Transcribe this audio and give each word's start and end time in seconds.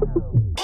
now. 0.00 0.57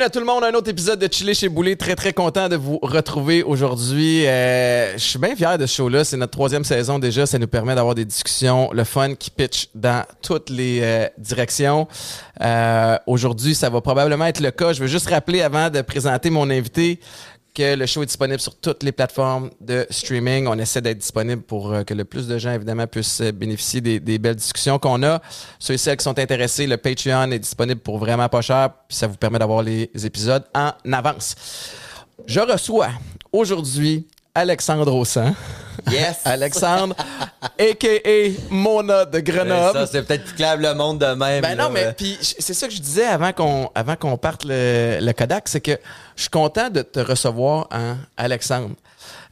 Bienvenue 0.00 0.16
à 0.16 0.18
tout 0.18 0.26
le 0.26 0.32
monde 0.32 0.44
un 0.44 0.56
autre 0.56 0.70
épisode 0.70 0.98
de 0.98 1.12
Chili 1.12 1.34
chez 1.34 1.50
Boulet. 1.50 1.76
Très, 1.76 1.94
très 1.94 2.14
content 2.14 2.48
de 2.48 2.56
vous 2.56 2.78
retrouver 2.80 3.42
aujourd'hui. 3.42 4.26
Euh, 4.26 4.94
je 4.94 5.04
suis 5.04 5.18
bien 5.18 5.36
fier 5.36 5.58
de 5.58 5.66
ce 5.66 5.74
show-là. 5.74 6.04
C'est 6.04 6.16
notre 6.16 6.32
troisième 6.32 6.64
saison 6.64 6.98
déjà. 6.98 7.26
Ça 7.26 7.38
nous 7.38 7.46
permet 7.46 7.74
d'avoir 7.74 7.94
des 7.94 8.06
discussions, 8.06 8.70
le 8.72 8.84
fun 8.84 9.14
qui 9.14 9.30
pitch 9.30 9.68
dans 9.74 10.06
toutes 10.22 10.48
les 10.48 10.78
euh, 10.80 11.06
directions. 11.18 11.86
Euh, 12.40 12.96
aujourd'hui, 13.06 13.54
ça 13.54 13.68
va 13.68 13.82
probablement 13.82 14.24
être 14.24 14.40
le 14.40 14.50
cas. 14.50 14.72
Je 14.72 14.80
veux 14.80 14.86
juste 14.86 15.10
rappeler 15.10 15.42
avant 15.42 15.68
de 15.68 15.82
présenter 15.82 16.30
mon 16.30 16.48
invité 16.48 16.98
que 17.54 17.74
le 17.74 17.86
show 17.86 18.02
est 18.02 18.06
disponible 18.06 18.40
sur 18.40 18.56
toutes 18.56 18.82
les 18.82 18.92
plateformes 18.92 19.50
de 19.60 19.86
streaming. 19.90 20.46
On 20.46 20.58
essaie 20.58 20.80
d'être 20.80 20.98
disponible 20.98 21.42
pour 21.42 21.72
euh, 21.72 21.82
que 21.82 21.94
le 21.94 22.04
plus 22.04 22.26
de 22.26 22.38
gens, 22.38 22.52
évidemment, 22.52 22.86
puissent 22.86 23.20
euh, 23.20 23.32
bénéficier 23.32 23.80
des, 23.80 24.00
des 24.00 24.18
belles 24.18 24.36
discussions 24.36 24.78
qu'on 24.78 25.02
a. 25.02 25.20
Ceux 25.58 25.74
et 25.74 25.78
celles 25.78 25.96
qui 25.96 26.04
sont 26.04 26.18
intéressés, 26.18 26.66
le 26.66 26.76
Patreon 26.76 27.30
est 27.32 27.38
disponible 27.38 27.80
pour 27.80 27.98
vraiment 27.98 28.28
pas 28.28 28.40
cher, 28.40 28.70
puis 28.88 28.96
ça 28.96 29.06
vous 29.06 29.16
permet 29.16 29.38
d'avoir 29.38 29.62
les 29.62 29.90
épisodes 30.04 30.44
en 30.54 30.72
avance. 30.92 31.34
Je 32.26 32.40
reçois 32.40 32.90
aujourd'hui 33.32 34.06
Alexandre 34.34 34.92
Aussan. 34.94 35.34
Yes! 35.90 36.18
Alexandre, 36.24 36.94
a.k.a. 37.58 38.30
Mona 38.50 39.04
de 39.04 39.20
Grenoble. 39.20 39.78
Ça, 39.80 39.86
c'est 39.86 40.02
peut-être 40.02 40.34
clair 40.36 40.56
le 40.56 40.74
monde 40.74 40.98
de 40.98 41.06
même. 41.06 41.40
Ben 41.42 41.54
là. 41.56 41.64
non, 41.64 41.70
mais 41.70 41.92
puis 41.96 42.16
j- 42.20 42.34
c'est 42.38 42.54
ça 42.54 42.68
que 42.68 42.74
je 42.74 42.80
disais 42.80 43.06
avant 43.06 43.32
qu'on 43.32 43.70
avant 43.74 43.96
qu'on 43.96 44.16
parte 44.16 44.44
le, 44.44 44.98
le 45.00 45.12
Kodak, 45.12 45.48
c'est 45.48 45.60
que 45.60 45.78
je 46.16 46.22
suis 46.22 46.30
content 46.30 46.68
de 46.70 46.82
te 46.82 47.00
recevoir, 47.00 47.66
hein, 47.70 47.96
Alexandre. 48.16 48.74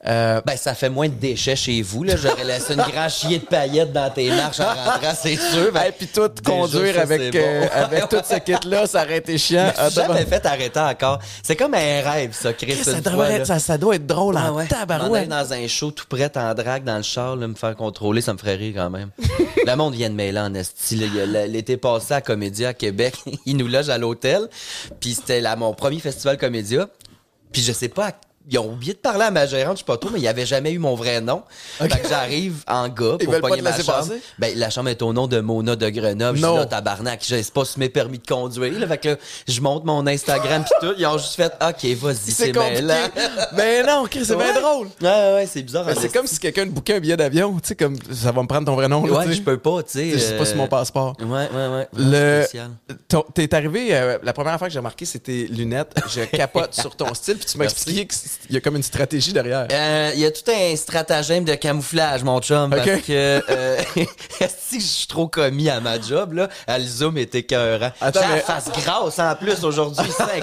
Euh, 0.07 0.41
Ben, 0.47 0.57
ça 0.57 0.75
fait 0.75 0.89
moins 0.89 1.09
de 1.09 1.15
déchets 1.15 1.57
chez 1.57 1.83
vous, 1.83 2.05
là. 2.05 2.15
J'aurais 2.17 2.45
laissé 2.45 2.75
une 2.75 2.83
grande 2.83 3.11
chier 3.11 3.39
de 3.41 3.45
paillettes 3.45 3.93
dans 3.93 4.09
tes 4.11 4.31
marches 4.31 4.61
en 4.61 4.69
rentrant, 4.73 5.13
c'est 5.21 5.35
sûr. 5.37 5.73
Ben, 5.73 5.83
et 5.89 5.93
puis 5.93 6.07
tout 6.07 6.29
déjà, 6.29 6.57
conduire 6.57 6.95
ça, 6.95 7.01
avec 7.03 7.33
bon. 7.33 7.39
euh, 7.41 7.67
avec 7.73 8.09
tout 8.09 8.17
ce 8.25 8.37
kit 8.39 8.69
là, 8.69 8.87
ça 8.87 9.03
aurait 9.03 9.19
été 9.19 9.37
chiant. 9.39 9.73
Ah, 9.77 9.89
jamais 9.91 10.25
fait 10.25 10.45
arrêter 10.47 10.79
encore. 10.79 11.19
C'est 11.43 11.57
comme 11.57 11.75
un 11.75 12.01
rêve, 12.09 12.33
ça, 12.33 12.53
Chris. 12.53 12.77
ça, 12.77 13.01
doit 13.01 13.13
fois, 13.13 13.31
être, 13.33 13.47
ça, 13.47 13.59
ça 13.59 13.77
doit 13.77 13.97
être 13.97 14.07
drôle 14.07 14.37
Ah 14.39 14.53
en 14.53 14.57
ouais. 14.57 14.67
tabarouette. 14.69 15.29
Dans 15.29 15.53
un 15.53 15.67
show 15.67 15.91
tout 15.91 16.07
prêt 16.09 16.31
en 16.37 16.55
drague 16.55 16.85
dans 16.85 16.97
le 16.99 17.03
char, 17.03 17.35
là, 17.35 17.49
me 17.49 17.55
faire 17.57 17.75
contrôler, 17.75 18.21
ça 18.21 18.33
me 18.33 18.39
ferait 18.39 18.55
rire 18.55 18.75
quand 18.77 18.91
même. 18.91 19.11
le 19.67 19.75
monde 19.75 19.95
vient 19.95 20.11
de 20.11 20.15
mêler 20.15 20.39
en 20.39 20.55
esti. 20.55 20.95
L'été 21.49 21.77
passé 21.77 22.15
à 22.15 22.21
Comédia 22.21 22.69
à 22.69 22.75
Québec, 22.75 23.15
ils 23.47 23.57
nous 23.57 23.67
logent 23.67 23.91
à 23.91 23.99
l'hôtel. 23.99 24.49
Puis 25.01 25.15
c'était 25.15 25.41
là 25.41 25.57
mon 25.57 25.75
premier 25.75 25.99
festival 25.99 26.39
Comédia. 26.39 26.89
Puis 27.53 27.63
je 27.63 27.73
sais 27.73 27.89
pas, 27.89 28.09
à- 28.09 28.13
ils 28.51 28.59
ont 28.59 28.73
oublié 28.73 28.93
de 28.95 28.99
parler 28.99 29.25
à 29.25 29.31
ma 29.31 29.47
gérante, 29.47 29.77
je 29.77 29.81
sais 29.81 29.85
pas 29.85 29.97
trop, 29.97 30.11
mais 30.11 30.19
il 30.19 30.23
y 30.23 30.29
avait 30.29 30.47
jamais 30.47 30.73
eu 30.73 30.79
mon 30.79 30.95
vrai 30.95 31.21
nom. 31.21 31.43
Fait 31.79 31.89
que 31.89 32.09
j'arrive 32.09 32.63
en 32.67 32.89
gars 32.89 33.17
pour 33.21 33.33
pas 33.33 33.41
pogner 33.41 33.59
te 33.59 33.63
ma 33.65 33.73
chambre. 33.77 33.99
passer? 33.99 34.21
Ben, 34.39 34.57
la 34.59 34.71
chambre 34.71 34.89
est 34.89 35.03
au 35.03 35.13
nom 35.13 35.27
de 35.27 35.41
Mona 35.41 35.77
de 35.77 35.89
Grenoble. 35.91 36.39
Je 36.39 36.43
Non. 36.43 36.53
suis 36.53 36.59
là, 36.61 36.67
tabarnak. 36.67 37.21
Je 37.27 37.37
sais 37.43 37.51
pas 37.53 37.65
sur 37.65 37.79
mes 37.79 37.89
permis 37.89 38.19
de 38.19 38.27
conduire. 38.27 38.79
Là. 38.79 38.87
Fait 38.87 38.99
que 38.99 39.09
là, 39.11 39.17
je 39.47 39.61
monte 39.61 39.85
mon 39.85 40.07
Instagram 40.07 40.65
pis 40.65 40.71
tout. 40.87 40.95
Ils 40.99 41.07
ont 41.07 41.19
juste 41.19 41.35
fait, 41.35 41.53
OK, 41.61 41.85
vas-y, 41.99 42.31
C'est 42.31 42.53
mêlant. 42.57 42.95
Mais 43.57 43.83
non, 43.83 44.05
Chris, 44.11 44.25
c'est 44.25 44.37
bien 44.37 44.59
drôle. 44.61 44.89
Ouais, 45.01 45.09
ouais, 45.09 45.35
ouais, 45.35 45.47
c'est 45.47 45.63
bizarre. 45.63 45.87
C'est 46.01 46.13
comme 46.13 46.27
si 46.27 46.39
quelqu'un 46.39 46.67
bouquait 46.67 46.97
un 46.97 47.01
billet 47.01 47.17
d'avion, 47.17 47.55
tu 47.61 47.69
sais 47.69 47.75
comme 47.77 47.97
ça 48.13 48.33
va 48.33 48.43
me 48.43 48.49
prendre 48.49 48.67
ton 48.67 48.75
vrai 48.75 48.89
nom 48.89 49.05
là, 49.05 49.19
Ouais, 49.19 49.33
je 49.33 49.43
peux 49.43 49.59
pas, 49.59 49.83
tu 49.83 49.91
sais. 49.99 50.11
Je 50.11 50.19
sais 50.19 50.37
pas 50.37 50.43
euh, 50.43 50.47
sur 50.47 50.57
mon 50.57 50.69
passeport. 50.69 51.17
Ouais, 51.21 51.49
ouais, 51.55 51.69
ouais. 51.69 51.89
Le 51.97 52.45
t'es 53.35 53.55
arrivé 53.55 53.89
euh, 53.95 54.19
la 54.23 54.33
première 54.33 54.59
fois 54.59 54.69
que 54.69 54.73
j'ai 54.73 54.79
remarqué 54.79 55.05
c'était 55.05 55.47
lunettes. 55.51 55.95
Je 56.09 56.23
capote 56.23 56.75
sur 56.75 56.95
ton 56.97 57.13
style 57.15 57.37
puis 57.37 57.47
tu 57.47 57.59
m'as 57.59 57.65
expliqué 57.65 58.07
qu'il 58.47 58.55
y 58.55 58.57
a 58.59 58.61
comme 58.61 58.77
une 58.77 58.83
stratégie 58.83 59.33
derrière. 59.33 59.67
Euh, 59.71 60.11
Il 60.15 60.21
y 60.21 60.27
a 60.27 60.31
tout 60.31 60.51
un 60.51 60.75
stratagème 60.77 61.45
de 61.45 61.55
camouflage, 61.55 62.23
mon 62.23 62.41
chum, 62.41 62.73
Ok. 62.73 62.79
parce 62.85 63.01
que 63.03 63.43
euh, 63.51 63.77
si 64.69 64.81
je 64.81 64.87
suis 64.87 65.07
trop 65.07 65.29
commis 65.29 65.69
à 65.69 65.81
ma 65.81 66.01
job, 66.01 66.33
là, 66.35 66.49
à 66.67 66.79
le 66.79 66.85
zoom 66.85 67.19
était 67.19 67.39
écœurant. 67.39 67.91
Attends, 68.01 68.21
J'ai 68.23 68.29
la 68.29 68.35
mais- 68.37 68.41
face 68.41 68.71
grasse 68.73 69.19
en 69.19 69.35
plus 69.37 69.65
aujourd'hui, 69.65 70.11
c'est. 70.17 70.41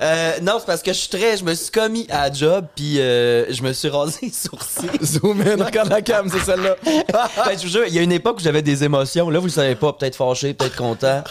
Euh, 0.00 0.32
non, 0.42 0.56
c'est 0.58 0.66
parce 0.66 0.82
que 0.82 0.92
je 0.92 0.98
suis 0.98 1.08
très, 1.08 1.36
je 1.36 1.44
me 1.44 1.54
suis 1.54 1.70
commis 1.70 2.06
à 2.10 2.28
la 2.28 2.34
job, 2.34 2.66
puis 2.74 3.00
euh, 3.00 3.52
je 3.52 3.62
me 3.62 3.72
suis 3.72 3.88
rasé 3.88 4.18
les 4.22 4.30
sourcils. 4.32 4.88
Zoom 5.02 5.40
in, 5.42 5.64
regarde 5.64 5.88
la 5.90 6.02
cam, 6.02 6.28
c'est 6.30 6.44
celle-là. 6.44 6.76
Ben, 7.18 7.56
je 7.56 7.62
vous 7.62 7.68
jure, 7.72 7.84
il 7.86 7.94
y 7.94 7.98
a 7.98 8.02
une 8.02 8.12
époque 8.12 8.36
où 8.38 8.42
j'avais 8.42 8.62
des 8.62 8.84
émotions. 8.84 9.30
Là, 9.30 9.38
vous 9.38 9.46
le 9.46 9.50
savez 9.52 9.74
pas, 9.74 9.92
peut-être 9.92 10.16
fâché, 10.16 10.54
peut-être 10.54 10.76
content. 10.76 11.22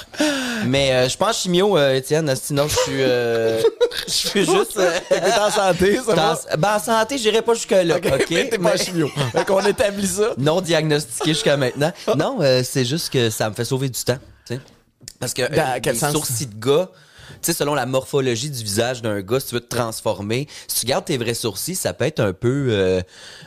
Mais 0.66 0.91
euh, 0.91 1.09
je 1.09 1.16
pense 1.17 1.41
chimio, 1.41 1.78
euh, 1.78 1.94
Étienne, 1.95 2.34
sinon 2.41 2.67
je 2.67 2.75
suis, 2.75 3.01
euh, 3.03 3.61
je 4.07 4.11
suis 4.11 4.45
juste. 4.45 4.79
En 5.47 5.52
santé, 5.52 6.00
ça 6.06 6.13
va? 6.16 6.38
ben, 6.58 6.75
en 6.75 6.80
santé, 6.80 7.18
j'irai 7.18 7.41
pas 7.41 7.53
jusque-là. 7.53 7.97
OK? 7.97 8.25
Mais 8.31 8.50
t'es 8.50 8.58
pas 8.58 8.72
Mais- 8.72 8.78
chimio. 8.78 9.09
Fait 9.31 9.46
qu'on 9.46 9.59
établit 9.66 10.08
ça. 10.08 10.30
non 10.38 10.62
diagnostiqué 10.62 11.34
jusqu'à 11.34 11.58
maintenant. 11.58 11.91
Non, 12.18 12.38
euh, 12.41 12.62
c'est 12.63 12.85
juste 12.85 13.12
que 13.12 13.30
ça 13.30 13.50
me 13.50 13.56
fait 13.56 13.66
sauver 13.66 13.90
du 13.90 14.02
temps. 14.03 14.18
tu 14.46 14.56
sais. 14.56 14.62
Parce 15.19 15.34
que 15.34 15.41
Dans 15.53 15.62
euh, 15.75 15.80
quel 15.81 15.94
les 15.94 16.00
sens? 16.00 16.12
sourcils 16.12 16.47
de 16.47 16.59
gars, 16.59 16.90
sais, 17.41 17.53
selon 17.53 17.73
la 17.75 17.85
morphologie 17.85 18.49
du 18.49 18.63
visage 18.63 19.01
d'un 19.01 19.21
gars, 19.21 19.39
si 19.39 19.47
tu 19.47 19.55
veux 19.55 19.61
te 19.61 19.75
transformer, 19.75 20.47
si 20.67 20.81
tu 20.81 20.85
gardes 20.85 21.05
tes 21.05 21.17
vrais 21.17 21.33
sourcils, 21.33 21.75
ça 21.75 21.93
peut 21.93 22.05
être 22.05 22.19
un 22.19 22.33
peu, 22.33 22.67
euh, 22.69 23.01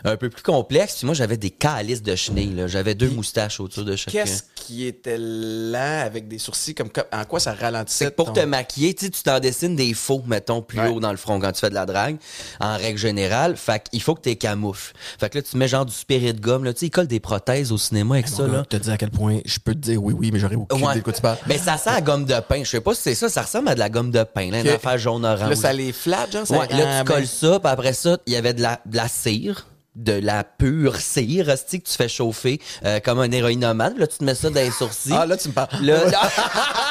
un 0.04 0.16
peu 0.16 0.30
plus 0.30 0.42
complexe. 0.42 0.96
Puis 0.96 1.06
moi, 1.06 1.14
j'avais 1.14 1.36
des 1.36 1.50
calices 1.50 2.02
de 2.02 2.14
chenilles. 2.16 2.54
là. 2.54 2.66
J'avais 2.66 2.94
deux 2.94 3.10
moustaches 3.10 3.60
autour 3.60 3.84
de 3.84 3.96
chacun. 3.96 4.10
Qu'est-ce 4.24 4.42
qui 4.54 4.86
était 4.86 5.16
là 5.19 6.02
avec 6.02 6.28
des 6.28 6.38
sourcils 6.38 6.74
comme 6.74 6.90
en 7.12 7.24
quoi 7.24 7.40
ça 7.40 7.52
ralentissait 7.54 8.10
pour 8.10 8.26
ton- 8.26 8.32
te 8.34 8.40
maquiller, 8.40 8.94
tu 8.94 9.06
sais, 9.06 9.10
tu 9.10 9.22
t'en 9.22 9.40
dessines 9.40 9.76
des 9.76 9.94
faux, 9.94 10.22
mettons, 10.26 10.62
plus 10.62 10.78
Ouais. 10.80 10.88
haut 10.88 11.00
dans 11.00 11.10
le 11.10 11.16
front 11.16 11.38
quand 11.40 11.52
tu 11.52 11.60
fais 11.60 11.70
de 11.70 11.74
la 11.74 11.86
drague, 11.86 12.16
en 12.60 12.76
règle 12.76 12.98
générale. 12.98 13.56
Fait 13.56 13.82
qu'il 13.90 14.02
faut 14.02 14.14
que 14.14 14.20
t'es 14.22 14.36
camoufles. 14.36 14.92
Fait 15.19 15.28
que 15.30 15.38
là, 15.38 15.42
tu 15.42 15.56
mets 15.56 15.69
genre 15.69 15.86
du 15.86 15.92
spirit 15.94 16.32
de 16.34 16.40
gomme, 16.40 16.64
là, 16.64 16.72
tu 16.72 16.80
sais, 16.80 16.86
ils 16.86 16.90
collent 16.90 17.06
des 17.06 17.20
prothèses 17.20 17.72
au 17.72 17.78
cinéma 17.78 18.14
avec 18.16 18.28
ça, 18.28 18.44
gars, 18.46 18.52
là. 18.52 18.64
te 18.64 18.76
dis 18.76 18.90
à 18.90 18.96
quel 18.96 19.10
point 19.10 19.40
je 19.44 19.58
peux 19.58 19.74
te 19.74 19.78
dire 19.78 20.02
oui 20.02 20.14
oui 20.16 20.30
mais 20.32 20.38
j'aurais 20.38 20.54
aucune 20.56 20.82
Ouais. 20.84 20.90
idée 20.92 21.00
de 21.00 21.04
quoi 21.04 21.12
tu 21.12 21.20
parles. 21.22 21.38
Mais 21.46 21.58
ça 21.58 21.76
sent 21.76 21.90
la 21.90 22.00
gomme 22.00 22.24
de 22.24 22.38
pain. 22.40 22.62
Je 22.64 22.70
sais 22.70 22.80
pas 22.80 22.94
si 22.94 23.02
c'est 23.02 23.14
ça. 23.14 23.28
Ça 23.28 23.42
ressemble 23.42 23.69
à 23.70 23.75
de 23.75 23.78
la 23.81 23.88
gomme 23.88 24.10
de 24.10 24.22
pain, 24.22 24.50
là, 24.50 24.60
une 24.60 24.69
affaire 24.69 24.98
jaune-orange. 24.98 25.48
Là 25.48 25.56
ça 25.56 25.72
les 25.72 25.92
flatte 25.92 26.32
genre 26.32 26.47
ça 26.47 26.58
Ouais, 26.58 26.69
là, 26.69 27.00
tu 27.00 27.12
colles 27.12 27.26
ça, 27.26 27.58
puis 27.60 27.72
après 27.72 27.92
ça, 27.92 28.19
il 28.26 28.32
y 28.32 28.36
avait 28.36 28.54
de 28.54 28.62
la, 28.62 28.81
de 28.86 28.97
la 28.97 29.08
cire. 29.08 29.66
De 29.97 30.12
la 30.12 30.44
pure 30.44 30.97
cire, 30.97 31.47
que 31.47 31.76
tu 31.76 31.97
fais 31.97 32.08
chauffer 32.08 32.60
euh, 32.84 33.00
comme 33.00 33.19
un 33.19 33.31
héroïnomane. 33.31 33.98
Là, 33.98 34.06
tu 34.06 34.19
te 34.19 34.25
mets 34.25 34.36
ça 34.36 34.48
dans 34.48 34.60
les 34.60 34.70
sourcils. 34.70 35.12
Ah 35.12 35.26
là 35.26 35.36
tu 35.36 35.48
me 35.48 35.53
parles. 35.53 35.69
Là, 35.82 36.04
là, 36.04 36.20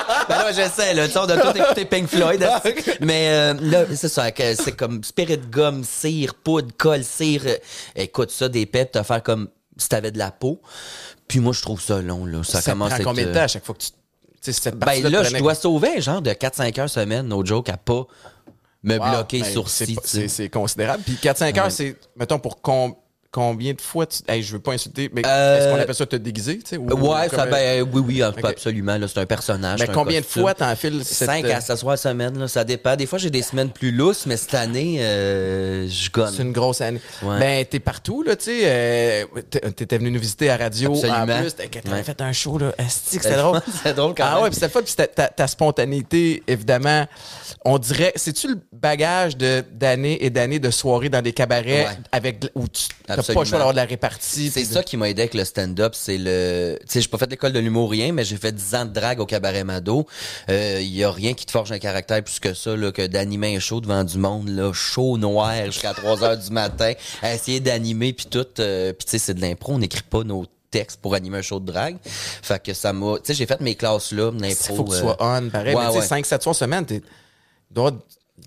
ben 0.29 0.35
là, 0.35 0.51
j'essaie, 0.51 0.93
là. 0.93 1.07
Tu 1.07 1.13
sais, 1.13 1.19
on 1.19 1.23
a 1.23 1.37
tout 1.37 1.57
écouté 1.57 1.85
Pink 1.85 2.07
Floyd. 2.07 2.45
Mais 2.99 3.29
euh, 3.29 3.53
là, 3.61 3.85
c'est 3.95 4.09
ça. 4.09 4.25
C'est 4.35 4.75
comme 4.75 5.03
spirit 5.03 5.39
gomme, 5.49 5.85
cire, 5.85 6.35
poudre, 6.35 6.73
colle, 6.77 7.05
cire. 7.05 7.43
Euh, 7.45 7.55
Écoute, 7.95 8.31
ça, 8.31 8.49
des 8.49 8.65
pets, 8.65 8.91
te 8.91 9.01
faire 9.01 9.23
comme 9.23 9.47
si 9.77 9.87
t'avais 9.87 10.11
de 10.11 10.17
la 10.19 10.31
peau. 10.31 10.61
Puis 11.27 11.39
moi, 11.39 11.53
je 11.53 11.61
trouve 11.61 11.81
ça 11.81 12.01
long, 12.01 12.25
là. 12.25 12.43
Ça, 12.43 12.61
ça 12.61 12.71
commence 12.71 12.89
prend 12.89 12.97
à 12.97 12.99
être, 12.99 13.05
combien 13.05 13.25
de 13.27 13.33
temps 13.33 13.41
à 13.41 13.47
chaque 13.47 13.65
fois 13.65 13.75
que 13.75 13.83
tu 13.83 13.91
cette 14.41 14.75
ben 14.77 15.01
là, 15.09 15.23
je 15.23 15.37
dois 15.37 15.55
sauver 15.55 15.97
un 15.97 15.99
genre 15.99 16.21
de 16.21 16.31
4-5 16.31 16.79
heures 16.79 16.89
semaine, 16.89 17.27
no 17.27 17.45
joke, 17.45 17.69
à 17.69 17.77
pas 17.77 18.05
me 18.83 18.97
bloquer 18.97 19.43
sur 19.43 19.69
site. 19.69 19.99
c'est 20.05 20.49
considérable. 20.49 21.03
Puis 21.05 21.15
4 21.17 21.37
5 21.37 21.57
heures 21.57 21.71
c'est 21.71 21.97
mettons 22.15 22.39
pour 22.39 22.61
com- 22.61 22.93
combien 23.31 23.73
de 23.73 23.81
fois 23.81 24.05
tu 24.07 24.19
hey, 24.27 24.41
je 24.41 24.53
veux 24.53 24.59
pas 24.59 24.71
insulter 24.73 25.09
mais 25.13 25.21
Euh, 25.25 25.57
est-ce 25.59 25.69
qu'on 25.75 25.79
appelle 25.81 25.95
ça 25.95 26.05
te 26.07 26.15
déguiser 26.15 26.57
tu 26.59 26.63
sais 26.69 26.77
ou- 26.77 26.87
Ouais, 26.87 27.27
ou 27.27 27.29
ça, 27.29 27.37
comme- 27.43 27.49
ben 27.51 27.81
oui, 27.93 28.01
oui, 28.07 28.23
Ok. 28.23 28.43
absolument. 28.43 28.97
C'est 29.07 29.19
un 29.19 29.25
personnage. 29.25 29.79
mais 29.79 29.87
combien 29.87 30.19
de 30.19 30.25
fois 30.25 30.53
t'enfiles 30.55 31.01
cette 31.05 31.27
5 31.27 31.45
euh, 31.45 31.55
à 31.55 31.61
7 31.61 31.77
soirs 31.77 31.97
semaine, 31.97 32.37
là, 32.39 32.47
ça 32.47 32.63
dépend. 32.63 32.95
Des 32.95 33.05
fois, 33.05 33.19
j'ai 33.19 33.29
des 33.29 33.41
semaines 33.43 33.69
plus 33.69 33.91
lousses, 33.91 34.25
mais 34.25 34.35
cette 34.37 34.55
année, 34.55 34.97
euh, 35.01 35.87
je 35.87 36.09
gonne. 36.09 36.33
C'est 36.35 36.41
une 36.43 36.51
grosse 36.53 36.81
année. 36.81 36.99
Ouais. 37.21 37.39
Ben, 37.39 37.65
t'es 37.65 37.79
partout, 37.79 38.23
là, 38.23 38.35
tu 38.35 38.45
sais. 38.45 38.61
euh, 38.63 39.25
T'étais 39.75 39.97
venu 39.99 40.11
nous 40.11 40.19
visiter 40.19 40.49
à 40.49 40.57
radio. 40.57 40.91
Absolument. 40.93 41.21
En 41.35 41.41
plus, 41.41 41.53
t'avais 41.53 41.89
Ouais. 41.97 42.03
fait 42.03 42.21
un 42.21 42.33
show, 42.33 42.57
là. 42.57 42.71
C'était 42.89 43.35
drôle. 43.37 43.61
C'est 43.83 43.93
drôle 43.93 44.13
quand 44.15 44.23
Ah 44.25 44.33
même. 44.35 44.43
ouais, 44.43 44.49
puis 44.49 44.55
c'était 44.55 44.69
fun. 44.69 44.81
Puis 44.81 44.89
c'était 44.91 45.07
ta, 45.07 45.27
ta 45.27 45.47
spontanéité, 45.47 46.41
évidemment. 46.47 47.05
On 47.65 47.77
dirait, 47.77 48.13
c'est-tu 48.15 48.47
le 48.47 48.59
bagage 48.73 49.37
d'années 49.37 50.23
et 50.23 50.29
d'années 50.29 50.59
de 50.59 50.71
soirées 50.71 51.09
dans 51.09 51.21
des 51.21 51.33
cabarets 51.33 51.85
Ouais. 51.85 51.97
avec 52.11 52.45
où 52.55 52.67
tu 52.67 52.83
t'as 53.23 53.33
pas 53.33 53.39
le 53.41 53.45
choix 53.45 53.57
d'avoir 53.57 53.73
de 53.73 53.77
la 53.79 53.85
répartie. 53.85 54.49
C'est 54.49 54.65
ça 54.65 54.83
qui 54.83 54.97
m'a 54.97 55.09
aidé 55.09 55.21
avec 55.23 55.33
le 55.33 55.45
stand-up, 55.45 55.93
c'est 55.95 56.17
le... 56.17 56.77
Tu 56.81 56.85
sais, 56.87 57.01
j'ai 57.01 57.07
pas 57.07 57.17
fait 57.17 57.29
l'école 57.29 57.53
de 57.53 57.59
l'humour, 57.59 57.89
rien, 57.91 58.11
mais 58.11 58.23
j'ai 58.23 58.37
fait 58.37 58.51
10 58.51 58.75
ans 58.75 58.85
de 58.85 58.91
drague 58.93 59.19
au 59.19 59.25
cabaret 59.25 59.63
Mado. 59.63 60.05
Il 60.47 60.81
y 60.83 61.03
a 61.03 61.11
rien 61.11 61.33
qui 61.33 61.45
te 61.45 61.51
forge 61.51 61.71
un 61.71 61.79
caractère 61.79 62.23
plus 62.23 62.39
que 62.39 62.53
ça, 62.53 62.75
là, 62.75 62.91
que 62.91 63.05
d'animer 63.07 63.55
un 63.55 63.59
show 63.59 63.81
devant 63.81 64.03
du 64.03 64.17
monde, 64.17 64.49
là, 64.49 64.71
chaud, 64.73 65.17
noir, 65.17 65.65
jusqu'à 65.65 65.93
3 65.93 66.23
heures 66.23 66.37
du 66.37 66.51
matin, 66.51 66.93
à 67.21 67.33
essayer 67.33 67.59
d'animer, 67.59 68.13
puis 68.13 68.25
tout. 68.25 68.45
euh, 68.59 68.93
puis 68.93 69.05
tu 69.05 69.11
sais, 69.11 69.19
c'est 69.19 69.33
de 69.33 69.41
l'impro, 69.41 69.73
on 69.73 69.79
n'écrit 69.79 70.03
pas 70.03 70.23
nos 70.23 70.45
textes 70.71 70.99
pour 71.01 71.15
animer 71.15 71.39
un 71.39 71.41
show 71.41 71.59
de 71.59 71.65
drague. 71.71 71.97
Fait 72.03 72.61
que 72.61 72.73
ça 72.73 72.93
m'a... 72.93 73.15
Tu 73.17 73.21
sais, 73.25 73.33
j'ai 73.33 73.45
fait 73.45 73.59
mes 73.59 73.75
classes 73.75 74.11
là, 74.11 74.31
Il 74.33 74.41
l'impro. 74.41 74.75
faut 74.75 74.83
que 74.83 74.89
tu 74.91 74.95
euh, 74.97 74.99
sois 74.99 75.17
on, 75.19 75.49
pareil. 75.49 75.75
ouais, 75.75 75.81
mais 75.81 75.87
tu 75.87 75.93
sais, 75.95 75.99
ouais. 76.01 76.05
5, 76.07 76.25
7 76.25 76.43
soirs 76.43 76.55
semaine, 76.55 76.85
il 76.89 77.01
avoir 77.75 77.93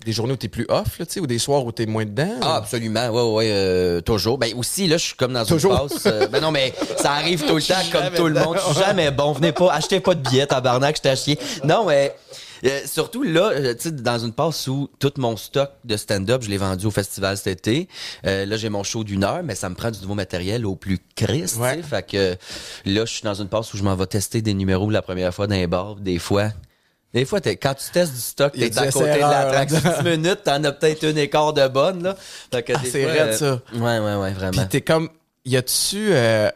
des 0.05 0.13
journées 0.13 0.33
où 0.33 0.37
t'es 0.37 0.49
plus 0.49 0.67
off, 0.69 0.99
là, 0.99 1.07
tu 1.07 1.13
sais, 1.15 1.21
ou 1.21 1.27
des 1.27 1.39
soirs 1.39 1.65
où 1.65 1.73
t'es 1.73 1.87
moins 1.87 2.05
dedans. 2.05 2.35
Ah, 2.41 2.57
absolument, 2.57 3.09
ouais, 3.09 3.35
ouais, 3.37 3.51
euh, 3.53 4.01
toujours. 4.01 4.39
Ben 4.39 4.53
aussi, 4.57 4.87
là, 4.87 4.97
je 4.97 5.05
suis 5.05 5.15
comme 5.15 5.33
dans 5.33 5.45
Toujours. 5.45 5.73
une 5.73 5.89
passe. 5.89 6.07
euh, 6.07 6.27
ben 6.33 6.41
non, 6.41 6.51
mais 6.51 6.73
ça 6.99 7.13
arrive 7.13 7.45
tout 7.47 7.57
le 7.57 7.63
temps, 7.63 7.75
comme 7.93 8.15
tout 8.15 8.27
le 8.29 8.41
monde. 8.41 8.57
Je 8.59 8.73
suis 8.75 8.83
jamais 8.85 9.11
bon. 9.11 9.33
Venez 9.33 9.53
pas, 9.53 9.73
achetez 9.73 10.01
pas 10.01 10.15
de 10.15 10.21
billets, 10.29 10.47
tabarnak, 10.47 10.97
je 10.97 11.03
t'ai 11.03 11.17
chier. 11.17 11.39
Non, 11.65 11.85
mais 11.87 12.15
Euh, 12.65 12.81
surtout 12.87 13.25
là, 13.25 13.51
euh, 13.51 13.75
tu 13.75 13.89
sais, 13.89 13.91
dans 13.91 14.21
une 14.21 14.33
passe 14.33 14.69
où 14.69 14.89
tout 15.01 15.13
mon 15.19 15.37
stock 15.37 15.71
de 15.85 15.97
stand-up, 15.97 16.43
je 16.45 16.49
l'ai 16.49 16.59
vendu 16.59 16.87
au 16.87 16.93
festival 16.93 17.37
cet 17.37 17.49
été. 17.49 17.89
Euh, 18.25 18.47
là, 18.47 18.57
j'ai 18.57 18.69
mon 18.69 18.85
show 18.85 19.03
d'une 19.03 19.25
heure, 19.25 19.43
mais 19.43 19.57
ça 19.57 19.69
me 19.69 19.75
prend 19.75 19.91
du 19.91 20.01
nouveau 20.01 20.15
matériel 20.15 20.65
au 20.65 20.77
plus 20.77 21.01
Christ. 21.17 21.57
Ouais. 21.57 21.79
tu 21.79 21.83
sais. 21.83 21.89
Fait 21.89 22.03
que 22.09 22.37
là, 22.89 23.05
je 23.05 23.13
suis 23.13 23.25
dans 23.25 23.35
une 23.35 23.49
passe 23.49 23.75
où 23.75 23.77
je 23.77 23.83
m'en 23.83 23.97
vais 23.97 24.07
tester 24.07 24.43
des 24.43 24.55
numéros 24.55 24.89
la 24.91 25.03
première 25.03 25.35
fois 25.35 25.49
dans 25.49 25.57
les 25.57 25.67
bars. 25.67 25.97
Des 25.97 26.21
fois. 26.21 26.51
Des 27.15 27.25
fois, 27.27 27.41
quand 27.41 27.75
tu 27.75 27.91
testes 27.93 28.15
du 28.15 28.21
stock, 28.21 28.53
t'es 28.53 28.79
à 28.79 28.91
côté 28.91 29.13
de 29.15 29.19
là-dedans. 29.21 30.03
10 30.03 30.05
minutes, 30.11 30.41
t'en 30.45 30.65
as 30.65 30.73
peut-être 30.73 31.05
un 31.05 31.17
écart 31.17 31.53
de 31.53 31.69
bonne, 31.69 32.03
là. 32.03 32.17
Fait 32.51 32.63
que 32.63 32.73
Ah, 32.75 32.81
c'est 32.85 33.05
raide, 33.05 33.29
euh, 33.29 33.37
ça. 33.37 33.61
Ouais, 33.75 33.99
ouais, 33.99 34.15
ouais, 34.15 34.33
vraiment. 34.33 34.53
Puis 34.53 34.69
t'es 34.69 34.81
comme, 34.81 35.11
y 35.45 35.57
a-tu, 35.57 36.09
euh, 36.13 36.51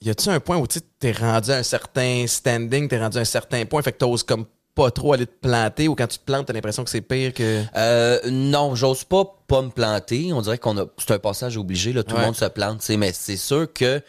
y 0.00 0.08
a-tu 0.08 0.30
un 0.30 0.40
point 0.40 0.56
où 0.56 0.66
tu 0.66 0.80
t'es 0.98 1.12
rendu 1.12 1.50
à 1.50 1.56
un 1.56 1.62
certain 1.62 2.24
standing, 2.26 2.88
t'es 2.88 2.98
rendu 2.98 3.18
à 3.18 3.20
un 3.20 3.24
certain 3.26 3.64
point, 3.66 3.82
fait 3.82 3.92
que 3.92 3.98
t'oses 3.98 4.22
comme 4.22 4.46
pas 4.78 4.90
trop 4.92 5.12
aller 5.12 5.26
te 5.26 5.34
planter 5.40 5.88
ou 5.88 5.94
quand 5.96 6.06
tu 6.06 6.18
te 6.18 6.24
plantes, 6.24 6.46
t'as 6.46 6.52
l'impression 6.52 6.84
que 6.84 6.90
c'est 6.90 7.00
pire 7.00 7.34
que. 7.34 7.64
Euh, 7.76 8.20
non, 8.30 8.74
j'ose 8.76 9.02
pas 9.04 9.24
pas 9.48 9.62
me 9.62 9.70
planter. 9.70 10.30
On 10.34 10.42
dirait 10.42 10.58
qu'on 10.58 10.76
a, 10.78 10.84
c'est 10.98 11.12
un 11.12 11.18
passage 11.18 11.56
obligé, 11.56 11.92
là. 11.94 12.02
Tout 12.02 12.14
Ouais. 12.14 12.20
le 12.20 12.26
monde 12.26 12.36
se 12.36 12.44
plante, 12.44 12.86
mais 12.90 13.12
c'est 13.14 13.38
sûr 13.38 13.66
que 13.72 14.02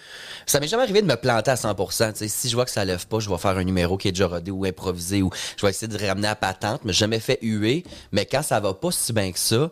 ça 0.45 0.59
m'est 0.59 0.67
jamais 0.67 0.83
arrivé 0.83 1.01
de 1.01 1.07
me 1.07 1.15
planter 1.15 1.49
à 1.51 1.55
100%, 1.55 2.11
tu 2.11 2.19
sais. 2.19 2.27
Si 2.27 2.49
je 2.49 2.55
vois 2.55 2.65
que 2.65 2.71
ça 2.71 2.83
lève 2.85 3.07
pas, 3.07 3.19
je 3.19 3.29
vais 3.29 3.37
faire 3.37 3.57
un 3.57 3.63
numéro 3.63 3.97
qui 3.97 4.09
est 4.09 4.11
déjà 4.11 4.27
rodé 4.27 4.51
ou 4.51 4.65
improvisé 4.65 5.21
ou 5.21 5.29
je 5.57 5.65
vais 5.65 5.69
essayer 5.71 5.87
de 5.87 5.97
ramener 6.05 6.27
à 6.27 6.35
patente, 6.35 6.81
mais 6.83 6.91
jamais 6.93 7.19
fait 7.19 7.39
huer. 7.41 7.83
Mais 8.11 8.25
quand 8.25 8.43
ça 8.43 8.59
va 8.59 8.73
pas 8.73 8.91
si 8.91 9.13
bien 9.13 9.31
que 9.31 9.39
ça, 9.39 9.71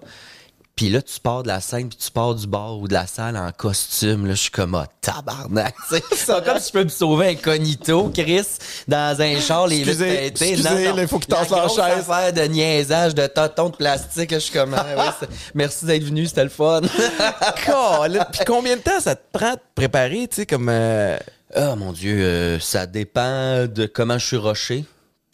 puis 0.78 0.90
là, 0.90 1.02
tu 1.02 1.20
pars 1.20 1.44
de 1.44 1.48
la 1.50 1.60
scène, 1.60 1.90
puis 1.90 1.98
tu 1.98 2.10
pars 2.12 2.34
du 2.36 2.48
bar 2.48 2.78
ou 2.78 2.88
de 2.88 2.94
la 2.94 3.06
salle 3.08 3.36
en 3.36 3.52
costume. 3.52 4.26
Là, 4.28 4.34
je 4.36 4.42
suis 4.44 4.52
comme, 4.52 4.76
ah, 4.76 4.86
tabarnak. 5.02 5.76
tu 5.90 5.96
sais. 5.98 6.04
C'est 6.16 6.46
comme 6.46 6.60
si 6.60 6.68
je 6.68 6.72
peux 6.74 6.84
me 6.86 6.90
sauver 6.90 7.30
incognito, 7.30 8.10
Chris, 8.14 8.46
dans 8.88 9.20
un 9.22 9.40
char, 9.42 9.68
les 9.68 9.80
Excusez, 9.82 10.32
il 10.48 11.08
faut 11.08 11.20
qu'il 11.20 11.34
tasse 11.34 11.50
La 11.50 11.68
chaise. 11.68 12.34
de 12.34 12.42
niaisage, 12.44 13.16
de 13.16 13.28
tonton 13.28 13.70
de 13.70 13.76
plastique. 13.76 14.32
là, 14.32 14.38
Je 14.40 14.44
suis 14.44 14.54
comme, 14.54 14.74
ah, 14.76 14.86
ouais, 14.96 15.28
merci 15.56 15.86
d'être 15.86 16.04
venu, 16.04 16.26
c'était 16.28 16.44
le 16.44 16.50
fun. 16.50 16.82
Puis 18.32 18.46
combien 18.46 18.76
de 18.78 18.82
temps 18.82 19.00
ça 19.00 19.16
te 19.16 19.22
prend 19.32 19.54
de 19.54 19.60
préparer, 19.76 20.28
tu 20.30 20.38
sais, 20.38 20.46
comme. 20.46 20.70
euh, 20.70 21.18
Ah, 21.56 21.76
mon 21.76 21.92
Dieu, 21.92 22.18
euh, 22.22 22.60
ça 22.60 22.86
dépend 22.86 23.66
de 23.66 23.86
comment 23.86 24.18
je 24.18 24.26
suis 24.28 24.38
roché, 24.38 24.86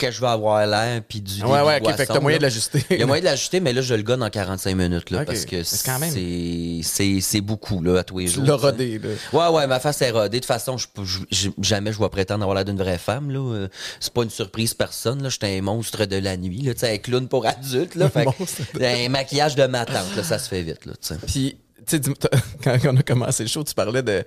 que 0.08 0.12
je 0.12 0.22
vais 0.22 0.28
avoir 0.28 0.66
l'air, 0.68 1.02
puis 1.08 1.22
du. 1.22 1.44
Ouais, 1.44 1.62
ouais, 1.62 1.80
ok, 1.82 1.96
fait 1.96 2.06
que 2.06 2.14
t'as 2.14 2.20
moyen 2.20 2.38
de 2.38 2.44
l'ajuster. 2.44 2.84
Il 2.90 3.00
y 3.00 3.04
a 3.04 3.06
moyen 3.06 3.22
de 3.22 3.26
l'ajuster, 3.28 3.60
mais 3.60 3.74
là, 3.74 3.82
je 3.82 3.94
le 3.94 4.02
gagne 4.04 4.22
en 4.22 4.30
45 4.30 4.76
minutes, 4.76 5.10
là, 5.12 5.26
parce 5.26 5.46
que 5.46 5.64
c'est 5.64 7.42
beaucoup, 7.42 7.82
là, 7.82 8.00
à 8.00 8.04
tous 8.04 8.20
les 8.20 8.26
Tu 8.26 8.34
jours. 8.36 8.44
l'as 8.46 8.56
tu 8.56 8.60
sais. 8.62 8.66
rodé, 8.68 9.00
là. 9.00 9.10
Ouais, 9.52 9.56
ouais, 9.58 9.68
ma 9.68 9.80
face 9.80 10.02
est 10.02 10.12
rodée. 10.12 10.30
De 10.30 10.44
toute 10.44 10.46
façon, 10.46 10.78
je, 10.78 10.88
je- 11.32 11.50
jamais 11.62 11.92
je 11.94 12.00
vais 12.00 12.10
prétendre 12.10 12.44
avoir 12.44 12.56
l'air 12.56 12.66
d'une 12.66 12.78
vraie 12.78 12.98
femme, 12.98 13.32
là. 13.32 13.40
Euh, 13.40 13.68
C'est 14.00 14.14
pas 14.14 14.24
une 14.24 14.30
surprise 14.30 14.74
personne, 14.74 15.22
là. 15.24 15.30
J'étais 15.30 15.58
un 15.58 15.62
monstre 15.62 16.06
de 16.06 16.18
la 16.18 16.38
nuit, 16.38 16.62
là. 16.62 16.74
Tu 16.74 16.82
sais, 16.82 16.94
un 16.94 16.98
clown 16.98 17.28
pour 17.28 17.46
adultes, 17.46 17.96
là. 17.96 18.10
Fait 18.14 18.26
que- 18.26 18.40
monstre 18.40 18.62
un 18.82 19.10
maquillage 19.10 19.56
de 19.56 19.66
ma 19.66 19.86
tante, 19.86 20.16
là. 20.16 20.24
Ça 20.24 20.40
se 20.40 20.48
fait 20.50 20.62
vite, 20.62 20.86
là, 20.86 20.94
tu 20.94 21.08
sais. 21.08 21.16
Puis, 21.26 21.58
tu 21.86 21.98
sais, 21.98 22.02
quand 22.64 22.78
on 22.86 22.98
a 22.98 23.02
commencé 23.04 23.44
le 23.44 23.50
show, 23.50 23.64
tu 23.64 23.74
parlais 23.74 24.04
de. 24.04 24.24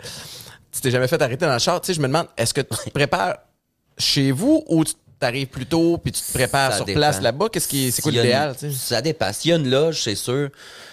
Tu 0.73 0.81
t'es 0.83 0.91
jamais 0.91 1.09
fait 1.09 1.21
arrêter 1.23 1.47
dans 1.47 1.53
le 1.55 1.59
char. 1.59 1.81
Tu 1.81 1.87
sais, 1.87 1.95
je 1.95 2.01
me 2.01 2.07
demande, 2.07 2.27
est-ce 2.37 2.53
que 2.53 2.61
tu 2.61 2.69
te 2.77 2.91
prépares 2.91 3.37
chez 3.97 4.31
vous 4.31 4.63
ou 4.69 4.85
tu 4.85 4.93
t'arrives 5.19 5.47
plus 5.49 5.67
tôt 5.67 5.99
puis 5.99 6.13
tu 6.13 6.21
te 6.23 6.33
prépares 6.33 6.71
Ça 6.73 6.77
sur 6.79 6.85
dépend. 6.87 6.99
place 7.01 7.21
là-bas? 7.21 7.49
Qu'est-ce 7.51 7.69
qui, 7.69 7.91
c'est 7.93 8.03
quoi 8.03 8.13
a 8.13 8.15
l'idéal, 8.15 8.51
une- 8.51 8.57
tu 8.71 8.71
sais? 8.73 8.79
Ça 8.95 9.01
dépend. 9.03 9.33
S'il 9.33 9.51
y 9.51 9.55
a 9.55 9.57
une 9.57 9.71
loge, 9.71 10.03
c'est 10.03 10.15
sûr. 10.15 10.51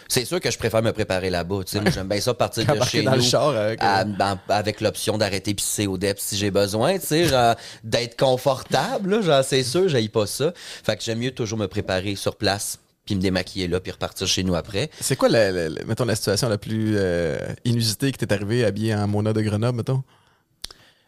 C'est 0.07 0.25
sûr 0.25 0.39
que 0.39 0.51
je 0.51 0.57
préfère 0.57 0.83
me 0.83 0.91
préparer 0.91 1.29
là-bas. 1.29 1.61
tu 1.65 1.71
sais. 1.71 1.81
Moi, 1.81 1.89
j'aime 1.91 2.07
bien 2.07 2.19
ça 2.21 2.33
partir 2.33 2.65
de 2.75 2.83
chez 2.83 3.01
dans 3.03 3.11
nous. 3.11 3.17
le 3.17 3.23
char 3.23 3.49
avec, 3.49 3.81
euh, 3.81 3.85
à- 4.19 4.37
avec 4.49 4.79
l'option 4.81 5.17
d'arrêter 5.17 5.53
pisser 5.53 5.87
au 5.87 5.97
DEP 5.97 6.19
si 6.19 6.37
j'ai 6.37 6.51
besoin, 6.51 6.99
tu 6.99 7.07
sais, 7.07 7.25
genre, 7.25 7.55
d'être 7.83 8.17
confortable, 8.19 9.09
là, 9.15 9.21
genre, 9.21 9.43
c'est 9.43 9.63
sûr, 9.63 9.87
j'aille 9.89 10.09
pas 10.09 10.27
ça. 10.27 10.53
Fait 10.55 10.95
que 10.97 11.03
j'aime 11.03 11.19
mieux 11.19 11.31
toujours 11.31 11.57
me 11.57 11.67
préparer 11.67 12.15
sur 12.15 12.35
place, 12.35 12.79
puis 13.05 13.15
me 13.15 13.21
démaquiller 13.21 13.67
là, 13.67 13.79
puis 13.79 13.91
repartir 13.91 14.27
chez 14.27 14.43
nous 14.43 14.55
après. 14.55 14.89
C'est 15.01 15.15
quoi, 15.15 15.29
la, 15.29 15.51
la- 15.51 15.69
la- 15.69 15.83
mettons, 15.85 16.05
la 16.05 16.15
situation 16.15 16.47
la 16.47 16.57
plus 16.57 16.93
euh, 16.97 17.37
inusitée 17.65 18.11
qui 18.11 18.17
t'est 18.19 18.31
arrivée 18.31 18.63
habillé 18.65 18.93
en 18.95 19.07
Mona 19.07 19.33
de 19.33 19.41
Grenoble, 19.41 19.77
mettons? 19.77 20.03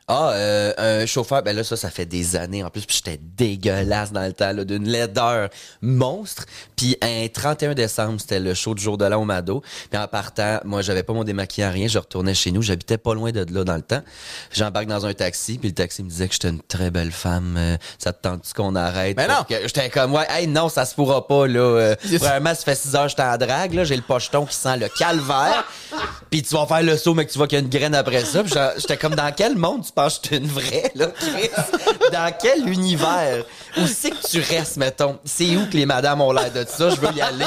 Ah, 0.08 0.34
euh, 0.36 0.74
un 0.78 1.06
chauffeur, 1.08 1.42
ben 1.42 1.56
là, 1.56 1.64
ça, 1.64 1.76
ça 1.76 1.90
fait 1.90 2.06
des 2.06 2.36
années 2.36 2.64
en 2.64 2.70
plus, 2.70 2.86
puis 2.86 3.02
j'étais 3.04 3.20
dégueulasse 3.20 4.12
dans 4.12 4.22
le 4.22 4.34
temps, 4.34 4.52
là, 4.54 4.64
d'une 4.64 4.88
laideur 4.88 5.50
monstre. 5.82 6.46
Puis 6.76 6.96
un 7.02 7.28
31 7.28 7.74
décembre, 7.74 8.22
c'était 8.22 8.40
le 8.40 8.54
show 8.54 8.76
du 8.76 8.84
jour 8.84 9.00
de 9.00 9.06
l'an 9.06 9.22
au 9.24 9.26
Mado. 9.26 9.64
Puis 9.90 10.00
en 10.00 10.08
partant, 10.08 10.60
moi, 10.64 10.84
j'avais 10.84 11.02
pas 11.02 11.14
mon 11.14 11.24
démaquillant, 11.24 11.72
rien, 11.72 11.88
je 11.88 11.98
retournais 11.98 12.36
chez 12.36 12.52
nous, 12.52 12.62
j'habitais 12.62 13.00
pas 13.00 13.16
loin 13.16 13.32
de 13.32 13.52
là 13.52 13.64
dans 13.64 13.76
le 13.76 13.82
temps. 13.82 14.04
J'embarque 14.52 14.86
dans 14.86 15.08
un 15.08 15.14
taxi, 15.16 15.58
puis 15.58 15.70
le 15.70 15.74
taxi 15.76 16.04
me 16.04 16.10
disait 16.10 16.28
que 16.28 16.34
j'étais 16.34 16.50
une 16.50 16.62
très 16.62 16.92
belle 16.92 17.12
femme. 17.12 17.56
euh, 17.58 17.76
ça 17.98 18.14
te 18.14 18.22
tente 18.22 18.44
qu'on 18.56 18.76
arrête? 18.76 19.18
Mais 19.18 19.28
non! 19.28 19.44
J'étais 19.50 19.90
comme, 19.90 20.14
ouais, 20.14 20.28
hey, 20.30 20.46
non, 20.46 20.70
ça 20.70 20.86
se 20.86 20.94
pourra 20.94 21.28
pas, 21.28 21.48
là. 21.48 21.60
euh, 21.60 21.96
vraiment, 22.20 22.54
ça 22.54 22.62
fait 22.64 22.76
6 22.76 22.96
heures 22.96 23.10
j'étais 23.10 23.24
en 23.24 23.38
drague, 23.38 23.74
là, 23.74 23.84
j'ai 23.84 23.96
le 23.96 24.04
pocheton 24.04 24.46
qui 24.46 24.56
sent 24.56 24.78
le 24.78 24.88
calvaire. 24.88 25.66
Puis 26.30 26.44
tu 26.44 26.54
vas 26.54 26.68
faire 26.68 26.84
le 26.84 26.96
saut, 26.96 27.16
mais 27.16 27.26
que 27.26 27.32
tu 27.32 27.40
vois 27.40 27.48
qu'il 27.48 27.58
y 27.58 27.62
a 27.62 27.64
une 27.64 27.72
graine 27.72 27.96
après 27.96 28.24
ça. 28.24 28.44
J'étais 28.78 28.98
comme, 28.98 29.16
dans 29.16 29.34
quel 29.36 29.56
monde 29.58 29.84
tu 29.84 29.95
penses 29.96 30.20
que 30.20 30.28
je 30.30 30.36
suis 30.36 30.44
une 30.44 30.50
vraie, 30.50 30.92
là, 30.96 31.08
Chris? 31.08 31.50
Dans 32.12 32.34
quel 32.40 32.68
univers? 32.70 33.44
Où 33.78 33.88
c'est 33.88 34.12
que 34.12 34.28
tu 34.30 34.40
restes, 34.40 34.78
mettons? 34.78 35.18
C'est 35.26 35.56
où 35.56 35.66
que 35.68 35.76
les 35.78 35.86
madames 35.86 36.22
ont 36.22 36.32
l'air 36.32 36.52
de 36.52 36.66
ça? 36.68 36.90
Je 36.90 36.96
veux 36.98 37.14
y 37.16 37.22
aller. 37.22 37.46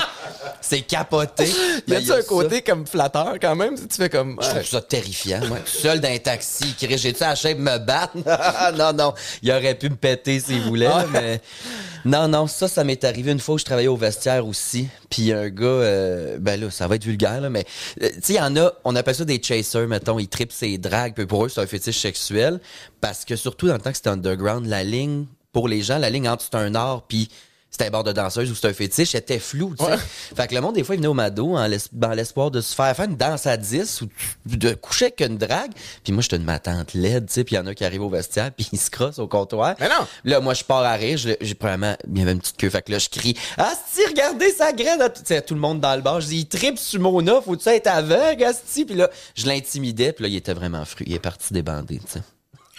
C'est 0.61 0.81
capoté. 0.83 1.45
Y 1.47 1.83
Ben, 1.87 1.97
a-tu 1.99 2.13
a 2.13 2.17
un 2.17 2.21
ça. 2.21 2.27
côté 2.27 2.63
comme 2.63 2.87
flatteur 2.87 3.35
quand 3.41 3.55
même? 3.55 3.77
Tu 3.79 3.97
fais 3.97 4.09
comme. 4.09 4.39
Je 4.43 4.49
trouve 4.49 4.65
ça 4.65 4.81
terrifiant, 4.81 5.41
moi. 5.47 5.59
Seul 5.65 6.01
dans 6.01 6.09
un 6.09 6.19
taxi, 6.19 6.75
Chris, 6.79 6.99
j'ai-tu 6.99 7.21
la 7.21 7.35
shape 7.35 7.59
de 7.59 7.63
me 7.63 7.79
battre? 7.79 8.15
non, 8.77 8.93
non. 8.93 9.15
Il 9.43 9.53
aurait 9.53 9.75
pu 9.75 9.89
me 9.91 9.97
péter 9.97 10.41
s'il 10.41 10.63
voulait, 10.63 10.89
mais... 11.13 11.41
Non, 12.05 12.29
non, 12.29 12.47
ça, 12.47 12.69
ça 12.69 12.85
m'est 12.85 13.03
arrivé 13.05 13.33
une 13.33 13.41
fois 13.41 13.57
où 13.57 13.59
je 13.59 13.65
travaillais 13.65 13.89
au 13.89 13.97
vestiaire 13.97 14.47
aussi. 14.47 14.89
Puis 15.11 15.33
un 15.33 15.49
gars, 15.49 15.67
euh, 15.67 16.39
ben 16.39 16.61
là, 16.61 16.71
ça 16.71 16.87
va 16.87 16.97
être 16.97 17.05
vulgaire, 17.05 17.41
là, 17.41 17.51
mais... 17.51 17.65
euh, 18.03 18.09
Tu 18.15 18.21
sais, 18.23 18.33
y 18.35 18.41
en 18.41 18.57
a, 18.57 18.73
on 18.85 18.97
appelle 18.97 19.15
ça 19.15 19.25
des 19.25 19.41
chasers, 19.43 19.87
mettons. 19.87 20.19
Ils 20.19 20.29
tripent 20.29 20.53
ses 20.53 20.79
dragues, 20.79 21.15
puis 21.15 21.27
pour 21.27 21.45
eux, 21.45 21.49
c'est 21.49 21.61
un 21.61 21.67
fétiche 21.67 21.99
sexuel. 21.99 22.61
Parce 23.01 23.25
que 23.25 23.37
surtout 23.37 23.67
dans 23.67 23.75
le 23.75 23.81
temps 23.81 23.91
que 23.91 23.97
c'était 23.97 24.11
underground, 24.11 24.67
la 24.67 24.85
ligne, 24.85 25.27
pour 25.53 25.69
les 25.69 25.83
gens, 25.83 25.99
la 25.99 26.11
ligne 26.11 26.29
entre 26.29 26.45
c'est 26.45 26.57
un 26.57 26.75
art, 26.75 27.03
puis 27.09 27.29
c'était 27.71 27.87
un 27.87 27.91
bord 27.91 28.05
de 28.05 28.13
danseuse 28.13 28.51
ou 28.51 28.55
c'est 28.55 28.67
un 28.67 28.73
fétiche, 28.73 29.15
était 29.15 29.39
flou, 29.39 29.75
tu 29.79 29.85
sais. 29.85 29.91
Ouais. 29.91 29.99
Fait 30.35 30.49
que 30.49 30.55
le 30.55 30.61
monde, 30.61 30.75
des 30.75 30.85
fois, 30.85 30.95
il 30.95 30.99
venait 30.99 31.09
au 31.09 31.15
Mado 31.15 31.57
en 31.57 31.69
dans 31.93 32.11
l'espoir 32.13 32.51
de 32.51 32.61
se 32.61 32.75
faire 32.75 32.97
faire 32.97 33.05
une 33.05 33.17
danse 33.17 33.47
à 33.47 33.57
10 33.57 34.03
ou 34.03 34.09
de 34.47 34.73
coucher 34.73 35.07
avec 35.07 35.21
une 35.21 35.37
drague. 35.37 35.73
Puis 36.03 36.13
moi, 36.13 36.23
j'étais 36.23 36.37
une 36.37 36.45
matante 36.45 36.95
laide, 36.95 37.27
tu 37.27 37.35
sais. 37.35 37.45
Puis 37.45 37.57
il 37.57 37.59
y 37.59 37.61
en 37.61 37.67
a 37.67 37.75
qui 37.75 37.85
arrivent 37.85 38.03
au 38.03 38.09
vestiaire, 38.09 38.51
puis 38.57 38.69
ils 38.73 38.79
se 38.79 38.91
crossent 38.91 39.19
au 39.19 39.29
comptoir. 39.29 39.75
Mais 39.81 39.89
non! 39.89 40.07
Là, 40.25 40.41
moi, 40.41 40.55
je 40.55 40.65
pars 40.65 40.83
à 40.83 40.95
rire. 40.95 41.19
J'ai 41.19 41.55
probablement, 41.55 41.95
il 42.11 42.19
y 42.19 42.23
avait 42.23 42.33
une 42.33 42.41
petite 42.41 42.57
queue. 42.57 42.71
Fait 42.71 42.83
que 42.83 42.91
là, 42.91 42.99
je 42.99 43.09
crie, 43.09 43.37
ah, 43.59 43.73
si, 43.91 44.05
regardez 44.07 44.51
sa 44.51 44.73
graine 44.73 44.99
tout, 45.01 45.21
tu 45.21 45.27
sais, 45.27 45.37
à 45.37 45.43
tout 45.43 45.55
le 45.55 45.61
monde 45.61 45.81
dans 45.81 45.95
le 45.95 46.03
bar. 46.03 46.21
Je 46.21 46.27
dis, 46.27 46.39
il 46.39 46.47
tripe 46.47 46.79
sur 46.79 47.01
mon 47.01 47.27
offre, 47.29 47.45
faut-tu 47.45 47.69
être 47.69 47.87
aveugle, 47.87 48.45
asti? 48.45 48.87
Puis 48.87 48.95
là, 48.95 49.11
je 49.35 49.47
l'intimidais, 49.47 50.13
puis 50.13 50.25
là, 50.25 50.29
il 50.29 50.37
était 50.37 50.55
vraiment 50.55 50.85
fru. 50.85 51.05
Il 51.07 51.15
est 51.15 51.19
parti 51.19 51.53
débandé, 51.53 51.99
tu 51.99 52.13
sais. 52.13 52.21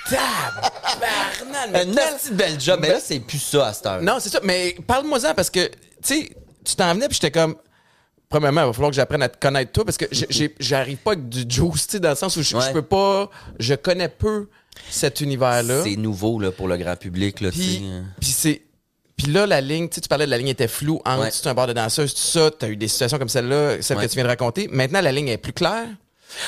Tabarnak, 0.09 2.17
petite 2.17 2.35
belle 2.35 2.59
job. 2.59 2.79
Mais 2.81 2.89
là, 2.89 2.99
c'est 2.99 3.19
plus 3.19 3.39
ça 3.39 3.67
à 3.67 3.73
cette 3.73 3.85
heure. 3.85 4.01
Non, 4.01 4.17
c'est 4.19 4.29
ça. 4.29 4.39
Mais 4.43 4.75
parle-moi-en 4.87 5.33
parce 5.33 5.49
que, 5.49 5.67
tu 5.67 5.73
sais, 6.03 6.29
tu 6.63 6.75
t'en 6.75 6.93
venais 6.93 7.07
puis 7.07 7.15
j'étais 7.21 7.31
comme. 7.31 7.55
Premièrement, 8.29 8.61
il 8.61 8.67
va 8.67 8.73
falloir 8.73 8.91
que 8.91 8.95
j'apprenne 8.95 9.23
à 9.23 9.29
te 9.29 9.39
connaître 9.39 9.71
toi 9.71 9.83
parce 9.85 9.97
que 9.97 10.05
j'arrive 10.59 10.97
pas 10.97 11.13
avec 11.13 11.29
du 11.29 11.45
juice, 11.49 11.87
tu 11.87 11.93
sais, 11.93 11.99
dans 11.99 12.11
le 12.11 12.15
sens 12.15 12.37
où 12.37 12.43
je, 12.43 12.55
peux 12.71 12.83
pas. 12.83 13.29
Je 13.57 13.73
connais 13.73 14.07
peu 14.07 14.47
cet 14.91 15.21
univers-là. 15.21 15.81
C'est 15.83 15.95
nouveau, 15.95 16.39
là, 16.39 16.51
pour 16.51 16.67
le 16.67 16.77
grand 16.77 16.95
public, 16.95 17.41
là. 17.41 17.49
Puis, 17.49 17.81
puis 18.19 18.29
c'est. 18.29 18.61
Puis 19.17 19.31
là, 19.33 19.45
la 19.47 19.59
ligne, 19.61 19.89
tu 19.89 19.99
parlais 20.07 20.25
de 20.25 20.31
la 20.31 20.37
ligne 20.37 20.47
était 20.49 20.67
floue 20.69 21.01
entre 21.05 21.23
Ouais. 21.23 21.47
un 21.47 21.53
bar 21.53 21.67
de 21.67 21.73
danseuse, 21.73 22.13
tout 22.13 22.21
ça. 22.21 22.51
Tu 22.57 22.65
as 22.65 22.69
eu 22.69 22.77
des 22.77 22.87
situations 22.87 23.17
comme 23.17 23.27
celle-là, 23.27 23.81
celle 23.81 23.97
Ouais. 23.97 24.05
que 24.05 24.09
tu 24.09 24.15
viens 24.15 24.23
de 24.23 24.29
raconter. 24.29 24.69
Maintenant, 24.71 25.01
la 25.01 25.11
ligne 25.11 25.27
est 25.27 25.37
plus 25.37 25.51
claire. 25.51 25.87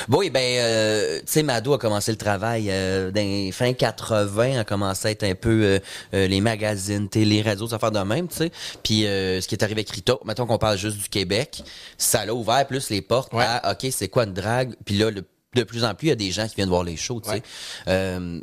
Oui, 0.08 0.30
ben, 0.30 0.40
euh, 0.42 1.18
tu 1.20 1.24
sais, 1.26 1.42
Mado 1.42 1.72
a 1.74 1.78
commencé 1.78 2.10
le 2.12 2.16
travail 2.18 2.68
euh, 2.70 3.10
dans 3.10 3.20
les 3.20 3.52
fin 3.52 3.72
80, 3.72 4.60
a 4.60 4.64
commencé 4.64 5.08
à 5.08 5.10
être 5.10 5.24
un 5.24 5.34
peu 5.34 5.62
euh, 5.64 5.78
euh, 6.14 6.26
les 6.26 6.40
magazines, 6.40 7.08
télé, 7.08 7.42
radio, 7.42 7.66
ça 7.68 7.78
faire 7.78 7.90
de 7.90 7.98
même, 8.00 8.28
tu 8.28 8.36
sais. 8.36 8.52
Puis 8.82 9.06
euh, 9.06 9.40
ce 9.40 9.48
qui 9.48 9.54
est 9.54 9.62
arrivé 9.64 9.80
avec 9.80 9.90
Rita, 9.90 10.14
mettons 10.24 10.46
qu'on 10.46 10.58
parle 10.58 10.78
juste 10.78 10.98
du 10.98 11.08
Québec, 11.08 11.62
ça 11.98 12.24
l'a 12.24 12.34
ouvert 12.34 12.66
plus 12.66 12.90
les 12.90 13.02
portes 13.02 13.32
Ouais. 13.32 13.44
à, 13.44 13.72
OK, 13.72 13.86
c'est 13.90 14.08
quoi 14.08 14.24
une 14.24 14.34
drague? 14.34 14.74
Puis 14.84 14.96
là, 14.98 15.10
le- 15.10 15.24
de 15.54 15.62
plus 15.64 15.84
en 15.84 15.94
plus, 15.94 16.06
il 16.06 16.10
y 16.10 16.12
a 16.12 16.16
des 16.16 16.30
gens 16.30 16.48
qui 16.48 16.54
viennent 16.56 16.68
voir 16.70 16.84
les 16.84 16.96
shows, 16.96 17.20
tu 17.20 17.28
sais. 17.30 17.42
Ouais. 17.86 18.40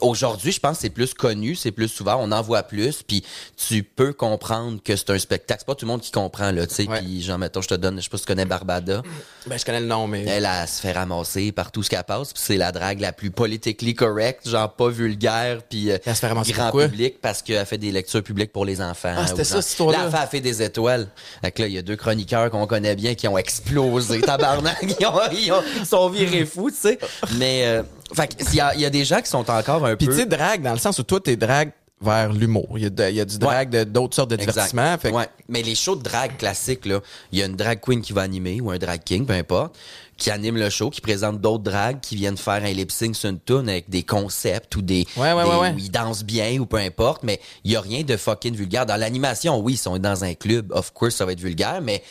Aujourd'hui, 0.00 0.52
je 0.52 0.60
pense 0.60 0.76
que 0.76 0.82
c'est 0.82 0.90
plus 0.90 1.14
connu, 1.14 1.54
c'est 1.54 1.72
plus 1.72 1.88
souvent, 1.88 2.16
on 2.20 2.32
en 2.32 2.42
voit 2.42 2.62
plus, 2.62 3.02
puis 3.02 3.24
tu 3.56 3.82
peux 3.82 4.12
comprendre 4.12 4.78
que 4.82 4.96
c'est 4.96 5.10
un 5.10 5.18
spectacle. 5.18 5.60
C'est 5.60 5.66
pas 5.66 5.74
tout 5.74 5.84
le 5.86 5.90
monde 5.92 6.00
qui 6.00 6.10
comprend, 6.10 6.50
là, 6.52 6.66
tu 6.66 6.74
sais. 6.74 6.84
Puis, 6.86 7.22
genre, 7.22 7.38
mettons, 7.38 7.60
je 7.62 7.68
te 7.68 7.74
donne, 7.74 7.96
je 7.98 8.04
sais 8.04 8.08
pas 8.10 8.16
si 8.16 8.24
tu 8.24 8.28
connais 8.28 8.44
Barbada. 8.44 9.02
Ben, 9.46 9.58
je 9.58 9.64
connais 9.64 9.80
le 9.80 9.86
nom, 9.86 10.06
mais. 10.06 10.24
Elle, 10.26 10.46
elle 10.50 10.68
se 10.68 10.80
fait 10.80 10.92
ramasser 10.92 11.52
par 11.52 11.70
tout 11.72 11.82
ce 11.82 11.90
qu'elle 11.90 12.04
passe, 12.04 12.32
puis 12.32 12.42
c'est 12.44 12.56
la 12.56 12.72
drague 12.72 13.00
la 13.00 13.12
plus 13.12 13.30
politically 13.30 13.94
correct, 13.94 14.48
genre 14.48 14.72
pas 14.72 14.88
vulgaire, 14.88 15.62
puis 15.68 15.90
euh, 15.90 15.98
Elle 16.04 16.14
se 16.14 16.20
fait 16.20 16.28
ramasser 16.28 16.52
grand 16.52 16.64
pourquoi? 16.70 16.88
public 16.88 17.20
parce 17.20 17.42
qu'elle 17.42 17.64
fait 17.66 17.78
des 17.78 17.92
lectures 17.92 18.22
publiques 18.22 18.52
pour 18.52 18.64
les 18.64 18.80
enfants. 18.80 19.14
Ah, 19.16 19.26
c'était 19.26 19.44
ça, 19.44 19.60
cette 19.62 19.70
histoire-là? 19.72 20.08
Là, 20.08 20.20
elle 20.22 20.28
fait, 20.28 20.40
des 20.40 20.62
étoiles. 20.62 21.08
Fait 21.42 21.50
que 21.52 21.62
là, 21.62 21.68
il 21.68 21.74
y 21.74 21.78
a 21.78 21.82
deux 21.82 21.96
chroniqueurs 21.96 22.50
qu'on 22.50 22.66
connaît 22.66 22.96
bien 22.96 23.14
qui 23.14 23.28
ont 23.28 23.36
explosé, 23.38 24.20
tabarnak, 24.22 24.76
ils, 24.82 25.06
ont, 25.06 25.12
ils, 25.32 25.52
ont- 25.52 25.62
ils 25.78 25.86
sont 25.86 26.08
virés 26.08 26.46
fous, 26.46 26.70
tu 26.70 26.76
sais. 26.76 26.98
Mais, 27.38 27.62
euh, 27.66 27.82
fait 28.14 28.36
que, 28.36 28.42
il 28.50 28.54
y 28.56 28.60
a, 28.60 28.74
il 28.74 28.80
y 28.80 28.84
a 28.86 28.90
des 28.90 29.04
gens 29.04 29.20
qui 29.20 29.28
sont 29.30 29.48
encore 29.50 29.84
un 29.86 29.96
Puis 29.96 30.06
peu... 30.06 30.12
tu 30.12 30.18
sais, 30.20 30.26
drague, 30.26 30.62
dans 30.62 30.72
le 30.72 30.78
sens 30.78 30.98
où 30.98 31.02
toi, 31.02 31.20
t'es 31.20 31.36
drague 31.36 31.72
vers 32.02 32.32
l'humour. 32.32 32.66
Il 32.76 32.82
y 32.82 33.02
a, 33.02 33.10
y 33.10 33.26
du 33.26 33.38
drag 33.38 33.68
de 33.68 33.84
d'autres 33.84 34.16
sortes 34.16 34.30
de 34.30 34.36
divertissements. 34.36 34.96
Fait 34.98 35.10
que- 35.10 35.16
Ouais. 35.16 35.28
Mais 35.48 35.62
les 35.62 35.74
shows 35.74 35.96
de 35.96 36.02
drag 36.02 36.36
classiques, 36.38 36.86
là, 36.86 37.00
il 37.30 37.38
y 37.38 37.42
a 37.42 37.46
une 37.46 37.56
drag 37.56 37.78
queen 37.80 38.00
qui 38.00 38.12
va 38.14 38.22
animer 38.22 38.60
ou 38.60 38.70
un 38.70 38.78
drag 38.78 39.02
king, 39.04 39.26
peu 39.26 39.34
importe, 39.34 39.76
qui 40.16 40.30
anime 40.30 40.56
le 40.56 40.70
show, 40.70 40.88
qui 40.90 41.00
présente 41.02 41.40
d'autres 41.42 41.62
drags 41.64 42.00
qui 42.00 42.16
viennent 42.16 42.36
faire 42.38 42.62
un 42.64 42.72
lip 42.72 42.90
sync 42.90 43.14
sur 43.16 43.28
une 43.28 43.38
tune 43.40 43.68
avec 43.68 43.90
des 43.90 44.02
concepts 44.02 44.76
ou 44.76 44.82
des, 44.82 45.06
Ouais, 45.16 45.32
ouais, 45.34 45.44
des- 45.44 45.74
où 45.74 45.78
ils 45.78 45.90
dansent 45.90 46.24
bien 46.24 46.58
ou 46.58 46.64
peu 46.66 46.78
importe, 46.78 47.22
mais 47.22 47.38
il 47.64 47.72
y 47.72 47.76
a 47.76 47.80
rien 47.82 48.02
de 48.02 48.16
fucking 48.16 48.54
vulgaire. 48.54 48.86
Dans 48.86 48.96
l'animation, 48.96 49.58
oui, 49.60 49.74
ils 49.74 49.78
sont 49.78 49.98
dans 49.98 50.24
un 50.24 50.32
club, 50.34 50.72
of 50.72 50.92
course, 50.94 51.16
ça 51.16 51.26
va 51.26 51.32
être 51.32 51.40
vulgaire, 51.40 51.80
mais 51.82 51.98
tu 52.00 52.04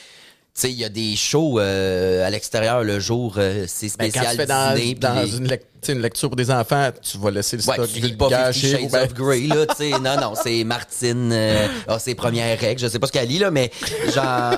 sais, 0.61 0.71
il 0.71 0.77
y 0.79 0.83
a 0.85 0.89
des 0.89 1.15
shows 1.15 1.59
euh, 1.59 2.25
à 2.25 2.29
l'extérieur 2.29 2.83
le 2.83 2.99
jour, 2.99 3.35
euh, 3.37 3.65
c'est 3.67 3.87
Ben, 3.97 4.11
quand 4.11 4.19
spécial 4.21 4.31
tu 4.31 4.37
fais 4.37 4.45
dans, 4.45 4.73
les- 4.75 5.37
une, 5.37 5.47
lec- 5.47 5.61
lecture 6.01 6.29
pour 6.29 6.35
des 6.35 6.51
enfants, 6.51 6.89
tu 7.01 7.17
vas 7.17 7.31
laisser 7.31 7.57
le 7.57 7.63
Ouais, 7.67 7.73
stock 7.75 7.89
tu 7.93 7.99
lis 8.01 8.13
pas 8.13 8.29
chez 8.51 8.71
Shades. 8.71 8.91
Ben, 8.91 9.03
of 9.05 9.13
Grey, 9.13 9.41
là, 9.47 9.65
tu 9.65 9.75
sais. 9.77 9.89
Non, 9.91 10.15
non, 10.19 10.33
c'est 10.41 10.63
Martine, 10.63 11.31
euh, 11.33 11.67
a 11.87 11.99
ses 11.99 12.15
premières 12.15 12.59
règles. 12.59 12.81
Je 12.81 12.87
sais 12.87 12.99
pas 12.99 13.07
ce 13.07 13.11
qu'elle 13.11 13.27
lit, 13.29 13.39
là, 13.39 13.51
mais 13.51 13.71
genre, 14.13 14.55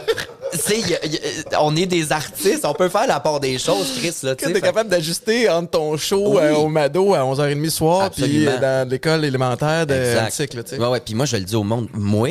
tu 0.53 0.59
on 1.59 1.75
est 1.75 1.85
des 1.85 2.11
artistes, 2.11 2.65
on 2.65 2.73
peut 2.73 2.89
faire 2.89 3.07
la 3.07 3.19
part 3.19 3.39
des 3.39 3.57
choses, 3.57 3.93
Chris, 3.99 4.13
là, 4.23 4.35
tu 4.35 4.45
Fait- 4.45 4.61
capable 4.61 4.89
d'ajuster 4.89 5.49
entre 5.49 5.69
ton 5.71 5.95
show 5.97 6.35
Oui. 6.37 6.41
euh, 6.43 6.55
au 6.55 6.67
Mado 6.67 7.13
à 7.13 7.19
11h30 7.19 7.61
le 7.63 7.69
soir, 7.69 8.09
puis 8.11 8.47
euh, 8.47 8.57
dans 8.59 8.89
l'école 8.89 9.23
élémentaire 9.23 9.85
de 9.85 9.93
sais. 10.71 10.79
Ouais, 10.79 10.87
ouais. 10.87 10.99
Puis 10.99 11.13
moi, 11.13 11.25
je 11.25 11.37
le 11.37 11.43
dis 11.43 11.55
au 11.55 11.63
monde, 11.63 11.87
moi, 11.93 12.29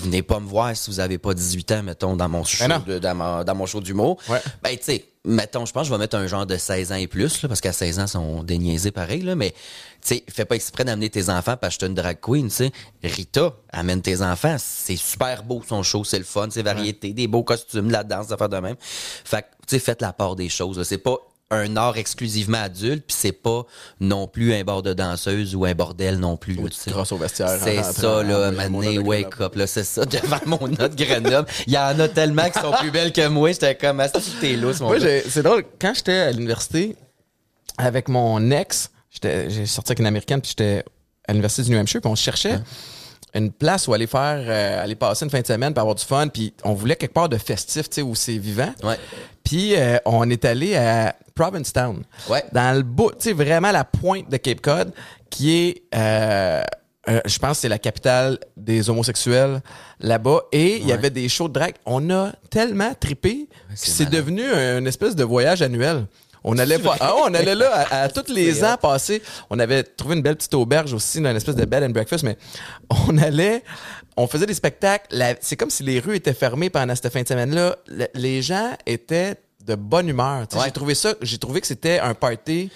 venez 0.00 0.22
pas 0.22 0.40
me 0.40 0.46
voir 0.46 0.76
si 0.76 0.90
vous 0.90 1.00
avez 1.00 1.18
pas 1.18 1.34
18 1.34 1.72
ans, 1.72 1.82
mettons, 1.82 2.16
dans 2.16 2.28
mon 2.28 2.44
show, 2.44 2.64
de- 2.86 2.98
dans, 2.98 3.14
mon, 3.14 3.44
dans 3.44 3.54
mon 3.54 3.66
show 3.66 3.80
d'humour. 3.80 4.18
Ouais. 4.28 4.40
Ben, 4.62 4.76
tu 4.76 4.84
sais, 4.84 5.04
mettons, 5.24 5.66
je 5.66 5.72
pense 5.72 5.82
que 5.82 5.88
je 5.88 5.92
vais 5.94 5.98
mettre 5.98 6.16
un 6.16 6.26
genre 6.26 6.46
de 6.46 6.56
16 6.56 6.92
ans 6.92 6.96
et 6.96 7.06
plus, 7.06 7.42
là, 7.42 7.48
parce 7.48 7.60
qu'à 7.60 7.72
16 7.72 7.98
ans, 7.98 8.04
ils 8.04 8.08
sont 8.08 8.42
déniaisés 8.42 8.90
pareil, 8.90 9.22
là, 9.22 9.34
mais, 9.34 9.50
tu 9.50 9.56
sais, 10.02 10.24
fais 10.28 10.44
pas 10.44 10.56
exprès 10.56 10.84
d'amener 10.84 11.10
tes 11.10 11.28
enfants 11.28 11.56
parce 11.56 11.76
que 11.76 11.84
je 11.84 11.90
une 11.90 11.94
drag 11.94 12.18
queen, 12.20 12.48
tu 12.48 12.54
sais. 12.56 12.72
Rita, 13.04 13.54
amène 13.72 14.02
tes 14.02 14.22
enfants. 14.22 14.56
C'est 14.58 14.96
super 14.96 15.42
beau, 15.42 15.62
son 15.68 15.82
show, 15.82 16.04
c'est 16.04 16.18
le 16.18 16.24
fun, 16.24 16.48
c'est 16.50 16.62
variété, 16.62 17.12
des 17.12 17.26
beaux 17.26 17.42
costumes, 17.44 17.90
la 17.90 18.02
danse, 18.04 18.30
affaires 18.32 18.48
de 18.48 18.58
même. 18.58 18.76
Fait 18.80 19.42
que, 19.42 19.46
tu 19.66 19.76
sais, 19.76 19.78
faites 19.78 20.02
la 20.02 20.12
part 20.12 20.36
des 20.36 20.48
choses. 20.48 20.82
C'est 20.84 20.98
pas 20.98 21.16
un 21.52 21.76
art 21.76 21.96
exclusivement 21.96 22.58
adulte, 22.62 23.04
puis 23.06 23.16
c'est 23.18 23.32
pas 23.32 23.64
non 23.98 24.28
plus 24.28 24.54
un 24.54 24.62
bord 24.62 24.82
de 24.82 24.92
danseuse 24.92 25.54
ou 25.56 25.64
un 25.64 25.74
bordel 25.74 26.18
non 26.18 26.36
plus. 26.36 26.56
Ou 26.58 26.68
tu 26.68 26.90
au 26.92 27.16
vestiaire 27.16 27.58
C'est 27.60 27.82
ça, 27.82 28.22
là, 28.22 28.52
Mané, 28.52 28.98
wake 28.98 29.40
up, 29.40 29.56
là, 29.56 29.66
c'est 29.66 29.84
ça, 29.84 30.04
devant 30.06 30.38
mon 30.46 30.66
autre 30.72 30.94
Grenoble. 30.94 31.48
Il 31.66 31.72
y 31.72 31.78
en 31.78 31.98
a 31.98 32.08
tellement 32.08 32.48
qui 32.48 32.60
sont 32.60 32.72
plus 32.72 32.90
belles 32.92 33.12
que 33.12 33.26
moi, 33.26 33.50
j'étais 33.52 33.74
comme, 33.74 33.98
ah, 34.00 34.08
t'es 34.40 34.54
lousse, 34.54 34.80
mon 34.80 34.92
c'est 35.00 35.42
drôle, 35.42 35.64
quand 35.80 35.92
j'étais 35.94 36.12
à 36.18 36.30
l'université 36.32 36.96
avec 37.78 38.08
mon 38.08 38.50
ex, 38.50 38.90
j'étais- 39.10 39.50
j'ai 39.50 39.66
sorti 39.66 39.90
avec 39.92 39.98
une 40.00 40.06
américaine, 40.06 40.40
puis 40.40 40.50
j'étais 40.50 40.84
à 41.26 41.32
l'université 41.32 41.62
du 41.62 41.70
New 41.72 41.78
Hampshire, 41.80 42.00
puis 42.00 42.10
on 42.10 42.14
cherchait 42.14 42.60
une 43.34 43.50
place 43.52 43.86
où 43.88 43.94
aller 43.94 44.06
faire, 44.06 44.42
euh, 44.46 44.82
aller 44.82 44.94
passer 44.94 45.24
une 45.24 45.30
fin 45.30 45.40
de 45.40 45.46
semaine, 45.46 45.72
pour 45.72 45.80
avoir 45.82 45.94
du 45.94 46.04
fun, 46.04 46.28
puis 46.28 46.52
on 46.64 46.74
voulait 46.74 46.96
quelque 46.96 47.14
part 47.14 47.28
de 47.28 47.36
festif, 47.36 47.88
tu 47.88 47.96
sais, 47.96 48.02
où 48.02 48.14
c'est 48.14 48.38
vivant. 48.38 48.72
Ouais. 48.82 48.98
Puis 49.44 49.74
euh, 49.76 49.98
on 50.04 50.28
est 50.30 50.44
allé 50.44 50.76
à 50.76 51.14
Provincetown. 51.34 52.02
Ouais. 52.28 52.44
Dans 52.52 52.76
le 52.76 52.82
bout, 52.82 53.12
tu 53.12 53.16
sais, 53.20 53.32
vraiment 53.32 53.70
la 53.70 53.84
pointe 53.84 54.30
de 54.30 54.36
Cape 54.36 54.60
Cod, 54.60 54.92
qui 55.30 55.56
est, 55.56 55.82
euh, 55.94 56.62
euh, 57.08 57.20
je 57.24 57.38
pense, 57.38 57.52
que 57.52 57.62
c'est 57.62 57.68
la 57.68 57.78
capitale 57.78 58.38
des 58.56 58.90
homosexuels 58.90 59.60
là-bas. 60.00 60.42
Et 60.52 60.76
il 60.76 60.86
y 60.86 60.92
avait 60.92 61.10
des 61.10 61.28
shows 61.28 61.48
de 61.48 61.54
drag. 61.54 61.74
On 61.86 62.10
a 62.10 62.32
tellement 62.50 62.92
trippé 62.98 63.48
que 63.70 63.74
c'est 63.74 64.10
devenu 64.10 64.42
une 64.42 64.86
espèce 64.86 65.16
de 65.16 65.24
voyage 65.24 65.62
annuel. 65.62 66.06
On 66.44 66.56
allait, 66.58 66.78
pas, 66.78 66.96
ah, 67.00 67.14
on 67.22 67.34
allait 67.34 67.54
là 67.54 67.70
à, 67.90 68.02
à 68.02 68.08
tous 68.08 68.32
les 68.32 68.64
ans 68.64 68.76
passer. 68.80 69.22
On 69.50 69.58
avait 69.58 69.82
trouvé 69.82 70.16
une 70.16 70.22
belle 70.22 70.36
petite 70.36 70.54
auberge 70.54 70.92
aussi, 70.94 71.20
dans 71.20 71.30
une 71.30 71.36
espèce 71.36 71.54
de 71.56 71.64
bed 71.64 71.82
and 71.82 71.90
breakfast, 71.90 72.24
mais 72.24 72.36
on 73.08 73.18
allait, 73.18 73.62
on 74.16 74.26
faisait 74.26 74.46
des 74.46 74.54
spectacles. 74.54 75.06
La- 75.10 75.34
C'est 75.40 75.56
comme 75.56 75.70
si 75.70 75.82
les 75.82 76.00
rues 76.00 76.16
étaient 76.16 76.32
fermées 76.34 76.70
pendant 76.70 76.94
cette 76.94 77.12
fin 77.12 77.22
de 77.22 77.28
semaine-là. 77.28 77.76
Le- 77.88 78.06
Les 78.14 78.40
gens 78.42 78.70
étaient 78.86 79.34
de 79.66 79.74
bonne 79.74 80.08
humeur. 80.08 80.46
Ouais. 80.54 80.60
J'ai 80.64 80.70
trouvé 80.72 80.94
ça, 80.94 81.14
j'ai 81.20 81.36
trouvé 81.38 81.60
que 81.60 81.66
c'était 81.66 81.98
un 81.98 82.14
party 82.14 82.70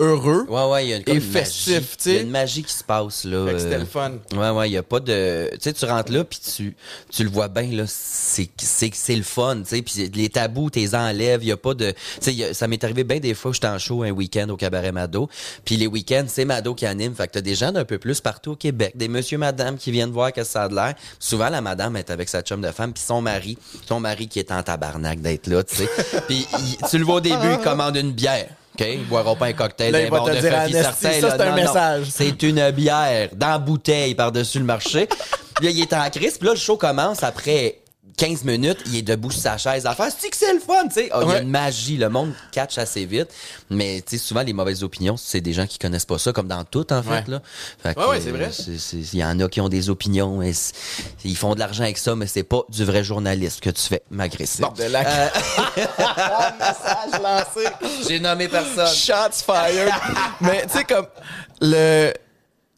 heureux. 0.00 0.46
Ouais, 0.48 0.64
ouais, 0.70 0.86
il 0.86 0.88
y 0.88 0.94
a 0.94 0.96
une, 0.96 1.02
Et 1.06 1.20
festif. 1.20 1.96
Il 2.06 2.12
y 2.12 2.16
a 2.16 2.20
une 2.22 2.30
magie 2.30 2.64
qui 2.64 2.72
se 2.72 2.82
passe, 2.82 3.24
là. 3.24 3.46
Fait 3.46 3.52
que 3.52 3.58
c'était 3.58 3.74
euh, 3.76 3.78
le 3.78 3.84
fun. 3.84 4.12
Ouais, 4.34 4.50
ouais, 4.50 4.70
il 4.70 4.72
y 4.72 4.76
a 4.76 4.82
pas 4.82 4.98
de. 4.98 5.48
Tu 5.52 5.58
sais, 5.60 5.72
tu 5.72 5.84
rentres 5.84 6.12
là, 6.12 6.24
puis 6.24 6.40
tu, 6.40 6.76
tu 7.10 7.22
le 7.22 7.30
vois 7.30 7.48
bien, 7.48 7.70
là. 7.70 7.84
C'est, 7.86 8.48
c'est, 8.56 8.90
c'est 8.94 9.16
le 9.16 9.22
fun, 9.22 9.58
tu 9.58 9.76
sais. 9.76 9.82
Puis 9.82 10.10
les 10.14 10.28
tabous, 10.28 10.70
t'es 10.70 10.94
enlèves. 10.94 11.42
Il 11.42 11.48
y 11.48 11.52
a 11.52 11.56
pas 11.56 11.74
de. 11.74 11.92
Tu 12.20 12.32
sais, 12.32 12.54
ça 12.54 12.66
m'est 12.66 12.82
arrivé 12.82 13.04
bien 13.04 13.20
des 13.20 13.34
fois, 13.34 13.52
j'étais 13.52 13.68
en 13.68 13.78
show 13.78 14.02
un 14.02 14.10
week-end 14.10 14.48
au 14.48 14.56
Cabaret 14.56 14.92
Mado. 14.92 15.28
Puis 15.64 15.76
les 15.76 15.86
week-ends, 15.86 16.24
c'est 16.26 16.44
Mado 16.44 16.74
qui 16.74 16.86
anime. 16.86 17.14
Fait 17.14 17.26
que 17.26 17.32
t'as 17.32 17.40
des 17.40 17.54
gens 17.54 17.70
d'un 17.70 17.84
peu 17.84 17.98
plus 17.98 18.20
partout 18.20 18.52
au 18.52 18.56
Québec. 18.56 18.92
Des 18.94 19.08
monsieur, 19.08 19.38
madame 19.38 19.76
qui 19.76 19.90
viennent 19.90 20.10
voir 20.10 20.32
que 20.32 20.44
ça 20.44 20.64
a 20.64 20.68
de 20.68 20.74
l'air. 20.74 20.94
Souvent, 21.18 21.50
la 21.50 21.60
madame 21.60 21.96
est 21.96 22.10
avec 22.10 22.28
sa 22.28 22.42
chum 22.42 22.60
de 22.60 22.70
femme, 22.70 22.92
puis 22.92 23.02
son 23.02 23.20
mari. 23.20 23.58
Son 23.86 24.00
mari 24.00 24.28
qui 24.28 24.38
est 24.38 24.50
en 24.50 24.62
tabarnak 24.62 25.20
d'être 25.20 25.46
là, 25.46 25.62
tu 25.62 25.76
sais. 25.76 25.88
puis 26.28 26.46
tu 26.88 26.98
le 26.98 27.04
vois 27.04 27.16
au 27.16 27.20
début, 27.20 27.52
il 27.52 27.58
commande 27.58 27.96
une 27.96 28.12
bière. 28.12 28.48
OK? 28.80 28.86
Ils 28.92 29.06
boiront 29.06 29.36
pas 29.36 29.46
un 29.46 29.52
cocktail 29.52 29.92
Là, 29.92 30.00
te 30.08 30.40
de 30.40 30.46
Ernesti, 30.46 30.72
certain, 30.72 31.20
ça, 31.20 31.28
là. 31.28 31.34
c'est 31.36 31.42
un 31.42 31.50
Non, 31.50 31.56
message. 31.56 32.06
C'est 32.10 32.42
une 32.42 32.70
bière 32.70 33.28
dans 33.34 33.48
la 33.48 33.58
bouteille 33.58 34.14
par-dessus 34.14 34.58
le 34.58 34.64
marché. 34.64 35.08
Là, 35.62 35.68
il 35.68 35.80
est 35.80 35.92
en 35.92 36.08
crise. 36.08 36.38
Puis 36.38 36.46
là, 36.46 36.54
le 36.54 36.58
show 36.58 36.78
commence 36.78 37.22
après 37.22 37.79
15 38.20 38.44
minutes. 38.44 38.78
Il 38.86 38.96
est 38.96 39.02
debout 39.02 39.30
sur 39.30 39.40
sa 39.40 39.56
chaise 39.56 39.86
à 39.86 39.94
faire. 39.94 40.08
C'est 40.16 40.28
que 40.28 40.36
c'est 40.36 40.52
le 40.52 40.60
fun, 40.60 40.86
tu 40.88 40.94
sais? 40.94 41.08
Ah, 41.10 41.20
Il 41.22 41.28
y 41.30 41.32
a 41.32 41.38
une 41.40 41.48
magie. 41.48 41.96
Le 41.96 42.10
monde 42.10 42.32
catch 42.52 42.76
assez 42.76 43.06
vite. 43.06 43.28
Mais, 43.70 44.02
tu 44.06 44.18
sais, 44.18 44.22
souvent, 44.22 44.42
les 44.42 44.52
mauvaises 44.52 44.82
opinions, 44.84 45.16
c'est 45.16 45.40
des 45.40 45.54
gens 45.54 45.66
qui 45.66 45.78
connaissent 45.78 46.04
pas 46.04 46.18
ça, 46.18 46.32
comme 46.32 46.46
dans 46.46 46.62
tout, 46.64 46.92
en 46.92 47.02
fait, 47.02 47.26
là. 47.28 47.40
Fait 47.82 47.94
que, 47.94 48.00
Ouais, 48.00 48.06
ouais, 48.06 48.20
c'est 48.20 48.30
vrai. 48.30 48.50
Il 48.92 49.18
y 49.18 49.24
en 49.24 49.40
a 49.40 49.48
qui 49.48 49.60
ont 49.62 49.70
des 49.70 49.88
opinions. 49.88 50.42
Et 50.42 50.52
ils 51.24 51.36
font 51.36 51.54
de 51.54 51.60
l'argent 51.60 51.84
avec 51.84 51.96
ça, 51.96 52.14
mais 52.14 52.26
c'est 52.26 52.42
pas 52.42 52.60
du 52.68 52.84
vrai 52.84 53.02
journalisme 53.02 53.60
que 53.60 53.70
tu 53.70 53.82
fais 53.82 54.02
m'agresser. 54.10 54.62
De 54.76 54.84
la... 54.84 55.00
Euh, 55.00 55.28
message 56.58 57.20
lancé. 57.22 57.68
J'ai 58.06 58.20
nommé 58.20 58.48
personne. 58.48 58.86
Shots 58.94 59.44
fired. 59.46 59.90
Mais 60.42 60.66
tu 60.66 60.76
sais, 60.78 60.84
comme, 60.84 61.06
le. 61.62 62.12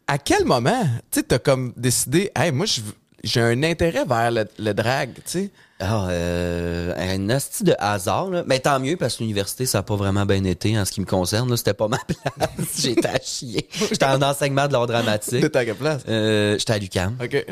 À 0.07 0.17
quel 0.17 0.43
moment, 0.45 0.83
tu 1.11 1.19
sais, 1.19 1.23
t'as 1.23 1.39
comme 1.39 1.73
décidé, 1.77 2.29
hey, 2.35 2.51
moi, 2.51 2.65
je 2.65 2.81
veux- 2.81 2.93
j'ai 3.23 3.41
un 3.41 3.63
intérêt 3.63 4.05
vers 4.05 4.31
le, 4.31 4.45
le 4.59 4.73
drag, 4.73 5.13
tu 5.15 5.21
sais. 5.25 5.49
Ah, 5.79 6.07
euh, 6.09 6.93
un 6.97 7.29
asti 7.29 7.63
de 7.63 7.73
hasard, 7.77 8.29
là. 8.29 8.43
Mais 8.47 8.59
tant 8.59 8.79
mieux, 8.79 8.95
parce 8.95 9.15
que 9.17 9.23
l'université, 9.23 9.65
ça 9.65 9.79
n'a 9.79 9.83
pas 9.83 9.95
vraiment 9.95 10.25
bien 10.25 10.43
été 10.45 10.77
en 10.79 10.85
ce 10.85 10.91
qui 10.91 11.01
me 11.01 11.05
concerne. 11.05 11.49
là. 11.49 11.57
C'était 11.57 11.73
pas 11.73 11.87
ma 11.89 11.97
place. 12.07 12.49
J'étais 12.79 13.07
à 13.07 13.19
chier. 13.21 13.67
J'étais 13.89 14.05
en 14.05 14.21
enseignement 14.21 14.67
de 14.67 14.73
l'art 14.73 14.87
dramatique. 14.87 15.41
De 15.41 15.47
ta 15.47 15.65
place. 15.73 16.03
Euh, 16.07 16.57
J'étais 16.57 16.73
à 16.73 16.77
l'UQAM. 16.77 17.17
OK. 17.21 17.45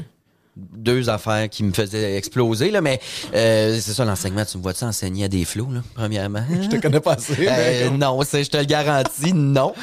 Deux 0.58 1.10
affaires 1.10 1.50
qui 1.50 1.64
me 1.64 1.72
faisaient 1.72 2.16
exploser, 2.18 2.72
là. 2.72 2.82
Mais 2.82 3.00
euh, 3.34 3.80
c'est 3.80 3.94
ça, 3.94 4.04
l'enseignement. 4.04 4.44
Tu 4.44 4.58
me 4.58 4.62
vois-tu 4.64 4.84
enseigner 4.84 5.26
à 5.26 5.28
des 5.30 5.46
flots, 5.46 5.70
là, 5.72 5.82
premièrement? 5.96 6.44
Je 6.62 6.68
te 6.68 6.76
connais 6.76 7.00
pas 7.00 7.14
assez. 7.14 7.36
mais- 7.40 7.84
Euh, 7.84 7.90
non, 7.92 8.22
c'est- 8.24 8.44
je 8.44 8.50
te 8.50 8.58
le 8.58 8.66
garantis, 8.66 9.34
non. 9.34 9.74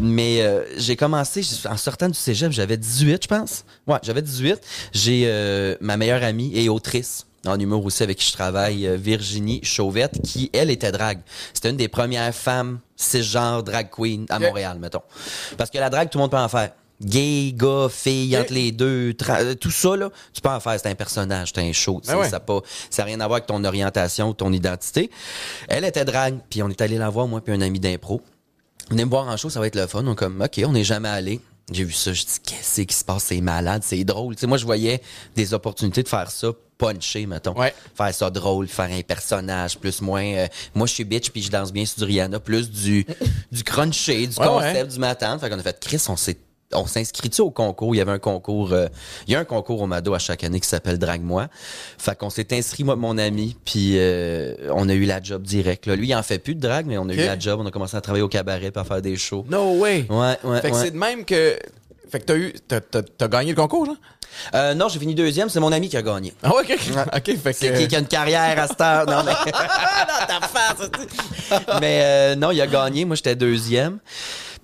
Mais 0.00 0.42
euh, 0.42 0.64
j'ai 0.76 0.96
commencé, 0.96 1.40
en 1.68 1.76
sortant 1.78 2.08
du 2.08 2.14
cégep, 2.18 2.52
j'avais 2.52 2.76
18, 2.76 3.22
je 3.22 3.28
pense. 3.28 3.64
Ouais, 3.86 3.98
j'avais 4.02 4.20
18. 4.22 4.60
J'ai 4.92 5.22
euh, 5.26 5.76
ma 5.80 5.96
meilleure 5.96 6.22
amie 6.22 6.52
et 6.54 6.68
autrice 6.68 7.24
en 7.46 7.58
humour 7.58 7.84
aussi 7.86 8.02
avec 8.02 8.18
qui 8.18 8.26
je 8.26 8.32
travaille, 8.32 8.86
euh, 8.86 8.96
Virginie 8.96 9.60
Chauvette, 9.62 10.20
qui, 10.22 10.50
elle, 10.52 10.70
était 10.70 10.92
drague. 10.92 11.20
C'était 11.54 11.70
une 11.70 11.76
des 11.78 11.88
premières 11.88 12.34
femmes 12.34 12.80
cisgenres 12.96 13.62
drag 13.62 13.88
queen 13.90 14.26
à. 14.28 14.38
Montréal, 14.38 14.78
mettons. 14.78 15.02
Parce 15.56 15.70
que 15.70 15.78
la 15.78 15.88
drague, 15.88 16.10
tout 16.10 16.18
le 16.18 16.22
monde 16.22 16.30
peut 16.32 16.36
en 16.36 16.48
faire. 16.48 16.72
Gay, 17.00 17.52
gars, 17.54 17.88
fille, 17.90 18.36
entre 18.36 18.52
les 18.52 18.72
deux, 18.72 19.14
euh, 19.28 19.54
tout 19.54 19.70
ça, 19.70 19.96
là, 19.96 20.10
tu 20.32 20.40
peux 20.40 20.48
en 20.48 20.58
faire. 20.58 20.78
C'est 20.80 20.88
un 20.88 20.94
personnage, 20.96 21.52
c'est 21.54 21.60
un 21.60 21.72
show. 21.72 22.00
Ben 22.06 22.16
ouais. 22.16 22.28
Ça 22.28 22.40
n'a 22.98 23.04
rien 23.04 23.20
à 23.20 23.26
voir 23.26 23.36
avec 23.36 23.46
ton 23.46 23.62
orientation 23.64 24.30
ou 24.30 24.34
ton 24.34 24.52
identité. 24.52 25.10
Elle 25.68 25.84
était 25.84 26.04
drague, 26.04 26.38
puis 26.50 26.62
on 26.62 26.68
est 26.68 26.80
allé 26.80 26.98
la 26.98 27.08
voir, 27.08 27.28
moi, 27.28 27.40
puis 27.40 27.52
un 27.54 27.60
ami 27.60 27.78
d'impro. 27.78 28.20
Venez 28.90 29.04
me 29.04 29.10
voir 29.10 29.28
en 29.28 29.36
show, 29.36 29.48
ça 29.50 29.60
va 29.60 29.66
être 29.68 29.76
le 29.76 29.86
fun. 29.86 30.02
On 30.06 30.12
est 30.12 30.16
comme, 30.16 30.40
OK, 30.42 30.60
on 30.64 30.72
n'est 30.72 30.82
jamais 30.84 31.08
allé. 31.08 31.40
J'ai 31.70 31.84
vu 31.84 31.92
ça, 31.92 32.12
je 32.14 32.22
dis, 32.22 32.40
qu'est-ce 32.44 32.80
qui 32.80 32.94
se 32.96 33.04
passe? 33.04 33.24
C'est 33.24 33.40
malade, 33.42 33.82
c'est 33.84 34.02
drôle. 34.02 34.34
Tu 34.34 34.40
sais, 34.40 34.46
moi, 34.46 34.56
je 34.58 34.64
voyais 34.64 35.02
des 35.36 35.52
opportunités 35.54 36.02
de 36.02 36.08
faire 36.08 36.30
ça 36.30 36.48
puncher, 36.78 37.26
mettons. 37.26 37.58
Ouais. 37.58 37.74
Faire 37.96 38.14
ça 38.14 38.30
drôle, 38.30 38.68
faire 38.68 38.88
un 38.90 39.02
personnage, 39.02 39.78
plus 39.78 40.00
moins. 40.00 40.22
euh, 40.24 40.46
moi, 40.74 40.86
je 40.86 40.94
suis 40.94 41.04
bitch, 41.04 41.30
puis 41.30 41.42
je 41.42 41.50
danse 41.50 41.72
bien 41.72 41.84
sur 41.84 41.98
du 41.98 42.04
Rihanna, 42.04 42.40
plus 42.40 42.70
du, 42.70 43.04
du 43.52 43.62
crunché, 43.64 44.26
du 44.28 44.38
Ouais, 44.40 44.46
concept, 44.46 44.74
ouais. 44.76 44.86
du 44.86 44.98
matin. 44.98 45.38
Fait 45.38 45.50
qu'on 45.50 45.58
a 45.58 45.62
fait, 45.62 45.78
Chris, 45.80 46.02
on 46.08 46.16
s'est 46.16 46.38
on 46.74 46.86
s'inscrit-tu 46.86 47.40
au 47.40 47.50
concours? 47.50 47.94
Il 47.94 47.98
y 47.98 48.00
avait 48.00 48.12
un 48.12 48.18
concours, 48.18 48.72
euh, 48.72 48.86
il 49.26 49.32
y 49.32 49.36
a 49.36 49.40
un 49.40 49.44
concours 49.44 49.80
au 49.82 49.86
Mado 49.86 50.14
à 50.14 50.18
chaque 50.18 50.44
année 50.44 50.60
qui 50.60 50.68
s'appelle 50.68 50.98
Drague-moi. 50.98 51.48
Fait 51.98 52.16
qu'on 52.16 52.30
s'est 52.30 52.48
inscrit, 52.52 52.84
moi, 52.84 52.96
mon 52.96 53.16
ami, 53.18 53.56
puis 53.64 53.94
euh, 53.96 54.54
on 54.74 54.88
a 54.88 54.94
eu 54.94 55.04
la 55.04 55.22
job 55.22 55.42
direct. 55.42 55.86
Là. 55.86 55.96
Lui, 55.96 56.08
il 56.08 56.14
en 56.14 56.22
fait 56.22 56.38
plus 56.38 56.54
de 56.54 56.60
drague, 56.60 56.86
mais 56.86 56.98
on 56.98 57.08
a 57.08 57.14
eu 57.14 57.18
la 57.18 57.38
job. 57.38 57.60
On 57.62 57.66
a 57.66 57.70
commencé 57.70 57.96
à 57.96 58.00
travailler 58.00 58.22
au 58.24 58.28
cabaret, 58.28 58.72
à 58.76 58.84
faire 58.84 59.00
des 59.02 59.16
shows. 59.16 59.44
No 59.48 59.74
way. 59.78 60.06
Ouais, 60.10 60.36
ouais, 60.44 60.60
Fait 60.60 60.70
que 60.70 60.74
ouais. 60.76 60.82
c'est 60.84 60.90
de 60.90 60.96
même 60.98 61.24
que. 61.24 61.58
Fait 62.10 62.20
que 62.20 62.24
t'as 62.24 62.36
eu. 62.36 62.52
T'as, 62.66 62.80
t'as- 62.80 63.02
t'as 63.02 63.28
gagné 63.28 63.50
le 63.50 63.56
concours, 63.56 63.86
là? 63.86 63.92
Euh, 64.54 64.74
non, 64.74 64.88
j'ai 64.88 64.98
fini 64.98 65.14
deuxième. 65.14 65.48
C'est 65.48 65.60
mon 65.60 65.72
ami 65.72 65.88
qui 65.88 65.96
a 65.96 66.02
gagné. 66.02 66.32
Ah, 66.42 66.54
ouais, 66.54 66.62
OK. 66.62 66.78
OK, 67.16 67.36
fait 67.38 67.52
C'est 67.52 67.72
que. 67.72 67.78
qui 67.78 67.88
qui 67.88 67.96
a 67.96 67.98
une 67.98 68.06
carrière 68.06 68.58
à 68.60 68.66
cette 68.68 68.80
heure. 68.80 69.06
Non, 69.06 69.22
mais... 69.24 69.32
ta 69.52 70.40
face, 70.46 70.90
mais 71.80 72.00
euh, 72.02 72.34
non, 72.34 72.50
il 72.50 72.60
a 72.60 72.66
gagné. 72.66 73.04
Moi, 73.04 73.16
j'étais 73.16 73.36
deuxième. 73.36 73.98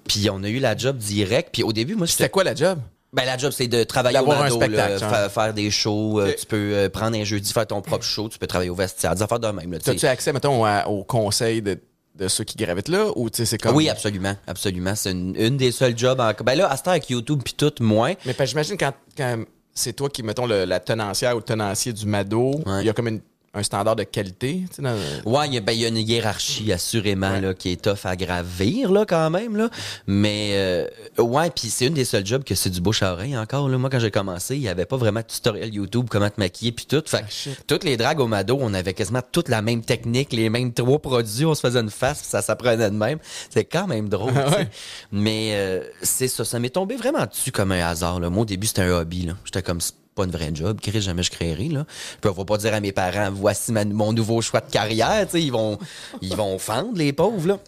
Puis 0.09 0.29
on 0.31 0.43
a 0.43 0.49
eu 0.49 0.59
la 0.59 0.77
job 0.77 0.97
direct. 0.97 1.51
Puis 1.53 1.63
au 1.63 1.73
début, 1.73 1.95
moi, 1.95 2.07
C'était 2.07 2.29
quoi 2.29 2.45
la 2.45 2.55
job? 2.55 2.79
Ben, 3.13 3.25
la 3.25 3.39
job, 3.39 3.53
c'est 3.53 3.69
de 3.69 3.85
travailler 3.85 4.19
au 4.19 4.23
D'avoir 4.27 4.43
un 4.43 4.69
là, 4.69 5.29
faire 5.29 5.55
des 5.55 5.71
shows. 5.71 6.21
euh, 6.21 6.33
tu 6.37 6.47
peux 6.47 6.57
euh, 6.75 6.89
prendre 6.89 7.17
un 7.17 7.23
jeudi, 7.23 7.53
faire 7.53 7.67
ton 7.67 7.81
propre 7.81 8.05
show. 8.05 8.29
Tu 8.29 8.39
peux 8.39 8.47
travailler 8.49 8.71
au 8.71 8.75
vestiaire, 8.75 9.15
des 9.15 9.23
affaires 9.23 9.39
de 9.39 9.47
même. 9.47 9.71
Là, 9.71 9.79
tu 9.79 9.85
sais. 9.85 9.93
T'as-tu 9.93 10.07
accès, 10.07 10.33
mettons, 10.33 10.65
à- 10.65 10.89
au 10.89 11.05
conseil 11.05 11.63
de, 11.63 11.79
de 12.17 12.27
ceux 12.29 12.43
qui 12.43 12.57
gravitent 12.57 12.89
là 12.89 13.07
ou 13.15 13.31
tu 13.31 13.37
sais, 13.37 13.47
c'est 13.47 13.59
comme. 13.59 13.77
Oui, 13.77 13.89
absolument. 13.89 14.35
Absolument. 14.49 14.97
C'est 14.97 15.13
une, 15.13 15.37
une 15.39 15.57
des 15.57 15.71
seuls 15.71 15.97
jobs. 15.97 16.19
En... 16.19 16.33
Ben 16.43 16.57
là, 16.59 16.69
à 16.69 16.77
ce 16.77 16.83
temps, 16.83 16.91
avec 16.91 17.09
YouTube 17.09 17.41
puis 17.45 17.55
tout, 17.57 17.73
moins. 17.81 18.15
Mais 18.27 18.35
j'imagine 18.47 18.77
quand, 18.77 18.93
quand 19.17 19.45
c'est 19.73 19.93
toi 19.93 20.09
qui, 20.11 20.25
mettons, 20.25 20.47
le- 20.47 20.65
la 20.65 20.81
tenancière 20.81 21.35
ou 21.35 21.39
le 21.39 21.45
tenancier 21.45 21.93
du 21.93 22.07
Mado, 22.07 22.61
il 22.67 22.73
Ouais. 22.73 22.85
y 22.85 22.89
a 22.89 22.93
comme 22.93 23.07
une- 23.09 23.21
un 23.55 23.63
standard 23.63 23.97
de 23.97 24.03
qualité. 24.03 24.65
tu 24.69 24.77
sais, 24.77 24.83
dans- 24.83 24.95
Ouais, 25.31 25.47
il 25.47 25.55
y, 25.55 25.57
a- 25.57 25.61
ben, 25.61 25.73
il 25.73 25.81
y 25.81 25.85
a 25.85 25.89
une 25.89 25.97
hiérarchie 25.99 26.73
assurément 26.73 27.39
là, 27.41 27.55
qui 27.55 27.71
est 27.71 27.81
tough 27.83 28.05
à 28.05 28.17
gravir 28.17 28.91
là, 28.93 29.05
quand 29.07 29.31
même. 29.31 29.57
Là. 29.57 29.71
Mais 30.07 30.51
euh, 30.55 30.89
ouais, 31.19 31.51
puis 31.51 31.69
c'est 31.71 31.87
une 31.87 31.95
des 31.95 32.05
seuls 32.05 32.27
jobs 32.27 32.43
que 32.45 32.55
c'est 32.55 32.71
du 32.71 32.81
bouche 32.81 33.03
à 33.03 33.13
oreille 33.13 33.37
encore. 33.39 33.69
Là. 33.69 33.79
Moi, 33.79 33.91
quand 33.91 33.99
j'ai 34.01 34.11
commencé, 34.11 34.57
il 34.57 34.63
y 34.63 34.69
avait 34.69 34.87
pas 34.87 34.97
vraiment 34.97 35.21
de 35.21 35.27
tutoriel 35.27 35.73
YouTube, 35.73 36.07
comment 36.11 36.29
te 36.29 36.39
maquiller 36.41 36.73
puis 36.73 36.87
tout. 36.87 37.03
Fait 37.07 37.25
shit. 37.29 37.57
toutes 37.67 37.85
les 37.85 37.97
dragues 37.97 38.21
au 38.21 38.27
Mado, 38.27 38.59
on 38.61 38.75
avait 38.75 38.95
quasiment 38.95 39.23
toute 39.33 39.49
la 39.49 39.63
même 39.63 39.83
technique, 39.83 40.33
les 40.33 40.51
mêmes 40.51 40.73
trois 40.73 40.99
produits, 40.99 41.45
on 41.47 41.55
se 41.55 41.61
faisait 41.61 41.81
une 41.81 41.91
face, 41.91 42.23
ça 42.23 42.43
s'apprenait 42.43 42.91
de 42.91 42.97
même. 42.97 43.19
C'est 43.51 43.65
quand 43.65 43.87
même 43.87 44.09
drôle. 44.09 44.33
tu 44.33 44.39
sais. 44.51 44.57
Ouais. 44.57 44.69
Mais 45.13 45.51
euh, 45.55 45.85
c'est 46.03 46.29
ça, 46.29 46.45
ça 46.45 46.59
m'est 46.59 46.71
tombé 46.71 46.97
vraiment 46.97 47.25
dessus 47.27 47.53
comme 47.53 47.73
un 47.73 47.87
hasard. 47.87 48.19
Là. 48.21 48.31
Moi, 48.31 48.43
au 48.43 48.47
début, 48.47 48.67
c'était 48.67 48.83
un 48.83 48.91
hobby. 48.91 49.27
là. 49.27 49.35
J'étais 49.45 49.63
comme 49.63 49.81
pas 50.15 50.25
une 50.25 50.31
vraie 50.31 50.51
job, 50.55 50.79
Chris, 50.81 51.01
jamais 51.01 51.23
je 51.23 51.31
créerai. 51.31 51.69
Là. 51.69 51.85
Puis 52.21 52.31
on 52.31 52.35
va 52.35 52.45
pas 52.45 52.57
dire 52.57 52.73
à 52.75 52.81
mes 52.81 52.93
parents, 52.93 53.31
voici 53.33 53.73
ma- 53.73 53.85
mon 53.85 54.13
nouveau 54.13 54.41
choix 54.41 54.61
de 54.61 54.71
carrière. 54.71 55.25
tu 55.27 55.33
sais, 55.33 55.43
Ils 55.43 55.51
vont, 55.53 55.79
ils 56.23 56.35
vont 56.37 56.59
fendre, 56.59 56.97
les 56.97 57.13
pauvres. 57.13 57.49
Là. 57.49 57.59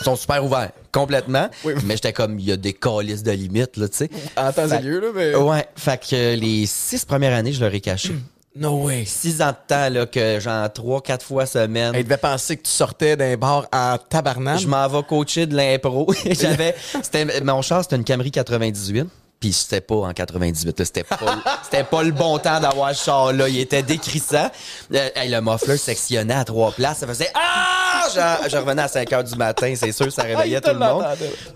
Ils 0.00 0.04
sont 0.04 0.16
super 0.16 0.44
ouverts, 0.44 0.72
complètement. 0.92 1.48
Mais 1.84 1.94
j'étais 1.96 2.12
comme, 2.12 2.38
il 2.38 2.44
y 2.46 2.52
a 2.52 2.56
des 2.56 2.72
calices 2.74 3.22
de 3.22 3.32
limites. 3.32 3.76
Là, 3.76 3.88
tu 3.88 3.96
sais. 3.96 4.10
En 4.36 4.52
temps 4.52 4.68
et 4.68 4.82
lieu, 4.82 5.00
là, 5.00 5.08
mais. 5.14 5.34
Ouais, 5.34 5.66
fait 5.76 6.00
que 6.00 6.34
les 6.38 6.66
six 6.66 7.04
premières 7.04 7.34
années, 7.34 7.52
je 7.52 7.60
leur 7.60 7.72
ai 7.74 7.80
caché. 7.80 8.14
No 8.58 8.84
way. 8.84 9.04
Six 9.04 9.42
ans 9.42 9.50
de 9.50 9.56
temps, 9.68 9.90
là, 9.90 10.06
que 10.06 10.40
genre 10.40 10.72
trois, 10.72 11.02
quatre 11.02 11.26
fois 11.26 11.44
semaine. 11.44 11.92
Elle 11.94 12.04
devait 12.04 12.16
penser 12.16 12.56
que 12.56 12.62
tu 12.62 12.70
sortais 12.70 13.14
d'un 13.14 13.36
bar 13.36 13.66
en 13.70 13.98
tabarnak. 13.98 14.60
Je 14.60 14.66
m'en 14.66 14.88
vais 14.88 15.02
coacher 15.02 15.44
de 15.44 15.54
l'impro. 15.54 16.10
J'avais, 16.30 16.74
c'était, 17.02 17.42
mon 17.42 17.60
char, 17.60 17.82
c'était 17.82 17.96
une 17.96 18.04
Camry 18.04 18.30
98. 18.30 19.08
Puis 19.38 19.52
c'était 19.52 19.82
pas 19.82 19.96
en 19.96 20.12
98, 20.12 20.78
là. 20.78 20.84
c'était 20.84 21.04
pas, 21.04 21.18
c'était 21.62 21.84
pas 21.84 22.02
le 22.02 22.12
bon 22.12 22.38
temps 22.38 22.58
d'avoir 22.58 22.94
ce 22.94 23.04
char-là. 23.04 23.48
Il 23.48 23.58
était 23.60 23.82
décrissant. 23.82 24.50
Euh, 24.94 25.08
hey, 25.14 25.30
le 25.30 25.40
muffler 25.42 25.76
sectionnait 25.76 26.34
à 26.34 26.44
trois 26.44 26.72
places. 26.72 26.98
Ça 26.98 27.06
faisait 27.06 27.30
Ah! 27.34 28.08
Je, 28.14 28.48
je 28.50 28.56
revenais 28.56 28.82
à 28.82 28.88
5 28.88 29.12
heures 29.12 29.24
du 29.24 29.34
matin, 29.34 29.74
c'est 29.76 29.90
sûr, 29.90 30.12
ça 30.12 30.22
réveillait 30.22 30.56
Ah, 30.56 30.60
il 30.64 30.72
tout 30.74 30.78
le 30.78 30.78
monde. 30.78 31.04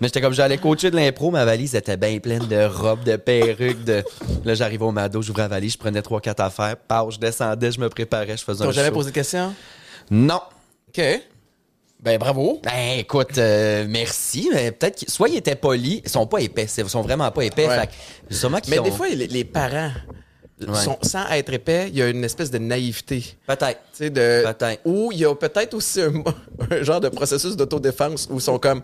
Mais 0.01 0.07
j'étais 0.09 0.19
comme 0.19 0.33
j'allais 0.33 0.57
coacher 0.57 0.91
de 0.91 0.97
l'impro, 0.97 1.31
ma 1.31 1.45
valise 1.45 1.73
était 1.75 1.95
bien 1.95 2.19
pleine 2.19 2.45
de 2.45 2.65
robes, 2.65 3.03
de 3.05 3.15
perruques, 3.15 3.83
de. 3.85 4.03
Là, 4.43 4.53
j'arrivais 4.53 4.83
au 4.83 4.91
Mado, 4.91 5.21
j'ouvrais 5.21 5.43
la 5.43 5.47
valise, 5.47 5.73
je 5.73 5.77
prenais 5.77 6.01
trois, 6.01 6.19
quatre 6.19 6.41
affaires, 6.41 6.75
paf, 6.75 7.11
je 7.11 7.19
descendais, 7.19 7.71
je 7.71 7.79
me 7.79 7.87
préparais, 7.89 8.35
je 8.35 8.43
faisais 8.43 8.63
T'as 8.65 8.69
un 8.69 8.73
jamais 8.73 8.89
show. 8.89 8.93
posé 8.95 9.09
de 9.11 9.15
question? 9.15 9.55
Non. 10.09 10.41
OK. 10.89 11.01
Ben, 12.01 12.17
bravo. 12.17 12.59
Ben 12.63 12.97
écoute, 12.99 13.37
euh, 13.37 13.85
merci. 13.87 14.49
Mais 14.53 14.71
peut-être 14.71 14.95
qu'ils 14.95 15.09
soit 15.09 15.29
ils 15.29 15.37
étaient 15.37 15.55
polis, 15.55 16.01
ils 16.03 16.09
sont 16.09 16.25
pas 16.25 16.39
épais, 16.39 16.65
ils 16.77 16.89
sont 16.89 17.01
vraiment 17.01 17.29
pas 17.31 17.43
épais. 17.43 17.67
Ouais. 17.67 17.79
Fait 17.81 17.87
que 18.27 18.33
sûrement 18.33 18.59
qu'ils 18.59 18.73
Mais 18.73 18.81
des 18.81 18.91
fois, 18.91 19.07
les, 19.09 19.27
les 19.27 19.43
parents, 19.43 19.91
Ouais. 20.67 20.75
sont, 20.75 20.97
sans 21.01 21.27
être 21.31 21.51
épais, 21.53 21.87
il 21.87 21.95
y 21.97 22.03
a 22.03 22.07
une 22.09 22.23
espèce 22.23 22.51
de 22.51 22.59
naïveté. 22.59 23.23
peut-être. 23.47 23.79
Tu 23.93 24.03
sais, 24.05 24.09
de. 24.11 24.43
Peut-être. 24.45 24.81
Ou 24.85 25.11
il 25.11 25.17
y 25.19 25.25
a 25.25 25.33
peut-être 25.33 25.73
aussi 25.73 26.01
un, 26.01 26.11
un 26.71 26.83
genre 26.83 26.99
de 26.99 27.09
processus 27.09 27.55
d'autodéfense 27.55 28.27
où 28.29 28.35
ils 28.35 28.41
sont 28.41 28.59
comme. 28.59 28.81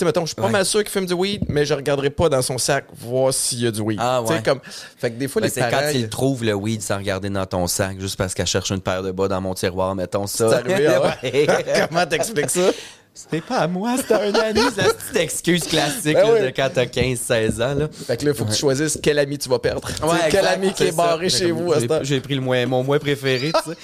Sais, 0.00 0.06
mettons, 0.06 0.22
je 0.22 0.28
suis 0.28 0.34
pas 0.34 0.44
Ouais. 0.44 0.50
mal 0.50 0.64
sûr 0.64 0.80
qu'il 0.80 0.88
fume 0.88 1.04
du 1.04 1.12
weed, 1.12 1.42
mais 1.48 1.66
je 1.66 1.74
regarderai 1.74 2.08
pas 2.08 2.30
dans 2.30 2.40
son 2.40 2.56
sac 2.56 2.86
voir 2.98 3.34
s'il 3.34 3.60
y 3.64 3.66
a 3.66 3.70
du 3.70 3.82
weed. 3.82 3.98
Ah, 4.00 4.20
Tu 4.22 4.28
sais, 4.28 4.38
ouais. 4.38 4.42
comme. 4.42 4.60
Fait 4.96 5.10
que 5.10 5.16
des 5.16 5.28
fois, 5.28 5.42
Ben, 5.42 5.48
les 5.48 5.52
c'est 5.52 5.60
quand 5.70 5.90
ils 5.92 6.08
trouvent 6.08 6.42
le 6.42 6.54
weed 6.54 6.80
sans 6.80 6.96
regarder 6.96 7.28
dans 7.28 7.44
ton 7.44 7.66
sac, 7.66 8.00
juste 8.00 8.16
parce 8.16 8.32
qu'elle 8.32 8.46
cherche 8.46 8.70
une 8.70 8.80
paire 8.80 9.02
de 9.02 9.10
bas 9.10 9.28
dans 9.28 9.42
mon 9.42 9.52
tiroir, 9.52 9.94
mettons 9.94 10.26
ça. 10.26 10.56
Arrivé, 10.56 10.88
ouais? 11.22 11.46
Ouais. 11.46 11.46
Comment 11.90 12.06
t'expliques 12.06 12.48
ça? 12.48 12.70
C'était 13.12 13.40
pas 13.42 13.58
à 13.58 13.66
moi, 13.66 13.96
c'était 13.98 14.14
un 14.14 14.32
ami. 14.34 14.60
C'est 14.74 14.82
une 14.84 14.92
petite 14.92 15.16
excuse 15.16 15.64
classique 15.64 16.14
Ben 16.14 16.26
là, 16.26 16.32
oui. 16.32 16.40
de 16.46 16.46
quand 16.56 16.70
t'as 16.72 16.86
15-16 16.86 17.60
ans. 17.60 17.74
Là. 17.74 17.88
Fait 18.06 18.16
que 18.16 18.24
là, 18.24 18.30
il 18.30 18.36
faut 18.36 18.44
que 18.46 18.52
tu 18.52 18.56
choisisses 18.56 18.98
quel 19.02 19.18
ami 19.18 19.36
tu 19.36 19.48
vas 19.50 19.58
perdre. 19.58 19.86
Tu 19.88 19.92
sais, 19.94 20.00
quel 20.30 20.40
exact, 20.40 20.46
ami 20.54 20.72
qui 20.72 20.84
est 20.84 20.96
barré 20.96 21.28
ça. 21.28 21.38
chez 21.38 21.50
vous 21.50 21.70
j'ai- 22.02 22.20
pris 22.20 22.36
le 22.36 22.40
moins, 22.40 22.64
mon 22.66 22.82
moins 22.84 22.98
préféré, 23.00 23.52
tu 23.52 23.70
sais. 23.72 23.76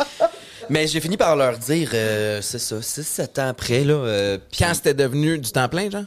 Mais 0.69 0.87
j'ai 0.87 1.01
fini 1.01 1.17
par 1.17 1.37
leur 1.37 1.59
dire, 1.59 1.91
euh, 1.95 2.41
c'est 2.43 2.59
ça, 2.59 2.81
6-7 2.81 3.39
ans 3.41 3.49
après, 3.49 3.85
là. 3.85 3.95
euh, 3.95 4.39
puis- 4.51 4.59
Quand 4.65 4.75
c'était 4.75 4.95
devenu 4.95 5.39
du 5.39 5.51
temps 5.53 5.69
plein, 5.69 5.91
genre? 5.91 6.05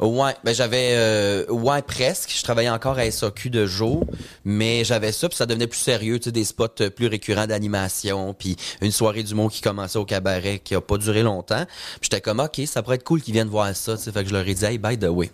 Ouais, 0.00 0.32
ben 0.42 0.52
j'avais 0.54 0.92
euh, 0.94 1.46
ouais 1.50 1.80
presque, 1.82 2.32
je 2.36 2.42
travaillais 2.42 2.70
encore 2.70 2.98
à 2.98 3.04
SAQ 3.08 3.48
de 3.50 3.64
jour, 3.64 4.04
mais 4.44 4.82
j'avais 4.82 5.12
ça 5.12 5.28
puis 5.28 5.36
ça 5.36 5.46
devenait 5.46 5.68
plus 5.68 5.78
sérieux, 5.78 6.18
tu 6.18 6.24
sais 6.24 6.32
des 6.32 6.44
spots 6.44 6.66
euh, 6.80 6.90
plus 6.90 7.06
récurrents 7.06 7.46
d'animation, 7.46 8.34
puis 8.34 8.56
une 8.80 8.90
soirée 8.90 9.22
d'humour 9.22 9.52
qui 9.52 9.60
commençait 9.60 9.98
au 9.98 10.04
cabaret 10.04 10.58
qui 10.58 10.74
a 10.74 10.80
pas 10.80 10.96
duré 10.98 11.22
longtemps. 11.22 11.64
Puis 12.00 12.10
j'étais 12.10 12.20
comme 12.20 12.40
OK, 12.40 12.60
ça 12.66 12.82
pourrait 12.82 12.96
être 12.96 13.04
cool 13.04 13.22
qu'ils 13.22 13.34
viennent 13.34 13.48
voir 13.48 13.76
ça, 13.76 13.96
tu 13.96 14.02
sais, 14.02 14.10
fait 14.10 14.24
que 14.24 14.30
je 14.30 14.34
leur 14.34 14.48
ai 14.48 14.54
dit 14.54 14.64
hey 14.64 14.78
by 14.78 14.98
the 14.98 15.04
way. 15.04 15.30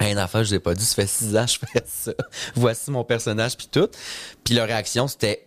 Un 0.00 0.16
affaire, 0.16 0.42
je 0.44 0.52
l'ai 0.52 0.60
pas 0.60 0.74
dit, 0.74 0.84
ça 0.84 0.94
fait 0.94 1.06
six 1.08 1.36
ans 1.36 1.44
que 1.44 1.50
je 1.52 1.58
fais 1.58 1.84
ça. 1.86 2.12
Voici 2.54 2.90
mon 2.90 3.04
personnage 3.04 3.56
puis 3.58 3.68
tout. 3.70 3.88
Puis 4.42 4.54
leur 4.54 4.68
réaction 4.68 5.06
c'était 5.06 5.46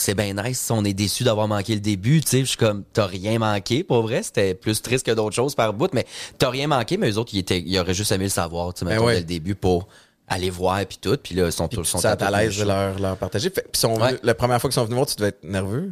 c'est 0.00 0.14
bien 0.14 0.32
nice. 0.32 0.70
On 0.70 0.84
est 0.84 0.94
déçu 0.94 1.24
d'avoir 1.24 1.48
manqué 1.48 1.74
le 1.74 1.80
début. 1.80 2.20
Tu 2.22 2.28
sais, 2.28 2.40
je 2.40 2.44
suis 2.46 2.56
comme, 2.56 2.84
t'as 2.92 3.06
rien 3.06 3.38
manqué, 3.38 3.82
pour 3.84 4.02
vrai. 4.02 4.22
C'était 4.22 4.54
plus 4.54 4.80
triste 4.80 5.04
que 5.04 5.12
d'autres 5.12 5.34
choses 5.36 5.54
par 5.54 5.72
bout, 5.74 5.92
mais 5.92 6.06
t'as 6.38 6.48
rien 6.50 6.68
manqué, 6.68 6.96
mais 6.96 7.10
eux 7.10 7.18
autres, 7.18 7.34
ils, 7.34 7.40
étaient, 7.40 7.60
ils 7.60 7.78
auraient 7.78 7.94
juste 7.94 8.12
aimé 8.12 8.24
le 8.24 8.30
savoir, 8.30 8.72
tu 8.72 8.86
sais, 8.86 8.98
ouais. 8.98 9.14
dès 9.14 9.18
le 9.20 9.26
début 9.26 9.54
pour 9.56 9.88
aller 10.30 10.50
voir 10.50 10.84
puis 10.86 10.98
tout. 11.00 11.16
Puis 11.22 11.34
là, 11.34 11.46
ils 11.46 11.52
sont 11.52 11.68
tous 11.68 11.84
sont 11.84 12.04
à 12.04 12.10
à 12.10 12.30
l'aise 12.30 12.58
de 12.58 12.64
leur, 12.64 12.98
leur 12.98 13.16
partager. 13.16 13.48
Puis 13.50 13.62
sont 13.74 13.94
Ouais. 13.98 14.08
venus- 14.08 14.20
la 14.22 14.34
première 14.34 14.60
fois 14.60 14.68
qu'ils 14.68 14.74
sont 14.74 14.84
venus 14.84 14.96
voir, 14.96 15.06
tu 15.06 15.16
devais 15.16 15.28
être 15.30 15.42
nerveux? 15.42 15.90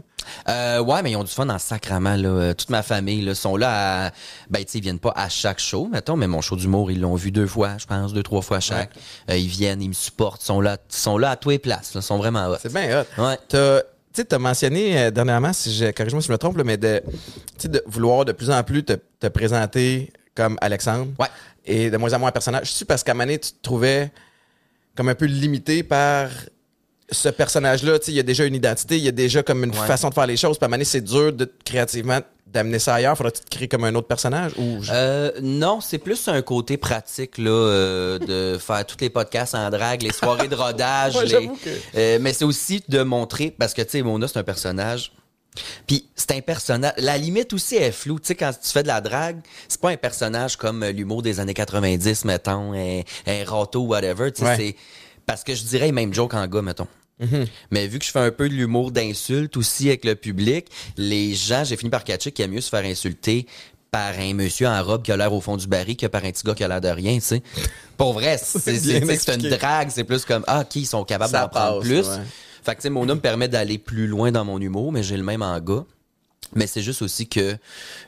Euh, 0.49 0.81
ouais, 0.81 1.03
mais 1.03 1.13
ils 1.13 1.17
ont 1.17 1.25
du 1.25 1.31
fun 1.33 1.49
en 1.49 1.59
sacrament, 1.59 2.17
là. 2.17 2.29
Euh, 2.29 2.53
Toute 2.55 2.69
ma 2.69 2.83
famille, 2.83 3.23
là, 3.23 3.35
sont 3.35 3.57
là 3.57 4.07
à, 4.07 4.11
ben, 4.51 4.63
tu 4.65 4.73
sais, 4.73 4.79
ils 4.79 4.83
viennent 4.83 4.99
pas 4.99 5.13
à 5.17 5.29
chaque 5.31 5.59
show, 5.59 5.89
mettons, 5.91 6.17
mais 6.17 6.27
mon 6.27 6.43
show 6.43 6.55
d'humour, 6.57 6.91
ils 6.91 7.01
l'ont 7.01 7.15
vu 7.15 7.31
deux 7.31 7.47
fois, 7.47 7.79
je 7.79 7.87
pense, 7.87 8.13
deux, 8.13 8.23
trois 8.23 8.43
fois 8.43 8.61
chaque. 8.61 8.91
Euh, 9.31 9.37
ils 9.39 9.47
viennent, 9.49 9.81
ils 9.81 9.89
me 9.89 9.95
supportent, 9.95 10.43
ils 10.43 10.47
sont 10.47 10.61
là, 10.61 10.77
ils 10.91 10.95
sont 10.97 11.17
là 11.17 11.31
à 11.31 11.37
tous 11.37 11.51
les 11.51 11.59
places, 11.59 11.95
là, 11.95 12.01
ils 12.01 12.05
sont 12.05 12.19
vraiment 12.19 12.47
hot. 12.49 12.57
C'est 12.61 12.73
bien 12.73 13.01
hot. 13.01 13.23
Ouais. 13.23 13.39
Tu 14.17 14.23
sais, 14.23 14.29
t'as 14.29 14.39
mentionné 14.39 14.99
euh, 14.99 15.11
dernièrement, 15.11 15.53
si 15.53 15.75
je, 15.75 15.91
corrige-moi 15.91 16.23
si 16.23 16.29
je 16.29 16.33
me 16.33 16.39
trompe, 16.39 16.57
là, 16.57 16.65
mais 16.65 16.79
de, 16.79 17.03
de 17.65 17.83
vouloir 17.85 18.25
de 18.25 18.33
plus 18.33 18.49
en 18.49 18.63
plus 18.65 18.83
te, 18.83 18.95
te 19.21 19.27
présenter 19.27 20.11
comme 20.35 20.57
Alexandre. 20.63 21.09
Ouais. 21.19 21.27
Et 21.67 21.91
de 21.91 21.99
moins 21.99 22.15
en 22.15 22.21
moins 22.21 22.31
un 22.31 22.33
personnage. 22.33 22.69
Je 22.69 22.73
suis 22.73 22.87
parce 22.87 23.05
qu'à 23.05 23.13
un 23.13 23.15
moment 23.15 23.27
donné, 23.27 23.39
tu 23.39 23.51
te 23.51 23.61
trouvais 23.61 24.11
comme 24.95 25.11
un 25.11 25.15
peu 25.15 25.27
limité 25.27 25.83
par 25.83 26.31
ce 27.11 27.29
personnage-là. 27.29 27.99
Tu 27.99 28.07
sais, 28.07 28.13
il 28.13 28.17
y 28.17 28.21
a 28.21 28.25
déjà 28.25 28.45
une 28.45 28.55
identité, 28.55 28.97
il 28.99 29.05
y 29.05 29.09
a 29.09 29.13
déjà 29.13 29.43
comme 29.43 29.65
une 29.65 29.71
Ouais. 29.71 29.87
façon 29.87 30.09
de 30.09 30.15
faire 30.15 30.27
les 30.27 30.37
choses. 30.37 30.59
Puis 30.59 30.65
à 30.65 30.67
un 30.67 30.69
moment 30.69 30.77
donné, 30.77 30.85
c'est 30.85 31.01
dur 31.01 31.33
de 31.33 31.51
créativement 31.65 32.21
d'amener 32.47 32.79
ça 32.79 32.95
ailleurs. 32.95 33.17
Faudrait-tu 33.17 33.43
te 33.43 33.51
créer 33.51 33.69
comme 33.69 33.85
un 33.85 33.95
autre 33.95 34.07
personnage 34.09 34.53
ou 34.57 34.83
je- 34.83 34.91
Euh, 34.95 35.31
non, 35.43 35.81
c'est 35.81 35.99
plus 35.99 36.27
un 36.29 36.41
côté 36.43 36.77
pratique 36.77 37.39
là, 37.39 37.51
euh, 37.51 38.19
de 38.19 38.59
faire 38.59 38.85
tous 38.87 38.97
les 39.01 39.11
podcasts 39.11 39.55
en 39.55 39.69
drague, 39.71 40.03
les 40.03 40.13
soirées 40.13 40.49
de 40.49 40.55
rodage. 40.55 41.15
Ouais, 41.17 41.25
les- 41.27 41.49
que- 41.49 41.71
Euh, 41.97 42.19
mais 42.21 42.33
c'est 42.33 42.45
aussi 42.45 42.83
de 42.89 43.03
montrer, 43.03 43.51
parce 43.57 43.75
que 43.75 43.83
tu 43.83 43.91
sais, 43.91 44.03
Mona, 44.03 44.27
c'est 44.29 44.39
un 44.39 44.45
personnage. 44.45 45.13
Puis 45.87 46.07
c'est 46.15 46.33
un 46.33 46.41
personnage. 46.41 46.93
La 46.99 47.17
limite 47.17 47.53
aussi 47.53 47.77
est 47.77 47.91
floue. 47.93 48.19
Tu 48.21 48.27
sais, 48.29 48.35
quand 48.35 48.53
tu 48.53 48.71
fais 48.71 48.83
de 48.83 48.89
la 48.89 49.01
drague, 49.01 49.39
c'est 49.69 49.81
pas 49.81 49.91
un 49.91 49.97
personnage 49.97 50.57
comme 50.57 50.83
euh, 50.83 50.93
l'humour 50.93 51.23
des 51.23 51.41
années 51.41 51.55
90, 51.55 52.25
mettons, 52.27 52.75
un, 52.75 53.01
un 53.27 53.45
râteau, 53.47 53.83
whatever. 53.83 54.31
Tu 54.33 54.43
sais, 54.43 54.49
Ouais. 54.49 54.57
c'est. 54.57 54.77
Parce 55.27 55.45
que 55.45 55.55
je 55.55 55.65
dirais 55.65 55.93
même 55.93 56.15
joke 56.15 56.35
en 56.35 56.47
gars, 56.47 56.63
mettons. 56.63 56.87
Mais 57.71 57.87
vu 57.87 57.99
que 57.99 58.05
je 58.05 58.11
fais 58.11 58.21
un 58.21 58.31
peu 58.31 58.49
de 58.49 58.55
l'humour 58.55 58.93
d'insulte 58.93 59.57
aussi 59.57 59.89
avec 59.89 60.05
le 60.05 60.15
public, 60.15 60.67
les 60.97 61.35
gens, 61.35 61.65
j'ai 61.65 61.77
fini 61.77 61.91
par 61.91 62.05
catcher 62.05 62.31
qu'il 62.31 62.45
y 62.45 62.49
a 62.49 62.51
mieux 62.51 62.61
se 62.61 62.69
faire 62.69 62.85
insulter 62.85 63.47
par 63.91 64.19
un 64.19 64.35
monsieur 64.35 64.67
en 64.67 64.83
robe 64.83 65.03
qui 65.03 65.13
a 65.13 65.17
l'air 65.17 65.33
au 65.33 65.41
fond 65.41 65.57
du 65.57 65.67
baril 65.67 65.97
que 65.97 66.07
par 66.07 66.25
un 66.25 66.31
petit 66.31 66.43
gars 66.45 66.55
qui 66.55 66.65
a 66.65 66.69
l'air 66.69 66.81
de 66.81 66.89
rien, 66.89 67.15
tu 67.15 67.23
sais. 67.23 67.43
Pour 67.97 68.13
vrai, 68.13 68.37
c'est 68.43 69.35
une 69.35 69.49
drague, 69.49 69.89
c'est 69.91 70.05
plus 70.05 70.25
comme, 70.25 70.45
ah, 70.47 70.61
OK, 70.61 70.77
ils 70.77 70.87
sont 70.87 71.05
capables 71.05 71.33
d'en 71.33 71.49
prendre 71.49 71.81
plus. 71.81 72.07
ouais. 72.07 72.17
Fait 72.63 72.73
que, 72.73 72.81
tu 72.81 72.83
sais, 72.83 72.91
mon 72.91 73.09
homme 73.09 73.21
permet 73.21 73.49
d'aller 73.49 73.79
plus 73.79 74.07
loin 74.09 74.33
dans 74.33 74.45
mon 74.45 74.61
humour, 74.61 74.93
mais 74.93 75.03
j'ai 75.03 75.17
le 75.17 75.23
même 75.23 75.41
en 75.41 75.59
gars. 75.61 75.85
Mais 76.55 76.67
c'est 76.67 76.83
juste 76.83 77.03
aussi 77.03 77.29
que 77.29 77.57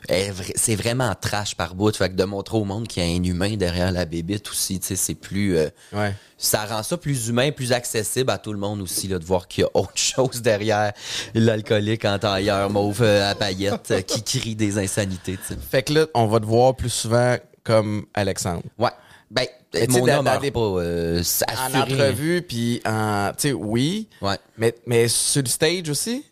eh, 0.09 0.31
c'est 0.55 0.75
vraiment 0.75 1.13
trash 1.19 1.55
par 1.55 1.75
bout. 1.75 1.95
Fait 1.95 2.09
que 2.09 2.15
de 2.15 2.23
montrer 2.23 2.57
au 2.57 2.63
monde 2.63 2.87
qu'il 2.87 3.03
y 3.03 3.05
a 3.05 3.09
un 3.19 3.23
humain 3.23 3.55
derrière 3.57 3.91
la 3.91 4.05
bébite 4.05 4.49
aussi, 4.49 4.79
c'est 4.81 5.15
plus... 5.15 5.57
euh, 5.57 5.69
Ouais. 5.93 6.13
ça 6.37 6.65
rend 6.65 6.83
ça 6.83 6.97
plus 6.97 7.27
humain, 7.27 7.51
plus 7.51 7.73
accessible 7.73 8.31
à 8.31 8.37
tout 8.37 8.53
le 8.53 8.59
monde 8.59 8.81
aussi, 8.81 9.07
là, 9.07 9.19
de 9.19 9.25
voir 9.25 9.47
qu'il 9.47 9.63
y 9.63 9.65
a 9.65 9.69
autre 9.73 9.91
chose 9.95 10.41
derrière 10.41 10.93
l'alcoolique 11.33 12.05
en 12.05 12.17
tailleur 12.19 12.69
mauve 12.69 13.01
euh, 13.01 13.29
à 13.29 13.35
paillettes 13.35 13.91
euh, 13.91 14.01
qui 14.01 14.23
crie 14.23 14.55
des 14.55 14.77
insanités. 14.77 15.37
Fait 15.69 15.83
que 15.83 15.93
là, 15.93 16.05
on 16.13 16.27
va 16.27 16.39
te 16.39 16.45
voir 16.45 16.75
plus 16.75 16.89
souvent 16.89 17.37
comme 17.63 18.05
Alexandre. 18.13 18.63
Ouais. 18.77 18.89
Ben, 19.29 19.45
Mais 19.73 19.85
mon 19.87 20.07
homme 20.07 20.25
pas 20.25 20.59
euh, 20.59 21.23
En 21.59 21.79
entrevue, 21.79 22.41
puis 22.41 22.81
en. 22.85 23.31
Tu 23.37 23.49
sais, 23.49 23.53
oui. 23.53 24.07
Ouais. 24.21 24.37
Mais, 24.57 24.73
mais 24.87 25.07
sur 25.07 25.43
le 25.43 25.47
stage 25.47 25.89
aussi? 25.89 26.25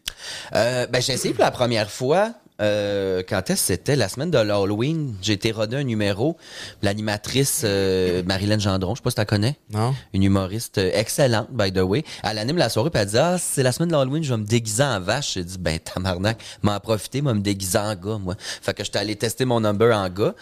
Euh, 0.56 0.88
ben, 0.88 1.02
j'ai 1.02 1.14
essayé 1.14 1.34
pour 1.34 1.44
la 1.44 1.52
première 1.52 1.90
fois. 1.90 2.34
Euh, 2.60 3.22
quand 3.28 3.50
est-ce 3.50 3.62
que 3.62 3.68
c'était? 3.68 3.96
La 3.96 4.10
semaine 4.10 4.32
de 4.32 4.38
l'Halloween, 4.38 5.16
j'ai 5.22 5.34
été 5.34 5.52
rodé 5.52 5.78
un 5.78 5.84
numéro. 5.84 6.38
L'animatrice 6.82 7.62
euh, 7.64 8.24
Marilyn 8.24 8.58
Gendron, 8.58 8.96
je 8.96 9.00
sais 9.00 9.04
pas 9.04 9.12
si 9.12 9.16
tu 9.16 9.22
la 9.22 9.26
connais. 9.26 9.58
Non? 9.72 9.94
Une 10.14 10.24
humoriste 10.24 10.80
excellente, 10.80 11.50
by 11.52 11.72
the 11.72 11.80
way. 11.82 12.04
Elle 12.24 12.40
anime 12.40 12.58
la 12.58 12.70
soirée, 12.70 12.90
puis 12.90 13.02
elle 13.02 13.10
dit 13.10 13.18
Ah, 13.18 13.38
c'est 13.40 13.64
la 13.64 13.72
semaine 13.72 13.90
de 13.90 13.94
l'Halloween, 13.94 14.24
je 14.24 14.34
vais 14.34 14.40
me 14.40 14.46
déguiser 14.46 14.84
en 14.84 15.00
vache. 15.00 15.34
J'ai 15.36 15.44
dit 15.44 15.58
Ben, 15.60 15.80
tabarnak, 15.80 16.42
m'en 16.64 16.80
profiter, 16.80 17.22
moi, 17.22 17.34
me 17.34 17.42
déguiser 17.42 17.78
en 17.78 17.94
gars, 17.96 18.18
moi. 18.18 18.36
Fait 18.40 18.74
que 18.74 18.84
j'étais 18.84 19.00
allé 19.00 19.16
tester 19.16 19.46
mon 19.46 19.60
number 19.60 19.96
en 19.96 20.10
gars. 20.10 20.34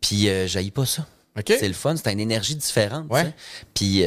Puis, 0.00 0.28
euh, 0.28 0.46
j'haïs 0.46 0.70
pas 0.70 0.86
ça. 0.86 1.06
C'est 1.46 1.68
le 1.68 1.74
fun, 1.74 1.94
c'est 1.96 2.12
une 2.12 2.20
énergie 2.20 2.56
différente. 2.56 3.06
Ouais. 3.10 3.32
Puis, 3.72 4.04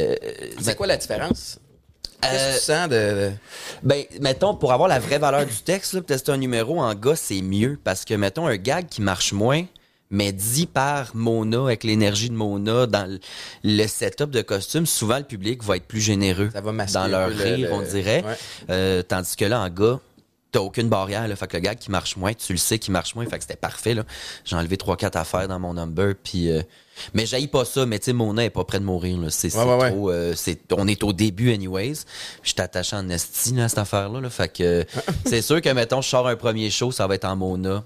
C'est 0.60 0.76
quoi 0.76 0.86
la 0.86 0.98
différence? 0.98 1.58
Qu'est-ce 2.22 2.34
Euh, 2.34 2.52
que 2.52 2.58
tu 2.58 2.64
sens 2.64 2.88
de. 2.88 3.32
ben, 3.82 4.04
mettons, 4.20 4.54
pour 4.54 4.72
avoir 4.72 4.88
la 4.88 4.98
vraie 4.98 5.18
valeur 5.18 5.44
du 5.44 5.56
texte, 5.64 5.92
là, 5.94 6.00
tester 6.00 6.32
un 6.32 6.36
numéro 6.36 6.80
en 6.80 6.94
gars, 6.94 7.16
c'est 7.16 7.42
mieux. 7.42 7.78
Parce 7.82 8.04
que, 8.04 8.14
mettons, 8.14 8.46
un 8.46 8.56
gag 8.56 8.86
qui 8.88 9.02
marche 9.02 9.32
moins, 9.32 9.64
mais 10.10 10.30
dit 10.32 10.66
par 10.66 11.10
Mona, 11.14 11.62
avec 11.64 11.84
l'énergie 11.84 12.28
de 12.30 12.34
Mona, 12.34 12.86
dans 12.86 13.10
le- 13.10 13.18
le 13.64 13.86
setup 13.86 14.30
de 14.30 14.42
costume, 14.42 14.86
souvent 14.86 15.18
le 15.18 15.24
public 15.24 15.64
va 15.64 15.76
être 15.76 15.86
plus 15.86 16.00
généreux 16.00 16.50
Ça 16.52 16.60
va 16.60 16.72
dans 16.72 17.06
leur 17.08 17.28
le- 17.28 17.34
rire, 17.34 17.68
le- 17.68 17.72
on 17.74 17.80
dirait. 17.82 18.22
Ouais. 18.24 18.34
Euh, 18.70 19.02
tandis 19.02 19.34
que 19.36 19.44
là, 19.46 19.60
en 19.60 19.68
gars, 19.68 19.98
t'as 20.52 20.60
aucune 20.60 20.88
barrière. 20.88 21.26
Là, 21.26 21.34
fait 21.34 21.46
que 21.48 21.56
le 21.56 21.62
gag 21.62 21.78
qui 21.78 21.90
marche 21.90 22.16
moins, 22.16 22.32
tu 22.34 22.52
le 22.52 22.58
sais 22.58 22.78
qui 22.78 22.90
marche 22.90 23.14
moins. 23.14 23.24
Fait 23.26 23.36
que 23.38 23.42
c'était 23.42 23.56
parfait. 23.56 23.94
là. 23.94 24.04
J'ai 24.44 24.54
enlevé 24.54 24.76
trois 24.76 24.96
quatre 24.96 25.16
affaires 25.16 25.48
dans 25.48 25.58
mon 25.58 25.74
number. 25.74 26.14
Puis, 26.22 26.50
euh, 26.50 26.62
mais 27.14 27.26
j'haïs 27.26 27.48
pas 27.48 27.64
ça. 27.64 27.86
Mais 27.86 27.98
tu 27.98 28.04
sais, 28.06 28.12
Mona 28.12 28.44
est 28.44 28.50
pas 28.50 28.64
près 28.64 28.78
de 28.78 28.84
mourir. 28.84 29.18
Là. 29.18 29.30
C'est, 29.30 29.50
c'est 29.50 29.58
Ouais, 29.58 29.64
ouais, 29.64 29.76
ouais. 29.82 29.90
trop... 29.90 30.10
euh, 30.10 30.34
c'est, 30.36 30.60
on 30.72 30.86
est 30.86 31.02
au 31.02 31.12
début, 31.12 31.52
anyways. 31.52 31.94
Je 32.42 32.50
suis 32.50 32.60
attaché 32.60 32.94
en 32.96 33.08
esti, 33.08 33.54
là, 33.54 33.64
à 33.64 33.68
cette 33.68 33.78
affaire-là. 33.78 34.20
Là. 34.20 34.30
Fait 34.30 34.48
que 34.52 34.84
c'est 35.26 35.42
sûr 35.42 35.60
que, 35.60 35.68
mettons, 35.70 36.02
je 36.02 36.08
sors 36.08 36.28
un 36.28 36.36
premier 36.36 36.70
show, 36.70 36.92
ça 36.92 37.06
va 37.06 37.14
être 37.16 37.24
en 37.24 37.34
Mona. 37.34 37.82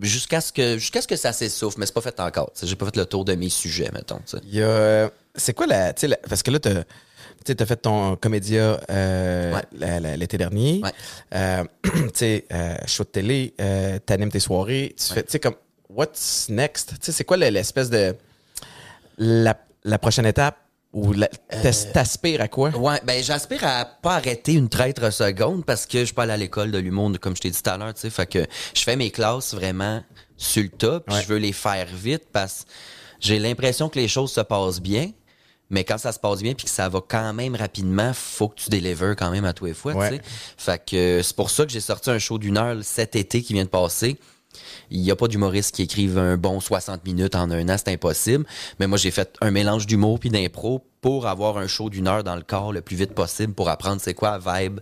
Jusqu'à 0.00 0.40
ce 0.40 0.52
que 0.54 0.78
jusqu'à 0.78 1.02
ce 1.02 1.06
que 1.08 1.16
ça 1.16 1.34
s'essouffle, 1.34 1.78
mais 1.78 1.84
c'est 1.84 1.92
pas 1.92 2.00
fait 2.00 2.18
encore. 2.20 2.50
J'ai 2.62 2.76
pas 2.76 2.86
fait 2.86 2.96
le 2.96 3.04
tour 3.04 3.26
de 3.26 3.34
mes 3.34 3.50
sujets, 3.50 3.90
mettons. 3.92 4.20
Il 4.44 4.54
y 4.54 4.62
a. 4.62 4.66
euh, 4.66 5.08
C'est 5.34 5.52
quoi 5.52 5.66
la. 5.66 5.92
tu 5.92 6.00
sais, 6.02 6.08
la- 6.08 6.16
Parce 6.16 6.42
que 6.42 6.50
là, 6.50 6.58
t'as. 6.58 6.84
Tu 7.44 7.50
sais, 7.52 7.54
t'as 7.56 7.66
fait 7.66 7.76
ton 7.76 8.16
comédia 8.16 8.80
euh, 8.90 9.54
Ouais. 9.54 10.16
l'été 10.16 10.38
dernier. 10.38 10.80
Ouais. 10.82 10.90
Euh, 11.34 11.64
tu 11.84 11.90
sais, 12.14 12.46
euh, 12.52 12.76
show 12.86 13.04
de 13.04 13.08
télé, 13.08 13.54
euh, 13.60 13.98
t'animes 14.04 14.30
tes 14.30 14.40
soirées. 14.40 14.94
Tu 14.98 15.12
fais, 15.12 15.22
tu 15.22 15.32
sais, 15.32 15.40
comme, 15.40 15.56
what's 15.90 16.46
next? 16.48 16.90
Tu 16.90 17.06
sais, 17.06 17.12
c'est 17.12 17.24
quoi 17.24 17.36
le- 17.36 17.48
l'espèce 17.48 17.90
de. 17.90 18.14
La, 19.18 19.56
la 19.84 19.98
prochaine 19.98 20.26
étape 20.26 20.56
ou 20.92 21.14
t'aspires 21.92 22.40
à 22.40 22.48
quoi? 22.48 22.70
Ouais, 22.70 23.00
ben 23.04 23.22
j'aspire 23.22 23.64
à 23.64 23.84
pas 23.84 24.16
arrêter 24.16 24.52
une 24.54 24.68
traître 24.68 25.12
seconde 25.12 25.64
parce 25.64 25.86
que 25.86 26.00
je 26.00 26.04
suis 26.06 26.14
pas 26.14 26.24
allé 26.24 26.32
à 26.32 26.36
l'école 26.36 26.70
de 26.70 26.78
l'humour, 26.78 27.10
comme 27.20 27.36
je 27.36 27.40
t'ai 27.42 27.50
dit 27.50 27.62
tout 27.62 27.70
à 27.70 27.76
l'heure, 27.76 27.94
tu 27.94 28.00
sais. 28.00 28.10
Fait 28.10 28.26
que 28.26 28.44
je 28.74 28.82
fais 28.82 28.96
mes 28.96 29.10
classes 29.10 29.54
vraiment 29.54 30.02
sur 30.36 30.62
le 30.62 30.68
top, 30.70 31.10
je 31.10 31.26
veux 31.26 31.38
les 31.38 31.52
faire 31.52 31.86
vite 31.86 32.24
parce 32.32 32.64
que 32.64 32.70
j'ai 33.20 33.38
l'impression 33.38 33.88
que 33.88 33.98
les 33.98 34.08
choses 34.08 34.32
se 34.32 34.40
passent 34.40 34.80
bien. 34.80 35.10
Mais 35.72 35.82
quand 35.82 35.98
ça 35.98 36.12
se 36.12 36.20
passe 36.20 36.40
bien 36.40 36.54
puis 36.54 36.66
que 36.66 36.70
ça 36.70 36.88
va 36.88 37.00
quand 37.06 37.32
même 37.32 37.56
rapidement, 37.56 38.12
faut 38.14 38.48
que 38.48 38.56
tu 38.60 38.70
délivres 38.70 39.16
quand 39.16 39.30
même 39.30 39.44
à 39.44 39.52
tous 39.52 39.64
les 39.64 39.74
fois, 39.74 39.94
Ouais. 39.94 40.20
Fait 40.56 40.82
que 40.84 40.96
euh, 40.96 41.22
c'est 41.22 41.34
pour 41.34 41.50
ça 41.50 41.64
que 41.64 41.72
j'ai 41.72 41.80
sorti 41.80 42.10
un 42.10 42.18
show 42.18 42.38
d'une 42.38 42.58
heure 42.58 42.76
cet 42.82 43.16
été 43.16 43.42
qui 43.42 43.54
vient 43.54 43.64
de 43.64 43.68
passer. 43.68 44.18
Il 44.90 45.00
n'y 45.00 45.10
a 45.10 45.16
pas 45.16 45.28
d'humoristes 45.28 45.74
qui 45.74 45.82
écrivent 45.82 46.18
un 46.18 46.36
bon 46.36 46.60
60 46.60 47.04
minutes 47.06 47.34
en 47.34 47.50
un 47.50 47.68
an, 47.68 47.76
c'est 47.78 47.92
impossible. 47.92 48.44
Mais 48.78 48.86
moi, 48.86 48.98
j'ai 48.98 49.10
fait 49.10 49.34
un 49.40 49.50
mélange 49.50 49.86
d'humour 49.86 50.20
puis 50.20 50.28
d'impro 50.28 50.84
pour 51.00 51.26
avoir 51.26 51.56
un 51.56 51.66
show 51.66 51.88
d'une 51.88 52.06
heure 52.06 52.22
dans 52.22 52.36
le 52.36 52.42
corps 52.42 52.72
le 52.72 52.82
plus 52.82 52.96
vite 52.96 53.14
possible 53.14 53.54
pour 53.54 53.68
apprendre 53.70 54.00
c'est 54.00 54.14
quoi 54.14 54.38
vibe, 54.38 54.80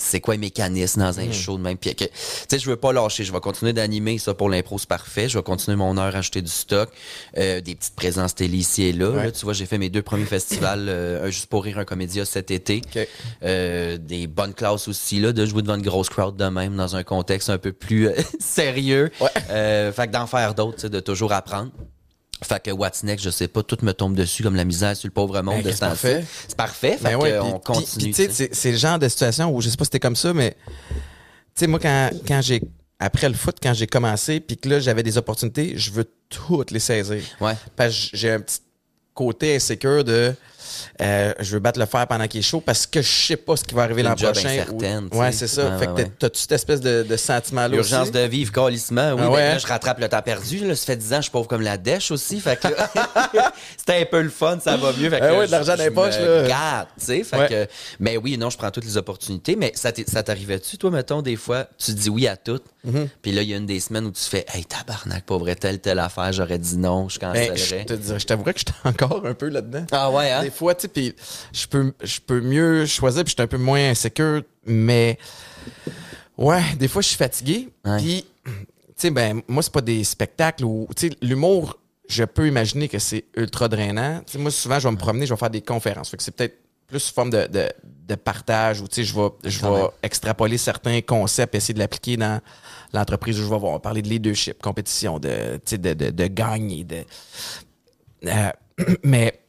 c'est 0.00 0.20
quoi 0.20 0.34
les 0.34 0.38
mécanismes 0.38 1.00
dans 1.00 1.20
un 1.20 1.30
show 1.32 1.56
de 1.56 1.62
même. 1.62 1.76
Puis 1.76 1.94
tu 1.94 2.06
sais, 2.48 2.58
je 2.58 2.68
veux 2.68 2.76
pas 2.76 2.92
lâcher. 2.92 3.24
Je 3.24 3.32
vais 3.32 3.40
continuer 3.40 3.72
d'animer 3.72 4.18
ça 4.18 4.34
pour 4.34 4.48
l'impro, 4.48 4.78
c'est 4.78 4.88
parfait. 4.88 5.28
Je 5.28 5.38
vais 5.38 5.44
continuer 5.44 5.76
mon 5.76 5.96
heure 5.98 6.14
à 6.14 6.18
acheter 6.18 6.42
du 6.42 6.50
stock, 6.50 6.90
euh, 7.38 7.60
des 7.60 7.74
petites 7.74 7.94
présences 7.94 8.34
télé 8.34 8.58
ici 8.58 8.84
et 8.84 8.92
là. 8.92 9.10
Ouais. 9.10 9.24
Là, 9.24 9.32
tu 9.32 9.44
vois, 9.44 9.52
j'ai 9.52 9.66
fait 9.66 9.78
mes 9.78 9.90
deux 9.90 10.02
premiers 10.02 10.24
festivals, 10.26 10.86
euh, 10.88 11.26
un 11.26 11.30
juste 11.30 11.46
pour 11.46 11.64
rire, 11.64 11.78
un 11.78 11.84
comédia 11.84 12.24
cet 12.24 12.50
été. 12.50 12.82
Euh, 13.42 13.98
des 13.98 14.26
bonnes 14.26 14.54
classes 14.54 14.88
aussi, 14.88 15.20
là, 15.20 15.32
de 15.32 15.44
jouer 15.46 15.62
devant 15.62 15.76
une 15.76 15.82
grosse 15.82 16.08
crowd 16.08 16.36
de 16.36 16.44
même 16.46 16.76
dans 16.76 16.96
un 16.96 17.02
contexte 17.02 17.50
un 17.50 17.58
peu 17.58 17.72
plus 17.72 18.08
euh, 18.08 18.14
sérieux. 18.38 19.10
Ouais. 19.20 19.28
Euh, 19.50 19.92
fait 19.92 20.06
que 20.06 20.12
d'en 20.12 20.26
faire 20.26 20.54
d'autres, 20.54 20.88
de 20.88 21.00
toujours 21.00 21.32
apprendre. 21.32 21.70
Fait 22.42 22.62
que 22.62 22.70
What's 22.70 23.02
Next, 23.02 23.24
je 23.24 23.30
sais 23.30 23.48
pas, 23.48 23.62
tout 23.62 23.76
me 23.82 23.92
tombe 23.92 24.14
dessus 24.16 24.42
comme 24.42 24.56
la 24.56 24.64
misère 24.64 24.96
sur 24.96 25.06
le 25.08 25.12
pauvre 25.12 25.40
monde 25.42 25.56
Ben, 25.56 25.62
de 25.62 25.68
c'est 25.70 25.74
ce 25.76 25.80
parfait. 25.80 26.24
C'est 26.48 26.56
parfait. 26.56 26.96
Fait 26.96 27.04
Ben 27.10 27.16
ouais, 27.16 27.30
puis- 27.38 27.40
on 27.40 27.58
puis- 27.58 27.60
continue. 27.82 28.14
c'est 28.52 28.72
le 28.72 28.78
genre 28.78 28.98
de 28.98 29.08
situation 29.08 29.54
où 29.54 29.60
je 29.60 29.68
sais 29.68 29.76
pas 29.76 29.84
si 29.84 29.88
c'était 29.88 30.00
comme 30.00 30.16
ça, 30.16 30.32
mais 30.32 30.56
tu 30.90 30.96
sais, 31.54 31.66
moi, 31.66 31.78
quand, 31.78 32.10
quand 32.26 32.40
j'ai. 32.42 32.62
Après 32.98 33.28
le 33.28 33.34
foot, 33.34 33.56
quand 33.62 33.72
j'ai 33.72 33.86
commencé, 33.86 34.40
puis 34.40 34.56
que 34.58 34.68
là, 34.68 34.78
j'avais 34.80 35.02
des 35.02 35.16
opportunités, 35.16 35.72
je 35.76 35.90
veux 35.90 36.04
toutes 36.28 36.70
les 36.70 36.80
saisir. 36.80 37.22
Ouais. 37.40 37.54
Parce 37.76 37.94
que 38.10 38.16
j'ai 38.16 38.30
un 38.30 38.40
petit 38.40 38.60
côté 39.14 39.54
insécure 39.56 40.04
de. 40.04 40.34
Euh, 41.00 41.32
je 41.40 41.52
veux 41.52 41.58
battre 41.60 41.78
le 41.78 41.86
fer 41.86 42.06
pendant 42.06 42.26
qu'il 42.26 42.40
est 42.40 42.42
chaud 42.42 42.60
parce 42.60 42.86
que 42.86 43.02
je 43.02 43.08
sais 43.26 43.36
pas 43.36 43.56
ce 43.56 43.64
qui 43.64 43.74
va 43.74 43.82
arriver 43.82 44.02
l'an 44.02 44.14
prochain. 44.14 44.64
ou- 44.72 45.16
Ouais, 45.18 45.32
c'est 45.32 45.46
ça. 45.46 45.70
Ouais, 45.70 45.78
fait 45.78 45.86
ouais, 45.88 45.94
que 45.94 46.00
ouais. 46.02 46.04
t'as- 46.18 46.28
t'as-tu 46.28 46.40
cette 46.40 46.52
espèce 46.52 46.80
de, 46.80 47.02
de 47.02 47.16
sentiment-là 47.16 47.76
Urgence 47.76 48.02
aussi? 48.02 48.10
de 48.12 48.20
vivre, 48.20 48.52
calissement. 48.52 49.12
Oui, 49.12 49.16
Ah 49.20 49.22
ben 49.26 49.28
ouais, 49.30 49.40
là, 49.52 49.58
je 49.58 49.66
rattrape 49.66 50.00
le 50.00 50.08
temps 50.08 50.22
perdu. 50.22 50.58
Là, 50.66 50.74
ça 50.74 50.86
fait 50.86 50.96
10 50.96 51.12
ans, 51.14 51.16
je 51.16 51.22
suis 51.22 51.30
pauvre 51.30 51.48
comme 51.48 51.62
la 51.62 51.76
dèche 51.76 52.10
aussi. 52.10 52.40
Fait 52.40 52.58
que 52.58 52.68
c'était 53.76 54.00
un 54.02 54.04
peu 54.04 54.20
le 54.22 54.30
fun, 54.30 54.58
ça 54.60 54.76
va 54.76 54.92
mieux. 54.92 55.10
Fait 55.10 55.20
que 55.20 55.24
Ah 55.24 55.32
ouais, 55.32 55.38
là, 55.40 55.46
de 55.46 55.50
l'argent 55.52 55.76
dans 55.76 55.82
les 55.84 55.90
poches, 55.90 56.16
tu 56.18 57.04
sais. 57.04 57.24
Fait 57.24 57.36
Ouais. 57.40 57.48
que, 57.48 57.66
mais 57.98 58.16
oui, 58.16 58.36
non, 58.36 58.50
je 58.50 58.58
prends 58.58 58.70
toutes 58.70 58.84
les 58.84 58.96
opportunités. 58.96 59.56
Mais 59.56 59.72
ça 59.74 59.92
t'arrivait-tu, 59.92 60.76
toi, 60.78 60.90
mettons, 60.90 61.22
des 61.22 61.36
fois, 61.36 61.66
tu 61.78 61.92
dis 61.92 62.10
oui 62.10 62.26
à 62.26 62.36
tout. 62.36 62.60
Mm-hmm. 62.86 63.08
Puis 63.22 63.32
là, 63.32 63.42
il 63.42 63.48
y 63.48 63.54
a 63.54 63.56
une 63.56 63.66
des 63.66 63.80
semaines 63.80 64.06
où 64.06 64.10
tu 64.10 64.22
fais, 64.22 64.44
hey, 64.54 64.64
tabarnak, 64.64 65.24
pas 65.24 65.36
vrai, 65.38 65.54
telle, 65.54 65.80
telle 65.80 65.98
affaire, 65.98 66.32
j'aurais 66.32 66.58
dit 66.58 66.76
non, 66.78 67.08
je 67.08 67.18
Ben, 67.18 67.28
cancellerais. 67.32 67.84
dirais, 67.84 68.18
je 68.18 68.26
t'avouerais 68.26 68.54
que 68.54 68.60
j'étais 68.60 68.72
encore 68.84 69.24
un 69.26 69.34
peu 69.34 69.48
là-dedans. 69.48 69.84
Ah 69.92 70.10
ouais, 70.10 70.30
hein? 70.30 70.42
Des 70.42 70.50
fois, 70.60 70.74
tu 70.74 70.82
sais, 70.82 70.88
puis 70.88 71.14
je 71.52 71.66
peux, 71.66 71.92
je 72.02 72.20
peux 72.20 72.40
mieux 72.40 72.84
choisir, 72.84 73.24
puis 73.24 73.30
je 73.30 73.34
suis 73.34 73.42
un 73.42 73.46
peu 73.46 73.56
moins 73.56 73.90
insécure, 73.90 74.42
mais 74.66 75.18
ouais, 76.36 76.62
des 76.78 76.86
fois, 76.86 77.00
je 77.00 77.08
suis 77.08 77.16
fatigué. 77.16 77.70
Puis, 77.98 78.26
tu 78.44 78.52
sais, 78.96 79.10
ben, 79.10 79.40
moi, 79.48 79.62
c'est 79.62 79.72
pas 79.72 79.80
des 79.80 80.04
spectacles 80.04 80.64
où, 80.64 80.86
tu 80.94 81.08
sais, 81.08 81.16
l'humour, 81.22 81.78
je 82.08 82.24
peux 82.24 82.46
imaginer 82.46 82.88
que 82.88 82.98
c'est 82.98 83.24
ultra 83.36 83.68
drainant. 83.68 84.20
Tu 84.26 84.32
sais, 84.32 84.38
moi, 84.38 84.50
souvent, 84.50 84.78
je 84.78 84.86
vais 84.86 84.92
me 84.92 84.98
promener, 84.98 85.24
je 85.24 85.32
vais 85.32 85.38
faire 85.38 85.50
des 85.50 85.62
conférences. 85.62 86.10
Fait 86.10 86.18
que 86.18 86.22
c'est 86.22 86.36
peut-être 86.36 86.58
plus 86.86 87.00
sous 87.00 87.14
forme 87.14 87.30
de, 87.30 87.46
de, 87.46 87.70
de 87.82 88.14
partage 88.16 88.82
où, 88.82 88.88
tu 88.88 88.96
sais, 88.96 89.04
je 89.04 89.14
vais, 89.14 89.28
je 89.44 89.60
vais 89.60 89.86
extrapoler 90.02 90.58
certains 90.58 91.00
concepts, 91.00 91.54
essayer 91.54 91.72
de 91.72 91.78
l'appliquer 91.78 92.18
dans 92.18 92.40
l'entreprise 92.92 93.38
où 93.40 93.44
je 93.44 93.48
vais 93.48 93.58
voir, 93.58 93.80
parler 93.80 94.02
de 94.02 94.08
leadership, 94.08 94.60
compétition, 94.60 95.18
de, 95.18 95.56
tu 95.56 95.60
sais, 95.64 95.78
de, 95.78 95.94
de, 95.94 96.10
de 96.10 96.26
gagner, 96.26 96.84
de, 96.84 97.04
euh, 98.26 98.50
mais 99.04 99.40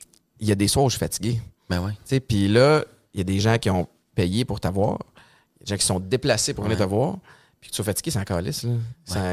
il 0.41 0.49
y 0.49 0.51
a 0.51 0.55
des 0.55 0.67
soirs 0.67 0.85
où 0.85 0.89
je 0.89 0.95
suis 0.95 0.99
fatigué. 0.99 1.39
Ben 1.69 1.79
ouais. 1.81 1.91
Tu 1.91 1.97
sais, 2.05 2.19
Puis 2.19 2.47
là, 2.49 2.83
il 3.13 3.19
y 3.19 3.21
a 3.21 3.23
des 3.23 3.39
gens 3.39 3.57
qui 3.57 3.69
ont 3.69 3.87
payé 4.15 4.43
pour 4.43 4.59
t'avoir. 4.59 4.97
Il 4.97 5.61
y 5.61 5.63
a 5.63 5.65
des 5.65 5.69
gens 5.69 5.77
qui 5.77 5.85
sont 5.85 5.99
déplacés 5.99 6.53
pour 6.53 6.63
venir 6.65 6.77
Ouais. 6.79 6.85
te 6.85 6.89
voir. 6.89 7.17
Puis 7.61 7.69
que 7.69 7.75
tu 7.75 7.77
sois 7.77 7.85
fatigué, 7.85 8.11
c'est 8.11 8.19
encore 8.19 8.41
lisse. 8.41 8.65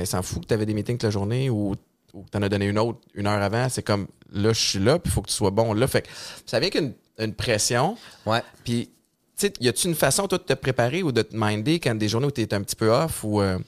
Ils 0.00 0.06
s'en 0.06 0.22
foutent 0.22 0.42
que 0.42 0.48
tu 0.48 0.54
avais 0.54 0.66
des 0.66 0.74
meetings 0.74 0.96
toute 0.96 1.04
la 1.04 1.10
journée 1.10 1.48
ou, 1.50 1.74
ou 2.14 2.22
que 2.22 2.30
tu 2.30 2.36
en 2.38 2.42
as 2.42 2.48
donné 2.48 2.66
une 2.66 2.78
autre 2.78 2.98
une 3.14 3.26
heure 3.26 3.42
avant. 3.42 3.68
C'est 3.70 3.82
comme 3.82 4.06
là, 4.32 4.52
je 4.52 4.60
suis 4.60 4.78
là, 4.78 4.98
puis 4.98 5.10
il 5.10 5.14
faut 5.14 5.22
que 5.22 5.28
tu 5.30 5.34
sois 5.34 5.50
bon 5.50 5.72
là. 5.72 5.86
Fait 5.88 6.02
que 6.02 6.08
ça 6.46 6.60
vient 6.60 6.68
qu'une 6.70 6.92
une 7.18 7.32
pression. 7.34 7.96
Ouais. 8.26 8.42
Puis, 8.64 8.90
tu 9.36 9.46
sais, 9.46 9.52
y 9.60 9.68
a-tu 9.68 9.88
une 9.88 9.94
façon, 9.94 10.28
toi, 10.28 10.38
de 10.38 10.42
te 10.44 10.52
préparer 10.52 11.02
ou 11.02 11.10
de 11.10 11.22
te 11.22 11.34
minder 11.34 11.80
quand 11.80 11.94
des 11.94 12.08
journées 12.08 12.26
où 12.26 12.30
tu 12.30 12.42
es 12.42 12.52
un 12.54 12.60
petit 12.62 12.76
peu 12.76 12.90
off 12.92 13.24
ou. 13.24 13.40
euh, 13.40 13.58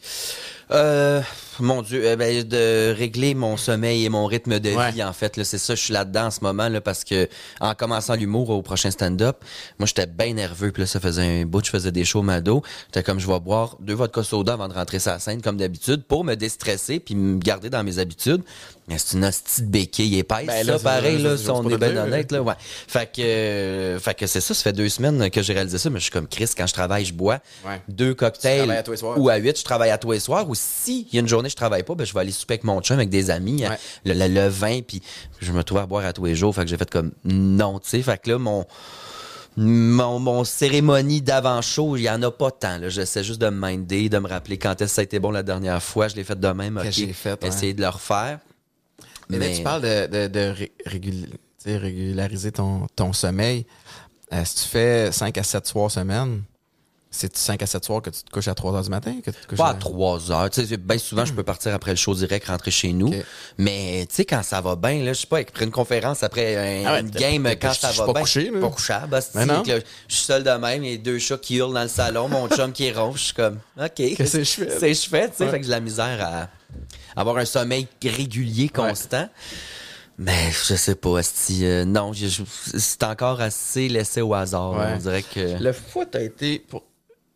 Euh, 0.70 1.20
mon 1.62 1.82
Dieu, 1.82 2.02
euh, 2.04 2.16
ben, 2.16 2.42
de 2.42 2.92
régler 2.96 3.34
mon 3.34 3.56
sommeil 3.56 4.04
et 4.04 4.08
mon 4.08 4.26
rythme 4.26 4.58
de 4.60 4.70
Ouais. 4.70 4.92
vie, 4.92 5.02
en 5.02 5.12
fait. 5.12 5.36
là, 5.36 5.44
C'est 5.44 5.58
ça, 5.58 5.74
je 5.74 5.80
suis 5.82 5.92
là-dedans 5.92 6.26
en 6.26 6.30
ce 6.30 6.40
moment, 6.42 6.68
là, 6.68 6.80
parce 6.80 7.04
que 7.04 7.28
en 7.60 7.74
commençant 7.74 8.14
l'humour 8.14 8.50
au 8.50 8.62
prochain 8.62 8.90
stand-up, 8.90 9.38
moi, 9.78 9.86
j'étais 9.86 10.06
bien 10.06 10.34
nerveux. 10.34 10.70
Puis 10.72 10.82
là, 10.82 10.86
ça 10.86 11.00
faisait 11.00 11.22
un 11.42 11.44
bout, 11.44 11.64
je 11.64 11.70
faisais 11.70 11.92
des 11.92 12.04
shows 12.04 12.22
mado. 12.22 12.62
J'étais 12.86 13.02
comme, 13.02 13.18
je 13.20 13.26
vais 13.26 13.40
boire 13.40 13.76
deux 13.80 13.94
vodka 13.94 14.22
soda 14.22 14.52
avant 14.54 14.68
de 14.68 14.74
rentrer 14.74 14.98
sur 14.98 15.12
la 15.12 15.18
scène, 15.18 15.42
comme 15.42 15.56
d'habitude, 15.56 16.04
pour 16.04 16.24
me 16.24 16.34
déstresser 16.36 17.00
puis 17.00 17.14
me 17.14 17.38
garder 17.38 17.70
dans 17.70 17.82
mes 17.84 17.98
habitudes. 17.98 18.42
Mais 18.88 18.98
c'est 18.98 19.16
une 19.16 19.24
hostie 19.24 19.62
de 19.62 19.68
béquille 19.68 20.18
épaisse, 20.18 20.46
Ben 20.46 20.66
là, 20.66 20.76
ça, 20.78 20.82
pareil, 20.82 21.18
là, 21.22 21.36
si 21.36 21.48
on 21.48 21.68
est 21.70 21.78
bien 21.78 21.96
honnête, 21.96 22.32
là, 22.32 22.42
ouais. 22.42 22.54
Fait 22.88 23.06
que, 23.14 23.22
euh, 23.22 23.98
fait 24.00 24.14
que 24.14 24.26
c'est 24.26 24.40
ça, 24.40 24.52
ça 24.52 24.62
fait 24.64 24.72
deux 24.72 24.88
semaines 24.88 25.30
que 25.30 25.42
j'ai 25.42 25.52
réalisé 25.52 25.78
ça, 25.78 25.90
mais 25.90 25.98
je 26.00 26.04
suis 26.04 26.10
comme 26.12 26.26
Chris, 26.26 26.48
quand 26.56 26.66
je 26.66 26.72
travaille, 26.72 27.04
je 27.04 27.14
bois 27.14 27.38
Ouais. 27.64 27.80
deux 27.88 28.14
cocktails 28.14 28.68
à 28.70 28.82
ou 29.16 29.28
à 29.28 29.36
8, 29.36 29.58
je 29.60 29.64
travaille 29.64 29.90
à 29.90 29.98
tous 29.98 30.10
les 30.12 30.18
soirs. 30.20 30.48
Ou 30.48 30.54
si 30.56 31.06
il 31.12 31.14
y 31.14 31.18
a 31.18 31.20
une 31.20 31.28
journée 31.28 31.49
je 31.50 31.56
travaille 31.56 31.82
pas, 31.82 31.94
ben, 31.94 32.04
je 32.06 32.14
vais 32.14 32.20
aller 32.20 32.32
souper 32.32 32.54
avec 32.54 32.64
mon 32.64 32.80
chum, 32.80 32.96
avec 32.96 33.10
des 33.10 33.30
amis, 33.30 33.66
Ouais. 33.66 33.78
le, 34.04 34.14
le, 34.14 34.28
le 34.28 34.48
vin, 34.48 34.80
puis 34.80 35.02
je 35.40 35.52
me 35.52 35.62
trouve 35.62 35.78
à 35.78 35.86
boire 35.86 36.04
à 36.04 36.12
tous 36.12 36.24
les 36.24 36.34
jours. 36.34 36.54
Fait 36.54 36.62
que 36.62 36.68
j'ai 36.68 36.76
fait 36.78 36.88
comme 36.90 37.12
non, 37.24 37.78
tu 37.78 37.90
sais. 37.90 38.02
Fait 38.02 38.20
que 38.22 38.30
là, 38.30 38.38
mon, 38.38 38.64
mon, 39.56 40.18
mon 40.18 40.44
cérémonie 40.44 41.20
d'avant-show, 41.22 41.96
il 41.96 42.02
y 42.02 42.10
en 42.10 42.22
a 42.22 42.30
pas 42.30 42.50
tant. 42.50 42.78
Là. 42.78 42.88
J'essaie 42.88 43.24
juste 43.24 43.40
de 43.40 43.48
me 43.50 43.58
minder, 43.68 44.08
de 44.08 44.18
me 44.18 44.28
rappeler 44.28 44.56
quand 44.58 44.72
est-ce 44.80 44.90
que 44.92 44.94
ça 44.94 45.00
a 45.00 45.04
été 45.04 45.18
bon 45.18 45.30
la 45.32 45.42
dernière 45.42 45.82
fois. 45.82 46.08
Je 46.08 46.16
l'ai 46.16 46.24
fait 46.24 46.38
de 46.38 46.48
même. 46.48 46.76
Que 46.76 46.86
ok. 46.86 46.92
j'ai 46.92 47.12
fait. 47.12 47.44
Essayer 47.44 47.74
de 47.74 47.80
le 47.82 47.88
refaire. 47.88 48.38
Mais, 49.28 49.38
là, 49.38 49.54
tu 49.54 49.62
parles 49.62 49.82
de, 49.82 50.26
de, 50.26 50.54
régul- 50.86 51.28
régulariser 51.64 52.52
ton, 52.52 52.86
ton 52.96 53.12
sommeil. 53.12 53.64
Euh, 54.32 54.42
si 54.44 54.54
tu 54.56 54.68
fais 54.68 55.12
5 55.12 55.36
à 55.38 55.42
7 55.42 55.66
soirs 55.66 55.90
semaine, 55.90 56.42
c'est 57.12 57.36
5 57.36 57.60
à 57.62 57.66
7 57.66 57.84
soirs 57.84 58.02
que 58.02 58.10
tu 58.10 58.22
te 58.22 58.30
couches 58.30 58.46
à 58.48 58.54
3 58.54 58.72
heures 58.74 58.82
du 58.82 58.90
matin? 58.90 59.14
Que 59.24 59.30
tu 59.32 59.36
te 59.40 59.46
couches 59.48 59.58
Pas 59.58 59.70
à 59.70 59.74
3 59.74 60.30
heures. 60.30 60.48
Tu 60.50 60.64
sais, 60.64 60.76
bien 60.76 60.96
souvent, 60.98 61.24
je 61.24 61.32
peux 61.32 61.42
partir 61.42 61.74
après 61.74 61.90
le 61.90 61.96
show 61.96 62.14
direct, 62.14 62.46
rentrer 62.46 62.70
chez 62.70 62.92
nous. 62.92 63.12
Mais, 63.58 64.06
tu 64.08 64.14
sais, 64.16 64.24
quand 64.24 64.42
ça 64.44 64.60
va 64.60 64.76
bien, 64.76 65.02
là, 65.02 65.12
je 65.12 65.20
sais 65.20 65.26
pas, 65.26 65.38
après 65.38 65.64
une 65.64 65.70
conférence, 65.72 66.22
après 66.22 66.56
un- 66.56 66.86
Ah 66.88 66.92
ouais, 66.94 67.00
une 67.00 67.10
game, 67.10 67.48
quand 67.60 67.72
ça 67.74 67.88
je 67.88 67.92
suis 67.94 67.98
va 68.00 68.06
pas 68.06 68.12
bien. 68.12 68.22
couché. 68.22 68.50
Pas 68.52 68.68
couchable, 68.70 69.20
Je 69.34 69.80
suis 70.14 70.24
seul 70.24 70.44
de 70.44 70.50
même, 70.50 70.84
il 70.84 70.90
y 70.92 70.94
a 70.94 70.98
deux 70.98 71.18
chats 71.18 71.38
qui 71.38 71.56
hurlent 71.56 71.74
dans 71.74 71.82
le 71.82 71.88
salon, 71.88 72.28
mon 72.28 72.48
chum 72.56 72.72
qui 72.72 72.86
est 72.86 72.92
ronge, 72.92 73.18
je 73.18 73.24
suis 73.24 73.34
comme, 73.34 73.58
OK. 73.78 73.90
Qu'est-ce 73.94 74.38
que 74.38 74.44
je 74.44 74.50
fais? 74.50 74.78
C'est 74.78 74.94
je 74.94 75.08
fais, 75.08 75.28
tu 75.30 75.36
sais, 75.36 75.44
Ouais. 75.44 75.50
fait 75.50 75.56
que 75.58 75.62
j'ai 75.64 75.68
de 75.68 75.74
la 75.74 75.80
misère 75.80 76.18
à 77.14 77.20
avoir 77.20 77.36
un 77.38 77.44
sommeil 77.44 77.88
régulier, 78.04 78.68
constant. 78.68 79.28
Mais 80.22 80.50
je 80.52 80.74
sais 80.74 80.94
pas, 80.94 81.18
asti, 81.18 81.64
euh, 81.64 81.84
non, 81.86 82.12
c'est 82.14 83.02
encore 83.04 83.40
assez 83.40 83.88
laissé 83.88 84.20
au 84.20 84.34
hasard. 84.34 84.72
On 84.72 84.96
dirait 84.98 85.22
que... 85.22 85.60
Le 85.62 85.72
foot 85.72 86.14
a 86.14 86.20
été 86.20 86.58
pour- 86.58 86.84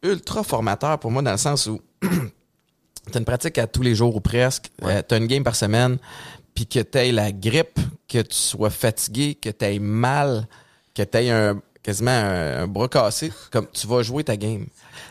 ultra 0.04 0.42
formateur 0.44 0.98
pour 1.00 1.10
moi 1.10 1.22
dans 1.22 1.32
le 1.32 1.36
sens 1.38 1.66
où 1.66 1.80
t'as 3.10 3.18
une 3.18 3.24
pratique 3.24 3.58
à 3.58 3.66
tous 3.66 3.82
les 3.82 3.94
jours 3.94 4.14
ou 4.14 4.20
presque, 4.20 4.70
Ouais. 4.82 4.96
euh, 4.98 5.02
t'as 5.06 5.16
une 5.18 5.26
game 5.26 5.42
par 5.42 5.56
semaine, 5.56 5.98
puis 6.54 6.66
que 6.66 6.78
t'aies 6.80 7.10
la 7.12 7.32
grippe, 7.32 7.80
que 8.08 8.18
tu 8.22 8.34
sois 8.36 8.70
fatigué, 8.70 9.34
que 9.34 9.50
t'aies 9.50 9.78
mal, 9.78 10.46
que 10.94 11.02
t'aies 11.02 11.30
un 11.30 11.60
quasiment 11.82 12.10
un, 12.12 12.62
un 12.62 12.66
bras 12.66 12.88
cassé, 12.88 13.30
comme 13.50 13.66
tu 13.72 13.86
vas 13.86 14.02
jouer 14.02 14.24
ta 14.24 14.36
game. 14.36 14.64
Tu 14.66 14.70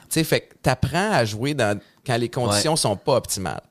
sais, 0.10 0.24
fait 0.24 0.42
que 0.42 0.54
t'apprends 0.62 1.12
à 1.12 1.24
jouer 1.26 1.54
dans, 1.54 1.80
quand 2.06 2.18
les 2.18 2.30
conditions 2.30 2.76
sont 2.76 2.96
pas 2.96 3.16
optimales. 3.18 3.62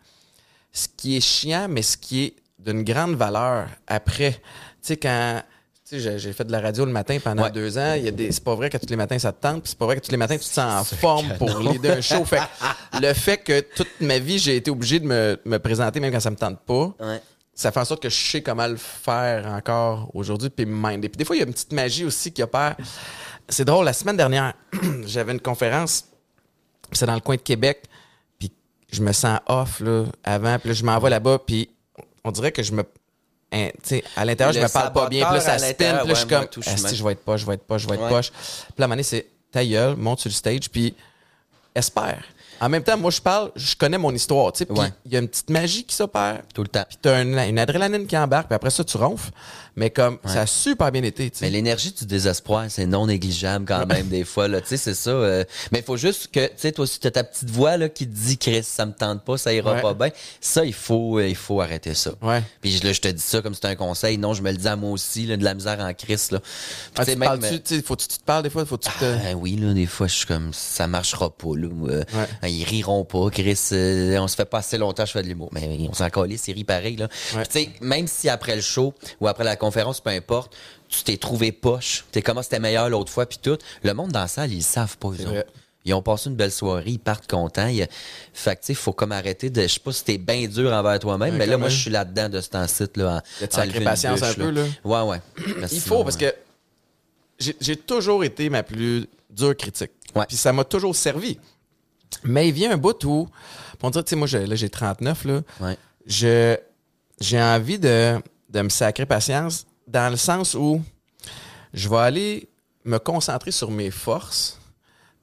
Ce 0.72 0.86
qui 0.96 1.16
est 1.16 1.20
chiant, 1.20 1.66
mais 1.68 1.82
ce 1.82 1.96
qui 1.96 2.24
est 2.24 2.34
d'une 2.58 2.82
grande 2.84 3.14
valeur 3.16 3.66
après. 3.88 4.32
Tu 4.32 4.40
sais, 4.82 4.96
quand 4.96 5.42
tu 5.42 5.51
j'ai- 5.98 6.32
fait 6.32 6.44
de 6.44 6.52
la 6.52 6.60
radio 6.60 6.84
le 6.84 6.92
matin 6.92 7.18
pendant 7.22 7.44
Ouais. 7.44 7.50
deux 7.50 7.78
ans, 7.78 7.94
il 7.94 8.04
y 8.04 8.08
a 8.08 8.10
des, 8.10 8.32
c'est 8.32 8.42
pas 8.44 8.54
vrai 8.54 8.70
que 8.70 8.76
tous 8.78 8.88
les 8.90 8.96
matins 8.96 9.18
ça 9.18 9.32
te 9.32 9.40
tente, 9.40 9.62
puis 9.62 9.70
c'est 9.70 9.78
pas 9.78 9.86
vrai 9.86 9.96
que 9.96 10.04
tous 10.04 10.10
les 10.10 10.16
matins 10.16 10.36
tu 10.36 10.44
te 10.48 10.54
sens 10.54 10.92
en 10.92 10.96
forme 10.96 11.34
pour 11.38 11.58
l'aider 11.58 11.90
un 11.90 12.00
show. 12.00 12.24
Fait 12.24 12.38
que 12.38 13.00
le 13.06 13.12
fait 13.14 13.38
que 13.38 13.60
toute 13.60 14.00
ma 14.00 14.18
vie, 14.18 14.38
j'ai 14.38 14.56
été 14.56 14.70
obligé 14.70 15.00
de 15.00 15.06
me, 15.06 15.38
me 15.44 15.58
présenter 15.58 16.00
même 16.00 16.12
quand 16.12 16.20
ça 16.20 16.30
me 16.30 16.36
tente 16.36 16.60
pas, 16.60 16.94
Ouais. 17.00 17.20
ça 17.54 17.70
fait 17.72 17.80
en 17.80 17.84
sorte 17.84 18.02
que 18.02 18.08
je 18.08 18.16
sais 18.30 18.42
comment 18.42 18.66
le 18.66 18.76
faire 18.76 19.46
encore 19.46 20.10
aujourd'hui, 20.14 20.50
puis 20.50 20.66
me 20.66 20.74
minder. 20.74 21.08
Puis 21.08 21.18
des 21.18 21.24
fois, 21.24 21.36
il 21.36 21.40
y 21.40 21.42
a 21.42 21.46
une 21.46 21.52
petite 21.52 21.72
magie 21.72 22.04
aussi 22.04 22.32
qui 22.32 22.42
opère. 22.42 22.76
C'est 23.48 23.64
drôle, 23.64 23.84
la 23.84 23.92
semaine 23.92 24.16
dernière, 24.16 24.54
j'avais 25.06 25.32
une 25.32 25.40
conférence, 25.40 26.04
c'est 26.92 27.06
dans 27.06 27.14
le 27.14 27.20
coin 27.20 27.36
de 27.36 27.40
Québec, 27.42 27.82
puis 28.38 28.50
je 28.90 29.02
me 29.02 29.12
sens 29.12 29.40
off 29.46 29.80
là, 29.80 30.04
avant, 30.24 30.58
puis 30.58 30.68
là, 30.68 30.74
je 30.74 30.84
m'en 30.84 30.98
vais 30.98 31.10
là-bas, 31.10 31.38
puis 31.46 31.68
on 32.24 32.30
dirait 32.30 32.52
que 32.52 32.62
je 32.62 32.72
me... 32.72 32.82
hein, 33.52 33.68
à 34.16 34.24
l'intérieur, 34.24 34.52
je 34.52 34.60
me 34.60 34.68
parle 34.68 34.92
pas 34.92 35.08
bien, 35.08 35.26
puis 35.26 35.34
là, 35.34 35.40
ça 35.40 35.58
spin, 35.58 35.74
puis 35.74 35.84
là, 35.86 35.92
l'intérieur, 35.92 36.08
je 36.08 36.14
suis 36.14 36.24
ouais, 36.24 36.30
comme, 36.30 36.46
tout, 36.48 36.62
je 36.62 37.04
vais 37.04 37.12
être 37.12 37.24
poche, 37.24 37.40
je 37.42 37.46
vais 37.46 37.54
être 37.54 37.64
poche, 37.64 37.82
je 37.82 37.88
vais 37.88 37.94
être 37.94 38.02
Ouais. 38.02 38.08
poche. 38.08 38.30
Puis 38.30 38.74
donné, 38.88 39.02
c'est 39.02 39.26
ta 39.50 39.64
gueule, 39.64 39.96
monte 39.96 40.20
sur 40.20 40.28
le 40.28 40.34
stage, 40.34 40.70
puis 40.70 40.94
espère. 41.74 42.22
En 42.62 42.68
même 42.68 42.82
temps, 42.82 42.96
moi, 42.96 43.10
je 43.10 43.20
parle, 43.20 43.50
je 43.56 43.74
connais 43.76 43.98
mon 43.98 44.14
histoire, 44.14 44.52
tu 44.52 44.58
sais, 44.60 44.66
puis 44.66 44.78
Ouais. 44.78 44.92
il 45.04 45.12
y 45.12 45.16
a 45.16 45.18
une 45.18 45.28
petite 45.28 45.50
magie 45.50 45.84
qui 45.84 45.94
s'opère. 45.94 46.40
Tout 46.54 46.62
le 46.62 46.68
temps. 46.68 46.84
Puis 46.88 46.96
t'as 47.02 47.20
une, 47.22 47.36
une 47.38 47.58
adrénaline 47.58 48.06
qui 48.06 48.16
embarque, 48.16 48.46
puis 48.48 48.54
après 48.54 48.70
ça, 48.70 48.84
tu 48.84 48.96
ronfles. 48.96 49.30
Mais 49.74 49.88
comme, 49.88 50.18
ça 50.26 50.42
a 50.42 50.46
super 50.46 50.92
bien 50.92 51.02
été, 51.02 51.30
tu 51.30 51.38
sais. 51.38 51.46
Mais 51.46 51.50
l'énergie 51.50 51.92
du 51.92 52.04
désespoir, 52.04 52.66
c'est 52.68 52.84
non 52.84 53.06
négligeable 53.06 53.64
quand 53.66 53.86
même 53.86 54.06
des 54.08 54.22
fois. 54.24 54.46
Là. 54.46 54.60
Tu 54.60 54.68
sais, 54.68 54.76
c'est 54.76 54.92
ça. 54.94 55.10
euh, 55.10 55.44
mais 55.72 55.78
il 55.78 55.84
faut 55.84 55.96
juste 55.96 56.28
que, 56.30 56.44
tu 56.46 56.52
sais, 56.58 56.72
toi 56.72 56.82
aussi, 56.82 57.00
tu 57.00 57.06
as 57.06 57.10
ta 57.10 57.24
petite 57.24 57.48
voix 57.48 57.78
là, 57.78 57.88
qui 57.88 58.06
te 58.06 58.14
dit, 58.14 58.36
Chris, 58.36 58.62
ça 58.64 58.84
me 58.84 58.92
tente 58.92 59.24
pas, 59.24 59.38
ça 59.38 59.50
ira 59.54 59.72
Ouais. 59.72 59.80
pas 59.80 59.94
bien. 59.94 60.10
Ça, 60.42 60.66
il 60.66 60.74
faut, 60.74 61.18
euh, 61.18 61.26
il 61.26 61.34
faut 61.36 61.62
arrêter 61.62 61.94
ça. 61.94 62.10
Ouais. 62.20 62.42
Puis 62.60 62.78
là, 62.80 62.92
je 62.92 63.00
te 63.00 63.08
dis 63.08 63.22
ça 63.22 63.40
comme 63.40 63.54
c'est 63.54 63.64
un 63.64 63.74
conseil. 63.74 64.18
Non, 64.18 64.34
je 64.34 64.42
me 64.42 64.50
le 64.50 64.58
dis 64.58 64.68
à 64.68 64.76
moi 64.76 64.90
aussi, 64.90 65.26
là, 65.26 65.38
de 65.38 65.44
la 65.44 65.54
misère 65.54 65.80
en 65.80 65.94
Chris. 65.94 66.20
Là. 66.32 66.40
Ah, 66.98 67.06
tu 67.06 67.12
tu 67.12 67.16
même- 67.18 67.38
tu 67.40 67.60
sais, 67.64 67.82
faut-tu 67.82 68.06
que 68.08 68.12
tu 68.12 68.18
te 68.18 68.24
parles 68.24 68.42
des 68.42 68.50
fois? 68.50 68.66
Faut-tu 68.66 68.90
te... 68.90 69.04
Ah, 69.04 69.34
oui, 69.34 69.56
là, 69.56 69.72
des 69.72 69.86
fois, 69.86 70.06
je 70.06 70.16
suis 70.16 70.26
comme, 70.26 70.50
ça 70.52 70.86
marchera 70.86 71.30
pas, 71.30 71.56
là. 71.56 71.68
Euh. 71.88 72.04
Ils 72.60 72.64
riront 72.64 73.04
pas, 73.04 73.30
Chris. 73.30 73.58
euh, 73.72 74.18
on 74.18 74.28
se 74.28 74.36
fait 74.36 74.44
pas 74.44 74.58
assez 74.58 74.78
longtemps, 74.78 75.04
je 75.06 75.12
fais 75.12 75.22
de 75.22 75.28
l'humour. 75.28 75.48
Mais 75.52 75.86
on 75.88 75.92
s'en 75.94 76.08
calait, 76.10 76.36
c'est 76.36 76.52
ri 76.52 76.64
pareil, 76.64 76.96
là. 76.96 77.08
Ouais. 77.34 77.42
Puis, 77.48 77.70
même 77.80 78.06
si 78.06 78.28
après 78.28 78.54
le 78.56 78.62
show 78.62 78.94
ou 79.20 79.28
après 79.28 79.44
la 79.44 79.56
conférence, 79.56 80.00
peu 80.00 80.10
importe, 80.10 80.54
tu 80.88 81.02
t'es 81.04 81.16
trouvé 81.16 81.52
poche, 81.52 82.04
t'es 82.12 82.20
comment 82.22 82.42
c'était 82.42 82.60
meilleur 82.60 82.88
l'autre 82.90 83.10
fois, 83.12 83.26
puis 83.26 83.38
tout, 83.40 83.58
le 83.82 83.92
monde 83.94 84.12
dans 84.12 84.20
la 84.20 84.28
salle, 84.28 84.52
ils 84.52 84.56
le 84.58 84.62
savent 84.62 84.98
pas, 84.98 85.08
eux. 85.08 85.44
Ils 85.84 85.94
ont 85.94 86.02
passé 86.02 86.30
une 86.30 86.36
belle 86.36 86.52
soirée, 86.52 86.84
ils 86.90 86.98
partent 87.00 87.28
contents. 87.28 87.66
Il 87.66 87.74
y 87.74 87.82
a- 87.82 87.88
Fait 88.32 88.54
que, 88.54 88.64
tu 88.64 88.74
faut 88.76 88.92
comme 88.92 89.10
arrêter 89.10 89.50
de, 89.50 89.62
je 89.62 89.66
sais 89.66 89.80
pas 89.80 89.90
si 89.90 90.04
t'es 90.04 90.16
bien 90.16 90.46
dur 90.46 90.72
envers 90.72 90.96
toi-même, 91.00 91.32
Ouais, 91.32 91.38
mais 91.38 91.46
là, 91.46 91.56
moi, 91.58 91.68
je 91.70 91.76
suis 91.76 91.90
là-dedans 91.90 92.28
de 92.28 92.40
ce 92.40 92.50
temps-ci, 92.50 92.84
là. 92.94 93.16
à- 93.40 93.66
De 93.66 93.80
patience 93.84 94.22
un 94.22 94.34
peu, 94.34 94.50
là. 94.50 94.62
Ouais, 94.84 95.00
ouais. 95.00 95.20
Il 95.72 95.80
faut, 95.80 96.04
parce 96.04 96.16
que 96.16 96.32
j'ai 97.38 97.56
j'ai 97.60 97.76
toujours 97.76 98.22
été 98.22 98.48
ma 98.48 98.62
plus 98.62 99.08
dure 99.28 99.56
critique. 99.56 99.90
Ouais. 100.14 100.24
Puis 100.28 100.36
ça 100.36 100.52
m'a 100.52 100.62
toujours 100.64 100.94
servi. 100.94 101.38
Mais 102.24 102.48
il 102.48 102.52
vient 102.54 102.72
un 102.72 102.76
bout 102.76 103.02
où, 103.04 103.28
pour 103.78 103.90
dire, 103.90 104.04
tu 104.04 104.10
sais, 104.10 104.16
moi, 104.16 104.26
je- 104.26 104.38
là, 104.38 104.54
j'ai 104.54 104.68
39, 104.70 105.24
là. 105.24 105.40
Ouais. 105.60 105.76
Je, 106.06 106.56
j'ai 107.20 107.40
envie 107.42 107.78
de, 107.78 108.20
de 108.50 108.62
me 108.62 108.68
sacrer 108.68 109.06
patience 109.06 109.66
dans 109.86 110.10
le 110.10 110.16
sens 110.16 110.54
où 110.54 110.82
je 111.74 111.88
vais 111.88 111.96
aller 111.98 112.48
me 112.84 112.98
concentrer 112.98 113.50
sur 113.50 113.70
mes 113.70 113.90
forces. 113.90 114.58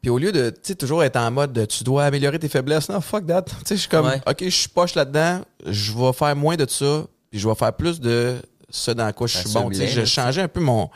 Puis 0.01 0.09
au 0.09 0.17
lieu 0.17 0.31
de, 0.31 0.49
tu 0.49 0.57
sais, 0.63 0.75
toujours 0.75 1.03
être 1.03 1.17
en 1.17 1.29
mode 1.29 1.51
de, 1.51 1.65
tu 1.65 1.83
dois 1.83 2.05
améliorer 2.05 2.39
tes 2.39 2.47
faiblesses, 2.47 2.87
non, 2.89 3.01
fuck 3.01 3.25
that. 3.27 3.41
Tu 3.43 3.51
sais, 3.65 3.75
je 3.75 3.81
suis 3.81 3.89
comme, 3.89 4.05
Ouais. 4.07 4.21
OK, 4.25 4.37
je 4.45 4.49
suis 4.49 4.69
poche 4.69 4.95
là-dedans, 4.95 5.41
je 5.65 5.91
vais 5.91 6.13
faire 6.13 6.35
moins 6.37 6.55
de 6.55 6.65
ça, 6.69 7.05
puis 7.29 7.39
je 7.39 7.47
vais 7.49 7.55
faire 7.55 7.73
plus 7.73 7.99
de 7.99 8.37
ce 8.69 8.91
dans 8.91 9.11
quoi 9.11 9.27
je 9.27 9.37
suis 9.37 9.49
bon. 9.53 9.69
Tu 9.69 9.75
sais, 9.79 9.87
je 9.89 10.05
changeais 10.05 10.41
un 10.43 10.47
peu 10.47 10.61
mon, 10.61 10.89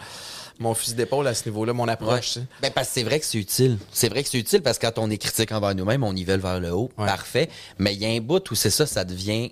mon 0.59 0.73
fusil 0.73 0.93
d'épaule 0.95 1.27
à 1.27 1.33
ce 1.33 1.47
niveau-là, 1.49 1.73
mon 1.73 1.85
Ouais. 1.85 1.91
approche. 1.93 2.33
tu 2.33 2.39
sais. 2.39 2.45
Ben 2.61 2.71
parce 2.73 2.87
que 2.87 2.93
c'est 2.93 3.03
vrai 3.03 3.19
que 3.19 3.25
c'est 3.25 3.37
utile. 3.37 3.77
C'est 3.91 4.09
vrai 4.09 4.23
que 4.23 4.29
c'est 4.29 4.37
utile 4.39 4.61
parce 4.61 4.77
que 4.77 4.85
quand 4.87 4.97
on 4.99 5.09
est 5.09 5.17
critique 5.17 5.51
envers 5.51 5.73
nous-mêmes, 5.75 6.03
on 6.03 6.13
nivelle 6.13 6.39
vers 6.39 6.59
le 6.59 6.71
haut. 6.71 6.89
Ouais. 6.97 7.05
Parfait. 7.07 7.49
Mais 7.79 7.93
il 7.93 7.99
y 8.01 8.05
a 8.05 8.09
un 8.09 8.19
bout 8.21 8.49
où 8.51 8.55
c'est 8.55 8.69
ça, 8.69 8.85
ça 8.85 9.03
devient. 9.03 9.51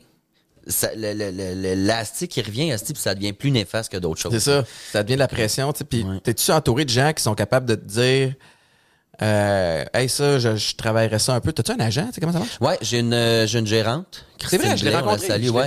ça- 0.67 0.93
le- 0.95 1.13
le- 1.13 1.31
le- 1.31 1.55
le- 1.55 1.73
L'élastique 1.73 2.29
qui 2.31 2.41
revient, 2.43 2.71
asti, 2.71 2.93
puis 2.93 3.01
ça 3.01 3.15
devient 3.15 3.33
plus 3.33 3.49
néfaste 3.49 3.91
que 3.91 3.97
d'autres 3.97 4.21
choses. 4.21 4.31
C'est 4.31 4.39
ça. 4.39 4.63
Ça 4.91 5.01
devient 5.01 5.15
de 5.15 5.19
la 5.19 5.27
pression. 5.27 5.73
Puis 5.73 6.03
Ouais. 6.03 6.19
t'es-tu 6.23 6.51
entouré 6.51 6.85
de 6.85 6.89
gens 6.91 7.13
qui 7.13 7.23
sont 7.23 7.33
capables 7.33 7.65
de 7.65 7.73
te 7.73 7.83
dire 7.85 8.35
euh, 9.23 9.83
Hey, 9.93 10.07
ça, 10.07 10.37
je, 10.39 10.55
je 10.55 10.75
travaillerais 10.75 11.19
ça 11.19 11.33
un 11.33 11.39
peu. 11.39 11.51
T'as-tu 11.51 11.71
un 11.71 11.79
agent? 11.79 12.09
Comment 12.19 12.31
ça 12.33 12.39
marche? 12.39 12.57
Ouais, 12.61 12.77
j'ai 12.81 12.99
une, 12.99 13.13
euh, 13.13 13.45
j'ai 13.47 13.59
une 13.59 13.67
gérante. 13.67 14.25
C'est 14.47 14.57
vrai, 14.57 14.77
je 14.77 14.85
l'ai 14.85 14.95
on 14.95 15.15
l'ai 15.15 15.49
ouais. 15.49 15.65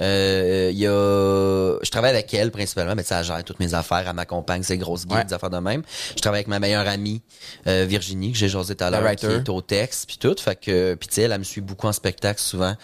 Euh, 0.00 0.70
il 0.72 0.78
y 0.78 0.86
a, 0.86 1.78
je 1.82 1.90
travaille 1.90 2.10
avec 2.10 2.32
elle 2.34 2.50
principalement, 2.50 2.94
mais 2.94 3.04
elle 3.08 3.24
gère 3.24 3.44
toutes 3.44 3.60
mes 3.60 3.74
affaires, 3.74 4.04
elle 4.06 4.14
m'accompagne, 4.14 4.62
c'est 4.62 4.78
grosses 4.78 5.02
gigs, 5.02 5.12
Ouais. 5.12 5.24
des 5.24 5.32
affaires 5.34 5.50
de 5.50 5.58
même. 5.58 5.82
Je 6.16 6.20
travaille 6.20 6.38
avec 6.38 6.48
ma 6.48 6.58
meilleure 6.58 6.86
amie, 6.86 7.22
euh, 7.66 7.84
Virginie, 7.88 8.32
que 8.32 8.38
j'ai 8.38 8.48
jasé 8.48 8.74
tout 8.74 8.84
à 8.84 8.90
l'heure, 8.90 9.16
qui 9.16 9.26
est 9.26 9.48
au 9.48 9.60
texte, 9.60 10.06
puis 10.06 10.18
tout. 10.18 10.34
Fait 10.38 10.56
que, 10.56 10.94
puis 10.94 11.08
tu 11.08 11.14
sais, 11.14 11.22
elle, 11.22 11.32
elle 11.32 11.38
me 11.38 11.44
suit 11.44 11.60
beaucoup 11.60 11.86
en 11.86 11.92
spectacle 11.92 12.40
souvent, 12.40 12.74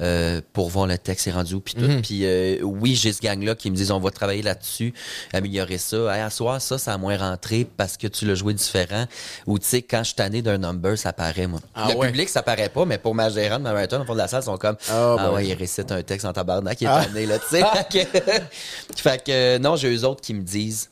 euh, 0.00 0.40
pour 0.52 0.68
voir 0.70 0.86
le 0.86 0.98
texte 0.98 1.26
est 1.26 1.32
rendu 1.32 1.54
où, 1.54 1.60
puis 1.60 1.74
tout. 1.74 1.80
Mhm. 1.82 2.02
Puis 2.02 2.20
euh, 2.24 2.58
oui, 2.62 2.94
j'ai 2.94 3.12
ce 3.12 3.20
gang-là 3.20 3.54
qui 3.54 3.70
me 3.70 3.76
disent, 3.76 3.90
on 3.90 4.00
va 4.00 4.10
travailler 4.10 4.42
là-dessus, 4.42 4.92
améliorer 5.32 5.78
ça. 5.78 5.96
Hey, 6.14 6.22
à 6.22 6.30
soir, 6.30 6.60
ça, 6.60 6.78
ça 6.78 6.94
a 6.94 6.98
moins 6.98 7.16
rentré 7.16 7.66
parce 7.76 7.96
que 7.96 8.06
tu 8.06 8.26
l'as 8.26 8.34
joué 8.34 8.54
différent. 8.54 9.06
Ou 9.46 9.58
tu 9.58 9.66
sais, 9.66 9.82
quand 9.82 9.98
je 9.98 10.04
suis 10.08 10.14
tanné 10.14 10.42
d'un 10.42 10.58
number, 10.58 10.96
ça 10.98 11.12
paraît, 11.12 11.46
moi. 11.46 11.60
Ah 11.74 11.88
le 11.90 11.96
ouais. 11.96 12.08
public, 12.08 12.28
ça 12.28 12.42
paraît 12.42 12.68
pas, 12.68 12.84
mais 12.84 12.98
pour 12.98 13.14
ma 13.14 13.28
gérante, 13.30 13.62
ma 13.62 13.72
writer, 13.72 13.96
au 13.96 14.04
fond 14.04 14.12
de 14.14 14.18
la 14.18 14.28
salle, 14.32 14.42
sont 14.42 14.56
comme, 14.58 14.76
Ah, 14.88 15.16
ah 15.18 15.28
ben. 15.28 15.34
ouais, 15.34 15.46
il 15.46 15.54
récite 15.54 15.90
un 15.92 16.02
texte 16.02 16.26
en 16.26 16.32
tabarnak, 16.32 16.80
il 16.80 16.84
est 16.84 16.88
Ah. 16.88 17.04
tanné, 17.06 17.26
là, 17.26 17.38
tu 17.38 17.46
sais. 17.56 17.62
fait 17.90 18.08
que, 18.08 18.20
fait 18.96 19.24
que, 19.24 19.30
euh, 19.32 19.58
non, 19.58 19.76
j'ai 19.76 19.94
eux 19.94 20.04
autres 20.04 20.20
qui 20.20 20.34
me 20.34 20.42
disent 20.42 20.88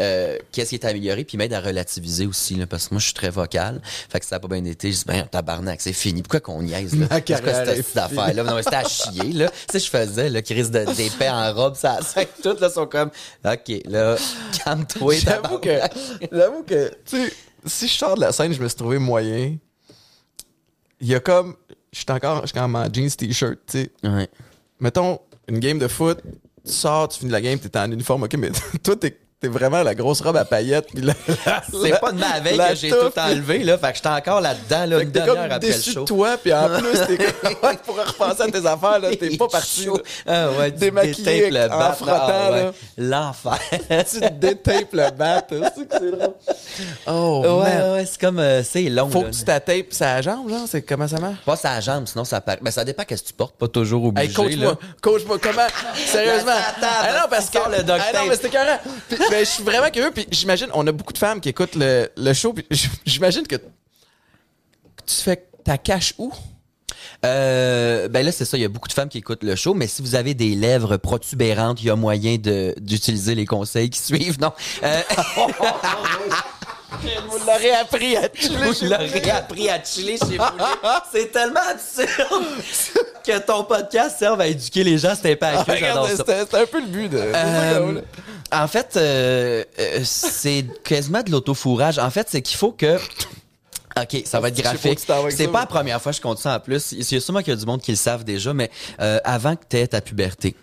euh, 0.00 0.38
qu'est-ce 0.50 0.70
qui 0.70 0.76
est 0.76 0.84
amélioré, 0.86 1.24
puis 1.24 1.34
ils 1.34 1.38
m'aident 1.38 1.52
à 1.52 1.60
relativiser 1.60 2.24
aussi, 2.26 2.54
là, 2.54 2.66
parce 2.66 2.88
que 2.88 2.94
moi, 2.94 3.00
je 3.00 3.04
suis 3.06 3.12
très 3.14 3.28
vocal. 3.28 3.82
Fait 3.84 4.18
que 4.18 4.24
ça 4.24 4.36
a 4.36 4.40
pas 4.40 4.48
bien 4.48 4.64
été. 4.64 4.90
Je 4.92 4.96
dis, 4.98 5.04
ben, 5.06 5.26
tabarnak, 5.30 5.78
c'est 5.82 5.92
fini. 5.92 6.22
Pourquoi 6.22 6.40
qu'on 6.40 6.62
niaise, 6.62 6.98
là? 6.98 7.06
C'est 7.10 7.42
quoi 7.42 7.52
cette 7.52 7.68
est 7.78 7.82
petite 7.82 7.96
affaire-là? 7.98 8.42
Non, 8.44 8.56
c'était 8.62 8.76
à 8.76 8.84
chier, 8.84 9.32
là. 9.34 9.50
Tu 9.50 9.56
sais, 9.72 9.78
je 9.78 9.90
faisais, 9.90 10.30
là, 10.30 10.40
crise 10.40 10.70
de, 10.70 10.86
d'épais 10.94 11.28
en 11.28 11.52
robe, 11.52 11.74
ça, 11.76 11.98
ça, 12.00 12.22
toutes, 12.42 12.60
là, 12.60 12.70
sont 12.70 12.86
comme, 12.86 13.10
OK, 13.44 13.72
là, 13.84 14.16
calme-toi, 14.64 15.14
J'avoue 15.18 15.58
que, 15.58 15.78
j'avoue 16.32 16.62
que, 16.62 16.88
tu 17.04 17.26
sais, 17.26 17.32
si 17.66 17.86
je 17.86 17.92
sors 17.98 18.14
de 18.14 18.22
la 18.22 18.32
scène, 18.32 18.54
je 18.54 18.62
me 18.62 18.68
suis 18.68 18.78
trouvé 18.78 18.96
moyen. 18.96 19.54
Il 21.02 21.08
y 21.08 21.14
a 21.14 21.20
comme, 21.20 21.56
je 21.92 21.98
suis 21.98 22.06
encore, 22.10 22.42
je 22.42 22.46
suis 22.48 22.58
comme 22.58 22.76
en 22.76 22.92
jeans 22.92 23.10
t-shirt, 23.10 23.58
tu 23.66 23.78
sais. 23.78 23.90
Ouais. 24.04 24.28
Mettons, 24.80 25.20
une 25.48 25.58
game 25.58 25.78
de 25.78 25.88
foot, 25.88 26.18
tu 26.64 26.72
sors, 26.72 27.08
tu 27.08 27.20
finis 27.20 27.32
la 27.32 27.40
game, 27.40 27.58
t'es 27.58 27.78
en 27.78 27.90
uniforme, 27.90 28.24
ok, 28.24 28.34
mais 28.36 28.50
toi, 28.82 28.96
t'es, 28.96 29.18
t'es 29.40 29.48
vraiment 29.48 29.82
la 29.82 29.94
grosse 29.94 30.20
robe 30.20 30.36
à 30.36 30.44
paillettes, 30.44 30.88
puis 30.92 31.02
la- 31.02 31.14
la- 31.46 31.62
C'est 31.82 31.98
pas 31.98 32.12
de 32.12 32.18
ma 32.18 32.40
veille 32.40 32.58
que 32.58 32.74
j'ai 32.74 32.90
tout 32.90 33.18
enlevé, 33.18 33.60
là. 33.64 33.78
Fait 33.78 33.90
que 33.90 33.96
j'étais 33.96 34.08
encore 34.08 34.40
là-dedans, 34.42 34.84
là, 34.86 35.02
une 35.02 35.10
demi-heure 35.10 35.38
après 35.50 35.66
le 35.68 35.72
show. 35.72 36.00
de 36.00 36.04
toi, 36.04 36.36
puis 36.36 36.52
en 36.52 36.68
plus, 36.68 36.92
t'es 37.06 37.16
comme, 37.16 37.76
pour 37.86 37.96
repenser 37.96 38.42
à 38.42 38.46
tes 38.50 38.66
affaires, 38.66 38.98
là, 38.98 39.16
t'es 39.16 39.36
pas 39.38 39.48
parti. 39.48 39.88
Ah 40.26 40.50
ouais, 40.58 40.70
tu 40.72 40.78
Démaquillé 40.78 41.50
le 41.50 41.64
en 41.64 41.78
bat, 41.78 41.92
frottant, 41.92 42.14
ah 42.28 42.50
là. 42.50 42.72
L'enfer. 42.98 43.58
Tu 44.10 44.20
détapes 44.38 44.92
le 44.92 45.10
bat, 45.10 45.42
c'est 45.48 45.88
que 45.88 45.94
c'est 45.98 46.10
drôle. 46.10 46.34
Oh, 47.06 47.62
ouais, 47.64 47.92
ouais, 47.92 48.06
c'est 48.06 48.20
comme, 48.20 48.38
euh, 48.40 48.62
c'est 48.62 48.82
long. 48.90 49.08
Faut 49.08 49.22
que 49.22 49.30
tu 49.30 49.42
t'attapes 49.44 49.86
sa 49.92 50.20
jambe, 50.20 50.50
genre, 50.50 50.66
c'est 50.68 50.82
comment 50.82 51.08
ça 51.08 51.18
marche? 51.18 51.38
Pas 51.46 51.56
sa 51.56 51.80
jambe, 51.80 52.06
sinon 52.06 52.24
ça 52.24 52.40
paraît. 52.42 52.58
Ben, 52.60 52.70
ça 52.70 52.84
dépend 52.84 53.04
qu'est-ce 53.04 53.22
que 53.22 53.28
tu 53.28 53.34
portes, 53.34 53.54
pas 53.56 53.68
toujours 53.68 54.04
obligé. 54.04 54.28
Hey, 54.28 54.32
coach-moi, 54.34 54.78
coach-moi, 55.00 55.38
comment? 55.42 55.66
Sérieusement. 55.94 56.52
Table, 56.78 56.92
Ah 57.08 57.12
non, 57.22 57.26
parce 57.30 57.48
que. 57.48 57.56
le 57.58 57.76
Ah 57.90 58.12
non, 58.14 58.20
mais 58.28 58.34
c'était 58.36 58.48
carré. 58.50 58.76
Mais 59.30 59.40
je 59.40 59.50
suis 59.50 59.62
vraiment 59.62 59.90
curieux. 59.90 60.10
Puis 60.12 60.26
j'imagine, 60.30 60.68
on 60.74 60.86
a 60.86 60.92
beaucoup 60.92 61.12
de 61.12 61.18
femmes 61.18 61.40
qui 61.40 61.48
écoutent 61.48 61.76
le, 61.76 62.10
le 62.16 62.32
show. 62.32 62.52
Puis 62.52 62.66
j'imagine 63.06 63.46
que 63.46 63.56
tu 63.56 65.14
fais 65.22 65.46
ta 65.64 65.78
cache 65.78 66.14
où? 66.18 66.32
Euh, 67.24 68.08
ben 68.08 68.24
là, 68.24 68.32
c'est 68.32 68.44
ça. 68.44 68.56
Il 68.56 68.62
y 68.62 68.64
a 68.64 68.68
beaucoup 68.68 68.88
de 68.88 68.92
femmes 68.92 69.08
qui 69.08 69.18
écoutent 69.18 69.42
le 69.42 69.56
show, 69.56 69.74
mais 69.74 69.86
si 69.86 70.02
vous 70.02 70.14
avez 70.14 70.34
des 70.34 70.54
lèvres 70.54 70.96
protubérantes, 70.96 71.82
il 71.82 71.86
y 71.86 71.90
a 71.90 71.96
moyen 71.96 72.36
de 72.36 72.74
d'utiliser 72.80 73.34
les 73.34 73.46
conseils 73.46 73.90
qui 73.90 74.00
suivent. 74.00 74.40
Non? 74.40 74.52
Euh, 74.82 75.02
Vous 77.28 77.38
l'aurez 77.46 77.72
appris 77.72 78.16
à 78.16 78.22
vous 78.22 78.86
l'aurez 78.86 79.30
appris 79.30 79.68
à 79.68 79.82
chiller 79.82 80.16
chez 80.18 80.38
vous. 80.38 80.44
C'est 81.12 81.30
tellement 81.32 81.60
absurde 81.68 82.44
que 83.24 83.38
ton 83.38 83.64
podcast 83.64 84.18
serve 84.18 84.40
à 84.40 84.48
éduquer 84.48 84.84
les 84.84 84.98
gens. 84.98 85.14
C'était 85.14 85.36
pas 85.36 85.60
accurate, 85.60 85.78
j'adore 85.78 86.08
ça. 86.08 86.16
C'était 86.16 86.56
un 86.56 86.66
peu 86.66 86.80
le 86.80 86.86
but 86.86 87.08
de. 87.08 87.18
Euh, 87.18 88.00
en 88.52 88.68
fait, 88.68 88.96
euh, 88.96 89.64
euh, 89.78 90.00
c'est 90.04 90.66
quasiment 90.84 91.22
de 91.22 91.30
l'autofourrage. 91.30 91.98
En 91.98 92.10
fait, 92.10 92.28
c'est 92.30 92.42
qu'il 92.42 92.56
faut 92.56 92.72
que. 92.72 92.98
OK, 94.00 94.22
ça 94.24 94.40
va 94.40 94.48
être 94.48 94.56
graphique. 94.56 95.00
C'est 95.30 95.48
pas 95.48 95.60
la 95.60 95.66
première 95.66 96.00
fois 96.00 96.12
que 96.12 96.16
je 96.16 96.22
compte 96.22 96.38
ça 96.38 96.56
en 96.56 96.60
plus. 96.60 96.92
Il 96.92 97.12
y 97.12 97.16
a 97.16 97.20
sûrement 97.20 97.40
qu'il 97.40 97.52
y 97.52 97.56
a 97.56 97.58
du 97.58 97.66
monde 97.66 97.82
qui 97.82 97.90
le 97.90 97.96
savent 97.96 98.24
déjà, 98.24 98.54
mais 98.54 98.70
euh, 99.00 99.18
avant 99.24 99.56
que 99.56 99.64
tu 99.68 99.76
aies 99.78 99.88
ta 99.88 100.00
puberté, 100.00 100.54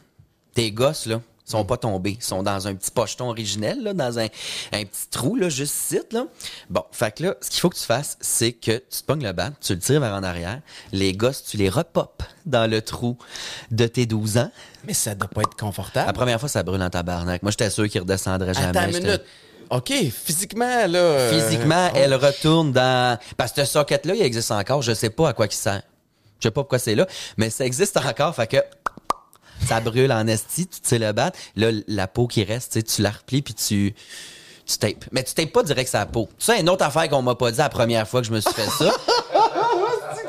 tes 0.55 0.71
gosses, 0.71 1.05
là, 1.05 1.21
sont 1.51 1.65
pas 1.65 1.77
tombés. 1.77 2.17
Ils 2.19 2.23
sont 2.23 2.43
dans 2.43 2.67
un 2.67 2.75
petit 2.75 2.91
pocheton 2.91 3.29
originel, 3.29 3.81
là, 3.83 3.93
dans 3.93 4.19
un, 4.19 4.25
un 4.25 4.83
petit 4.85 5.07
trou, 5.09 5.35
là, 5.35 5.49
juste 5.49 5.75
ici, 5.75 5.99
là. 6.11 6.25
Bon, 6.69 6.83
fait 6.91 7.15
que 7.15 7.23
là, 7.23 7.35
ce 7.41 7.49
qu'il 7.49 7.59
faut 7.61 7.69
que 7.69 7.77
tu 7.77 7.83
fasses, 7.85 8.17
c'est 8.21 8.51
que 8.51 8.71
tu 8.77 8.99
te 9.01 9.03
pognes 9.05 9.23
le 9.23 9.31
bat, 9.31 9.51
tu 9.61 9.73
le 9.73 9.79
tires 9.79 9.99
vers 10.01 10.13
en 10.13 10.23
arrière. 10.23 10.59
Les 10.91 11.13
gosses, 11.13 11.43
tu 11.43 11.57
les 11.57 11.69
repopes 11.69 12.23
dans 12.45 12.69
le 12.69 12.81
trou 12.81 13.17
de 13.71 13.87
tes 13.87 14.05
12 14.05 14.37
ans. 14.37 14.51
Mais 14.85 14.93
ça 14.93 15.15
doit 15.15 15.27
pas 15.29 15.41
être 15.41 15.55
confortable. 15.57 16.07
La 16.07 16.13
première 16.13 16.39
fois, 16.39 16.49
ça 16.49 16.63
brûle 16.63 16.81
en 16.81 16.89
tabarnak. 16.89 17.41
Moi, 17.43 17.51
j'étais 17.51 17.69
sûr 17.69 17.87
qu'il 17.89 18.01
redescendrait 18.01 18.53
jamais. 18.53 18.77
Attends 18.77 18.89
une 18.89 19.03
minute. 19.03 19.23
OK, 19.69 19.91
physiquement, 20.11 20.87
là. 20.87 20.97
euh, 20.99 21.31
Physiquement, 21.33 21.89
oh. 21.93 21.97
elle 21.97 22.13
retourne 22.15 22.71
dans... 22.71 23.19
Parce 23.35 23.51
que 23.51 23.65
ce 23.65 23.71
socket-là, 23.73 24.15
il 24.15 24.21
existe 24.21 24.51
encore. 24.51 24.81
Je 24.81 24.93
sais 24.93 25.09
pas 25.09 25.29
à 25.29 25.33
quoi 25.33 25.45
il 25.47 25.51
sert. 25.51 25.81
Je 26.39 26.43
sais 26.47 26.51
pas 26.51 26.61
pourquoi 26.61 26.79
c'est 26.79 26.95
là, 26.95 27.05
mais 27.35 27.49
ça 27.49 27.65
existe 27.65 27.97
encore. 27.97 28.33
Fait 28.35 28.47
que 28.47 28.57
ça 29.65 29.79
brûle 29.79 30.11
en 30.11 30.27
esti, 30.27 30.67
tu 30.67 30.79
tires 30.81 30.99
le 30.99 31.11
bat. 31.11 31.31
Là, 31.55 31.71
la 31.87 32.07
peau 32.07 32.27
qui 32.27 32.43
reste, 32.43 32.73
tu 32.73 32.79
sais, 32.79 32.83
tu 32.83 33.01
la 33.01 33.11
replies 33.11 33.41
puis 33.41 33.53
tu... 33.53 33.95
Tu 34.65 34.77
tapes. 34.77 35.05
Mais 35.13 35.23
tu 35.23 35.33
tapes 35.33 35.53
pas 35.53 35.63
direct 35.63 35.89
sa 35.89 36.05
peau. 36.05 36.27
Tu 36.37 36.45
sais, 36.45 36.59
une 36.59 36.69
autre 36.69 36.83
affaire 36.83 37.07
qu'on 37.07 37.21
m'a 37.21 37.35
pas 37.35 37.51
dit 37.51 37.57
la 37.57 37.69
première 37.69 38.05
fois 38.05 38.19
que 38.19 38.27
je 38.27 38.33
me 38.33 38.41
suis 38.41 38.51
fait 38.51 38.69
ça. 38.69 38.91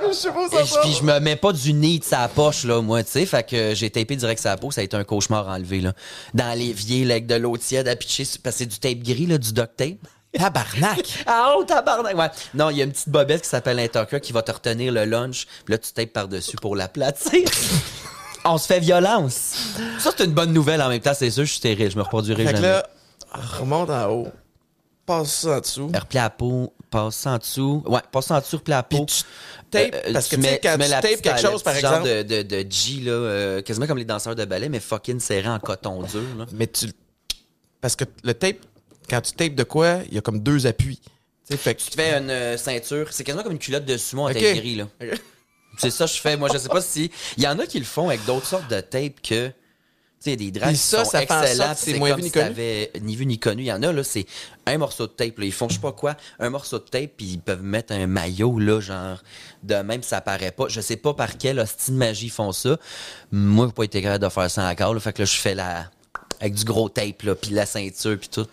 Je 0.08 0.12
sais 0.12 0.30
pas 0.30 0.40
où 0.40 0.46
Et 0.46 0.80
puis 0.82 0.94
je 0.94 1.02
me 1.02 1.18
mets 1.20 1.36
pas 1.36 1.52
du 1.52 1.72
nid 1.72 1.98
de 1.98 2.04
sa 2.04 2.28
poche, 2.28 2.64
là, 2.64 2.80
moi, 2.80 3.02
tu 3.02 3.10
sais. 3.10 3.26
Fait 3.26 3.46
que 3.46 3.74
j'ai 3.74 3.90
tapé 3.90 4.16
direct 4.16 4.40
sa 4.40 4.56
peau, 4.56 4.70
ça 4.70 4.80
a 4.80 4.84
été 4.84 4.96
un 4.96 5.04
cauchemar 5.04 5.48
enlevé, 5.48 5.80
là. 5.80 5.92
Dans 6.34 6.56
l'évier, 6.58 7.04
là, 7.04 7.14
avec 7.14 7.26
de 7.26 7.34
l'eau 7.34 7.56
tiède 7.56 7.88
à 7.88 7.96
pitcher, 7.96 8.24
parce 8.42 8.56
que 8.56 8.58
c'est 8.58 8.66
du 8.66 8.78
tape 8.78 8.98
gris, 8.98 9.26
là, 9.26 9.38
du 9.38 9.52
duct 9.52 9.76
tape. 9.76 9.98
Tabarnak. 10.32 11.24
Ah, 11.26 11.54
oh, 11.56 11.64
tabarnak! 11.64 12.16
Ouais. 12.16 12.28
Non, 12.54 12.70
il 12.70 12.78
y 12.78 12.80
a 12.82 12.84
une 12.84 12.92
petite 12.92 13.08
bobette 13.08 13.42
qui 13.42 13.48
s'appelle 13.48 13.78
un 13.78 14.18
qui 14.18 14.32
va 14.32 14.42
te 14.42 14.52
retenir 14.52 14.92
le 14.92 15.04
lunch. 15.04 15.46
Puis 15.64 15.72
là, 15.72 15.78
tu 15.78 15.92
tapes 15.92 16.12
par-dessus 16.12 16.56
pour 16.56 16.76
l'aplatir. 16.76 17.48
On 18.44 18.56
se 18.58 18.66
fait 18.66 18.80
violence. 18.80 19.54
Ça, 19.98 20.10
c'est 20.16 20.24
une 20.24 20.32
bonne 20.32 20.52
nouvelle 20.52 20.80
en 20.82 20.88
même 20.88 21.00
temps, 21.00 21.14
c'est 21.14 21.30
sûr. 21.30 21.44
Je 21.44 21.50
suis 21.50 21.58
stérile, 21.58 21.90
je 21.90 21.96
me 21.96 22.02
reproduirai 22.02 22.44
Fait 22.46 22.50
que 22.52 22.56
jamais. 22.56 22.68
là, 22.68 22.88
remonte 23.58 23.90
en 23.90 24.10
haut. 24.10 24.28
Passe 25.04 25.32
ça 25.40 25.56
en 25.56 25.60
dessous. 25.60 25.86
Replie 25.94 26.16
la 26.18 26.30
peau, 26.30 26.72
passe 26.90 27.16
ça 27.16 27.30
en 27.32 27.38
dessous. 27.38 27.82
Ouais, 27.86 28.00
passe 28.12 28.26
ça 28.26 28.36
en 28.36 28.40
dessous, 28.40 28.56
replie 28.56 28.70
la 28.72 28.82
peau. 28.82 29.04
Puis 29.06 29.16
tu 29.16 29.24
tapes, 29.70 30.12
parce 30.12 30.28
que 30.28 30.36
tu 30.36 30.42
sais, 30.42 30.60
quand 30.62 30.74
tu 30.74 30.78
la 30.80 30.88
tapes 31.00 31.02
petite- 31.10 31.22
quelque 31.22 31.40
chose, 31.40 31.62
par 31.62 31.72
petit 31.74 31.82
genre 31.82 32.06
exemple- 32.06 32.24
de, 32.26 32.42
de, 32.42 32.62
de 32.62 32.70
G, 32.70 33.00
là, 33.00 33.12
euh, 33.12 33.62
quasiment 33.62 33.86
comme 33.86 33.98
les 33.98 34.04
danseurs 34.04 34.34
de 34.36 34.44
ballet, 34.44 34.68
mais 34.68 34.80
fucking 34.80 35.18
serré 35.18 35.48
en 35.48 35.58
coton 35.58 36.02
dur, 36.02 36.22
là. 36.38 36.44
Mais 36.52 36.66
tu. 36.66 36.90
Parce 37.80 37.96
que 37.96 38.04
le 38.22 38.34
tape, 38.34 38.56
quand 39.08 39.20
tu 39.22 39.32
tapes 39.32 39.54
de 39.54 39.62
quoi, 39.64 40.00
il 40.08 40.14
y 40.14 40.18
a 40.18 40.20
comme 40.20 40.40
deux 40.40 40.66
appuis. 40.66 41.00
Tu 41.50 41.56
fait 41.56 41.74
que 41.74 41.80
Tu 41.80 41.88
te 41.90 41.94
fais 41.94 42.18
une 42.18 42.28
euh, 42.30 42.56
ceinture, 42.58 43.06
c'est 43.10 43.24
quasiment 43.24 43.42
comme 43.42 43.52
une 43.52 43.58
culotte 43.58 43.86
de 43.86 43.96
sumo 43.96 44.22
en 44.24 44.30
Ok. 44.30 44.34
tape 44.34 44.56
gris, 44.56 44.74
là. 44.76 44.86
C'est 45.76 45.90
ça 45.90 46.06
que 46.06 46.12
je 46.12 46.20
fais. 46.20 46.36
Moi, 46.36 46.48
je 46.52 46.58
sais 46.58 46.68
pas 46.68 46.80
si. 46.80 47.10
Il 47.36 47.42
y 47.42 47.48
en 47.48 47.58
a 47.58 47.66
qui 47.66 47.78
le 47.78 47.84
font 47.84 48.08
avec 48.08 48.24
d'autres 48.24 48.46
sortes 48.46 48.68
de 48.68 48.80
tapes 48.80 49.20
que. 49.22 49.48
Tu 50.20 50.30
sais, 50.30 50.36
des 50.36 50.50
draps 50.50 50.72
Puis 50.72 50.78
qui 50.78 50.84
ça, 50.84 51.04
sont 51.04 51.10
ça 51.12 51.22
excellents. 51.22 51.74
c'est 51.76 51.96
moins 51.96 52.10
comme 52.10 52.20
vu 52.20 52.24
ni 52.24 52.88
si 52.92 53.00
ni 53.02 53.16
vu 53.16 53.26
ni 53.26 53.38
connu. 53.38 53.62
Il 53.62 53.66
y 53.66 53.72
en 53.72 53.80
a, 53.84 53.92
là, 53.92 54.02
c'est 54.02 54.26
un 54.66 54.76
morceau 54.76 55.06
de 55.06 55.12
tape. 55.12 55.38
Là. 55.38 55.44
Ils 55.44 55.52
font 55.52 55.68
je 55.68 55.74
sais 55.74 55.80
pas 55.80 55.92
quoi, 55.92 56.16
un 56.40 56.50
morceau 56.50 56.80
de 56.80 56.84
tape, 56.84 57.12
puis 57.16 57.26
ils 57.26 57.38
peuvent 57.38 57.62
mettre 57.62 57.92
un 57.92 58.08
maillot, 58.08 58.58
là, 58.58 58.80
genre, 58.80 59.22
de 59.62 59.76
même, 59.76 60.02
ça 60.02 60.20
paraît 60.20 60.50
pas. 60.50 60.66
Je 60.68 60.80
sais 60.80 60.96
pas 60.96 61.14
par 61.14 61.38
quelle 61.38 61.60
hostie 61.60 61.92
de 61.92 61.96
magie 61.96 62.26
ils 62.26 62.30
font 62.30 62.50
ça. 62.50 62.78
Moi, 63.30 63.66
j'ai 63.68 63.72
pas 63.72 63.84
été 63.84 64.02
capable 64.02 64.24
de 64.24 64.28
faire 64.28 64.50
ça 64.50 64.68
encore. 64.68 64.92
Là, 64.92 64.98
fait 64.98 65.12
que 65.12 65.22
là, 65.22 65.26
je 65.26 65.36
fais 65.36 65.54
la. 65.54 65.88
Avec 66.40 66.54
du 66.54 66.64
gros 66.64 66.88
tape, 66.88 67.22
là, 67.22 67.36
puis 67.36 67.52
la 67.52 67.66
ceinture, 67.66 68.18
puis 68.18 68.28
tout. 68.28 68.46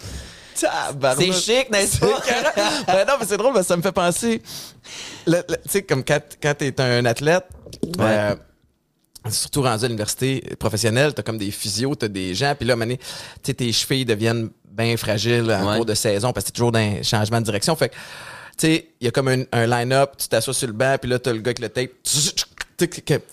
C'est 1.17 1.31
chic, 1.33 1.69
n'est-ce 1.71 1.99
pas? 1.99 2.21
Ben 2.87 3.05
non, 3.07 3.13
mais 3.19 3.25
c'est 3.27 3.37
drôle, 3.37 3.53
que 3.53 3.63
ça 3.63 3.75
me 3.77 3.81
fait 3.81 3.91
penser. 3.91 4.41
Tu 5.25 5.33
sais, 5.67 5.83
comme 5.83 6.03
quand, 6.03 6.21
quand 6.41 6.53
t'es 6.57 6.79
un 6.81 7.05
athlète, 7.05 7.45
euh, 7.99 8.35
surtout 9.29 9.61
rendu 9.63 9.85
à 9.85 9.87
l'université 9.87 10.41
professionnelle, 10.59 11.13
t'as 11.13 11.23
comme 11.23 11.37
des 11.37 11.51
physios, 11.51 11.95
t'as 11.95 12.07
des 12.07 12.33
gens, 12.35 12.53
puis 12.57 12.67
là, 12.67 12.75
tu 12.85 12.97
sais, 13.43 13.53
tes 13.53 13.71
chevilles 13.71 14.05
deviennent 14.05 14.49
bien 14.69 14.95
fragiles 14.97 15.51
en 15.51 15.67
Ouais. 15.69 15.75
cours 15.77 15.85
de 15.85 15.93
saison 15.95 16.31
parce 16.33 16.45
que 16.45 16.51
t'es 16.51 16.55
toujours 16.55 16.71
dans 16.71 16.79
un 16.79 17.01
changement 17.01 17.39
de 17.39 17.45
direction. 17.45 17.75
Fait 17.75 17.89
que, 17.89 17.93
tu 17.95 17.99
sais, 18.67 18.87
il 18.99 19.05
y 19.05 19.07
a 19.07 19.11
comme 19.11 19.27
un, 19.29 19.43
un 19.51 19.67
line-up, 19.67 20.11
tu 20.17 20.27
t'assois 20.27 20.53
sur 20.53 20.67
le 20.67 20.73
banc, 20.73 20.97
puis 21.01 21.09
là, 21.09 21.17
t'as 21.19 21.31
le 21.33 21.39
gars 21.39 21.49
avec 21.57 21.59
le 21.59 21.69
tape. 21.69 21.91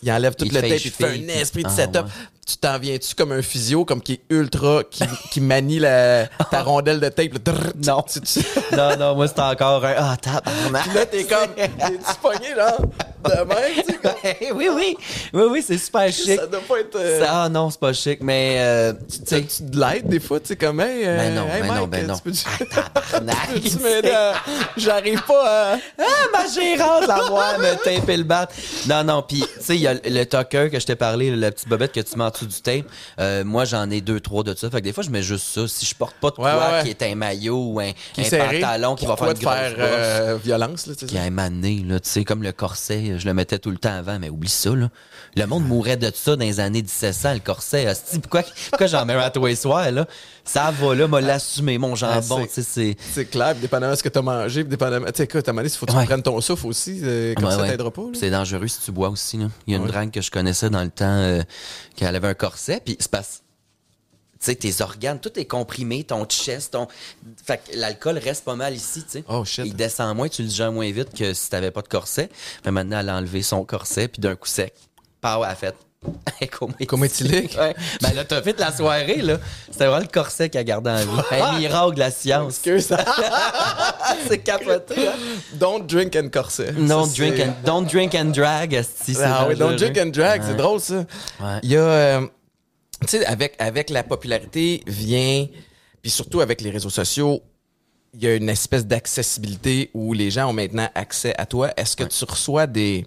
Il 0.02 0.12
enlève 0.12 0.34
tout 0.36 0.44
Il 0.44 0.54
le 0.54 0.60
tape, 0.60 0.70
il 0.84 0.90
fait 0.90 1.04
un 1.04 1.28
esprit 1.40 1.64
de 1.64 1.68
setup. 1.68 1.96
Ah, 1.96 2.02
ouais. 2.04 2.10
Tu 2.52 2.58
t'en 2.58 2.78
viens-tu 2.78 3.14
comme 3.14 3.32
un 3.32 3.40
physio, 3.40 3.86
comme 3.86 4.02
qui 4.02 4.12
est 4.14 4.20
ultra, 4.28 4.82
qui, 4.90 5.04
qui 5.30 5.40
manie 5.40 5.78
la, 5.78 6.26
ta 6.50 6.62
rondelle 6.64 7.00
de 7.00 7.08
tape? 7.08 7.38
drrr, 7.42 7.72
tu- 7.72 7.88
Non. 7.88 8.02
tu- 8.02 8.20
tu- 8.20 8.40
non, 8.76 8.94
non, 8.98 9.14
moi, 9.14 9.26
c'est 9.26 9.40
encore 9.40 9.82
un. 9.86 9.94
Ah, 9.96 10.16
tabarnak. 10.20 10.82
Puis 10.82 10.92
là, 10.94 11.06
t'es 11.06 11.24
comme, 11.24 11.48
t'es-tu 11.56 12.14
pogné, 12.20 12.54
là, 12.54 12.76
de 13.24 13.44
même, 13.44 13.56
tu 13.76 13.92
sais, 13.92 13.98
comme, 14.02 14.12
oui, 14.58 14.68
oui. 14.74 14.96
Oui, 15.32 15.42
oui, 15.50 15.64
c'est 15.66 15.78
super 15.78 16.12
chic. 16.12 16.38
ça 16.38 16.46
doit 16.46 16.60
pas 16.68 16.80
être... 16.80 16.96
euh, 16.96 17.20
Ça- 17.20 17.44
ah 17.44 17.48
non, 17.48 17.70
c'est 17.70 17.80
pas 17.80 17.92
chic, 17.94 18.18
mais 18.22 18.56
euh, 18.58 18.92
tu 19.10 19.46
tu 19.46 19.62
de 19.62 19.80
l'aide 19.80 20.08
des 20.08 20.20
fois, 20.20 20.38
tu 20.40 20.48
sais, 20.48 20.56
comme, 20.56 20.80
hey, 20.80 21.04
euh, 21.06 21.16
Ben 21.16 21.34
non, 21.34 21.46
hey, 21.48 21.62
ben 21.62 21.74
non, 21.74 21.86
ben 21.86 22.06
non. 22.06 22.16
tu 22.16 22.22
peux-tu- 22.22 22.44
Ah, 24.14 24.34
J'arrive 24.76 25.22
pas 25.22 25.72
à... 25.74 25.76
Ah, 25.98 26.04
ma 26.32 26.46
gérante, 26.48 27.06
la 27.06 27.28
moi, 27.28 27.58
me 27.58 27.74
taper 27.82 28.16
le 28.18 28.24
bat. 28.24 28.48
Non, 28.88 29.04
non, 29.04 29.22
puis 29.22 29.40
tu 29.40 29.46
sais, 29.64 29.76
il 29.76 29.82
y 29.82 29.86
a 29.86 29.94
le 29.94 30.24
tucker 30.24 30.68
que 30.70 30.78
je 30.78 30.86
t'ai 30.86 30.96
parlé, 30.96 31.34
la 31.34 31.50
petite 31.50 31.68
bobette 31.68 31.92
que 31.92 32.00
tu 32.00 32.20
en 32.20 32.30
dessous 32.46 32.56
du 32.56 32.62
tape. 32.62 32.86
Euh, 33.18 33.44
moi, 33.44 33.64
j'en 33.64 33.90
ai 33.90 34.00
deux, 34.00 34.20
trois 34.20 34.42
de 34.42 34.54
ça. 34.54 34.70
Fait 34.70 34.78
que 34.78 34.84
des 34.84 34.92
fois, 34.92 35.02
je 35.02 35.10
mets 35.10 35.22
juste 35.22 35.46
ça. 35.46 35.66
Si 35.68 35.86
je 35.86 35.94
porte 35.94 36.16
pas 36.16 36.30
de 36.30 36.36
quoi 36.36 36.54
ouais, 36.54 36.72
ouais. 36.72 36.82
qui 36.84 36.90
est 36.90 37.02
un 37.02 37.14
maillot 37.14 37.72
ou 37.72 37.80
un, 37.80 37.92
Qui 38.14 38.22
est 38.22 38.26
un 38.26 38.30
serré. 38.30 38.60
pantalon 38.60 38.94
qui 38.94 39.06
va 39.06 39.16
faire 39.16 39.28
une 39.28 39.34
grosse 39.34 39.54
faire 39.54 39.74
euh, 39.78 40.38
violence, 40.42 40.86
là, 40.86 40.94
un 41.20 41.30
moment 41.30 41.50
donné, 41.50 41.84
là, 41.86 42.00
tu 42.00 42.08
sais, 42.08 42.24
comme 42.24 42.42
le 42.42 42.52
corset, 42.52 43.18
je 43.18 43.26
le 43.26 43.34
mettais 43.34 43.58
tout 43.58 43.70
le 43.70 43.78
temps 43.78 43.94
avant, 43.96 44.18
mais 44.18 44.28
oublie 44.28 44.48
ça, 44.48 44.74
là. 44.74 44.88
Le 45.34 45.46
monde 45.46 45.66
mourait 45.66 45.96
de 45.96 46.10
ça 46.14 46.36
dans 46.36 46.44
les 46.44 46.60
années 46.60 46.82
1700, 46.82 47.34
le 47.34 47.38
corset. 47.40 47.86
Asti, 47.86 48.18
pourquoi, 48.18 48.42
pourquoi 48.68 48.86
j'en 48.86 49.06
mets 49.06 49.14
un 49.14 49.20
à 49.20 49.54
soirs, 49.56 49.90
là? 49.90 50.06
Ça 50.44 50.70
va, 50.70 50.94
là, 50.94 51.08
m'a 51.08 51.22
l'assumé, 51.22 51.78
mon 51.78 51.94
jambon, 51.94 52.40
Ah, 52.42 52.46
tu 52.46 52.52
sais, 52.52 52.62
c'est... 52.62 52.96
C'est 53.14 53.24
clair, 53.24 53.52
puis 53.52 53.62
dépendamment 53.62 53.92
de 53.92 53.96
ce 53.98 54.02
que 54.02 54.10
t'as 54.10 54.20
mangé, 54.20 54.62
puis 54.62 54.70
dépendamment... 54.70 55.06
Tu 55.06 55.12
sais, 55.16 55.24
écoute, 55.24 55.48
à 55.48 55.52
il 55.52 55.70
faut 55.70 55.86
que 55.86 55.92
tu 55.92 55.96
Ouais. 55.96 56.04
prennes 56.04 56.22
ton 56.22 56.38
souffle 56.42 56.66
aussi, 56.66 57.00
euh, 57.02 57.32
comme 57.34 57.44
Ouais, 57.46 57.50
ça, 57.50 57.62
ouais. 57.62 57.70
t'aidera 57.70 57.90
pas. 57.90 58.02
C'est 58.12 58.28
dangereux 58.30 58.68
si 58.68 58.80
tu 58.80 58.92
bois 58.92 59.08
aussi, 59.08 59.38
là. 59.38 59.48
Il 59.66 59.72
y 59.72 59.76
a 59.76 59.78
une 59.78 59.86
drague 59.86 60.10
que 60.10 60.20
je 60.20 60.30
connaissais 60.30 60.68
dans 60.68 60.82
le 60.82 60.90
temps, 60.90 61.04
euh, 61.06 61.42
qu'elle 61.96 62.14
avait 62.14 62.28
un 62.28 62.34
corset, 62.34 62.82
puis 62.84 62.96
c'est 63.00 63.10
parce... 63.10 63.42
Tu 64.38 64.46
sais, 64.46 64.54
tes 64.56 64.82
organes, 64.82 65.20
tout 65.20 65.38
est 65.38 65.44
comprimé, 65.46 66.02
ton 66.04 66.26
chest, 66.26 66.72
ton... 66.72 66.88
Fait 67.46 67.58
que 67.58 67.78
l'alcool 67.78 68.18
reste 68.18 68.44
pas 68.44 68.56
mal 68.56 68.74
ici, 68.74 69.02
tu 69.04 69.10
sais. 69.10 69.24
Oh, 69.28 69.44
shit. 69.44 69.64
Il 69.64 69.76
descend 69.76 70.14
moins, 70.16 70.28
tu 70.28 70.42
le 70.42 70.50
gères 70.50 70.72
moins 70.72 70.90
vite 70.90 71.14
que 71.16 71.32
si 71.32 71.48
t'avais 71.48 71.70
pas 71.70 71.80
de 71.80 71.88
corset. 71.88 72.28
Mais 72.64 72.72
maintenant, 72.72 72.98
elle 73.00 73.08
a 73.08 73.16
enlevé 73.16 73.42
son 73.42 73.64
corset, 73.64 74.08
puis 74.08 74.20
d'un 74.20 74.34
coup 74.34 74.48
sec, 74.48 74.74
elle 75.22 75.44
a 75.44 75.54
fait... 75.54 75.74
Cométhylique. 76.50 76.88
Cométhylique. 76.88 77.56
Ouais. 77.58 77.74
Ben 78.00 78.12
là, 78.14 78.24
t'as 78.24 78.42
fait 78.42 78.58
la 78.58 78.72
soirée, 78.72 79.22
là. 79.22 79.38
C'était 79.70 79.86
vraiment 79.86 80.00
le 80.00 80.08
corset 80.08 80.48
qu'elle 80.48 80.62
a 80.62 80.64
gardé 80.64 80.90
en 80.90 80.96
vie. 80.96 81.40
Un 81.40 81.58
miracle 81.58 81.94
de 81.94 82.00
la 82.00 82.10
science. 82.10 82.60
C'est 84.28 84.38
capoté, 84.38 85.08
hein? 85.08 85.12
Don't 85.54 85.86
drink 85.86 86.16
and 86.16 86.28
corset. 86.32 86.72
Don't 86.72 87.06
Ça, 87.06 87.16
drink, 87.16 87.40
and, 87.40 87.54
don't 87.64 87.86
drink 87.86 88.14
and 88.14 88.26
drag, 88.26 88.82
c'est 88.82 89.20
Ah 89.22 89.46
oui, 89.48 89.56
don't 89.56 89.76
drink 89.76 89.96
and 89.96 90.06
drag, 90.06 90.42
c'est 90.44 90.56
drôle 90.56 90.80
ça. 90.80 91.04
Ouais. 91.40 91.58
Il 91.62 91.70
y 91.70 91.76
a, 91.76 91.80
euh, 91.80 92.26
tu 93.02 93.08
sais, 93.08 93.26
avec, 93.26 93.54
avec 93.58 93.90
la 93.90 94.02
popularité 94.02 94.82
vient, 94.86 95.46
puis 96.00 96.10
surtout 96.10 96.40
avec 96.40 96.60
les 96.60 96.70
réseaux 96.70 96.90
sociaux, 96.90 97.42
il 98.14 98.24
y 98.24 98.26
a 98.26 98.34
une 98.34 98.48
espèce 98.48 98.86
d'accessibilité 98.86 99.90
où 99.94 100.12
les 100.12 100.30
gens 100.30 100.50
ont 100.50 100.52
maintenant 100.52 100.88
accès 100.94 101.34
à 101.38 101.46
toi. 101.46 101.70
Est-ce 101.76 101.96
que 101.96 102.04
tu 102.04 102.24
reçois 102.24 102.66
des, 102.66 103.06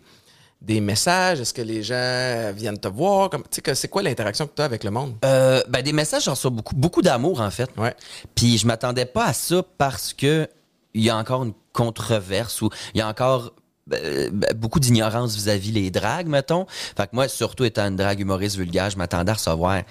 des 0.66 0.82
messages? 0.82 1.39
Est-ce 1.39 1.53
que 1.53 1.61
les 1.61 1.84
gens 1.84 2.51
viennent 2.53 2.80
te 2.80 2.88
voir? 2.88 3.30
Comme, 3.30 3.43
c'est 3.49 3.88
quoi 3.88 4.01
l'interaction 4.01 4.47
que 4.47 4.53
tu 4.55 4.61
as 4.61 4.66
avec 4.66 4.84
le 4.84 4.91
monde? 4.91 5.16
Euh, 5.24 5.61
ben, 5.68 5.82
des 5.82 5.93
messages, 5.93 6.24
j'en 6.24 6.32
reçois 6.32 6.51
beaucoup, 6.51 6.76
beaucoup 6.76 7.01
d'amour, 7.01 7.39
en 7.39 7.51
fait. 7.51 7.70
Ouais. 7.78 7.95
Puis 8.34 8.57
je 8.57 8.66
m'attendais 8.66 9.05
pas 9.05 9.26
à 9.26 9.34
ça 9.34 9.63
parce 9.78 10.13
que 10.13 10.49
il 10.93 11.03
y 11.03 11.09
a 11.09 11.18
encore 11.18 11.43
une 11.43 11.53
controverse 11.74 12.61
ou 12.61 12.70
il 12.93 12.99
y 12.99 13.01
a 13.01 13.07
encore 13.07 13.51
euh, 13.93 14.30
ben, 14.32 14.53
beaucoup 14.55 14.80
d'ignorance 14.80 15.36
vis-à-vis 15.36 15.72
les 15.72 15.91
dragues, 15.91 16.28
mettons. 16.28 16.66
Fait 16.68 17.03
que 17.03 17.11
moi, 17.13 17.28
surtout 17.28 17.66
étant 17.66 17.86
une 17.88 17.95
drague 17.95 18.20
humoriste 18.20 18.55
vulgaire, 18.55 18.89
je 18.89 18.97
m'attendais 18.97 19.32
à 19.32 19.36
recevoir 19.36 19.84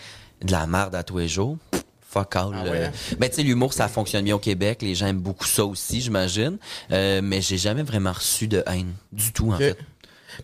de 0.42 0.50
la 0.50 0.66
merde 0.66 0.94
à 0.94 1.04
tous 1.04 1.18
les 1.18 1.28
jours. 1.28 1.56
Fuck 2.08 2.36
all. 2.36 2.50
Ah 2.54 2.62
ouais, 2.64 2.70
euh. 2.70 2.86
hein? 2.86 3.16
Ben, 3.18 3.28
tu 3.28 3.36
sais, 3.36 3.42
l'humour, 3.42 3.72
ça 3.72 3.88
fonctionne 3.88 4.24
bien 4.24 4.36
au 4.36 4.38
Québec. 4.38 4.82
Les 4.82 4.94
gens 4.94 5.06
aiment 5.08 5.20
beaucoup 5.20 5.46
ça 5.46 5.64
aussi, 5.64 6.00
j'imagine. 6.00 6.58
Euh, 6.90 7.20
mais 7.22 7.40
j'ai 7.40 7.58
jamais 7.58 7.82
vraiment 7.82 8.12
reçu 8.12 8.48
de 8.48 8.62
haine. 8.66 8.94
Du 9.12 9.32
tout, 9.32 9.52
en 9.52 9.58
fait. 9.58 9.76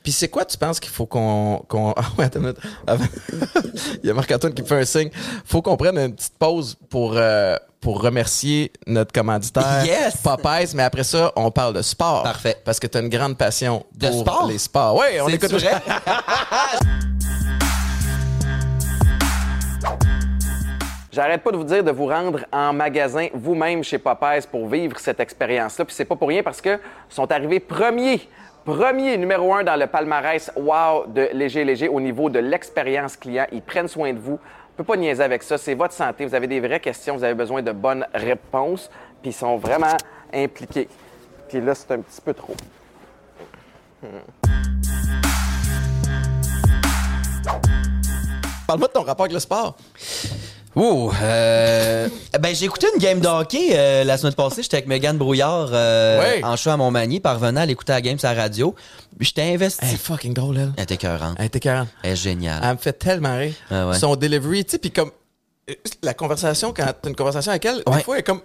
Puis 0.02 0.12
c'est 0.12 0.28
quoi 0.28 0.44
tu 0.44 0.56
penses 0.58 0.80
qu'il 0.80 0.90
faut 0.92 1.06
qu'on 1.06 1.64
qu'on 1.68 1.92
ah 1.96 2.02
ouais 2.18 2.24
attends 2.26 2.40
une 2.40 2.46
minute. 2.46 2.58
Avant- 2.86 3.04
il 4.02 4.06
y 4.06 4.10
a 4.10 4.14
Marc 4.14 4.30
Antoine 4.32 4.54
qui 4.54 4.62
me 4.62 4.66
fait 4.66 4.80
un 4.80 4.84
signe. 4.84 5.10
Faut 5.44 5.62
qu'on 5.62 5.76
prenne 5.76 5.98
une 5.98 6.14
petite 6.14 6.38
pause 6.38 6.76
pour 6.88 7.12
euh, 7.16 7.56
pour 7.80 8.02
remercier 8.02 8.72
notre 8.86 9.10
commanditaire 9.12 9.84
Yes! 9.86 10.16
Popeyes, 10.22 10.74
mais 10.74 10.82
après 10.82 11.04
ça, 11.04 11.32
on 11.36 11.50
parle 11.50 11.74
de 11.74 11.82
sport. 11.82 12.22
Parfait. 12.24 12.56
Parce 12.64 12.78
que 12.78 12.86
tu 12.86 12.98
as 12.98 13.00
une 13.00 13.08
grande 13.08 13.38
passion 13.38 13.84
De 13.94 14.08
pour 14.08 14.20
sport? 14.20 14.46
les 14.48 14.58
sports. 14.58 14.96
Oui, 14.96 15.06
on 15.22 15.28
écoute 15.28 15.50
vrai? 15.52 15.72
J'arrête 21.12 21.42
pas 21.42 21.50
de 21.50 21.56
vous 21.56 21.64
dire 21.64 21.82
de 21.82 21.90
vous 21.90 22.06
rendre 22.06 22.40
en 22.52 22.72
magasin 22.72 23.26
vous-même 23.34 23.82
chez 23.82 23.98
Popeyes 23.98 24.46
pour 24.50 24.68
vivre 24.68 24.96
cette 25.00 25.18
expérience-là. 25.18 25.84
Puis 25.84 25.94
c'est 25.94 26.04
pas 26.04 26.14
pour 26.14 26.28
rien 26.28 26.42
parce 26.42 26.60
que 26.60 26.78
sont 27.08 27.30
arrivés 27.32 27.58
premiers, 27.58 28.28
premiers 28.64 29.16
numéro 29.16 29.54
un 29.54 29.64
dans 29.64 29.76
le 29.76 29.86
palmarès 29.86 30.50
Wow 30.56 31.06
de 31.06 31.28
Léger 31.32 31.64
Léger 31.64 31.88
au 31.88 32.00
niveau 32.00 32.30
de 32.30 32.38
l'expérience 32.38 33.16
client. 33.16 33.46
Ils 33.52 33.62
prennent 33.62 33.88
soin 33.88 34.12
de 34.12 34.18
vous. 34.18 34.38
On 34.72 34.76
peut 34.76 34.84
pas 34.84 34.96
niaiser 34.96 35.22
avec 35.22 35.42
ça. 35.42 35.58
C'est 35.58 35.74
votre 35.74 35.94
santé. 35.94 36.24
Vous 36.24 36.34
avez 36.34 36.46
des 36.46 36.60
vraies 36.60 36.80
questions. 36.80 37.16
Vous 37.16 37.24
avez 37.24 37.34
besoin 37.34 37.62
de 37.62 37.72
bonnes 37.72 38.06
réponses. 38.14 38.90
Puis 39.22 39.30
ils 39.30 39.34
sont 39.34 39.56
vraiment 39.56 39.96
impliqués. 40.32 40.88
Puis 41.48 41.60
là, 41.60 41.74
c'est 41.74 41.90
un 41.92 42.00
petit 42.00 42.20
peu 42.20 42.34
trop. 42.34 42.54
Parle-moi 48.66 48.88
de 48.88 48.92
ton 48.92 49.02
rapport 49.02 49.24
avec 49.24 49.32
le 49.32 49.40
sport. 49.40 49.76
Ouh, 50.76 51.10
euh, 51.20 52.08
ben 52.40 52.54
j'ai 52.54 52.66
écouté 52.66 52.86
une 52.94 53.00
game 53.00 53.18
de 53.18 53.26
hockey 53.26 53.70
euh, 53.72 54.04
la 54.04 54.16
semaine 54.16 54.34
passée. 54.34 54.62
J'étais 54.62 54.76
avec 54.76 54.86
Megan 54.86 55.18
Brouillard 55.18 55.70
euh, 55.72 56.40
en 56.44 56.54
show 56.56 56.70
à 56.70 56.76
Montmagny, 56.76 57.18
parvenant 57.18 57.62
à 57.62 57.66
l'écouter 57.66 57.90
la 57.92 58.00
game 58.00 58.18
sur 58.18 58.28
la 58.28 58.40
radio. 58.40 58.74
J'étais 59.18 59.42
investi. 59.52 59.80
Elle 59.82 59.94
est 59.94 59.98
fucking 59.98 60.32
drôle, 60.32 60.58
elle. 60.58 60.72
Elle 60.76 60.84
était 60.84 60.94
écœurante. 60.94 61.34
Elle 61.40 61.46
était 61.46 61.58
40. 61.60 61.88
Elle 62.04 62.12
est 62.12 62.16
géniale. 62.16 62.60
Elle 62.62 62.72
me 62.72 62.76
fait 62.78 62.92
tellement 62.92 63.36
rire. 63.36 63.54
Ah 63.70 63.88
ouais. 63.88 63.98
Son 63.98 64.14
delivery, 64.14 64.64
tu 64.64 64.70
sais, 64.72 64.78
puis 64.78 64.92
comme 64.92 65.10
euh, 65.68 65.74
la 66.04 66.14
conversation, 66.14 66.72
quand 66.72 66.86
t'as 67.02 67.08
une 67.08 67.16
conversation 67.16 67.50
avec 67.50 67.64
elle, 67.64 67.82
des 67.84 67.92
Ouais. 67.92 68.02
fois, 68.02 68.14
elle 68.14 68.20
est 68.20 68.24
comme. 68.24 68.40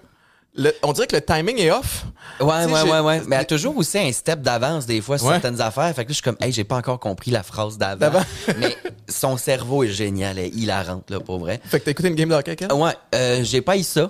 Le- 0.55 0.73
on 0.83 0.93
dirait 0.93 1.07
que 1.07 1.15
le 1.15 1.21
timing 1.21 1.57
est 1.59 1.71
off. 1.71 2.05
Ouais, 2.39 2.65
ouais, 2.65 2.81
ouais, 2.83 2.99
ouais. 2.99 3.21
Mais 3.27 3.35
elle 3.35 3.41
a 3.43 3.45
toujours 3.45 3.77
aussi 3.77 3.97
un 3.97 4.11
step 4.11 4.41
d'avance, 4.41 4.85
des 4.85 5.01
fois, 5.01 5.17
sur 5.17 5.27
Ouais. 5.27 5.33
certaines 5.33 5.61
affaires. 5.61 5.87
Fait 5.95 6.03
que 6.03 6.09
là, 6.09 6.11
je 6.11 6.13
suis 6.13 6.21
comme, 6.23 6.37
hey, 6.41 6.51
j'ai 6.51 6.63
pas 6.63 6.77
encore 6.77 6.99
compris 6.99 7.31
la 7.31 7.43
phrase 7.43 7.77
d'avant. 7.77 8.11
Mais 8.57 8.75
son 9.07 9.37
cerveau 9.37 9.83
est 9.83 9.89
génial, 9.89 10.37
elle 10.37 10.45
est 10.45 10.49
hilarante, 10.49 11.09
là, 11.09 11.19
pour 11.19 11.39
vrai. 11.39 11.61
Fait 11.65 11.79
que 11.79 11.85
t'as 11.85 11.91
écouté 11.91 12.09
une 12.09 12.15
game 12.15 12.29
de 12.29 12.35
hockey? 12.35 12.57
Ouais, 12.73 12.91
euh, 13.13 13.43
j'ai 13.43 13.61
pas 13.61 13.77
eu 13.77 13.83
ça. 13.83 14.09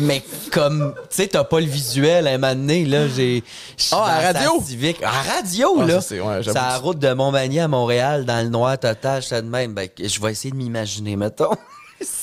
Mais 0.00 0.22
comme, 0.52 0.94
tu 1.10 1.16
sais, 1.16 1.26
t'as 1.26 1.42
pas 1.42 1.58
le 1.58 1.66
visuel 1.66 2.28
à 2.28 2.30
un 2.30 2.38
moment 2.38 2.54
donné, 2.54 2.84
là, 2.84 3.08
j'ai... 3.08 3.42
Ah, 3.90 4.04
à 4.04 4.32
radio? 4.32 4.62
Civique. 4.64 5.02
À 5.02 5.10
radio, 5.10 5.78
Ah, 5.80 5.84
là. 5.86 5.94
ça, 5.94 6.00
c'est- 6.02 6.20
ouais, 6.20 6.42
la 6.54 6.78
route 6.78 7.00
de 7.00 7.12
Montmagny 7.12 7.58
à 7.58 7.66
Montréal, 7.66 8.24
dans 8.24 8.40
le 8.44 8.50
noir 8.50 8.78
total, 8.78 9.20
je 9.20 9.34
de 9.34 9.40
même. 9.40 9.74
Ben, 9.74 9.88
je 9.98 10.20
vais 10.20 10.30
essayer 10.30 10.52
de 10.52 10.56
m'imaginer, 10.56 11.16
mettons. 11.16 11.50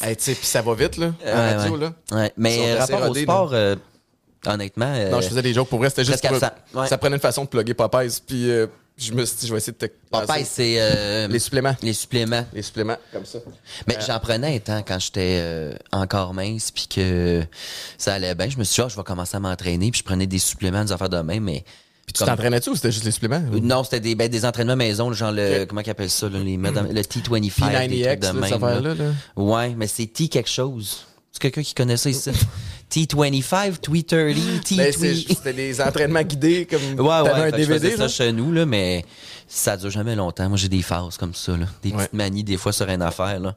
Hey, 0.01 0.15
tu 0.15 0.23
sais, 0.23 0.33
puis 0.35 0.45
ça 0.47 0.61
va 0.61 0.73
vite, 0.73 0.97
là, 0.97 1.11
Ouais, 1.23 1.31
radio, 1.55 1.73
ouais. 1.73 1.79
là. 1.79 1.93
Ouais, 2.11 2.33
mais 2.37 2.57
euh, 2.75 2.79
rapport 2.79 3.09
au 3.09 3.13
sport, 3.13 3.49
euh, 3.53 3.75
honnêtement... 4.45 4.91
euh, 4.95 5.09
Non, 5.11 5.21
je 5.21 5.27
faisais 5.29 5.41
des 5.41 5.53
jokes 5.53 5.69
pour 5.69 5.79
vrai, 5.79 5.89
c'était 5.89 6.05
juste 6.05 6.27
pour- 6.27 6.39
ouais. 6.81 6.87
Ça 6.87 6.97
prenait 6.97 7.15
une 7.15 7.21
façon 7.21 7.43
de 7.43 7.49
plugger 7.49 7.73
Popeyes, 7.73 8.19
puis 8.25 8.49
euh, 8.49 8.67
je 8.97 9.11
me 9.13 9.23
suis 9.25 9.37
dit, 9.37 9.47
je 9.47 9.51
vais 9.51 9.57
essayer 9.59 9.73
de 9.73 9.85
te... 9.87 9.91
Popeye, 10.09 10.45
c'est... 10.45 10.75
euh, 10.79 11.27
Les 11.27 11.37
suppléments. 11.39 11.75
Les 11.83 11.93
suppléments. 11.93 12.45
Les 12.53 12.61
suppléments, 12.63 12.97
comme 13.13 13.25
ça. 13.25 13.39
Mais 13.87 13.97
j'en 14.05 14.19
prenais 14.19 14.55
un 14.55 14.59
temps 14.59 14.83
quand 14.87 14.99
j'étais 14.99 15.37
euh, 15.41 15.73
encore 15.91 16.33
mince 16.33 16.71
puis 16.71 16.87
que 16.87 17.43
ça 17.99 18.15
allait 18.15 18.33
bien. 18.33 18.49
Je 18.49 18.57
me 18.57 18.63
suis 18.63 18.75
dit, 18.75 18.81
ah, 18.85 18.89
je 18.89 18.95
vais 18.95 19.03
commencer 19.03 19.37
à 19.37 19.39
m'entraîner 19.39 19.91
puis 19.91 19.99
je 19.99 20.03
prenais 20.03 20.25
des 20.27 20.39
suppléments, 20.39 20.83
des 20.83 20.91
affaires 20.91 21.09
de 21.09 21.19
même, 21.21 21.43
mais. 21.43 21.63
Puis 22.07 22.13
tu 22.13 22.23
t'entraînais-tu 22.23 22.69
ou 22.69 22.75
c'était 22.75 22.91
juste 22.91 23.03
les 23.03 23.11
suppléments? 23.11 23.41
Non, 23.61 23.83
c'était 23.83 23.99
des, 23.99 24.15
ben, 24.15 24.29
des 24.29 24.45
entraînements 24.45 24.77
maison, 24.77 25.11
genre 25.11 25.33
le, 25.33 25.65
comment 25.65 25.81
qu'ils 25.81 25.91
appellent 25.91 26.09
ça, 26.09 26.29
là, 26.29 26.39
les, 26.39 26.55
le 26.55 26.61
T25, 26.61 27.89
des 27.89 28.01
trucs 28.01 28.19
P90X, 28.19 28.19
de 28.19 28.25
là, 28.25 28.33
même. 28.33 28.43
affaire-là, 28.43 28.95
là. 28.95 29.11
Ouais, 29.35 29.75
mais 29.77 29.87
c'est 29.87 30.07
T 30.07 30.29
quelque 30.29 30.49
chose. 30.49 31.05
C'est 31.37 31.41
quelqu'un 31.51 31.61
qui 31.61 31.75
connaît 31.75 31.97
ça 31.97 32.09
ici. 32.09 32.31
T25, 32.89 33.75
T30, 33.79 34.59
T 34.63 34.75
Ben, 34.75 34.91
c'est- 34.91 35.13
c'était 35.27 35.53
des 35.53 35.79
entraînements 35.81 36.23
guidés, 36.23 36.65
comme 36.65 36.81
Ouais, 37.05 37.21
ouais, 37.21 37.29
un 37.29 37.45
je 37.51 37.55
DVD, 37.55 37.95
ça 37.95 38.07
chez 38.07 38.31
nous, 38.31 38.51
là, 38.51 38.65
mais 38.65 39.05
ça 39.47 39.77
dure 39.77 39.91
jamais 39.91 40.15
longtemps. 40.15 40.47
Moi, 40.49 40.57
j'ai 40.57 40.67
des 40.69 40.81
phases 40.81 41.15
comme 41.17 41.35
ça, 41.35 41.55
là. 41.55 41.67
Des 41.83 41.91
Ouais. 41.91 41.97
petites 41.97 42.13
manies, 42.13 42.43
des 42.43 42.57
fois, 42.57 42.71
sur 42.71 42.89
une 42.89 43.03
affaire, 43.03 43.39
là. 43.39 43.55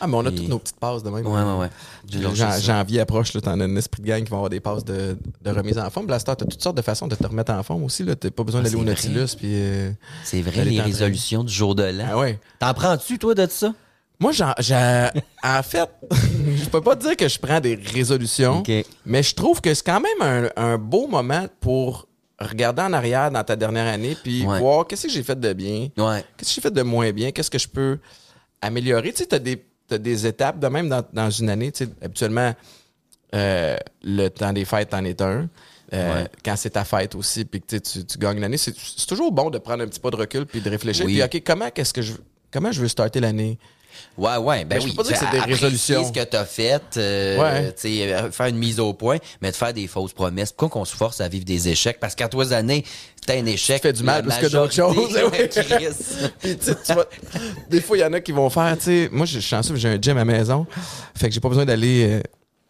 Ah, 0.00 0.06
mais 0.06 0.14
on 0.16 0.24
a 0.24 0.30
Et- 0.30 0.34
toutes 0.36 0.48
nos 0.48 0.58
petites 0.58 0.78
passes 0.80 1.02
de 1.02 1.10
même. 1.10 1.26
Ouais, 1.26 1.42
ouais, 1.42 1.58
ouais. 1.58 2.32
Jan-. 2.34 2.60
Janvier 2.62 3.00
approche, 3.00 3.32
t'en 3.32 3.60
as 3.60 3.64
un 3.64 3.76
esprit 3.76 4.00
de 4.00 4.06
gang 4.06 4.24
qui 4.24 4.30
va 4.30 4.36
avoir 4.38 4.48
des 4.50 4.60
passes 4.60 4.84
de, 4.86 5.18
de 5.44 5.50
remise 5.50 5.76
en 5.76 5.90
forme. 5.90 6.06
Blaster, 6.06 6.32
t'as 6.38 6.46
toutes 6.46 6.62
sortes 6.62 6.76
de 6.78 6.82
façons 6.82 7.08
de 7.08 7.14
te 7.14 7.26
remettre 7.26 7.52
en 7.52 7.62
forme 7.62 7.84
aussi. 7.84 8.06
T'as 8.06 8.30
pas 8.30 8.42
besoin 8.44 8.60
Ah, 8.60 8.64
d'aller 8.64 8.76
au 8.76 8.84
Nautilus, 8.84 9.34
puis... 9.36 9.48
euh, 9.52 9.90
C'est 10.24 10.40
vrai, 10.40 10.52
D'aller 10.58 10.70
les 10.70 10.80
résolutions 10.80 11.44
du 11.44 11.52
jour 11.52 11.74
de 11.74 11.82
l'an. 11.82 12.06
Ah 12.12 12.16
ouais. 12.18 12.38
T'en 12.58 12.72
prends-tu, 12.72 13.18
toi, 13.18 13.34
de 13.34 13.46
ça? 13.50 13.74
Moi, 14.20 14.32
j'en- 14.32 14.52
en 15.44 15.62
fait, 15.62 15.88
je 16.10 16.68
peux 16.68 16.80
pas 16.80 16.96
dire 16.96 17.16
que 17.16 17.28
je 17.28 17.38
prends 17.38 17.60
des 17.60 17.76
résolutions, 17.76 18.62
mais 19.06 19.22
je 19.22 19.34
trouve 19.34 19.60
que 19.60 19.72
c'est 19.74 19.84
quand 19.86 20.00
même 20.00 20.20
un, 20.20 20.50
un 20.56 20.78
beau 20.78 21.06
moment 21.06 21.46
pour 21.60 22.08
regarder 22.40 22.82
en 22.82 22.92
arrière 22.92 23.30
dans 23.30 23.42
ta 23.44 23.56
dernière 23.56 23.86
année, 23.92 24.16
puis 24.22 24.44
Ouais. 24.46 24.58
voir 24.60 24.86
qu'est-ce 24.86 25.06
que 25.06 25.12
j'ai 25.12 25.22
fait 25.22 25.38
de 25.38 25.52
bien, 25.52 25.88
Ouais. 25.96 26.24
qu'est-ce 26.36 26.50
que 26.50 26.54
j'ai 26.56 26.60
fait 26.60 26.70
de 26.72 26.82
moins 26.82 27.10
bien, 27.12 27.30
qu'est-ce 27.32 27.50
que 27.50 27.58
je 27.58 27.68
peux 27.68 27.98
améliorer. 28.60 29.12
Tu 29.12 29.18
sais, 29.18 29.26
t'as 29.26 29.38
des, 29.38 29.64
t'as 29.86 29.98
des 29.98 30.26
étapes 30.26 30.58
de 30.58 30.66
même 30.68 30.88
dans, 30.88 31.02
dans 31.12 31.30
une 31.30 31.48
année. 31.50 31.70
Tu 31.72 31.84
sais, 31.84 31.90
habituellement, 32.02 32.54
euh, 33.34 33.76
le 34.02 34.28
temps 34.28 34.52
des 34.52 34.64
fêtes 34.64 34.94
en 34.94 35.04
est 35.04 35.20
un. 35.22 35.48
Euh, 35.94 36.22
Ouais. 36.22 36.28
Quand 36.44 36.54
c'est 36.56 36.70
ta 36.70 36.84
fête 36.84 37.14
aussi, 37.14 37.44
puis 37.46 37.60
que 37.62 37.76
tu, 37.78 38.04
tu, 38.04 38.18
gagnes 38.18 38.40
l'année, 38.40 38.58
c'est, 38.58 38.74
c'est 38.76 39.06
toujours 39.06 39.32
bon 39.32 39.48
de 39.48 39.58
prendre 39.58 39.82
un 39.82 39.86
petit 39.86 40.00
pas 40.00 40.10
de 40.10 40.16
recul 40.16 40.44
puis 40.44 40.60
de 40.60 40.68
réfléchir. 40.68 41.06
Oui. 41.06 41.14
Puis, 41.14 41.38
OK, 41.38 41.42
comment, 41.46 41.70
qu'est-ce 41.70 41.94
que 41.94 42.02
je, 42.02 42.12
comment 42.52 42.70
je 42.72 42.80
veux 42.82 42.88
starter 42.88 43.20
l'année? 43.20 43.58
Ouais, 44.16 44.36
ouais, 44.36 44.64
ben 44.64 44.68
Ben, 44.76 44.80
je 44.80 44.84
oui. 44.86 44.90
peux 44.92 45.02
pas 45.02 45.08
dire 45.08 45.18
que 45.18 45.24
c'est 45.24 45.30
des 45.32 45.40
résolutions. 45.44 46.04
ce 46.06 46.12
que 46.12 46.24
t'as 46.24 46.44
fait, 46.44 46.82
euh, 46.96 47.38
Ouais. 47.38 47.74
euh, 48.12 48.30
faire 48.30 48.46
une 48.46 48.56
mise 48.58 48.80
au 48.80 48.92
point, 48.92 49.18
mais 49.40 49.50
de 49.50 49.56
faire 49.56 49.72
des 49.72 49.86
fausses 49.86 50.12
promesses. 50.12 50.52
Pourquoi 50.52 50.80
qu'on 50.80 50.84
se 50.84 50.96
force 50.96 51.20
à 51.20 51.28
vivre 51.28 51.44
des 51.44 51.68
échecs? 51.68 51.98
Parce 52.00 52.14
qu'à 52.14 52.28
trois 52.28 52.52
années, 52.52 52.84
t'as 53.26 53.34
un 53.38 53.46
échec. 53.46 53.76
Tu 53.80 53.88
fais 53.88 53.92
du 53.92 54.02
mal 54.02 54.22
plus 54.22 54.36
que 54.36 54.46
d'autres 54.46 54.72
choses. 54.74 54.96
Ouais. 55.32 55.48
Puis, 56.40 56.56
tu 56.58 56.72
des 57.68 57.80
fois, 57.80 57.96
il 57.96 58.00
y 58.00 58.04
en 58.04 58.12
a 58.12 58.20
qui 58.20 58.32
vont 58.32 58.50
faire, 58.50 58.76
tu 58.78 58.84
sais, 58.84 59.08
moi, 59.12 59.26
je 59.26 59.38
suis 59.38 59.48
chanceux, 59.48 59.76
j'ai 59.76 59.88
un 59.88 60.00
gym 60.00 60.16
à 60.16 60.20
la 60.20 60.24
maison. 60.24 60.66
Fait 61.14 61.28
que 61.28 61.34
j'ai 61.34 61.40
pas 61.40 61.48
besoin 61.48 61.64
d'aller. 61.64 62.20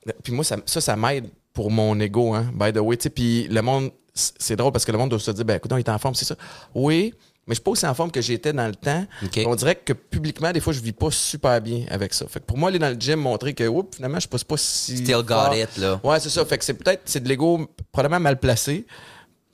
euh, 0.06 0.12
Puis 0.22 0.32
moi, 0.32 0.44
ça, 0.44 0.56
ça, 0.66 0.80
ça 0.80 0.96
m'aide 0.96 1.28
pour 1.52 1.70
mon 1.70 1.98
ego, 2.00 2.34
hein, 2.34 2.46
by 2.54 2.72
the 2.72 2.78
way. 2.78 2.96
Puis 2.96 3.48
le 3.48 3.60
monde, 3.62 3.90
c'est 4.14 4.56
drôle 4.56 4.72
parce 4.72 4.84
que 4.84 4.92
le 4.92 4.98
monde 4.98 5.10
doit 5.10 5.18
se 5.18 5.30
dire, 5.30 5.44
ben 5.44 5.56
écoute, 5.56 5.70
il 5.74 5.78
est 5.78 5.88
en 5.88 5.98
forme, 5.98 6.14
c'est 6.14 6.24
ça. 6.24 6.34
Oui, 6.74 7.14
mais 7.48 7.54
je 7.54 7.54
suis 7.54 7.62
pas 7.64 7.70
aussi 7.72 7.86
en 7.86 7.94
forme 7.94 8.10
que 8.12 8.20
j'étais 8.20 8.52
dans 8.52 8.66
le 8.68 8.74
temps. 8.74 9.04
On 9.46 9.54
dirait 9.56 9.74
que 9.74 9.92
publiquement, 9.94 10.52
des 10.52 10.60
fois, 10.60 10.72
je 10.72 10.80
vis 10.80 10.92
pas 10.92 11.10
super 11.10 11.60
bien 11.60 11.86
avec 11.90 12.14
ça. 12.14 12.26
Fait 12.28 12.38
que 12.40 12.44
pour 12.44 12.58
moi, 12.58 12.68
aller 12.68 12.78
dans 12.78 12.90
le 12.90 12.96
gym, 13.00 13.18
montrer 13.18 13.54
que, 13.54 13.64
oups, 13.66 13.96
finalement, 13.96 14.20
je 14.20 14.28
passe 14.28 14.44
pas 14.44 14.56
si. 14.56 14.98
Still 14.98 15.22
got 15.24 15.54
it, 15.54 15.76
là. 15.78 15.98
Ouais, 16.04 16.20
c'est 16.20 16.30
ça. 16.30 16.44
Fait 16.44 16.58
que 16.58 16.64
c'est 16.64 16.74
peut-être, 16.74 17.02
c'est 17.06 17.20
de 17.22 17.28
l'ego 17.28 17.66
probablement 17.90 18.20
mal 18.20 18.38
placé. 18.38 18.86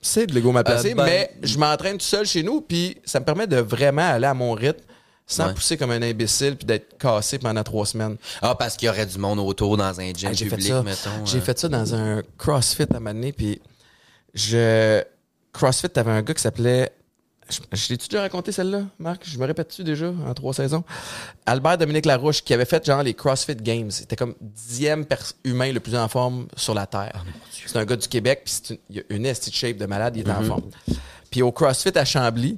C'est 0.01 0.27
de 0.27 0.33
l'ego 0.35 0.51
mal 0.51 0.63
placé, 0.63 0.91
Euh, 0.91 0.95
ben- 0.95 1.05
mais 1.05 1.31
je 1.41 1.57
m'entraîne 1.57 1.97
tout 1.97 2.05
seul 2.05 2.25
chez 2.27 2.43
nous, 2.43 2.61
puis 2.61 2.97
ça 3.05 3.19
me 3.19 3.25
permet 3.25 3.47
de 3.47 3.57
vraiment 3.57 4.07
aller 4.07 4.27
à 4.27 4.33
mon 4.35 4.51
rythme 4.53 4.83
sans 5.25 5.47
Ouais. 5.47 5.53
pousser 5.55 5.77
comme 5.77 5.89
un 5.89 6.01
imbécile 6.03 6.55
puis 6.55 6.65
d'être 6.67 6.97
cassé 6.99 7.39
pendant 7.39 7.63
trois 7.63 7.87
semaines. 7.87 8.17
Ah, 8.43 8.53
parce 8.53 8.77
qu'il 8.77 8.85
y 8.85 8.89
aurait 8.89 9.07
du 9.07 9.17
monde 9.17 9.39
autour 9.39 9.77
dans 9.77 9.99
un 9.99 10.13
gym 10.13 10.29
Ah, 10.29 10.33
j'ai 10.33 10.45
fait 10.45 10.57
public, 10.57 10.67
ça. 10.71 10.83
mettons. 10.83 11.25
J'ai 11.25 11.39
euh. 11.39 11.41
fait 11.41 11.57
ça 11.57 11.67
dans 11.69 11.95
un 11.95 12.21
CrossFit 12.37 12.83
à 12.83 12.97
un 12.97 12.99
moment 12.99 13.13
donné, 13.15 13.31
puis 13.33 13.59
je 14.35 15.01
CrossFit, 15.53 15.89
t'avais 15.89 16.11
un 16.11 16.21
gars 16.21 16.33
qui 16.33 16.41
s'appelait 16.41 16.91
je, 17.49 17.59
je 17.73 17.89
l'ai-tu 17.89 18.07
déjà 18.09 18.21
raconté 18.21 18.51
celle-là, 18.51 18.83
Marc? 18.99 19.21
Je 19.27 19.37
me 19.37 19.45
répète-tu 19.45 19.83
déjà 19.83 20.07
en 20.07 20.33
trois 20.33 20.53
saisons? 20.53 20.83
Albert 21.45 21.77
Dominique 21.77 22.05
Larouche, 22.05 22.41
qui 22.43 22.53
avait 22.53 22.65
fait 22.65 22.83
genre 22.85 23.03
les 23.03 23.13
CrossFit 23.13 23.55
Games. 23.55 23.91
C'était 23.91 24.15
comme 24.15 24.35
dixième 24.41 25.05
humain 25.43 25.71
le 25.71 25.79
plus 25.79 25.95
en 25.95 26.07
forme 26.07 26.47
sur 26.55 26.73
la 26.73 26.85
Terre. 26.87 27.23
c'est 27.51 27.77
un 27.77 27.85
gars 27.85 27.95
du 27.95 28.07
Québec, 28.07 28.41
puis 28.45 28.53
c'est 28.61 28.73
une, 28.73 28.79
il 28.89 28.99
a 28.99 29.03
une 29.09 29.25
esti 29.25 29.49
de 29.51 29.55
shape 29.55 29.77
de 29.77 29.85
malade, 29.85 30.15
il 30.17 30.27
est 30.27 30.31
en 30.31 30.41
forme. 30.43 30.69
Puis 31.29 31.41
au 31.41 31.51
CrossFit 31.51 31.97
à 31.97 32.05
Chambly, 32.05 32.57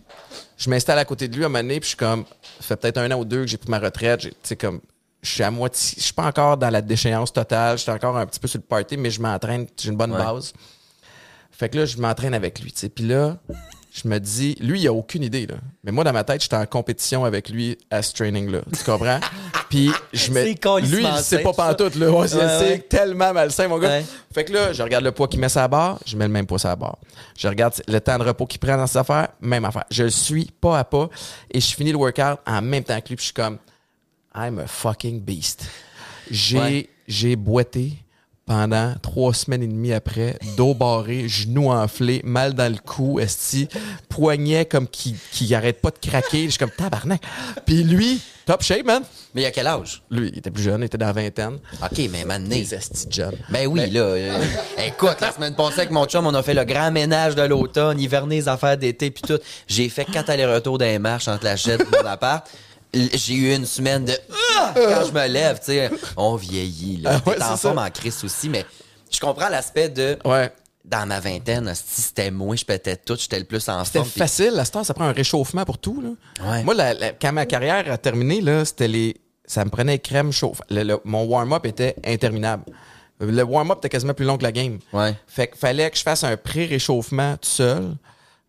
je 0.58 0.70
m'installe 0.70 1.00
à 1.00 1.06
côté 1.06 1.28
de 1.28 1.36
lui 1.36 1.44
à 1.44 1.48
un 1.48 1.50
moment 1.50 1.64
donné, 1.64 1.80
puis 1.80 1.86
je 1.86 1.90
suis 1.90 1.98
comme, 1.98 2.26
ça 2.60 2.64
fait 2.68 2.76
peut-être 2.78 2.98
un 2.98 3.12
an 3.12 3.20
ou 3.20 3.26
deux 3.26 3.42
que 3.42 3.48
j'ai 3.48 3.58
pris 3.58 3.70
ma 3.70 3.80
retraite. 3.80 4.22
Tu 4.22 4.32
sais, 4.44 4.56
comme, 4.56 4.82
je 5.22 5.30
suis 5.32 5.44
à 5.44 5.52
moitié, 5.52 5.96
je 5.98 6.04
suis 6.04 6.14
pas 6.14 6.26
encore 6.28 6.58
dans 6.58 6.70
la 6.70 6.82
déchéance 6.82 7.34
totale, 7.34 7.78
je 7.78 7.84
suis 7.84 7.92
encore 7.92 8.18
un 8.18 8.26
petit 8.26 8.40
peu 8.40 8.48
sur 8.48 8.60
le 8.60 8.64
party, 8.66 8.96
mais 8.98 9.10
je 9.10 9.20
m'entraîne, 9.22 9.68
j'ai 9.78 9.90
une 9.90 9.98
bonne 9.98 10.12
Ouais. 10.14 10.18
base. 10.24 10.54
Fait 11.52 11.70
que 11.70 11.78
là, 11.80 11.86
je 11.86 11.98
m'entraîne 11.98 12.36
avec 12.36 12.60
lui, 12.60 12.72
tu 12.72 12.80
sais. 12.80 12.90
Puis 12.90 13.06
là, 13.08 13.38
je 14.04 14.08
me 14.08 14.20
dis, 14.20 14.56
lui, 14.60 14.82
il 14.82 14.88
a 14.88 14.94
aucune 14.94 15.24
idée, 15.24 15.48
là. 15.48 15.56
Mais 15.84 15.92
moi, 15.92 16.04
dans 16.04 16.14
ma 16.14 16.24
tête, 16.24 16.42
j'étais 16.42 16.56
en 16.56 16.66
compétition 16.66 17.26
avec 17.26 17.50
lui 17.50 17.78
à 17.90 18.02
ce 18.02 18.14
training-là. 18.14 18.60
Tu 18.78 18.84
comprends? 18.84 19.20
Puis 19.70 19.92
je 20.14 20.32
me. 20.32 20.44
Lui, 20.82 21.04
il 21.04 21.24
sait 21.24 21.40
pas 21.40 21.54
pantoute, 21.54 21.96
là. 21.96 22.12
Ouais, 22.12 22.28
c'est 22.28 22.38
Ouais, 22.38 22.48
c'est 22.60 22.70
ouais. 22.72 22.80
tellement 22.80 23.34
malsain, 23.34 23.68
mon 23.68 23.80
gars. 23.80 24.02
Fait 24.34 24.46
que 24.46 24.54
là, 24.54 24.74
je 24.74 24.84
regarde 24.84 25.04
le 25.04 25.12
poids 25.12 25.28
qu'il 25.28 25.40
met 25.40 25.50
sur 25.50 25.62
la 25.62 25.68
barre, 25.68 26.00
je 26.06 26.16
mets 26.16 26.26
le 26.28 26.32
même 26.32 26.46
poids 26.46 26.60
sur 26.60 26.70
la 26.70 26.76
barre. 26.76 26.98
Je 27.38 27.48
regarde 27.48 27.74
le 27.88 28.00
temps 28.00 28.18
de 28.20 28.24
repos 28.24 28.46
qu'il 28.46 28.60
prend 28.60 28.78
dans 28.78 28.88
ses 28.88 28.98
affaires, 29.00 29.30
même 29.42 29.66
affaire. 29.66 29.86
Je 29.90 30.04
le 30.04 30.10
suis 30.10 30.52
pas 30.62 30.78
à 30.80 30.84
pas 30.84 31.10
et 31.52 31.60
je 31.60 31.76
finis 31.76 31.92
le 31.92 31.98
workout 31.98 32.40
en 32.46 32.62
même 32.62 32.84
temps 32.84 33.00
que 33.02 33.10
lui, 33.10 33.16
puis 33.16 33.24
je 33.24 33.26
suis 33.26 33.34
comme, 33.34 33.58
I'm 34.36 34.60
a 34.60 34.68
fucking 34.68 35.20
beast. 35.22 35.66
J'ai 36.30 36.90
j'ai 37.08 37.36
boité 37.36 37.94
pendant 38.48 38.96
trois 39.02 39.34
semaines 39.34 39.62
et 39.62 39.68
demie 39.68 39.94
après, 39.94 40.40
dos 40.56 40.74
barré, 40.74 41.28
genoux 41.28 41.70
enflés, 41.70 42.22
mal 42.24 42.54
dans 42.54 42.72
le 42.72 42.80
cou, 42.80 43.20
esti, 43.20 43.68
poignet 44.10 44.66
comme 44.66 44.88
qui, 44.88 45.16
qui 45.32 45.54
arrête 45.54 45.82
pas 45.82 45.92
de 45.92 46.00
craquer. 46.00 46.46
Je 46.46 46.52
suis 46.52 46.58
comme 46.58 46.72
tabarnak. 46.72 47.22
Puis 47.66 47.84
lui, 47.84 48.22
top 48.46 48.64
shape, 48.64 48.86
man. 48.86 49.04
Mais 49.36 49.42
il 49.42 49.44
y 49.44 49.48
a 49.48 49.52
quel 49.52 49.68
âge? 49.68 50.02
Lui, 50.10 50.30
il 50.32 50.38
était 50.40 50.50
plus 50.50 50.64
jeune, 50.64 50.82
il 50.82 50.86
était 50.86 50.98
dans 50.98 51.08
la 51.08 51.12
vingtaine. 51.14 51.60
OK, 51.84 52.00
mais 52.10 52.24
maintenant. 52.24 52.56
Les 52.56 52.74
esti 52.74 53.06
jeunes. 53.12 53.36
Ben 53.50 53.68
oui, 53.68 53.90
là. 53.92 54.00
euh, 54.00 54.44
écoute, 54.88 55.18
la 55.20 55.32
semaine 55.34 55.54
passée 55.54 55.80
avec 55.82 55.92
mon 55.92 56.06
chum, 56.06 56.26
on 56.26 56.34
a 56.34 56.42
fait 56.42 56.54
le 56.54 56.64
grand 56.64 56.90
ménage 56.90 57.36
de 57.36 57.44
l'automne, 57.44 58.00
hiverner, 58.00 58.48
affaires 58.48 58.78
d'été, 58.78 59.12
puis 59.12 59.24
tout. 59.28 59.40
J'ai 59.68 59.90
fait 59.90 60.06
quatre 60.06 60.30
allers-retours 60.30 60.78
dans 60.78 60.86
les 60.86 61.00
marches 61.00 61.28
entre 61.28 61.44
la 61.44 61.58
chaîne 61.58 61.82
et 61.82 61.96
mon 62.02 62.08
appart. 62.10 62.50
J'ai 62.94 63.34
eu 63.36 63.54
une 63.56 63.66
semaine 63.66 64.06
de 64.06 64.14
Ah! 64.58 64.74
quand 64.76 65.06
je 65.08 65.12
me 65.12 65.28
lève, 65.28 65.60
tu 65.60 65.66
sais, 65.66 65.92
on 66.16 66.36
vieillit 66.36 66.98
là. 67.02 67.20
Ah 67.24 67.30
ouais, 67.30 67.36
T'es 67.36 67.44
en 67.44 67.58
forme 67.58 67.78
en 67.80 67.90
crise 67.90 68.24
aussi, 68.24 68.50
mais 68.50 68.66
je 69.12 69.20
comprends 69.20 69.50
l'aspect 69.50 69.90
de 69.90 70.18
Ouais. 70.26 70.52
dans 70.86 71.06
ma 71.06 71.20
vingtaine, 71.20 71.68
hostie, 71.68 72.02
c'était 72.02 72.32
moi, 72.32 72.56
je 72.56 72.66
pétais 72.66 72.96
tout, 72.96 73.18
j'étais 73.20 73.40
le 73.40 73.46
plus 73.46 73.68
en 73.70 73.84
C'était 73.84 74.00
forme. 74.00 74.10
puis- 74.10 74.20
facile, 74.20 74.52
la 74.54 74.66
star, 74.66 74.86
ça 74.86 74.94
prend 74.94 75.06
un 75.06 75.12
réchauffement 75.12 75.66
pour 75.66 75.78
tout. 75.78 76.02
Là. 76.02 76.50
Ouais. 76.50 76.64
Moi, 76.64 76.74
la- 76.74 76.94
la- 76.94 77.12
quand 77.12 77.34
ma 77.34 77.46
carrière 77.46 77.92
a 77.92 77.98
terminé, 77.98 78.42
là, 78.42 78.64
c'était 78.66 78.88
les. 78.88 79.18
Ça 79.46 79.64
me 79.64 79.70
prenait 79.70 80.00
crème 80.00 80.32
chauffe. 80.32 80.62
Le- 80.70 80.84
le- 80.84 81.00
mon 81.06 81.24
warm-up 81.24 81.66
était 81.66 81.96
interminable. 82.06 82.64
Le 83.20 83.44
warm-up 83.44 83.78
était 83.80 83.90
quasiment 83.90 84.14
plus 84.14 84.26
long 84.26 84.38
que 84.38 84.44
la 84.44 84.52
game. 84.52 84.80
Ouais. 84.94 85.16
Fait 85.28 85.48
qu'il 85.48 85.58
fallait 85.58 85.90
que 85.90 85.98
je 85.98 86.04
fasse 86.04 86.24
un 86.24 86.36
pré-réchauffement 86.38 87.38
tout 87.38 87.50
seul. 87.50 87.96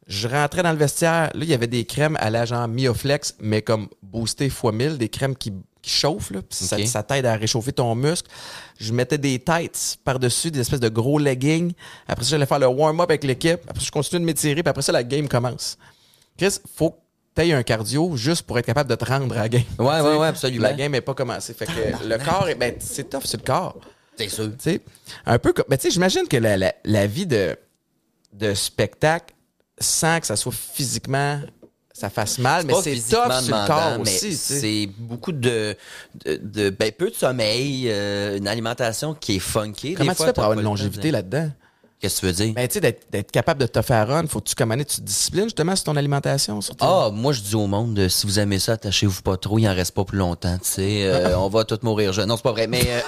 Je 0.09 0.27
rentrais 0.27 0.63
dans 0.63 0.73
le 0.73 0.79
vestiaire. 0.79 1.31
Là, 1.35 1.45
il 1.45 1.49
y 1.49 1.55
avait 1.55 1.67
des 1.67 1.85
crèmes 1.85 2.17
à 2.19 2.31
la 2.31 2.47
genre 2.47 2.67
Mioflex, 2.67 3.37
mais 3.41 3.63
comme 3.63 3.89
boosté 4.03 4.47
x 4.47 4.65
1000, 4.65 4.97
des 4.97 5.11
crèmes 5.11 5.37
qui, 5.37 5.53
qui 5.83 5.91
chauffent. 5.91 6.31
Là, 6.31 6.41
puis 6.41 6.59
ça, 6.87 7.03
t'aide 7.03 7.27
à 7.27 7.37
réchauffer 7.37 7.73
ton 7.73 7.95
muscle. 7.95 8.31
Je 8.81 8.93
mettais 8.93 9.19
des 9.19 9.39
tights 9.39 9.99
par-dessus, 10.05 10.51
des 10.51 10.61
espèces 10.61 10.81
de 10.81 10.89
gros 10.89 11.19
leggings. 11.19 11.73
Après 12.07 12.25
ça, 12.25 12.31
j'allais 12.31 12.47
faire 12.47 12.59
le 12.59 12.69
warm-up 12.69 13.11
avec 13.11 13.23
l'équipe. 13.25 13.61
Après 13.69 13.81
ça, 13.81 13.87
je 13.87 13.91
continuais 13.91 14.21
de 14.21 14.25
m'étirer. 14.25 14.63
Puis 14.63 14.71
après 14.71 14.83
ça, 14.83 14.93
la 14.93 15.05
game 15.05 15.29
commence. 15.29 15.77
Chris, 16.39 16.59
faut 16.75 16.91
que 16.91 16.97
tu 17.43 17.53
un 17.53 17.63
cardio 17.63 18.17
juste 18.17 18.43
pour 18.43 18.59
être 18.59 18.67
capable 18.67 18.91
de 18.91 18.95
te 18.95 19.05
rendre 19.05 19.37
à 19.37 19.43
la 19.43 19.49
game. 19.49 19.63
Ouais, 19.79 20.01
ouais, 20.01 20.17
ouais, 20.17 20.27
absolument. 20.27 20.63
La 20.63 20.73
game 20.73 20.93
n'est 20.93 21.01
pas 21.01 21.15
commencée. 21.15 21.55
Fait 21.55 21.67
que 21.67 21.73
le 22.09 22.19
corps, 22.19 22.49
ben, 22.59 22.75
c'est 22.81 23.11
tough, 23.11 23.23
c'est 23.25 23.37
le 23.37 23.47
corps. 23.47 23.77
C'est 24.17 24.29
sûr. 24.29 24.47
Tu 24.59 24.71
sais, 24.71 24.81
un 25.27 25.39
peu 25.39 25.53
comme. 25.53 25.67
Ben, 25.69 25.77
tu 25.77 25.83
sais, 25.83 25.91
j'imagine 25.91 26.27
que 26.27 26.37
la, 26.37 26.57
la, 26.57 26.75
la 26.85 27.07
vie 27.07 27.27
de, 27.27 27.57
de 28.33 28.55
spectacle, 28.55 29.35
sans 29.81 30.20
que 30.20 30.26
ça 30.26 30.37
soit 30.37 30.53
physiquement, 30.53 31.41
ça 31.93 32.11
fasse 32.11 32.39
mal, 32.39 32.64
mais 32.64 32.74
c'est 32.83 32.95
tough 32.95 33.33
sur 33.43 33.57
le 33.57 33.66
corps 33.66 33.99
mais 33.99 34.03
aussi. 34.03 34.37
C'est 34.37 34.89
beaucoup 34.99 35.33
de, 35.33 35.74
de, 36.24 36.37
de- 36.43 36.70
ben, 36.70 36.93
peu 36.93 37.11
de 37.11 37.14
sommeil, 37.14 37.87
euh, 37.91 38.37
une 38.39 38.47
alimentation 38.47 39.14
qui 39.14 39.37
est 39.37 39.41
funky. 39.41 39.95
Comment 39.95 40.05
Des 40.11 40.14
tu 40.14 40.16
fois, 40.18 40.26
fais 40.26 40.33
pour 40.33 40.45
avoir 40.45 40.59
une 40.59 40.64
longévité 40.64 41.09
de- 41.09 41.12
là-dedans? 41.14 41.51
Qu'est-ce 42.01 42.17
que 42.17 42.21
tu 42.21 42.27
veux 42.27 42.33
dire? 42.33 42.55
Ben, 42.55 42.69
tu 42.69 42.75
sais, 42.75 42.81
d'être 42.81 43.11
d'être 43.11 43.33
capable 43.33 43.61
de 43.61 43.67
te 43.67 43.83
faire 43.83 44.07
run, 44.07 44.27
faut 44.29 44.41
que 44.41 44.49
tu, 44.49 44.55
comme 44.55 44.71
année, 44.71 44.85
tu 44.85 44.97
te 44.99 45.01
disciplines 45.01 45.45
justement 45.45 45.75
sur 45.75 45.87
ton 45.87 45.97
alimentation. 45.97 46.61
Sur 46.61 46.77
ton- 46.77 46.87
Ah, 46.87 47.11
moi 47.13 47.33
je 47.33 47.41
dis 47.41 47.57
au 47.57 47.67
monde, 47.67 47.99
euh, 47.99 48.09
si 48.09 48.25
vous 48.27 48.39
aimez 48.39 48.61
ça, 48.61 48.75
attachez-vous 48.75 49.23
pas 49.23 49.37
trop, 49.37 49.59
il 49.59 49.69
en 49.69 49.75
reste 49.75 49.95
pas 49.97 50.05
plus 50.05 50.19
longtemps, 50.19 50.57
tu 50.59 50.69
sais. 50.71 51.03
euh, 51.07 51.37
on 51.39 51.49
va 51.49 51.65
tous 51.65 51.81
mourir 51.83 52.13
jeune. 52.13 52.29
Non, 52.29 52.37
c'est 52.37 52.43
pas 52.45 52.53
vrai, 52.53 52.69
mais 52.69 52.83
euh, 52.87 53.01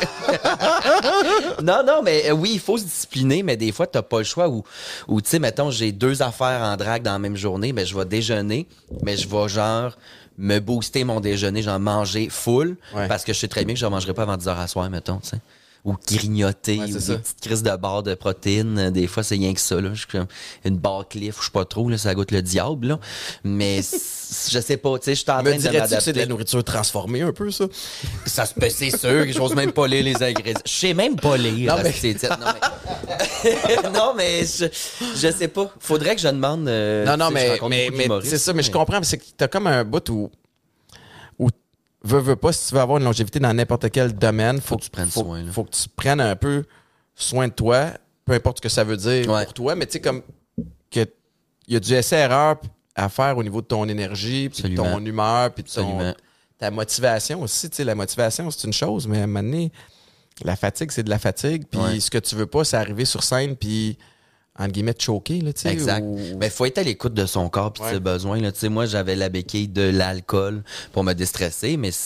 non, 1.63 1.83
non, 1.87 2.03
mais 2.03 2.29
euh, 2.31 2.33
oui, 2.33 2.51
il 2.55 2.61
faut 2.61 2.79
se 2.79 2.85
discipliner, 2.85 3.43
mais 3.43 3.57
des 3.57 3.73
fois 3.73 3.87
t'as 3.87 4.03
pas 4.03 4.19
le 4.19 4.25
choix. 4.25 4.49
Ou, 4.49 4.65
ou 5.09 5.21
tu 5.21 5.31
sais, 5.31 5.39
mettons, 5.39 5.71
j'ai 5.71 5.93
deux 5.93 6.23
affaires 6.23 6.63
en 6.63 6.77
drague 6.77 7.03
dans 7.03 7.13
la 7.13 7.19
même 7.19 7.37
journée, 7.37 7.73
mais 7.73 7.87
je 7.87 7.97
vais 7.97 8.05
déjeuner, 8.05 8.67
mais 9.03 9.17
je 9.17 9.29
vais 9.29 9.49
genre 9.49 9.97
me 10.39 10.59
booster 10.59 11.05
mon 11.05 11.21
déjeuner, 11.21 11.63
genre 11.63 11.79
manger 11.79 12.29
full, 12.31 12.77
Ouais. 12.95 13.07
parce 13.09 13.25
que 13.25 13.33
je 13.33 13.39
sais 13.39 13.49
très 13.49 13.65
bien 13.65 13.75
que 13.75 13.81
je 13.81 13.85
ne 13.87 13.91
mangerai 13.91 14.15
pas 14.15 14.23
avant 14.23 14.37
10 14.37 14.49
heures 14.49 14.59
à 14.59 14.67
soir, 14.67 14.89
mettons, 14.91 15.19
tu 15.19 15.29
sais. 15.29 15.37
Ou 15.85 15.95
grignoter, 16.07 16.79
Ouais, 16.79 16.93
ou 16.95 17.01
ça. 17.01 17.15
des 17.15 17.19
petites 17.21 17.41
crises 17.41 17.63
de 17.63 17.75
barres 17.77 18.03
de 18.03 18.15
protéines. 18.15 18.91
Des 18.91 19.07
fois, 19.07 19.23
c'est 19.23 19.37
rien 19.37 19.55
que 19.55 19.61
ça, 19.61 19.81
là. 19.81 19.91
Je 19.95 20.01
suis 20.01 20.07
comme 20.09 20.27
une 20.65 20.77
barre 20.77 21.09
cliff, 21.09 21.37
je 21.41 21.45
sais 21.47 21.51
pas 21.51 21.65
trop, 21.65 21.89
là, 21.89 21.97
ça 21.97 22.15
goûte 22.15 22.33
le 22.33 22.43
diable, 22.43 22.89
là. 22.89 23.01
Mais 23.45 23.81
je 24.51 24.61
sais 24.61 24.77
pas, 24.77 24.99
tu 24.99 25.07
sais, 25.07 25.15
je 25.15 25.21
suis 25.23 25.31
en 25.31 25.43
train 25.43 25.57
de 25.57 25.57
que 25.57 26.01
c'est 26.01 26.13
de 26.13 26.19
la 26.19 26.27
nourriture 26.27 26.63
transformée 26.63 27.23
un 27.23 27.33
peu, 27.33 27.51
ça? 27.51 27.65
Ça 28.27 28.45
se 28.45 28.53
peut, 28.55 28.69
c'est 28.69 28.91
sûr 28.91 29.25
que 29.27 29.33
j'ose 29.33 29.55
même 29.55 29.73
pas 29.73 29.87
lire 29.87 30.05
les 30.05 30.23
ingrédients. 30.23 30.61
Je 30.67 30.71
sais 30.71 30.93
même 30.95 31.17
pas 31.17 31.37
lire. 31.39 31.75
Non, 31.77 31.83
mais-. 31.83 32.15
Non, 32.29 32.37
mais, 33.45 33.91
non, 33.95 34.15
mais 34.17 34.43
je, 34.45 34.67
je 35.17 35.33
sais 35.33 35.49
pas. 35.49 35.73
Faudrait 35.81 36.15
que 36.15 36.21
je 36.21 36.29
demande. 36.29 36.69
euh, 36.69 37.05
Non, 37.07 37.17
non, 37.17 37.29
je 37.31 37.35
mais, 37.69 37.89
mais, 37.91 38.07
c'est 38.25 38.39
ça, 38.39 38.53
mais 38.53 38.63
je 38.63 38.69
mais- 38.69 38.73
comprends, 38.73 39.03
c'est 39.03 39.19
que 39.19 39.25
t'as 39.37 39.49
comme 39.49 39.67
un 39.67 39.85
bout 39.85 40.07
où 40.11 40.31
veux, 42.03 42.19
veux 42.19 42.37
pas, 42.37 42.53
si 42.53 42.69
tu 42.69 42.75
veux 42.75 42.81
avoir 42.81 42.99
une 42.99 43.05
longévité 43.05 43.39
dans 43.41 43.53
n'importe 43.53 43.91
quel 43.91 44.13
domaine, 44.13 44.61
faut, 44.61 44.77
que 44.77 44.83
tu 44.85 44.91
prennes 44.91 45.11
faut, 45.11 45.23
soin, 45.23 45.43
là. 45.43 45.53
Faut 45.53 45.65
que 45.65 45.71
tu 45.71 45.89
prennes 45.89 46.21
un 46.21 46.37
peu 46.37 46.65
soin 47.15 47.49
de 47.49 47.53
toi, 47.53 47.91
peu 48.25 48.33
importe 48.33 48.59
ce 48.59 48.63
que 48.63 48.69
ça 48.69 48.85
veut 48.85 48.97
dire 48.97 49.29
Ouais. 49.29 49.45
pour 49.45 49.55
toi, 49.55 49.75
mais 49.75 49.87
tu 49.87 49.93
sais, 49.93 50.01
comme 50.01 50.23
que 50.91 51.07
il 51.67 51.75
y 51.75 51.77
a 51.77 51.81
du 51.81 51.93
essai-erreur 51.93 52.57
à 52.97 53.09
faire 53.09 53.37
au 53.39 53.43
niveau 53.43 53.61
de 53.61 53.67
ton 53.67 53.89
énergie, 53.89 54.49
puis 54.49 54.63
de 54.71 54.77
ton 54.77 55.05
humeur, 55.05 55.53
puis 55.55 55.63
de 55.63 55.69
ton, 55.71 56.15
ta 56.59 56.71
motivation 56.71 57.43
aussi. 57.43 57.71
Tu 57.71 57.77
sais, 57.77 57.85
la 57.85 57.95
motivation, 57.95 58.51
c'est 58.51 58.67
une 58.67 58.73
chose, 58.73 59.07
mais 59.07 59.21
à 59.21 59.25
un 59.25 59.27
moment 59.27 59.43
donné, 59.43 59.71
la 60.43 60.57
fatigue, 60.57 60.91
c'est 60.91 61.03
de 61.05 61.11
la 61.11 61.19
fatigue, 61.19 61.65
puis 61.71 61.81
Ouais. 61.81 62.01
ce 62.01 62.11
que 62.11 62.19
tu 62.19 62.35
veux 62.35 62.47
pas, 62.47 62.65
c'est 62.65 62.77
arriver 62.77 63.05
sur 63.05 63.23
scène, 63.23 63.57
puis 63.57 63.99
entre 64.61 64.73
guillemets, 64.73 64.95
te 64.95 65.03
choquer, 65.03 65.41
là, 65.41 65.53
tu 65.53 65.63
sais. 65.63 65.73
Exact. 65.73 66.05
ou- 66.05 66.19
Mais 66.39 66.47
il 66.47 66.51
faut 66.53 66.67
être 66.67 66.79
à 66.79 66.83
l'écoute 66.83 67.15
de 67.15 67.27
son 67.27 67.49
corps 67.49 67.73
puis 67.73 67.81
de 67.83 67.87
Ouais. 67.89 67.95
ses 67.95 68.01
besoins. 68.01 68.41
Là. 68.41 68.53
Tu 68.53 68.61
sais, 68.61 68.69
moi, 68.69 68.87
j'avais 68.87 69.17
la 69.17 69.29
béquille 69.29 69.69
de 69.69 69.83
l'alcool 69.91 70.63
pour 70.93 71.03
me 71.03 71.13
déstresser, 71.15 71.77
mais 71.77 71.91
tu 71.91 71.97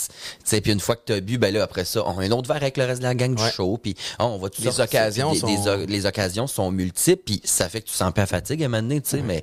sais, 0.44 0.60
puis 0.60 0.72
une 0.72 0.80
fois 0.80 0.96
que 0.96 1.02
tu 1.06 1.12
as 1.12 1.20
bu, 1.20 1.36
ben 1.38 1.52
là, 1.52 1.62
après 1.64 1.84
ça, 1.84 2.02
on 2.06 2.18
a 2.18 2.24
un 2.24 2.30
autre 2.30 2.48
verre 2.48 2.62
avec 2.62 2.76
le 2.76 2.84
reste 2.84 3.00
de 3.00 3.06
la 3.06 3.14
gang 3.14 3.38
Ouais. 3.38 3.46
du 3.48 3.52
show, 3.52 3.76
puis 3.82 3.94
oh, 4.20 4.24
on 4.24 4.38
va 4.38 4.48
Les 4.58 4.64
sortir. 4.64 4.84
occasions 4.84 5.32
des 5.32 5.38
sont- 5.40 5.84
les 5.88 6.06
occasions 6.06 6.46
sont 6.46 6.70
multiples, 6.70 7.22
puis 7.26 7.40
ça 7.44 7.68
fait 7.68 7.80
que 7.82 7.88
tu 7.88 7.94
sens 7.94 8.12
pas 8.12 8.22
la 8.22 8.26
fatigue 8.26 8.62
à 8.62 8.66
un 8.66 8.68
moment 8.68 8.82
donné, 8.82 9.00
tu 9.00 9.10
sais, 9.10 9.22
mais 9.22 9.42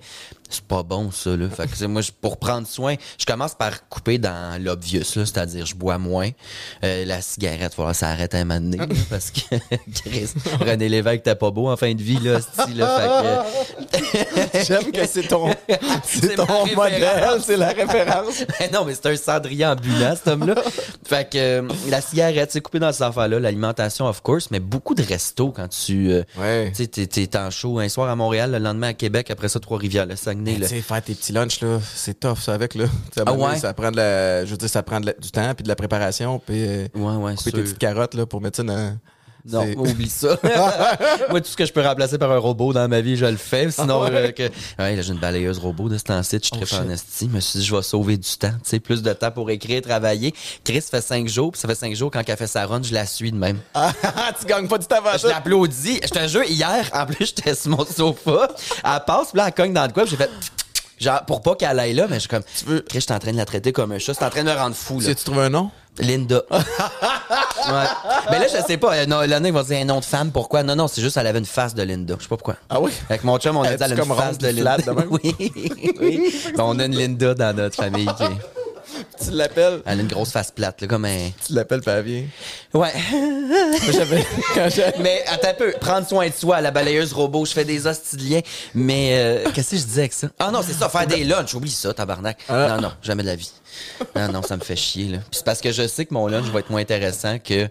c'est 0.52 0.64
pas 0.64 0.84
bon, 0.84 1.12
ça, 1.12 1.36
là. 1.36 1.48
Fait 1.50 1.68
que, 1.68 1.86
moi, 1.86 2.02
pour 2.22 2.38
prendre 2.38 2.68
soin, 2.68 2.96
je 3.18 3.26
commence 3.26 3.56
par 3.56 3.88
couper 3.90 4.18
dans 4.18 4.62
l'obvious, 4.62 5.00
là, 5.16 5.26
c'est-à-dire, 5.26 5.66
je 5.66 5.76
bois 5.76 5.98
moins. 5.98 6.30
Euh, 6.84 7.06
la 7.06 7.22
cigarette, 7.22 7.74
voilà, 7.76 7.94
ça 7.94 8.10
arrête 8.10 8.34
à 8.36 8.40
un 8.40 8.46
moment 8.46 8.60
donné, 8.60 8.78
là, 8.78 8.86
parce 9.10 9.32
que 9.32 9.40
Chris, 9.96 10.30
René 10.60 10.90
Lévesque, 10.90 11.24
t'es 11.24 11.36
pas 11.36 11.52
beau 11.52 11.70
en 11.70 11.78
fin 11.78 11.94
de 11.94 12.02
vie, 12.02 12.20
là, 12.20 12.40
c'ti, 12.42 12.74
là, 12.74 13.44
fait 13.92 14.00
que- 14.00 14.64
J'aime 14.66 14.92
que 14.92 15.06
c'est 15.08 15.28
ton, 15.28 15.50
c'est 16.04 16.36
ton 16.36 16.66
modèle, 16.76 17.40
c'est 17.44 17.58
la 17.58 17.70
référence. 17.70 18.44
non, 18.74 18.86
mais 18.86 18.94
c'est 18.96 19.08
un 19.08 19.16
cendrier 19.16 19.66
ambulant, 19.66 20.16
cet 20.16 20.28
homme-là. 20.28 20.56
fait 21.06 21.30
que 21.30 21.38
euh, 21.38 21.68
la 21.90 22.02
cigarette, 22.02 22.52
c'est 22.52 22.62
coupé 22.62 22.80
dans 22.80 22.92
ces 22.92 23.04
affaires-là, 23.04 23.40
l'alimentation, 23.40 24.06
of 24.08 24.22
course, 24.22 24.50
mais 24.52 24.60
beaucoup 24.60 24.96
de 24.96 25.04
restos 25.04 25.52
quand 25.52 25.68
tu. 25.70 26.12
euh, 26.12 26.24
Ouais. 26.38 26.72
Tu 26.76 26.84
sais, 26.84 26.88
t'es- 26.88 27.08
t'es 27.08 27.38
en 27.38 27.50
show 27.52 27.80
un 27.80 27.90
soir 27.90 28.10
à 28.10 28.16
Montréal, 28.16 28.52
le 28.52 28.58
lendemain 28.60 28.90
à 28.90 28.94
Québec, 28.94 29.30
après 29.32 29.50
ça, 29.50 29.60
Trois-Rivières, 29.60 30.06
le 30.06 30.16
Saguenay. 30.16 30.41
Tu 30.46 30.68
sais, 30.68 30.82
faire 30.82 31.02
tes 31.04 31.14
petits 31.16 31.32
lunchs, 31.34 31.62
là, 31.62 31.80
c'est 31.96 32.20
tough, 32.20 32.40
ça, 32.40 32.54
avec, 32.54 32.76
là. 32.76 32.86
Ah 33.26 33.34
ouais? 33.34 33.58
Ça 33.58 33.74
prend 33.74 33.92
de 33.92 33.98
la, 33.98 34.46
je 34.46 34.52
veux 34.52 34.58
dire, 34.58 34.70
ça 34.70 34.84
prend 34.84 35.00
de 35.00 35.08
la- 35.08 35.14
du 35.14 35.32
temps, 35.32 35.54
puis 35.54 35.64
de 35.64 35.68
la 35.68 35.76
préparation, 35.76 36.40
puis 36.40 36.66
euh, 36.68 36.88
Ouais, 36.96 37.16
ouais, 37.16 37.36
couper 37.36 37.50
sûr. 37.50 37.60
tes 37.60 37.64
petites 37.64 37.78
carottes, 37.80 38.14
là, 38.16 38.26
pour 38.26 38.42
mettre 38.42 38.58
ça 38.58 38.64
dans... 38.64 38.98
Non, 39.50 39.66
oublie 39.78 40.10
ça. 40.10 40.38
Moi, 41.30 41.42
tout 41.42 41.48
ce 41.50 41.58
que 41.58 41.66
je 41.66 41.74
peux 41.74 41.82
remplacer 41.82 42.18
par 42.18 42.32
un 42.32 42.38
robot 42.38 42.74
dans 42.74 42.88
ma 42.88 43.02
vie, 43.02 43.16
je 43.18 43.26
le 43.26 43.38
fais. 43.38 43.72
Sinon, 43.72 44.04
Ah 44.04 44.10
ouais? 44.10 44.16
euh, 44.16 44.32
que... 44.32 44.44
ouais, 44.80 44.98
j'ai 45.02 45.12
une 45.14 45.20
balayeuse 45.20 45.58
robot 45.60 45.90
de 45.90 45.98
ce 45.98 46.04
temps-ci. 46.04 46.38
Je 46.42 46.50
Oh, 46.54 46.58
en 46.62 46.66
shit. 46.66 46.90
esti. 46.92 47.28
Je 47.30 47.36
me 47.36 47.40
suis 47.40 47.60
dit, 47.60 47.66
je 47.66 47.76
vais 47.76 47.82
sauver 47.82 48.18
du 48.18 48.30
temps. 48.38 48.52
Tu 48.64 48.70
sais, 48.70 48.80
plus 48.80 49.02
de 49.02 49.14
temps 49.14 49.32
pour 49.32 49.50
écrire, 49.50 49.82
travailler. 49.82 50.34
Chris 50.64 50.82
fait 50.82 51.02
cinq 51.02 51.28
jours, 51.28 51.52
puis 51.52 51.62
ça 51.62 51.68
fait 51.68 51.76
cinq 51.76 51.96
jours, 51.96 52.12
quand 52.12 52.22
elle 52.28 52.38
fait 52.38 52.48
sa 52.48 52.66
run, 52.66 52.82
je 52.84 52.94
la 52.94 53.06
suis 53.06 53.32
de 53.32 53.38
même. 53.38 53.60
Ah, 53.74 54.32
tu 54.40 54.46
gagnes 54.46 54.68
pas 54.68 54.78
du 54.78 54.86
temps 54.86 54.98
avant 54.98 55.18
Je 55.18 55.28
l'applaudis. 55.28 56.00
Je 56.04 56.10
te 56.10 56.28
jure, 56.28 56.44
hier, 56.44 56.90
en 56.94 57.06
plus, 57.06 57.28
j'étais 57.36 57.56
sur 57.56 57.72
mon 57.72 57.86
sofa. 57.86 58.50
Elle 58.84 59.00
passe, 59.08 59.30
puis 59.30 59.38
là, 59.38 59.48
elle 59.48 59.54
cogne 59.54 59.74
dans 59.74 59.86
le 59.86 59.92
coin, 59.92 60.06
j'ai 60.06 60.16
fait. 60.18 60.30
Genre, 61.00 61.26
pour 61.26 61.42
pas 61.42 61.56
qu'elle 61.56 61.80
aille 61.80 61.94
là, 61.96 62.06
mais 62.08 62.16
je 62.16 62.20
suis 62.22 62.30
comme. 62.30 62.44
Tu 62.58 62.66
veux- 62.66 62.82
Chris, 62.82 63.00
j'étais 63.00 63.14
en 63.14 63.20
train 63.20 63.32
de 63.32 63.38
la 63.38 63.46
traiter 63.46 63.72
comme 63.74 63.92
un 63.92 63.98
chat. 63.98 64.14
C'est 64.14 64.24
en 64.24 64.30
train 64.30 64.44
de 64.44 64.50
me 64.52 64.56
rendre 64.56 64.76
fou, 64.76 64.98
Tu 64.98 65.04
là. 65.04 65.10
sais-tu 65.10 65.24
trouver 65.24 65.46
un 65.46 65.50
nom? 65.50 65.72
Linda. 66.00 66.42
ouais. 66.52 67.84
Mais 68.32 68.40
là, 68.40 68.46
je 68.48 68.66
sais 68.66 68.78
pas. 68.78 68.96
euh, 68.96 69.06
Non, 69.06 69.22
Lana, 69.22 69.48
il 69.50 69.54
va 69.54 69.64
dire 69.64 69.78
un 69.80 69.86
nom 69.86 70.00
de 70.00 70.06
femme. 70.06 70.32
Pourquoi? 70.32 70.64
Non, 70.64 70.76
non, 70.76 70.88
c'est 70.88 71.02
juste, 71.02 71.18
elle 71.18 71.28
avait 71.28 71.40
une 71.40 71.46
face 71.46 71.76
de 71.76 71.84
Linda. 71.84 72.16
Je 72.18 72.24
sais 72.24 72.30
pas 72.30 72.38
pourquoi. 72.38 72.56
Ah 72.70 72.80
oui? 72.80 72.92
Avec 73.10 73.24
mon 73.24 73.38
chum, 73.38 73.58
on 73.58 73.62
a 73.64 73.68
dit, 73.70 73.74
Elle 73.76 73.84
a 73.84 73.88
une 73.90 73.96
comme 74.08 74.16
face 74.18 74.38
de 74.38 74.48
Linda. 74.48 74.78
oui. 75.10 75.36
oui. 76.00 76.34
Ben, 76.56 76.64
on 76.64 76.80
a 76.80 76.86
une 76.86 76.96
Linda 76.96 77.34
dans 77.34 77.56
notre 77.56 77.76
famille. 77.76 78.06
qui- 78.18 78.24
Tu 79.24 79.32
l'appelles? 79.32 79.82
Elle 79.86 80.00
a 80.00 80.02
une 80.02 80.08
grosse 80.08 80.32
face 80.32 80.52
plate, 80.52 80.82
là, 80.82 80.88
comme 80.88 81.06
un. 81.06 81.30
Tu 81.46 81.54
l'appelles, 81.54 81.82
vient. 82.04 82.24
Ouais. 82.74 82.92
Mais 85.00 85.24
attends 85.28 85.50
un 85.50 85.54
peu, 85.54 85.72
prendre 85.80 86.08
soin 86.08 86.28
de 86.28 86.34
soi, 86.34 86.62
la 86.62 86.72
balayeuse 86.72 87.14
robot, 87.14 87.46
je 87.46 87.54
fais 87.54 87.66
des 87.66 87.88
hosties 87.88 88.18
de 88.18 88.24
liens. 88.24 88.42
Mais 88.74 89.12
euh, 89.14 89.50
qu'est-ce 89.54 89.72
que 89.72 89.78
je 89.78 89.84
disais 89.84 90.02
avec 90.02 90.14
ça? 90.14 90.28
Ah 90.40 90.52
non, 90.52 90.62
c'est 90.66 90.74
ça, 90.74 90.90
faire 90.90 91.08
des 91.08 91.24
lunchs, 91.24 91.54
oublie 91.54 91.72
ça, 91.72 91.94
tabarnak. 91.94 92.40
Ah. 92.50 92.76
Non, 92.76 92.82
non, 92.82 92.92
jamais 93.02 93.24
de 93.24 93.28
la 93.28 93.36
vie. 93.36 93.52
Non, 94.16 94.32
non, 94.32 94.42
ça 94.42 94.58
me 94.58 94.62
fait 94.62 94.76
chier, 94.76 95.08
là. 95.08 95.18
Puis 95.18 95.40
c'est 95.40 95.46
parce 95.46 95.62
que 95.62 95.72
je 95.72 95.88
sais 95.88 96.06
que 96.06 96.14
mon 96.14 96.28
lunch 96.28 96.46
va 96.48 96.60
être 96.60 96.70
moins 96.70 96.82
intéressant 96.82 97.40
que 97.40 97.70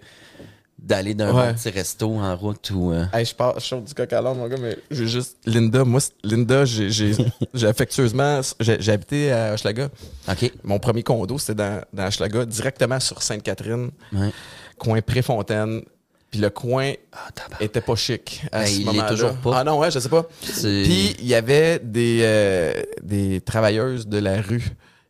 d'aller 0.83 1.15
d'un 1.15 1.35
Ouais. 1.35 1.55
petit 1.55 1.71
resto 1.71 2.15
en 2.15 2.37
route 2.37 2.71
ou... 2.71 2.93
euh, 2.93 3.05
Hey, 3.13 3.25
je 3.25 3.35
pars, 3.35 3.59
je 3.61 3.65
sors 3.67 3.81
du 3.83 3.93
coq 3.95 4.13
à 4.13 4.23
mon 4.23 4.49
gars, 4.49 4.57
mais 4.61 4.77
j'ai 4.91 5.07
juste. 5.07 5.37
Linda, 5.47 5.85
moi, 5.85 6.01
Linda, 6.25 6.65
j'ai, 6.65 6.91
j'ai, 6.91 7.13
j'ai 7.55 7.67
affectueusement. 7.67 8.41
J'ai, 8.61 8.81
j'ai 8.81 8.93
habité 8.93 9.33
à 9.33 9.53
Hochelaga. 9.55 9.89
OK. 10.29 10.53
Mon 10.65 10.79
premier 10.79 11.03
condo, 11.03 11.39
c'était 11.39 11.55
dans, 11.57 11.83
dans 11.93 12.07
Hochelaga, 12.07 12.45
directement 12.47 12.99
sur 13.01 13.23
Sainte-Catherine. 13.23 13.91
Ouais. 14.13 14.31
coin 14.79 15.01
Préfontaine. 15.03 15.83
Puis 16.31 16.39
le 16.39 16.49
coin 16.49 16.93
tabarnak. 17.35 17.61
était 17.61 17.81
pas 17.81 17.97
chic 17.97 18.43
à 18.53 18.61
Ben, 18.61 18.67
ce 18.69 18.81
moment-là. 18.85 19.09
toujours 19.09 19.33
pas. 19.35 19.59
Ah 19.59 19.65
non, 19.65 19.79
ouais, 19.81 19.91
je 19.91 19.99
sais 19.99 20.09
pas. 20.09 20.23
Puis 20.41 21.17
il 21.19 21.27
y 21.27 21.35
avait 21.35 21.81
des, 21.83 22.21
euh, 22.23 22.73
des 23.03 23.41
travailleuses 23.41 24.07
de 24.07 24.19
la 24.19 24.41
rue 24.41 24.65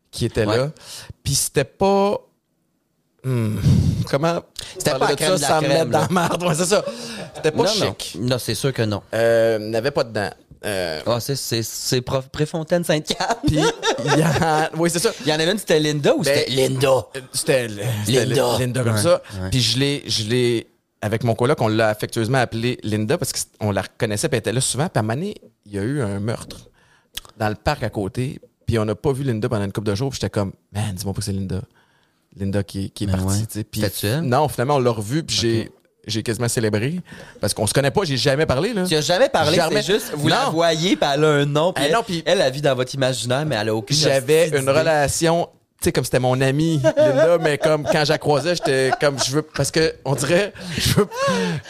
qui 0.09 0.25
étaient 0.25 0.47
Ouais. 0.47 0.57
là. 0.57 0.71
Puis 1.23 1.35
c'était 1.35 1.63
pas... 1.63 2.19
Hmm, 3.23 3.57
comment 4.09 4.41
C'était 4.77 4.97
pas 4.97 5.09
la 5.09 5.15
de 5.15 5.19
ça 5.21 5.29
la 5.29 5.37
sans 5.37 5.61
me 5.61 5.65
crème, 5.67 5.77
mettre 5.77 5.91
dans 5.91 5.99
la 6.01 6.07
marde? 6.09 6.43
Ouais, 6.43 6.55
c'est 6.55 6.65
ça. 6.65 6.83
C'était 7.35 7.51
pas 7.51 7.63
non, 7.63 7.69
chic. 7.69 8.15
non. 8.19 8.27
Non, 8.29 8.37
c'est 8.39 8.55
sûr 8.55 8.73
que 8.73 8.81
non. 8.81 9.01
Euh, 9.13 9.59
n'avait 9.59 9.91
pas 9.91 10.03
de 10.03 10.11
dents. 10.11 10.31
Euh, 10.65 11.01
Ah, 11.05 11.19
c'est, 11.19 11.35
c'est, 11.35 11.63
c'est 11.63 12.01
prof 12.01 12.27
Préfontaine 12.29 12.83
Sainte-Cap. 12.83 13.39
Oui, 14.77 14.89
c'est 14.89 14.99
ça. 14.99 15.11
Il 15.21 15.27
y 15.27 15.31
en 15.33 15.39
avait 15.39 15.51
une, 15.51 15.57
c'était 15.57 15.79
Linda 15.79 16.13
ou 16.15 16.21
Ben, 16.23 16.35
c'était 16.35 16.51
Linda? 16.51 17.05
C'était 17.33 17.67
c'était 18.05 18.25
Linda. 18.25 18.57
Linda 18.59 18.83
comme 18.83 18.93
Ouais, 18.95 19.01
ça. 19.01 19.21
ouais. 19.41 19.49
Puis 19.49 19.61
je 19.61 19.79
l'ai, 19.79 20.03
je 20.07 20.23
l'ai, 20.23 20.67
avec 21.01 21.23
mon 21.23 21.35
coloc, 21.35 21.59
on 21.61 21.67
l'a 21.67 21.89
affectueusement 21.89 22.37
appelée 22.39 22.77
Linda 22.83 23.17
parce 23.17 23.31
qu'on 23.59 23.71
la 23.71 23.81
reconnaissait, 23.83 24.29
puis 24.29 24.37
elle 24.37 24.39
était 24.41 24.53
là 24.53 24.61
souvent. 24.61 24.85
Puis 24.87 24.97
à 24.97 24.99
un 24.99 25.03
moment 25.03 25.15
donné, 25.15 25.35
il 25.65 25.73
y 25.73 25.79
a 25.79 25.83
eu 25.83 26.01
un 26.01 26.19
meurtre 26.19 26.69
dans 27.37 27.49
le 27.49 27.55
parc 27.55 27.83
à 27.83 27.89
côté, 27.89 28.39
puis 28.67 28.77
on 28.79 28.85
n'a 28.85 28.95
pas 28.95 29.11
vu 29.13 29.23
Linda 29.23 29.49
pendant 29.49 29.65
une 29.65 29.71
couple 29.71 29.87
de 29.87 29.95
jours. 29.95 30.09
Puis 30.11 30.19
j'étais 30.21 30.29
comme, 30.31 30.53
man, 30.71 30.93
dis-moi 30.93 31.13
pas 31.13 31.19
que 31.19 31.25
c'est 31.25 31.31
Linda. 31.33 31.61
Linda 32.35 32.63
qui, 32.63 32.91
qui 32.91 33.03
est 33.03 33.07
Ben 33.07 33.17
partie. 33.17 33.41
ouais. 33.57 33.89
tu 33.89 34.05
elle? 34.07 34.21
Non, 34.21 34.47
finalement, 34.47 34.75
on 34.75 34.79
l'a 34.79 34.91
revue, 34.91 35.23
puis 35.23 35.35
j'ai, 35.35 35.71
j'ai 36.07 36.23
quasiment 36.23 36.47
célébré 36.47 36.99
parce 37.39 37.53
qu'on 37.53 37.67
se 37.67 37.73
connaît 37.73 37.91
pas, 37.91 38.03
j'ai 38.05 38.17
jamais 38.17 38.45
parlé. 38.45 38.73
Là. 38.73 38.85
Tu 38.87 38.95
as 38.95 39.01
jamais 39.01 39.29
parlé, 39.29 39.55
Jamais. 39.55 39.81
c'est 39.81 39.93
juste, 39.93 40.11
vous 40.15 40.27
la 40.29 40.45
Non. 40.45 40.51
voyez, 40.51 40.95
puis 40.95 41.09
elle 41.13 41.23
a 41.25 41.27
un 41.27 41.45
nom, 41.45 41.73
puis 41.73 41.83
Eh 41.83 41.87
elle, 41.87 41.93
non, 41.93 42.03
puis- 42.03 42.23
elle, 42.25 42.41
elle 42.41 42.51
vit 42.53 42.61
dans 42.61 42.75
votre 42.75 42.93
imaginaire, 42.95 43.45
mais 43.45 43.55
elle 43.55 43.69
a 43.69 43.75
aucune 43.75 43.95
J'avais 43.97 44.49
une 44.49 44.69
relation, 44.69 45.49
sais, 45.83 45.91
comme 45.91 46.03
c'était 46.03 46.19
mon 46.19 46.39
ami, 46.41 46.81
Linda, 46.97 47.37
mais 47.41 47.57
comme 47.57 47.83
quand 47.83 48.03
je 48.05 48.09
la 48.11 48.17
croisais, 48.17 48.55
j'étais 48.55 48.91
comme, 48.99 49.17
je 49.23 49.31
veux, 49.31 49.41
parce 49.41 49.71
que, 49.71 49.93
on 50.05 50.15
dirait, 50.15 50.53
je 50.77 50.93
veux, 50.95 51.07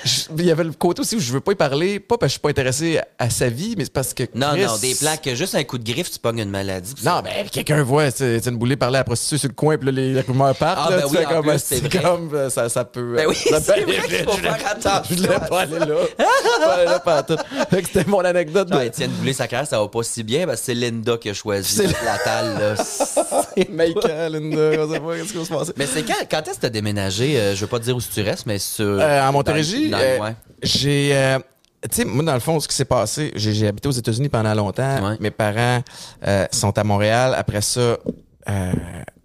je- 0.05 0.21
il 0.37 0.45
y 0.45 0.51
avait 0.51 0.63
le 0.63 0.71
côté 0.73 1.01
aussi 1.01 1.15
où 1.15 1.19
je 1.19 1.31
veux 1.31 1.39
pas 1.41 1.51
y 1.51 1.55
parler, 1.55 1.99
pas 1.99 2.17
parce 2.17 2.27
que 2.27 2.27
je 2.27 2.31
suis 2.33 2.39
pas 2.41 2.49
intéressé 2.49 2.97
à, 2.97 3.05
à 3.19 3.29
sa 3.29 3.49
vie, 3.49 3.75
mais 3.77 3.85
c'est 3.85 3.93
parce 3.93 4.13
que. 4.13 4.23
Non, 4.35 4.51
Chris- 4.51 4.65
non, 4.65 4.77
des 4.81 4.95
plans 4.95 5.15
que 5.23 5.35
juste 5.35 5.55
un 5.55 5.63
coup 5.63 5.77
de 5.77 5.89
griffe, 5.91 6.11
tu 6.11 6.19
pognes 6.19 6.39
une 6.39 6.49
maladie. 6.49 6.93
Non, 7.03 7.21
ben, 7.23 7.47
quelqu'un 7.51 7.83
voit, 7.83 8.11
tu 8.11 8.17
sais, 8.19 8.37
une 8.49 8.57
boulée 8.57 8.75
parler 8.75 8.97
à 8.97 8.99
la 8.99 9.03
prostituée 9.03 9.37
sur 9.37 9.49
le 9.49 9.53
coin, 9.55 9.77
puis 9.77 9.85
là, 9.87 9.91
les, 9.91 10.13
les 10.13 10.21
rumeurs 10.21 10.55
partent, 10.55 10.79
Ah, 10.85 10.89
là, 10.89 10.97
ben 10.97 11.03
tu 11.03 11.11
oui, 11.11 11.17
fais 11.17 11.33
comme, 11.33 11.57
c'est 11.57 12.01
comme, 12.01 12.33
euh, 12.33 12.49
ça, 12.49 12.69
ça 12.69 12.85
peut. 12.85 13.15
Ben 13.15 13.27
oui, 13.27 13.35
ça 13.35 13.59
c'est 13.61 13.73
peut 13.75 13.91
vrai 13.91 14.07
vite. 14.07 14.23
faut 14.25 14.31
Je 14.35 14.37
voulais- 14.37 14.49
faire 14.57 14.71
attention 14.71 15.03
Je 15.09 15.15
voulais 15.15 15.39
pas 15.49 15.59
aller 15.61 15.79
là. 15.79 15.85
Je 15.85 15.85
voulais 15.85 16.65
pas 16.65 16.73
aller 16.73 16.85
là, 16.85 16.99
pas 16.99 17.19
en 17.19 17.23
tout. 17.23 17.37
Fait 17.69 17.81
que 17.81 17.87
c'était 17.87 18.09
mon 18.09 18.19
anecdote. 18.19 18.67
de- 18.69 18.73
Non, 18.75 18.81
Étienne 18.81 19.11
Boulay, 19.11 19.33
sa 19.33 19.47
carrière, 19.47 19.67
ça 19.67 19.79
va 19.79 19.87
pas 19.87 20.03
si 20.03 20.23
bien, 20.23 20.45
parce 20.45 20.59
que 20.59 20.65
c'est 20.67 20.73
Linda 20.73 21.17
qui 21.17 21.29
a 21.29 21.33
choisi 21.33 21.75
C'est- 21.75 21.87
la 22.05 22.17
table, 22.23 22.59
là. 22.59 22.75
On 24.09 25.45
sait 25.45 25.53
pas. 25.53 25.63
Mais 25.77 25.85
c'est 25.85 26.03
quand, 26.03 26.13
quand 26.29 26.41
est-ce 26.47 26.55
que 26.57 26.61
t'as 26.61 26.69
déménagé, 26.69 27.37
euh, 27.39 27.55
je 27.55 27.61
veux 27.61 27.67
pas 27.67 27.79
te 27.79 27.83
dire 27.85 27.95
où 27.95 28.01
tu 28.01 28.21
restes, 28.21 28.45
mais 28.45 28.59
sur... 28.59 28.85
Euh, 28.85 29.21
en 29.27 29.31
Montérégie, 29.31 29.89
dans- 29.89 29.97
dans- 29.97 30.03
euh, 30.03 30.19
ouais. 30.19 30.35
j'ai. 30.63 31.11
euh, 31.13 31.39
tu 31.89 31.95
sais, 31.97 32.05
moi, 32.05 32.23
dans 32.23 32.33
le 32.35 32.39
fond, 32.39 32.59
ce 32.59 32.67
qui 32.67 32.75
s'est 32.75 32.85
passé, 32.85 33.31
j'ai 33.35 33.53
j'ai 33.53 33.67
habité 33.67 33.87
aux 33.87 33.91
États-Unis 33.91 34.29
pendant 34.29 34.53
longtemps. 34.53 35.09
Ouais. 35.09 35.17
Mes 35.19 35.31
parents 35.31 35.81
euh, 36.27 36.45
sont 36.51 36.77
à 36.77 36.83
Montréal. 36.83 37.33
Après 37.35 37.61
ça, 37.61 37.97
euh, 38.49 38.71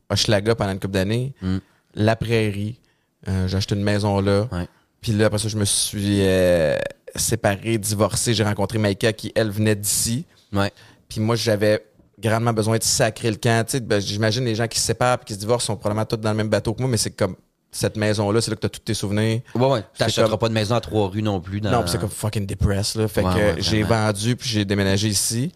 Hochelaga 0.09 0.55
pendant 0.55 0.73
une 0.73 0.81
couple 0.81 0.95
d'années. 0.95 1.35
Mm. 1.43 1.59
La 1.97 2.17
Prairie. 2.17 2.81
Euh, 3.29 3.47
j'ai 3.49 3.57
acheté 3.59 3.75
une 3.75 3.83
maison 3.83 4.21
là. 4.21 4.47
Ouais. 4.53 4.67
Puis 5.03 5.13
là, 5.13 5.27
après 5.27 5.39
ça, 5.39 5.49
je 5.49 5.57
me 5.59 5.65
suis 5.67 6.21
euh, 6.23 6.77
séparé, 7.15 7.77
divorcé. 7.77 8.33
J'ai 8.33 8.45
rencontré 8.45 8.79
Maïka 8.79 9.13
qui, 9.13 9.33
elle, 9.35 9.51
venait 9.51 9.75
d'ici. 9.77 10.25
Ouais. 10.53 10.73
Puis 11.09 11.21
moi, 11.21 11.37
j'avais 11.37 11.85
grandement 12.19 12.53
besoin 12.53 12.79
de 12.79 12.83
sacrer 12.83 13.31
le 13.31 13.37
camp. 13.37 13.65
Ben, 13.83 14.01
j'imagine 14.01 14.45
les 14.45 14.55
gens 14.55 14.67
qui 14.69 14.79
se 14.79 14.87
séparent 14.87 15.19
et 15.23 15.25
qui 15.25 15.35
se 15.35 15.39
divorcent 15.39 15.67
sont 15.67 15.77
probablement 15.77 16.05
tous 16.07 16.17
dans 16.17 16.31
le 16.31 16.37
même 16.37 16.49
bateau 16.49 16.75
que 16.75 16.81
moi, 16.81 16.91
mais 16.91 16.97
c'est 16.97 17.11
comme 17.11 17.37
cette 17.71 17.97
maison-là, 17.97 18.41
c'est 18.41 18.51
là 18.51 18.55
que 18.57 18.61
tu 18.63 18.67
as 18.67 18.71
tous 18.71 18.81
tes 18.81 18.95
souvenirs. 18.95 19.41
Ouais, 19.55 19.67
ouais. 19.67 19.85
T'achèteras 19.99 20.31
comme- 20.31 20.39
pas 20.39 20.49
de 20.49 20.55
maison 20.55 20.75
à 20.77 20.81
trois 20.81 21.09
rues 21.09 21.23
non 21.23 21.41
plus. 21.41 21.61
Dans... 21.61 21.71
Non, 21.71 21.87
c'est 21.87 21.99
comme 22.01 22.09
fucking 22.09 22.47
depressed, 22.47 23.01
là. 23.01 23.09
Fait 23.09 23.23
Ouais, 23.23 23.33
que 23.35 23.39
ouais, 23.39 23.55
j'ai 23.59 23.83
vendu, 23.83 24.35
puis 24.37 24.49
j'ai 24.49 24.65
déménagé 24.65 25.09
ici. 25.09 25.53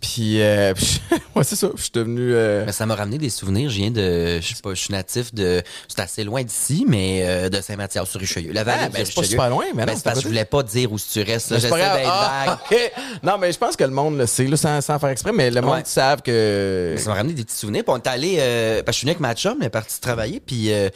Puis, 0.00 0.40
euh, 0.42 0.72
puis- 0.74 1.00
ouais, 1.36 1.44
c'est 1.44 1.56
ça. 1.56 1.68
Je 1.76 1.82
suis 1.82 1.90
devenu... 1.92 2.32
euh, 2.34 2.64
Mais 2.66 2.72
ça 2.72 2.86
m'a 2.86 2.94
ramené 2.94 3.18
des 3.18 3.30
souvenirs. 3.30 3.68
Je 3.70 3.76
viens 3.76 3.90
de, 3.90 4.40
je 4.40 4.48
sais 4.54 4.62
pas, 4.62 4.70
je 4.74 4.80
suis 4.80 4.92
natif 4.92 5.34
de, 5.34 5.62
c'est 5.88 6.00
assez 6.00 6.24
loin 6.24 6.42
d'ici, 6.42 6.84
mais 6.88 7.22
euh, 7.24 7.48
de 7.48 7.60
Saint-Mathieu 7.60 8.02
sur 8.04 8.20
Richelieu. 8.20 8.52
La 8.52 8.64
vallée 8.64 8.82
Ah, 8.84 8.88
ben, 8.88 9.04
c'est 9.04 9.14
pas 9.14 9.22
super 9.24 9.50
loin, 9.50 9.64
mais 9.74 9.82
non, 9.82 9.86
Ben, 9.86 9.96
c'est 9.96 10.04
parce 10.04 10.16
que 10.16 10.22
je 10.22 10.28
voulais 10.28 10.44
pas 10.44 10.62
dire 10.62 10.92
où 10.92 10.98
tu 10.98 11.20
restes. 11.22 11.54
J'essaie 11.54 11.68
d'être 11.70 12.08
Ah, 12.10 12.58
vague. 12.70 12.78
Non, 13.22 13.38
mais 13.38 13.52
je 13.52 13.58
pense 13.58 13.76
que 13.76 13.84
le 13.84 13.90
monde 13.90 14.16
le 14.18 14.26
sait, 14.26 14.46
là, 14.46 14.56
sans, 14.56 14.80
sans 14.80 14.98
faire 14.98 15.10
exprès, 15.10 15.32
mais 15.32 15.50
le 15.50 15.60
monde 15.60 15.74
Ouais. 15.74 15.82
savent 15.84 16.22
que... 16.22 16.94
Ça 16.98 17.10
m'a 17.10 17.16
ramené 17.16 17.34
des 17.34 17.44
petits 17.44 17.56
souvenirs. 17.56 17.82
Puis 17.84 17.92
on 17.92 17.96
est 17.98 18.06
allé, 18.06 18.36
euh, 18.38 18.82
parce 18.82 18.86
que 18.86 18.92
je 18.92 18.98
suis 18.98 19.04
venu 19.06 19.10
avec 19.10 19.20
ma 19.20 19.34
chum, 19.34 19.56
elle 19.60 19.66
est 19.66 19.70
partie 19.70 20.00
travailler, 20.00 20.40
puis 20.40 20.72
euh, 20.72 20.88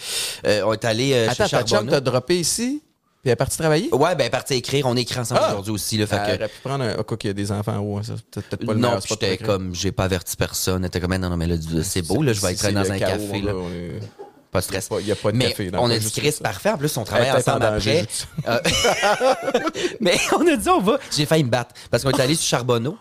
euh, 0.46 0.62
on 0.64 0.72
est 0.72 0.84
allé 0.84 1.12
euh, 1.14 1.28
Attends, 1.30 1.44
chez 1.46 1.56
ta 1.56 1.62
chum 1.64 1.88
t'a 1.88 2.00
droppé 2.00 2.38
ici, 2.38 2.82
puis 3.28 3.32
elle 3.32 3.34
est 3.34 3.36
partie 3.36 3.58
travailler? 3.58 3.88
Ouais, 3.92 4.14
ben 4.14 4.20
elle 4.20 4.26
est 4.26 4.30
partie 4.30 4.54
écrire. 4.54 4.86
On 4.86 4.96
écrit 4.96 5.20
ensemble 5.20 5.40
Ah! 5.42 5.50
aujourd'hui 5.50 5.72
aussi. 5.72 5.98
Là, 5.98 6.06
fait 6.06 6.16
Elle 6.16 6.38
que, 6.38 6.42
aurait 6.42 6.48
pu 6.48 6.60
prendre 6.64 6.84
un... 6.84 6.94
Ah, 6.98 7.02
quoi 7.02 7.16
qu'il 7.16 7.28
y 7.28 7.30
a 7.30 7.34
des 7.34 7.52
enfants 7.52 7.98
hein, 7.98 8.02
ça, 8.02 8.14
peut-être 8.30 8.64
pas 8.64 8.72
le 8.72 8.78
non, 8.78 8.98
j'étais 9.06 9.36
comme, 9.36 9.74
j'ai 9.74 9.92
pas 9.92 10.04
averti 10.04 10.36
personne. 10.36 10.82
Elle 10.82 10.88
était 10.88 11.00
comme, 11.00 11.14
non, 11.14 11.28
non, 11.28 11.36
mais 11.36 11.46
là, 11.46 11.56
c'est 11.82 12.02
beau, 12.02 12.22
là, 12.22 12.32
je 12.32 12.40
vais 12.40 12.52
être 12.52 12.72
dans 12.72 12.90
un 12.90 12.98
café, 12.98 13.40
là. 13.42 13.52
Pas 14.50 14.60
de 14.60 14.64
stress. 14.64 14.88
Il 15.00 15.06
y 15.06 15.12
a 15.12 15.16
pas 15.16 15.30
de 15.30 15.36
mais 15.36 15.50
café 15.50 15.70
dans 15.70 15.84
on 15.84 15.90
a 15.90 15.98
dit 15.98 16.10
Chris 16.10 16.36
parfait. 16.42 16.70
En 16.70 16.78
plus, 16.78 16.96
on 16.96 17.04
travaille 17.04 17.30
ensemble 17.30 17.66
après. 17.66 18.06
Euh, 18.46 18.58
mais 20.00 20.16
on 20.34 20.46
a 20.46 20.56
dit 20.56 20.68
on 20.70 20.80
va. 20.80 20.98
J'ai 21.14 21.26
failli 21.26 21.44
me 21.44 21.50
battre 21.50 21.74
parce 21.90 22.02
qu'on 22.02 22.10
est 22.12 22.20
allé 22.20 22.34
sur 22.34 22.46
Charbonneau. 22.46 22.96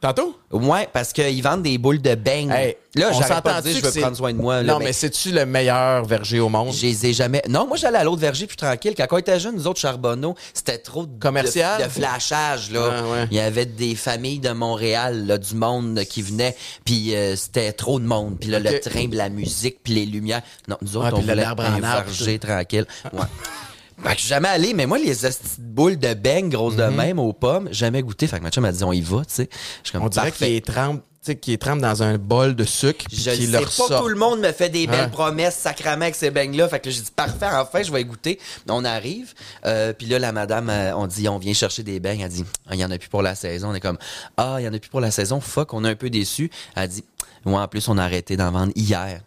Tantôt? 0.00 0.34
Ouais, 0.50 0.88
parce 0.94 1.12
qu'ils 1.12 1.42
vendent 1.42 1.62
des 1.62 1.76
boules 1.76 2.00
de 2.00 2.14
beigne. 2.14 2.50
Hey, 2.50 2.76
là, 2.94 3.12
j'arrête 3.12 3.44
pas 3.44 3.60
de 3.60 3.68
dire 3.68 3.80
je 3.82 3.86
veux 3.86 4.00
prendre 4.00 4.16
soin 4.16 4.32
de 4.32 4.38
moi. 4.38 4.62
là, 4.62 4.72
non, 4.72 4.78
mais 4.78 4.94
c'est-tu 4.94 5.30
le 5.30 5.44
meilleur 5.44 6.06
verger 6.06 6.40
au 6.40 6.48
monde? 6.48 6.72
je 6.72 6.86
les 6.86 7.06
ai 7.06 7.12
jamais. 7.12 7.42
Non, 7.50 7.66
moi 7.66 7.76
j'allais 7.76 7.98
à 7.98 8.04
l'autre 8.04 8.20
verger 8.20 8.46
plus 8.46 8.56
tranquille. 8.56 8.94
Quand 8.96 9.06
on 9.10 9.18
était 9.18 9.38
jeunes, 9.38 9.56
nous 9.56 9.66
autres 9.66 9.78
Charbonneau, 9.78 10.34
c'était 10.54 10.78
trop 10.78 11.04
de 11.04 11.18
Commercial? 11.20 11.80
de, 11.82 11.84
de 11.84 11.90
flashage 11.90 12.70
là. 12.70 13.02
Ouais. 13.04 13.26
Il 13.30 13.36
y 13.36 13.40
avait 13.40 13.66
des 13.66 13.94
familles 13.94 14.38
de 14.38 14.52
Montréal, 14.52 15.26
là, 15.26 15.36
du 15.36 15.54
monde 15.54 16.00
qui 16.08 16.22
venait, 16.22 16.56
puis 16.86 17.14
euh, 17.14 17.36
c'était 17.36 17.72
trop 17.72 18.00
de 18.00 18.06
monde. 18.06 18.38
Puis 18.40 18.48
là, 18.48 18.58
le 18.58 18.80
train, 18.80 19.06
la 19.12 19.28
musique, 19.28 19.80
puis 19.84 19.92
les 19.92 20.06
lumières. 20.06 20.40
Non, 20.66 20.78
nous 20.80 20.96
autres 20.96 21.12
on 21.12 21.20
voulait 21.20 21.44
un 21.44 21.54
verger 21.54 22.38
tranquille. 22.38 22.86
Ouais. 23.12 23.20
Fait 24.02 24.08
que 24.10 24.14
je 24.14 24.20
suis 24.20 24.28
jamais 24.28 24.48
allé, 24.48 24.72
mais 24.74 24.86
moi, 24.86 24.98
les 24.98 25.12
boules 25.58 25.98
de 25.98 26.14
beigne 26.14 26.48
grosses 26.48 26.76
de 26.76 26.84
même 26.84 27.18
aux 27.18 27.32
pommes, 27.32 27.68
jamais 27.70 28.02
goûté. 28.02 28.26
Fait 28.26 28.38
que 28.38 28.42
ma 28.42 28.50
chum 28.50 28.62
m'a 28.62 28.72
dit, 28.72 28.82
on 28.84 28.92
y 28.92 29.00
va, 29.02 29.18
tu 29.18 29.34
sais. 29.34 29.48
Je 29.82 29.88
suis 29.88 29.92
comme, 29.92 30.04
On 30.06 30.08
dirait 30.08 30.30
parfait. 30.30 30.46
qu'il 30.46 30.54
est 30.56 30.66
trempe, 30.66 31.02
tu 31.02 31.26
sais, 31.32 31.36
qu'il 31.36 31.52
est 31.52 31.58
trempe 31.58 31.80
dans 31.80 32.02
un 32.02 32.16
bol 32.16 32.56
de 32.56 32.64
sucre, 32.64 33.04
puis 33.08 33.18
Je 33.18 33.30
qu'il 33.32 33.44
sais 33.46 33.50
leur 33.52 33.64
pas, 33.64 33.68
sort. 33.68 34.02
tout 34.02 34.08
le 34.08 34.14
monde 34.16 34.40
me 34.40 34.52
fait 34.52 34.70
des 34.70 34.86
belles 34.86 35.10
promesses 35.10 35.56
sacrament 35.56 36.00
avec 36.02 36.14
ces 36.14 36.30
beignes-là. 36.30 36.66
Fait 36.68 36.80
que 36.80 36.88
là, 36.88 36.94
j'ai 36.94 37.02
dit, 37.02 37.10
parfait, 37.14 37.46
enfin, 37.52 37.82
je 37.82 37.92
vais 37.92 38.00
y 38.00 38.04
goûter. 38.06 38.38
On 38.70 38.86
arrive, 38.86 39.34
euh, 39.66 39.92
puis 39.92 40.06
là, 40.06 40.18
la 40.18 40.32
madame, 40.32 40.70
euh, 40.70 40.96
on 40.96 41.06
dit, 41.06 41.28
on 41.28 41.36
vient 41.38 41.52
chercher 41.52 41.82
des 41.82 42.00
beignes. 42.00 42.20
Elle 42.20 42.30
dit, 42.30 42.44
Ah, 42.68 42.74
il 42.74 42.80
y 42.80 42.84
en 42.86 42.90
a 42.90 42.96
plus 42.96 43.10
pour 43.10 43.20
la 43.22 43.34
saison. 43.34 43.68
On 43.68 43.74
est 43.74 43.80
comme, 43.80 43.98
ah, 44.38 44.56
il 44.60 44.64
y 44.64 44.68
en 44.68 44.72
a 44.72 44.78
plus 44.78 44.88
pour 44.90 45.00
la 45.02 45.10
saison. 45.10 45.40
Fuck, 45.40 45.74
on 45.74 45.84
est 45.84 45.90
un 45.90 45.94
peu 45.94 46.08
déçus. 46.08 46.50
Elle 46.74 46.88
dit, 46.88 47.04
ouais, 47.44 47.54
en 47.54 47.68
plus, 47.68 47.86
on 47.88 47.98
a 47.98 48.04
arrêté 48.04 48.38
d'en 48.38 48.50
vendre 48.50 48.72
hier. 48.74 49.20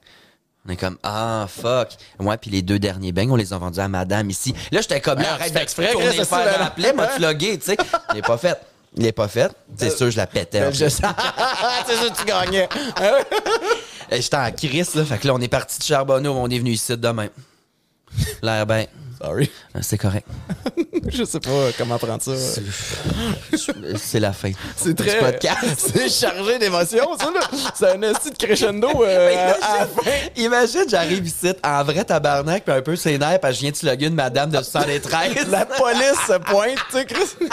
On 0.67 0.71
est 0.71 0.77
comme, 0.77 0.97
ah, 1.03 1.45
fuck. 1.49 1.89
Ouais, 2.19 2.37
puis 2.37 2.49
les 2.49 2.61
deux 2.61 2.79
derniers 2.79 3.11
beignes, 3.11 3.31
on 3.31 3.35
les 3.35 3.51
a 3.51 3.57
vendus 3.57 3.79
à 3.79 3.87
madame 3.89 4.29
ici. 4.29 4.53
Là, 4.71 4.79
j'étais 4.81 5.01
comme, 5.01 5.19
là, 5.19 5.25
Ah, 5.31 5.33
arrête 5.33 5.47
tu 5.47 5.53
fais 5.53 5.59
de 5.59 5.63
exprès, 5.63 5.91
tourner 5.91 6.07
Chris, 6.07 6.17
le 6.17 6.23
c'est 6.23 6.29
fer 6.29 6.37
ça, 6.39 6.45
dans 6.45 6.51
là. 6.51 6.63
la 6.65 6.69
plaie, 6.71 6.93
moi, 6.93 7.07
tu 7.15 7.21
logué, 7.21 7.57
tu 7.59 7.65
sais? 7.65 7.77
Il 8.13 8.19
est 8.19 8.21
pas 8.21 8.37
fait. 8.37 8.57
Il 8.95 9.05
est 9.05 9.11
pas 9.11 9.27
fait. 9.27 9.51
C'est 9.75 9.89
sûr, 9.89 10.09
je 10.09 10.17
la 10.17 10.27
pétais. 10.27 10.65
en 10.65 10.71
Je 10.71 10.87
sais. 10.87 11.03
c'est 11.87 11.95
sûr 11.97 12.13
tu 12.13 12.25
gagnais. 12.25 12.69
Et 14.11 14.21
J'étais 14.21 14.37
en 14.37 14.51
crise, 14.51 14.93
là. 14.95 15.03
Fait 15.03 15.17
que 15.17 15.27
là, 15.27 15.33
on 15.33 15.41
est 15.41 15.47
parti 15.47 15.79
de 15.79 15.83
Charbonneau, 15.83 16.33
on 16.33 16.47
est 16.47 16.59
venu 16.59 16.71
ici 16.71 16.95
demain. 16.95 17.27
L'air 18.41 18.65
ben, 18.65 18.85
Sorry. 19.19 19.51
c'est 19.81 19.97
correct. 19.97 20.27
Je 21.09 21.23
sais 21.23 21.39
pas 21.39 21.69
comment 21.77 21.97
prendre 21.97 22.21
ça. 22.21 22.31
C'est 23.97 24.19
la 24.19 24.33
fin. 24.33 24.51
C'est 24.77 24.95
très. 24.95 25.19
podcast. 25.19 25.63
C'est 25.93 26.09
chargé 26.09 26.59
d'émotions, 26.59 27.17
ça, 27.19 27.25
là. 27.31 27.41
C'est 27.75 27.87
un 27.89 28.01
esti 28.01 28.31
de 28.31 28.37
crescendo 28.37 28.87
euh, 29.03 29.29
à 29.61 29.79
la 29.79 29.85
fin. 29.85 30.11
Imagine, 30.37 30.83
j'arrive 30.87 31.25
ici 31.25 31.51
en 31.63 31.83
vrai 31.83 32.03
tabarnak, 32.03 32.63
puis 32.63 32.73
un 32.73 32.81
peu 32.81 32.95
nerfs, 33.17 33.39
parce 33.39 33.53
que 33.53 33.55
je 33.57 33.61
viens 33.61 33.71
de 33.71 33.75
slugger 33.75 34.07
une 34.07 34.15
madame 34.15 34.49
de 34.49 34.61
73. 34.61 35.47
La 35.49 35.65
police 35.65 36.19
se 36.27 36.37
pointe, 36.39 36.77
tu 36.89 36.97
sais, 36.97 37.05
Chris. 37.05 37.47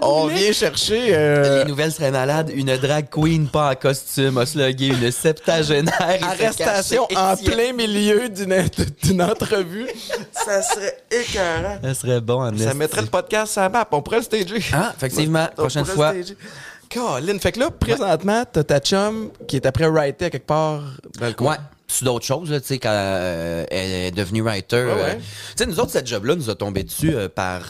On 0.00 0.26
vient 0.26 0.52
chercher. 0.52 1.08
euh, 1.14 1.64
Les 1.64 1.68
nouvelles 1.70 1.92
seraient 1.92 2.10
malades. 2.10 2.50
Une 2.54 2.76
drag 2.76 3.08
queen 3.10 3.48
pas 3.48 3.70
en 3.70 3.74
costume 3.74 4.38
a 4.38 4.46
slugué 4.46 4.86
une 4.88 5.10
septagénaire. 5.10 6.18
Arrestation 6.22 7.06
en 7.16 7.36
plein 7.36 7.72
milieu 7.72 8.28
d'une 8.28 8.64
d'une 9.02 9.22
entrevue. 9.22 9.86
Ça 10.32 10.62
serait 10.62 10.98
écœurant. 11.10 11.78
Ça 11.82 11.94
serait 11.94 12.20
bon 12.28 12.42
en 12.42 12.56
Ça 12.56 12.74
mettrait 12.74 13.02
le 13.02 13.08
podcast 13.08 13.52
sur 13.52 13.62
la 13.62 13.68
map. 13.68 13.88
On 13.90 14.02
pourrait 14.02 14.18
le 14.18 14.22
stager. 14.22 14.62
Ah, 14.72 14.92
effectivement. 14.96 15.48
On 15.56 15.62
Prochaine 15.62 15.84
fois. 15.84 16.10
stager. 16.10 16.36
Colin, 16.92 17.38
fait 17.38 17.52
que 17.52 17.60
là, 17.60 17.70
présentement, 17.70 18.44
t'as 18.50 18.64
ta 18.64 18.80
chum 18.80 19.30
qui 19.46 19.56
est 19.56 19.66
après 19.66 19.88
writer 19.88 20.26
à 20.26 20.30
quelque 20.30 20.46
part 20.46 20.82
dans 21.18 21.26
le 21.26 21.32
coin. 21.34 21.52
Ouais. 21.52 21.58
C'est 21.86 22.04
d'autres 22.04 22.26
choses, 22.26 22.50
tu 22.50 22.66
sais, 22.66 22.78
quand 22.78 22.90
euh, 22.92 23.64
elle 23.70 23.90
est 23.90 24.10
devenue 24.10 24.42
writer. 24.42 24.76
Ouais, 24.76 24.90
euh, 24.90 25.04
ouais. 25.04 25.16
Tu 25.16 25.24
sais, 25.56 25.66
nous 25.66 25.80
autres, 25.80 25.90
cette 25.90 26.06
job-là 26.06 26.34
nous 26.34 26.50
a 26.50 26.54
tombé 26.54 26.82
dessus 26.84 27.14
euh, 27.14 27.28
par 27.30 27.62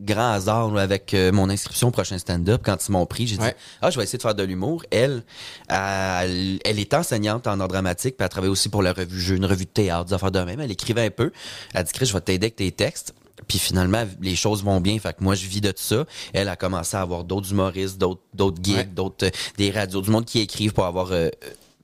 grand 0.00 0.32
hasard 0.32 0.72
là, 0.72 0.82
avec 0.82 1.16
mon 1.32 1.48
inscription 1.48 1.88
au 1.88 1.90
prochain 1.90 2.18
stand-up. 2.18 2.60
Quand 2.62 2.76
ils 2.86 2.92
m'ont 2.92 3.06
pris, 3.06 3.26
j'ai 3.26 3.38
dit 3.38 3.46
ah 3.80 3.90
je 3.90 3.96
vais 3.96 4.04
essayer 4.04 4.18
de 4.18 4.22
faire 4.22 4.34
de 4.34 4.42
l'humour. 4.42 4.82
Elle, 4.90 5.22
elle, 5.70 6.58
elle 6.64 6.78
est 6.78 6.92
enseignante 6.92 7.46
en 7.46 7.58
art 7.60 7.68
dramatique, 7.68 8.18
puis 8.18 8.24
elle 8.24 8.28
travaille 8.28 8.50
aussi 8.50 8.68
pour 8.68 8.82
la 8.82 8.92
revue 8.92 9.18
Jeu, 9.18 9.36
une 9.36 9.46
revue 9.46 9.64
de 9.64 9.70
théâtre, 9.70 10.04
des 10.04 10.12
affaires 10.12 10.32
de 10.32 10.40
même. 10.40 10.60
Elle 10.60 10.70
écrivait 10.70 11.06
un 11.06 11.10
peu. 11.10 11.32
Elle 11.72 11.80
a 11.80 11.82
dit 11.82 11.92
Chris, 11.94 12.04
je 12.04 12.12
vais 12.12 12.20
t'aider 12.20 12.46
avec 12.46 12.56
tes 12.56 12.70
textes. 12.72 13.14
Puis 13.48 13.58
finalement, 13.58 14.04
les 14.20 14.34
choses 14.36 14.64
vont 14.64 14.80
bien. 14.80 14.98
Fait 14.98 15.12
que 15.16 15.22
moi, 15.22 15.34
je 15.34 15.46
vis 15.46 15.60
de 15.60 15.72
ça. 15.76 16.04
Elle 16.32 16.48
a 16.48 16.56
commencé 16.56 16.96
à 16.96 17.02
avoir 17.02 17.22
d'autres 17.24 17.50
humoristes, 17.52 17.98
d'autres, 17.98 18.22
d'autres 18.34 18.58
gigs, 18.62 18.76
Ouais. 18.76 18.84
d'autres, 18.84 19.26
euh, 19.26 19.30
des 19.58 19.70
radios, 19.70 20.00
du 20.00 20.10
monde 20.10 20.24
qui 20.24 20.40
écrivent 20.40 20.72
pour 20.72 20.86
avoir, 20.86 21.08
euh, 21.12 21.28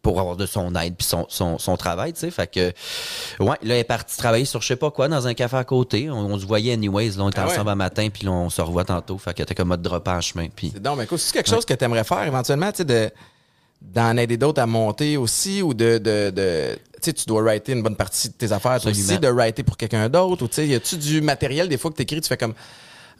pour 0.00 0.18
avoir 0.18 0.34
de 0.36 0.46
son 0.46 0.74
aide 0.74 0.94
puis 0.96 1.06
son, 1.06 1.26
son, 1.28 1.58
son 1.58 1.76
travail, 1.76 2.12
tu 2.14 2.20
sais. 2.20 2.30
Fait 2.30 2.50
que, 2.50 2.72
ouais, 3.38 3.50
là, 3.50 3.56
elle 3.62 3.70
est 3.72 3.84
partie 3.84 4.16
travailler 4.16 4.44
sur 4.46 4.60
je 4.62 4.66
sais 4.66 4.76
pas 4.76 4.90
quoi, 4.90 5.06
dans 5.08 5.26
un 5.28 5.34
café 5.34 5.56
à 5.56 5.64
côté. 5.64 6.10
On, 6.10 6.16
on 6.26 6.38
se 6.38 6.46
voyait 6.46 6.72
anyways, 6.72 7.10
là, 7.10 7.24
on 7.24 7.28
était 7.28 7.38
Ah 7.38 7.46
ouais? 7.46 7.52
ensemble 7.52 7.70
un 7.70 7.74
matin 7.76 8.08
puis 8.12 8.24
là, 8.24 8.32
on 8.32 8.50
se 8.50 8.60
revoit 8.62 8.84
tantôt. 8.84 9.16
Fait 9.18 9.32
que 9.34 9.42
t'es 9.44 9.54
comme 9.54 9.68
mode 9.68 9.82
drop 9.82 10.08
en 10.08 10.20
chemin. 10.20 10.48
Puis 10.56 10.70
C'est 10.74 10.82
donc, 10.82 10.98
mais 10.98 11.06
c'est 11.18 11.32
quelque 11.32 11.48
chose 11.50 11.64
que 11.64 11.74
tu 11.74 11.84
aimerais 11.84 12.02
faire 12.04 12.24
éventuellement, 12.24 12.72
tu 12.72 12.78
sais, 12.78 12.84
de, 12.84 13.10
d'en 13.80 14.16
aider 14.16 14.36
d'autres 14.36 14.60
à 14.62 14.66
monter 14.66 15.16
aussi 15.16 15.62
ou 15.62 15.72
de, 15.74 15.98
de, 15.98 16.30
de 16.30 16.78
sais, 17.04 17.12
tu 17.12 17.26
dois 17.26 17.42
writer 17.42 17.72
une 17.72 17.82
bonne 17.82 17.96
partie 17.96 18.28
de 18.28 18.34
tes 18.34 18.52
affaires, 18.52 18.80
toi 18.80 18.90
aussi, 18.90 19.18
de 19.18 19.28
writer 19.28 19.62
pour 19.62 19.76
quelqu'un 19.76 20.08
d'autre 20.08 20.44
ou 20.44 20.48
tu 20.48 20.54
sais, 20.56 20.66
y 20.68 20.74
a-tu 20.74 20.96
du 20.96 21.20
matériel 21.20 21.68
des 21.68 21.78
fois 21.78 21.90
que 21.90 21.96
t'écris, 21.96 22.20
tu 22.20 22.28
fais 22.28 22.36
comme, 22.36 22.54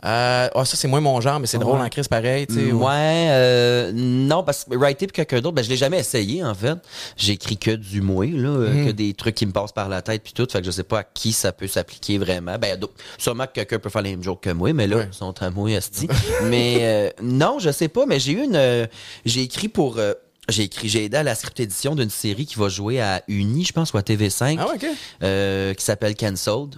euh, 0.04 0.48
ah, 0.52 0.64
ça 0.64 0.76
c'est 0.76 0.88
moins 0.88 1.00
mon 1.00 1.20
genre, 1.20 1.38
mais 1.38 1.46
c'est 1.46 1.58
drôle 1.58 1.80
en 1.80 1.88
crise 1.88 2.08
pareil, 2.08 2.48
tu 2.48 2.54
sais. 2.56 2.72
ou- 2.72 2.84
Ouais, 2.84 3.28
euh, 3.30 3.92
non, 3.94 4.42
parce 4.42 4.64
que 4.64 4.74
writer 4.76 5.06
pour 5.06 5.12
quelqu'un 5.14 5.40
d'autre, 5.40 5.54
ben, 5.54 5.62
je 5.62 5.68
l'ai 5.70 5.76
jamais 5.76 6.00
essayé, 6.00 6.42
en 6.42 6.54
fait. 6.56 6.74
J'écris 7.16 7.56
que 7.56 7.70
du 7.70 8.00
moi, 8.00 8.26
là, 8.26 8.48
euh, 8.48 8.72
Mhm. 8.72 8.86
que 8.86 8.90
des 8.90 9.14
trucs 9.14 9.36
qui 9.36 9.46
me 9.46 9.52
passent 9.52 9.70
par 9.70 9.88
la 9.88 10.02
tête 10.02 10.22
puis 10.24 10.32
tout. 10.32 10.46
Fait 10.50 10.58
que 10.58 10.66
je 10.66 10.72
sais 10.72 10.82
pas 10.82 11.00
à 11.00 11.04
qui 11.04 11.32
ça 11.32 11.52
peut 11.52 11.68
s'appliquer 11.68 12.18
vraiment. 12.18 12.58
Ben, 12.58 12.76
d'autres- 12.76 12.94
sûrement 13.16 13.46
que 13.46 13.52
quelqu'un 13.52 13.78
peut 13.78 13.90
faire 13.90 14.02
les 14.02 14.10
mêmes 14.10 14.24
jokes 14.24 14.40
que 14.40 14.50
moi, 14.50 14.72
mais 14.72 14.88
là, 14.88 14.96
Ouais. 14.96 15.08
ils 15.12 15.14
sont 15.16 15.40
à 15.40 15.50
moi, 15.50 15.70
esti. 15.70 16.08
mais, 16.44 16.78
euh, 16.80 17.10
non, 17.22 17.60
je 17.60 17.70
sais 17.70 17.86
pas, 17.88 18.04
mais 18.04 18.18
j'ai 18.18 18.32
eu 18.32 18.42
une, 18.42 18.56
euh, 18.56 18.86
j'ai 19.24 19.42
écrit 19.42 19.68
pour, 19.68 19.98
euh, 19.98 20.14
j'ai 20.48 20.64
écrit, 20.64 20.88
j'ai 20.88 21.04
aidé 21.04 21.16
à 21.16 21.22
la 21.22 21.34
script 21.34 21.60
édition 21.60 21.94
d'une 21.94 22.10
série 22.10 22.46
qui 22.46 22.56
va 22.58 22.68
jouer 22.68 23.00
à 23.00 23.22
Uni, 23.28 23.64
je 23.64 23.72
pense, 23.72 23.92
ou 23.92 23.96
à 23.98 24.02
TV5, 24.02 24.56
Ah 24.58 24.66
ouais, 24.68 24.74
ok. 24.74 24.86
euh, 25.22 25.74
qui 25.74 25.84
s'appelle 25.84 26.16
Cancelled, 26.16 26.76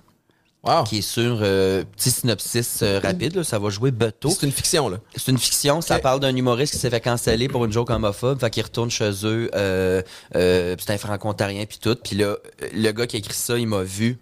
Wow. 0.62 0.84
qui 0.84 0.98
est 0.98 1.02
sur, 1.02 1.40
euh, 1.42 1.84
petit 1.96 2.10
synopsis 2.10 2.80
euh, 2.82 2.98
rapide, 2.98 3.36
là, 3.36 3.44
ça 3.44 3.58
va 3.58 3.68
jouer 3.68 3.90
Beto. 3.90 4.30
C'est 4.30 4.46
une 4.46 4.52
fiction, 4.52 4.88
là. 4.88 4.98
C'est 5.14 5.30
une 5.30 5.36
fiction, 5.38 5.82
ça 5.82 5.98
parle 5.98 6.20
d'un 6.20 6.34
humoriste 6.34 6.72
qui 6.72 6.78
s'est 6.78 6.88
fait 6.88 7.02
canceller 7.02 7.48
pour 7.48 7.64
une 7.66 7.72
joke 7.72 7.90
homophobe, 7.90 8.40
fait 8.40 8.48
qu'il 8.50 8.62
retourne 8.62 8.90
chez 8.90 9.10
eux, 9.24 9.50
euh, 9.54 10.00
euh, 10.36 10.74
c'est 10.78 10.90
un 10.92 10.96
franco-ontarien 10.98 11.66
puis 11.66 11.78
tout, 11.78 11.94
puis 11.96 12.16
là, 12.16 12.36
le 12.72 12.90
gars 12.92 13.06
qui 13.06 13.16
a 13.16 13.18
écrit 13.18 13.34
ça, 13.34 13.58
il 13.58 13.66
m'a 13.66 13.82
vu 13.82 14.18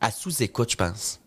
à 0.00 0.10
sous-écoute, 0.12 0.70
je 0.70 0.76
pense. 0.76 1.18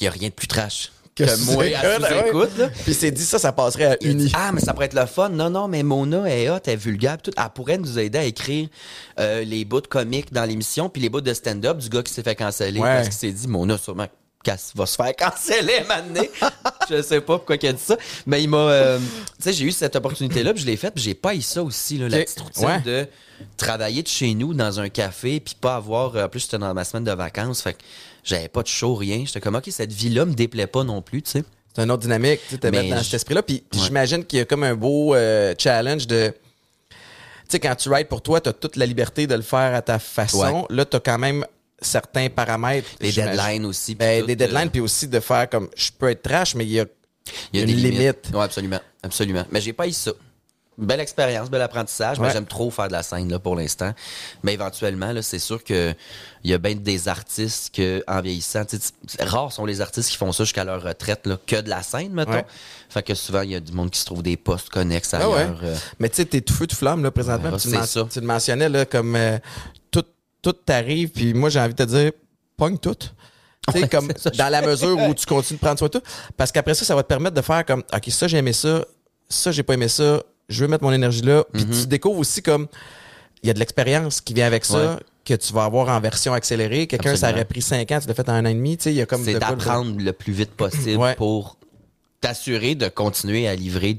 Il 0.00 0.04
y 0.04 0.06
a 0.08 0.10
rien 0.10 0.28
de 0.28 0.34
plus 0.34 0.46
trash 0.46 0.92
Que 1.18 1.24
que, 1.24 1.44
moi 1.52 1.64
à 1.76 1.96
sous-écoute, 2.22 2.56
là. 2.58 2.68
Puis 2.84 2.94
c'est 2.94 3.10
dit 3.10 3.24
ça, 3.24 3.38
ça 3.38 3.52
passerait 3.52 3.84
à 3.84 3.96
Il 4.00 4.16
dit, 4.16 4.24
Uni. 4.24 4.32
ah, 4.34 4.52
mais 4.52 4.60
ça 4.60 4.72
pourrait 4.72 4.86
être 4.86 4.94
le 4.94 5.06
fun. 5.06 5.28
Non, 5.28 5.50
non, 5.50 5.68
mais 5.68 5.82
Mona 5.82 6.24
est 6.30 6.48
hot, 6.48 6.58
elle 6.66 6.74
est 6.74 6.76
vulgaire. 6.76 7.18
Tout. 7.20 7.32
Elle 7.36 7.44
pourrait 7.54 7.78
nous 7.78 7.98
aider 7.98 8.18
à 8.18 8.24
écrire 8.24 8.68
euh, 9.18 9.42
les 9.44 9.64
bouts 9.64 9.80
comiques 9.88 10.32
dans 10.32 10.44
l'émission, 10.44 10.88
puis 10.88 11.02
les 11.02 11.08
bouts 11.08 11.20
de 11.20 11.34
stand-up 11.34 11.78
du 11.78 11.88
gars 11.88 12.02
qui 12.02 12.12
s'est 12.12 12.22
fait 12.22 12.34
canceller. 12.36 12.80
Ouais. 12.80 12.94
Parce 12.96 13.08
qu'il 13.08 13.18
s'est 13.18 13.32
dit, 13.32 13.48
Mona, 13.48 13.76
sûrement 13.78 14.06
qu'elle 14.44 14.56
va 14.76 14.86
se 14.86 14.94
faire 14.96 15.16
canceller 15.18 15.82
maintenant. 15.88 16.22
je 16.88 17.02
sais 17.02 17.20
pas 17.20 17.36
pourquoi 17.38 17.58
qu'elle 17.58 17.70
a 17.70 17.72
dit 17.74 17.82
ça. 17.84 17.96
Mais 18.24 18.42
il 18.42 18.48
m'a. 18.48 18.56
euh, 18.58 18.98
tu 18.98 19.04
sais, 19.40 19.52
j'ai 19.52 19.64
eu 19.64 19.72
cette 19.72 19.96
opportunité-là, 19.96 20.52
puis 20.54 20.62
je 20.62 20.66
l'ai 20.66 20.76
faite, 20.76 20.94
puis 20.94 21.02
j'ai 21.02 21.14
pas 21.14 21.34
eu 21.34 21.42
ça 21.42 21.62
aussi, 21.62 21.98
là, 21.98 22.08
la 22.08 22.18
petite 22.18 22.40
routine 22.40 22.64
Ouais. 22.66 22.80
de 22.82 23.06
travailler 23.56 24.02
de 24.02 24.08
chez 24.08 24.34
nous 24.34 24.54
dans 24.54 24.80
un 24.80 24.88
café, 24.88 25.40
puis 25.40 25.56
pas 25.60 25.76
avoir. 25.76 26.14
euh, 26.16 26.24
En 26.24 26.28
plus, 26.28 26.40
j'étais 26.40 26.58
dans 26.58 26.72
ma 26.74 26.84
semaine 26.84 27.04
de 27.04 27.12
vacances, 27.12 27.62
fait 27.62 27.74
que 27.74 27.78
j'avais 28.28 28.48
pas 28.48 28.62
de 28.62 28.68
show, 28.68 28.94
rien. 28.94 29.22
J'étais 29.26 29.40
comme, 29.40 29.54
OK, 29.56 29.68
cette 29.70 29.92
vie-là 29.92 30.24
me 30.24 30.34
déplaît 30.34 30.66
pas 30.66 30.84
non 30.84 31.02
plus, 31.02 31.22
tu 31.22 31.30
sais. 31.30 31.44
C'est 31.74 31.82
une 31.84 31.90
autre 31.90 32.02
dynamique, 32.02 32.40
tu 32.48 32.56
sais, 32.60 32.70
dans 32.90 33.02
cet 33.02 33.14
esprit-là. 33.14 33.42
Puis 33.42 33.62
Ouais. 33.74 33.80
j'imagine 33.84 34.24
qu'il 34.24 34.38
y 34.40 34.42
a 34.42 34.44
comme 34.44 34.64
un 34.64 34.74
beau 34.74 35.14
euh, 35.14 35.54
challenge 35.58 36.06
de. 36.06 36.32
Tu 36.90 36.96
sais, 37.48 37.60
quand 37.60 37.74
tu 37.76 37.88
writes 37.88 38.08
pour 38.08 38.20
toi, 38.20 38.40
tu 38.40 38.48
as 38.48 38.52
toute 38.52 38.76
la 38.76 38.84
liberté 38.86 39.26
de 39.26 39.34
le 39.34 39.42
faire 39.42 39.74
à 39.74 39.80
ta 39.82 39.98
façon. 39.98 40.66
Là, 40.70 40.84
tu 40.84 40.96
as 40.96 41.00
quand 41.00 41.18
même 41.18 41.44
certains 41.80 42.28
paramètres. 42.28 42.88
Les 43.00 43.10
j'imagine. 43.10 43.36
deadlines 43.36 43.64
aussi. 43.66 43.94
Ben, 43.94 44.26
des 44.26 44.34
deadlines, 44.36 44.66
euh, 44.66 44.70
puis 44.70 44.80
aussi 44.80 45.06
de 45.08 45.20
faire 45.20 45.48
comme 45.48 45.68
je 45.76 45.90
peux 45.96 46.10
être 46.10 46.22
trash, 46.22 46.54
mais 46.56 46.64
il 46.64 46.72
y 46.72 46.80
a, 46.80 46.84
Il 47.52 47.60
y 47.60 47.62
a 47.62 47.66
une 47.66 47.70
des 47.70 47.74
limite. 47.76 47.98
limites. 48.00 48.30
Oui, 48.34 48.40
absolument. 48.42 48.80
Absolument. 49.02 49.44
Mais 49.50 49.60
j'ai 49.60 49.72
pas 49.72 49.86
eu 49.86 49.92
ça. 49.92 50.10
Belle 50.78 51.00
expérience, 51.00 51.50
bel 51.50 51.60
apprentissage, 51.60 52.18
Ouais. 52.20 52.28
mais 52.28 52.32
j'aime 52.32 52.46
trop 52.46 52.70
faire 52.70 52.86
de 52.86 52.92
la 52.92 53.02
scène 53.02 53.28
là, 53.28 53.40
pour 53.40 53.56
l'instant. 53.56 53.92
Mais 54.44 54.54
éventuellement, 54.54 55.12
c'est 55.22 55.40
sûr 55.40 55.64
que 55.64 55.92
il 56.44 56.50
y 56.52 56.54
a 56.54 56.58
bien 56.58 56.76
des 56.76 57.08
artistes 57.08 57.74
que, 57.74 58.04
en 58.06 58.20
vieillissant, 58.20 58.62
rares 59.18 59.50
sont 59.52 59.64
les 59.66 59.80
artistes 59.80 60.08
qui 60.10 60.16
font 60.16 60.30
ça 60.30 60.44
jusqu'à 60.44 60.62
leur 60.62 60.80
retraite, 60.82 61.26
là, 61.26 61.36
que 61.46 61.60
de 61.60 61.68
la 61.68 61.82
scène, 61.82 62.12
mettons. 62.12 62.30
Ouais. 62.32 62.46
Fait 62.88 63.02
que 63.02 63.14
souvent, 63.14 63.40
il 63.42 63.50
y 63.50 63.54
a 63.56 63.60
du 63.60 63.72
monde 63.72 63.90
qui 63.90 63.98
se 63.98 64.04
trouve 64.04 64.22
des 64.22 64.36
postes 64.36 64.68
connexes 64.68 65.12
Ah 65.14 65.28
ouais. 65.28 65.40
ailleurs. 65.40 65.60
euh. 65.64 65.76
Mais 65.98 66.08
tu 66.08 66.16
sais, 66.16 66.24
t'es 66.26 66.40
tout 66.42 66.54
feu, 66.54 66.68
tout 66.68 66.76
flamme, 66.76 67.02
là, 67.02 67.10
présentement. 67.10 67.50
Puis 67.58 67.70
tu, 67.70 67.76
ça. 67.86 68.06
tu 68.08 68.20
le 68.20 68.26
mentionnais, 68.26 68.68
là, 68.68 68.86
comme 68.86 69.16
euh, 69.16 69.36
tout, 69.90 70.04
tout 70.42 70.52
t'arrive, 70.52 71.10
puis 71.10 71.34
moi, 71.34 71.50
j'ai 71.50 71.58
envie 71.58 71.74
de 71.74 71.84
te 71.84 71.88
dire, 71.88 72.12
pogne 72.56 72.78
tout. 72.78 72.96
Ouais, 73.74 73.88
comme 73.88 74.10
ça, 74.16 74.30
dans 74.30 74.48
la 74.48 74.62
mesure 74.62 74.96
où 74.96 75.12
tu 75.12 75.26
continues 75.26 75.58
de 75.58 75.60
prendre 75.64 75.78
soin 75.78 75.88
de 75.88 75.98
tout. 75.98 76.04
Parce 76.36 76.52
qu'après 76.52 76.74
ça, 76.74 76.84
ça 76.84 76.94
va 76.94 77.02
te 77.02 77.08
permettre 77.08 77.34
de 77.34 77.42
faire 77.42 77.66
comme, 77.66 77.82
OK, 77.92 78.04
ça, 78.10 78.28
j'ai 78.28 78.38
aimé 78.38 78.52
ça, 78.52 78.84
ça, 79.28 79.50
j'ai 79.50 79.62
pas 79.64 79.74
aimé 79.74 79.88
ça, 79.88 80.22
je 80.48 80.60
veux 80.64 80.68
mettre 80.68 80.84
mon 80.84 80.92
énergie 80.92 81.22
là. 81.22 81.44
Puis 81.52 81.62
Mm-hmm. 81.64 81.80
tu 81.82 81.86
découvres 81.86 82.18
aussi 82.20 82.42
comme, 82.42 82.66
il 83.42 83.46
y 83.46 83.50
a 83.50 83.54
de 83.54 83.58
l'expérience 83.58 84.20
qui 84.20 84.34
vient 84.34 84.46
avec 84.46 84.64
ça, 84.64 84.94
Ouais. 84.94 85.00
que 85.24 85.34
tu 85.34 85.52
vas 85.52 85.64
avoir 85.64 85.88
en 85.88 86.00
version 86.00 86.32
accélérée. 86.32 86.86
Quelqu'un, 86.86 87.14
ça 87.16 87.30
aurait 87.30 87.44
pris 87.44 87.62
cinq 87.62 87.90
ans, 87.92 87.98
tu 88.00 88.08
l'as 88.08 88.14
fait 88.14 88.28
en 88.28 88.32
un 88.34 88.44
an 88.46 88.48
et 88.48 88.54
demi. 88.54 88.76
Tu 88.76 88.84
sais, 88.84 88.92
il 88.92 88.96
y 88.96 89.02
a 89.02 89.06
comme 89.06 89.22
C'est 89.24 89.34
d'apprendre 89.38 90.00
le 90.00 90.12
plus 90.12 90.32
vite 90.32 90.50
possible 90.52 90.96
Ouais. 90.96 91.14
pour 91.16 91.56
t'assurer 92.20 92.74
de 92.74 92.88
continuer 92.88 93.46
à 93.46 93.54
livrer 93.54 93.98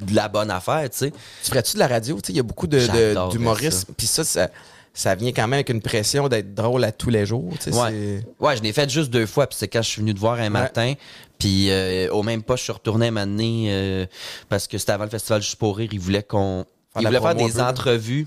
de 0.00 0.14
la 0.14 0.28
bonne 0.28 0.50
affaire, 0.50 0.88
tu 0.90 0.98
sais. 0.98 1.10
Tu 1.10 1.50
ferais-tu 1.50 1.74
de 1.74 1.78
la 1.78 1.88
radio? 1.88 2.16
Tu 2.16 2.26
sais, 2.26 2.32
il 2.32 2.36
y 2.36 2.40
a 2.40 2.42
beaucoup 2.42 2.66
d'humoristes. 2.66 3.88
Puis 3.96 4.06
ça, 4.06 4.24
ça, 4.24 4.48
ça 4.92 5.14
vient 5.14 5.30
quand 5.30 5.42
même 5.42 5.54
avec 5.54 5.68
une 5.68 5.82
pression 5.82 6.28
d'être 6.28 6.54
drôle 6.54 6.82
à 6.84 6.92
tous 6.92 7.10
les 7.10 7.26
jours. 7.26 7.52
tu 7.60 7.70
sais, 7.70 7.78
Ouais. 7.78 8.24
Ouais, 8.40 8.56
je 8.56 8.62
l'ai 8.62 8.72
fait 8.72 8.88
juste 8.88 9.10
deux 9.10 9.26
fois, 9.26 9.46
puis 9.46 9.56
c'est 9.58 9.68
quand 9.68 9.82
je 9.82 9.88
suis 9.88 10.00
venu 10.00 10.14
te 10.14 10.18
voir 10.18 10.40
un 10.40 10.50
matin, 10.50 10.94
puis 11.38 11.70
euh, 11.70 12.10
au 12.12 12.22
même 12.22 12.42
pas, 12.42 12.56
je 12.56 12.62
suis 12.62 12.72
retourné 12.72 13.10
moment 13.10 13.26
donné, 13.26 13.66
euh, 13.68 14.06
parce 14.48 14.66
que 14.66 14.78
c'était 14.78 14.92
avant 14.92 15.04
le 15.04 15.10
festival 15.10 15.42
Juste 15.42 15.56
pour 15.56 15.76
rire, 15.76 15.90
ils 15.92 16.00
voulaient 16.00 16.22
qu'on... 16.22 16.64
Ils 16.98 17.06
voulaient 17.06 17.20
faire 17.20 17.34
des 17.34 17.50
peu, 17.50 17.60
entrevues. 17.60 18.26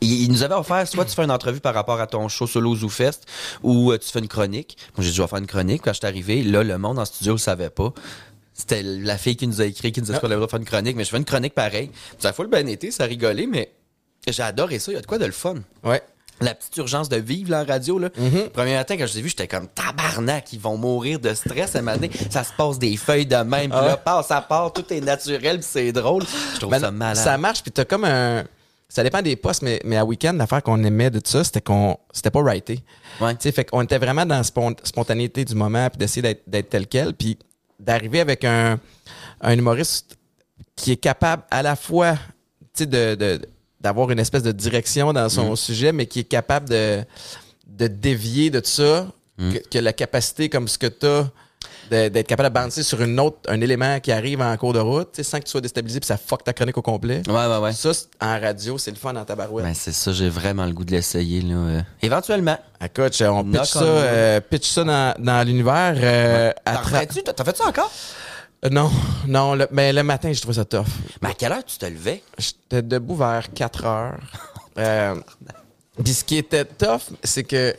Ils, 0.00 0.22
ils 0.22 0.30
nous 0.30 0.44
avaient 0.44 0.54
offert, 0.54 0.86
soit 0.86 1.04
tu 1.04 1.14
fais 1.14 1.24
une 1.24 1.30
entrevue 1.32 1.58
par 1.58 1.74
rapport 1.74 2.00
à 2.00 2.06
ton 2.06 2.28
show 2.28 2.46
solo 2.46 2.76
ou 2.76 2.88
Fest, 2.88 3.26
ou 3.64 3.90
euh, 3.90 3.98
tu 3.98 4.08
fais 4.08 4.20
une 4.20 4.28
chronique. 4.28 4.76
Moi, 4.96 5.04
j'ai 5.04 5.10
dit, 5.10 5.16
je 5.16 5.22
vais 5.22 5.28
faire 5.28 5.38
une 5.38 5.46
chronique. 5.48 5.82
Quand 5.82 5.92
je 5.92 5.98
suis 5.98 6.06
arrivé, 6.06 6.44
là, 6.44 6.62
le 6.62 6.78
monde 6.78 7.00
en 7.00 7.04
studio 7.04 7.32
le 7.32 7.38
savait 7.38 7.70
pas. 7.70 7.92
C'était 8.54 8.82
la 8.82 9.18
fille 9.18 9.36
qui 9.36 9.46
nous 9.48 9.60
a 9.60 9.64
écrit, 9.66 9.90
qui 9.92 10.00
nous 10.00 10.10
a 10.10 10.14
dit 10.14 10.20
qu'on 10.20 10.26
avait 10.26 10.36
le 10.36 10.40
droit 10.40 10.46
de 10.46 10.50
faire 10.52 10.60
une 10.60 10.66
chronique, 10.66 10.96
mais 10.96 11.04
je 11.04 11.10
fais 11.10 11.16
une 11.16 11.24
chronique 11.24 11.54
pareil. 11.54 11.90
Ça 12.18 12.28
a 12.28 12.32
full 12.32 12.46
bien 12.48 12.64
été, 12.66 12.90
ça 12.92 13.02
a 13.04 13.06
rigolé, 13.06 13.46
mais 13.48 13.70
j'ai 14.28 14.42
adoré 14.42 14.78
ça. 14.78 14.92
Il 14.92 14.94
y 14.94 14.98
a 14.98 15.00
de 15.00 15.06
quoi 15.06 15.18
de 15.18 15.26
le 15.26 15.32
fun 15.32 15.56
Ouais. 15.82 16.00
la 16.40 16.54
petite 16.54 16.76
urgence 16.76 17.08
de 17.08 17.16
vivre 17.16 17.50
là, 17.50 17.62
en 17.62 17.64
radio. 17.64 17.98
Là. 17.98 18.08
Mm-hmm. 18.10 18.50
Premier 18.50 18.74
matin, 18.74 18.96
quand 18.96 19.06
je 19.06 19.12
les 19.14 19.18
ai 19.18 19.22
vus, 19.22 19.28
j'étais 19.30 19.48
comme 19.48 19.66
tabarnak, 19.68 20.52
ils 20.52 20.60
vont 20.60 20.76
mourir 20.76 21.18
de 21.18 21.34
stress 21.34 21.74
à 21.74 21.82
donné. 21.82 22.10
Ça 22.30 22.44
se 22.44 22.52
passe 22.56 22.78
des 22.78 22.96
feuilles 22.96 23.26
de 23.26 23.36
même, 23.36 23.70
puis 23.70 23.78
Ah 23.80 23.86
là, 23.86 23.94
ouais? 23.94 24.00
part, 24.04 24.24
ça 24.24 24.40
part, 24.40 24.72
tout 24.72 24.84
est 24.92 25.00
naturel, 25.00 25.58
puis 25.58 25.66
c'est 25.68 25.90
drôle. 25.92 26.22
Je 26.54 26.60
trouve 26.60 26.70
Ben, 26.70 26.78
ça 26.80 26.90
malade. 26.92 27.16
Ça 27.24 27.36
marche, 27.38 27.62
puis 27.62 27.72
t'as 27.72 27.84
comme 27.84 28.04
un. 28.04 28.44
Ça 28.88 29.02
dépend 29.02 29.22
des 29.22 29.34
postes, 29.34 29.62
mais, 29.62 29.80
mais 29.84 29.96
à 29.96 30.04
week-end, 30.04 30.34
l'affaire 30.34 30.62
qu'on 30.62 30.82
aimait 30.84 31.10
de 31.10 31.18
tout 31.18 31.30
ça, 31.30 31.42
c'était 31.42 31.60
qu'on 31.60 31.96
c'était 32.12 32.30
pas 32.30 32.42
writé. 32.42 32.80
Ouais. 33.20 33.32
Tu 33.34 33.40
sais, 33.42 33.52
fait 33.52 33.64
qu'on 33.64 33.82
était 33.82 33.98
vraiment 33.98 34.24
dans 34.24 34.36
la 34.36 34.44
spon- 34.44 34.76
spontanéité 34.84 35.44
du 35.44 35.56
moment, 35.56 35.88
puis 35.90 35.98
d'essayer 35.98 36.22
d'être, 36.22 36.42
d'être 36.46 36.68
tel 36.70 36.86
quel, 36.86 37.12
puis 37.14 37.36
d'arriver 37.84 38.20
avec 38.20 38.44
un, 38.44 38.78
un 39.40 39.52
humoriste 39.58 40.16
qui 40.76 40.92
est 40.92 40.96
capable 40.96 41.42
à 41.50 41.62
la 41.62 41.76
fois, 41.76 42.14
tu 42.74 42.84
sais, 42.84 42.86
de, 42.86 43.14
de- 43.14 43.40
d'avoir 43.80 44.10
une 44.10 44.18
espèce 44.18 44.42
de 44.42 44.52
direction 44.52 45.12
dans 45.12 45.28
son 45.28 45.52
Mm. 45.52 45.56
sujet, 45.56 45.92
mais 45.92 46.06
qui 46.06 46.20
est 46.20 46.24
capable 46.24 46.68
de, 46.68 47.04
de 47.66 47.86
dévier 47.86 48.50
de 48.50 48.60
tout 48.60 48.70
ça, 48.70 49.06
Mm. 49.36 49.52
que, 49.52 49.58
que 49.68 49.78
la 49.78 49.92
capacité 49.92 50.48
comme 50.48 50.68
ce 50.68 50.78
que 50.78 50.86
t'as 50.86 51.22
de- 51.24 51.28
d'être 51.90 52.26
capable 52.26 52.48
de 52.48 52.54
bouncer 52.54 52.82
sur 52.82 53.00
une 53.02 53.18
autre, 53.20 53.38
un 53.48 53.60
élément 53.60 54.00
qui 54.00 54.12
arrive 54.12 54.40
en 54.40 54.56
cours 54.56 54.72
de 54.72 54.78
route, 54.78 55.12
tu 55.12 55.16
sais, 55.16 55.22
sans 55.30 55.38
que 55.38 55.44
tu 55.44 55.50
sois 55.50 55.60
déstabilisé, 55.60 56.00
puis 56.00 56.06
ça 56.06 56.16
fuck 56.16 56.42
ta 56.44 56.52
chronique 56.52 56.76
au 56.78 56.82
complet. 56.82 57.22
Ouais, 57.28 57.34
ouais, 57.46 57.58
ouais. 57.58 57.72
Ça, 57.72 57.90
en 58.20 58.40
radio, 58.40 58.78
c'est 58.78 58.90
le 58.90 58.96
fun 58.96 59.12
dans 59.12 59.24
ta 59.24 59.34
barouette. 59.36 59.64
Ben, 59.64 59.74
c'est 59.74 59.92
ça, 59.92 60.12
j'ai 60.12 60.28
vraiment 60.28 60.64
le 60.66 60.72
goût 60.72 60.84
de 60.84 60.90
l'essayer. 60.92 61.42
Là. 61.42 61.54
euh. 61.54 61.80
Éventuellement. 62.02 62.58
Écoute, 62.84 63.20
on 63.22 63.44
pitch 63.44 63.70
ça, 63.70 63.82
euh, 63.84 64.40
pitch 64.40 64.68
ça 64.70 64.84
dans, 64.84 65.14
dans 65.18 65.46
l'univers. 65.46 65.94
euh, 65.96 66.52
T'en 66.64 66.72
tra- 66.72 66.82
refais-tu? 66.84 67.22
T'as 67.22 67.44
fait 67.44 67.56
ça 67.56 67.66
encore? 67.66 67.90
Euh, 68.64 68.68
non, 68.70 68.90
non, 69.26 69.54
le, 69.54 69.68
mais 69.72 69.92
le 69.92 70.02
matin, 70.02 70.32
je 70.32 70.40
trouvais 70.40 70.54
ça 70.54 70.64
tough. 70.64 70.86
Mais 71.22 71.28
à 71.30 71.34
quelle 71.34 71.52
heure 71.52 71.64
tu 71.64 71.76
te 71.78 71.86
levais? 71.86 72.22
J'étais 72.38 72.82
debout 72.82 73.14
vers 73.16 73.52
4 73.52 73.84
heures. 73.84 74.18
Euh, 74.76 75.14
Puis 76.02 76.12
ce 76.14 76.24
qui 76.24 76.36
était 76.36 76.64
tough, 76.64 77.02
c'est 77.22 77.44
que 77.44 77.76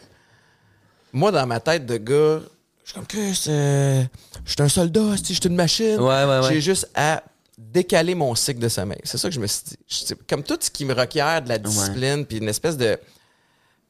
moi, 1.12 1.30
dans 1.32 1.46
ma 1.46 1.60
tête 1.60 1.86
de 1.86 1.98
gars, 1.98 2.40
je 2.86 2.92
suis 2.92 2.94
comme 2.96 3.06
que 3.08 3.34
c'est. 3.34 4.10
Je 4.46 4.52
suis 4.52 4.62
un 4.62 4.70
soldat, 4.70 5.18
si 5.18 5.34
je 5.34 5.42
suis 5.42 5.50
une 5.50 5.56
machine. 5.56 6.00
Ouais, 6.00 6.24
ouais, 6.24 6.40
ouais. 6.40 6.50
J'ai 6.54 6.62
juste 6.62 6.88
à 6.96 7.22
décaler 7.58 8.16
mon 8.16 8.34
cycle 8.36 8.60
de 8.60 8.70
sommeil. 8.70 9.00
C'est 9.04 9.18
ça 9.18 9.28
que 9.28 9.36
je 9.36 9.40
me 9.42 9.48
suis 9.48 9.64
dit. 9.66 9.78
Je- 9.88 10.14
comme 10.30 10.44
tout 10.44 10.58
ce 10.62 10.70
qui 10.70 10.86
me 10.86 10.94
requiert 10.94 11.42
de 11.42 11.50
la 11.50 11.58
discipline, 11.58 12.26
puis 12.26 12.38
une 12.38 12.48
espèce 12.48 12.78
de. 12.78 12.98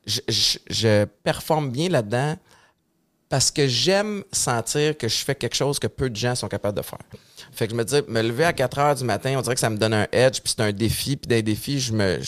Je, 0.07 0.21
je- 0.27 0.57
je 0.69 1.05
performe 1.23 1.69
bien 1.71 1.89
là-dedans 1.89 2.35
parce 3.27 3.49
que 3.51 3.67
j'aime 3.67 4.23
sentir 4.31 4.95
que 4.97 5.07
je 5.07 5.15
fais 5.25 5.33
quelque 5.35 5.55
chose 5.55 5.79
que 5.79 5.87
peu 5.87 6.09
de 6.11 6.15
gens 6.15 6.35
sont 6.35 6.47
capables 6.47 6.77
de 6.77 6.83
faire. 6.83 6.99
Fait 7.51 7.65
que 7.67 7.71
je 7.71 7.75
me 7.75 7.83
dis, 7.83 7.95
me 8.07 8.21
lever 8.21 8.45
à 8.45 8.53
4 8.53 8.77
heures 8.77 8.95
du 8.95 9.03
matin, 9.03 9.33
on 9.37 9.41
dirait 9.41 9.55
que 9.55 9.59
ça 9.61 9.69
me 9.71 9.77
donne 9.77 9.93
un 9.95 10.07
edge, 10.11 10.41
puis 10.41 10.53
c'est 10.55 10.61
un 10.63 10.71
défi, 10.71 11.17
puis 11.17 11.27
des 11.27 11.41
défis, 11.41 11.79
je 11.79 11.91
me. 11.93 12.19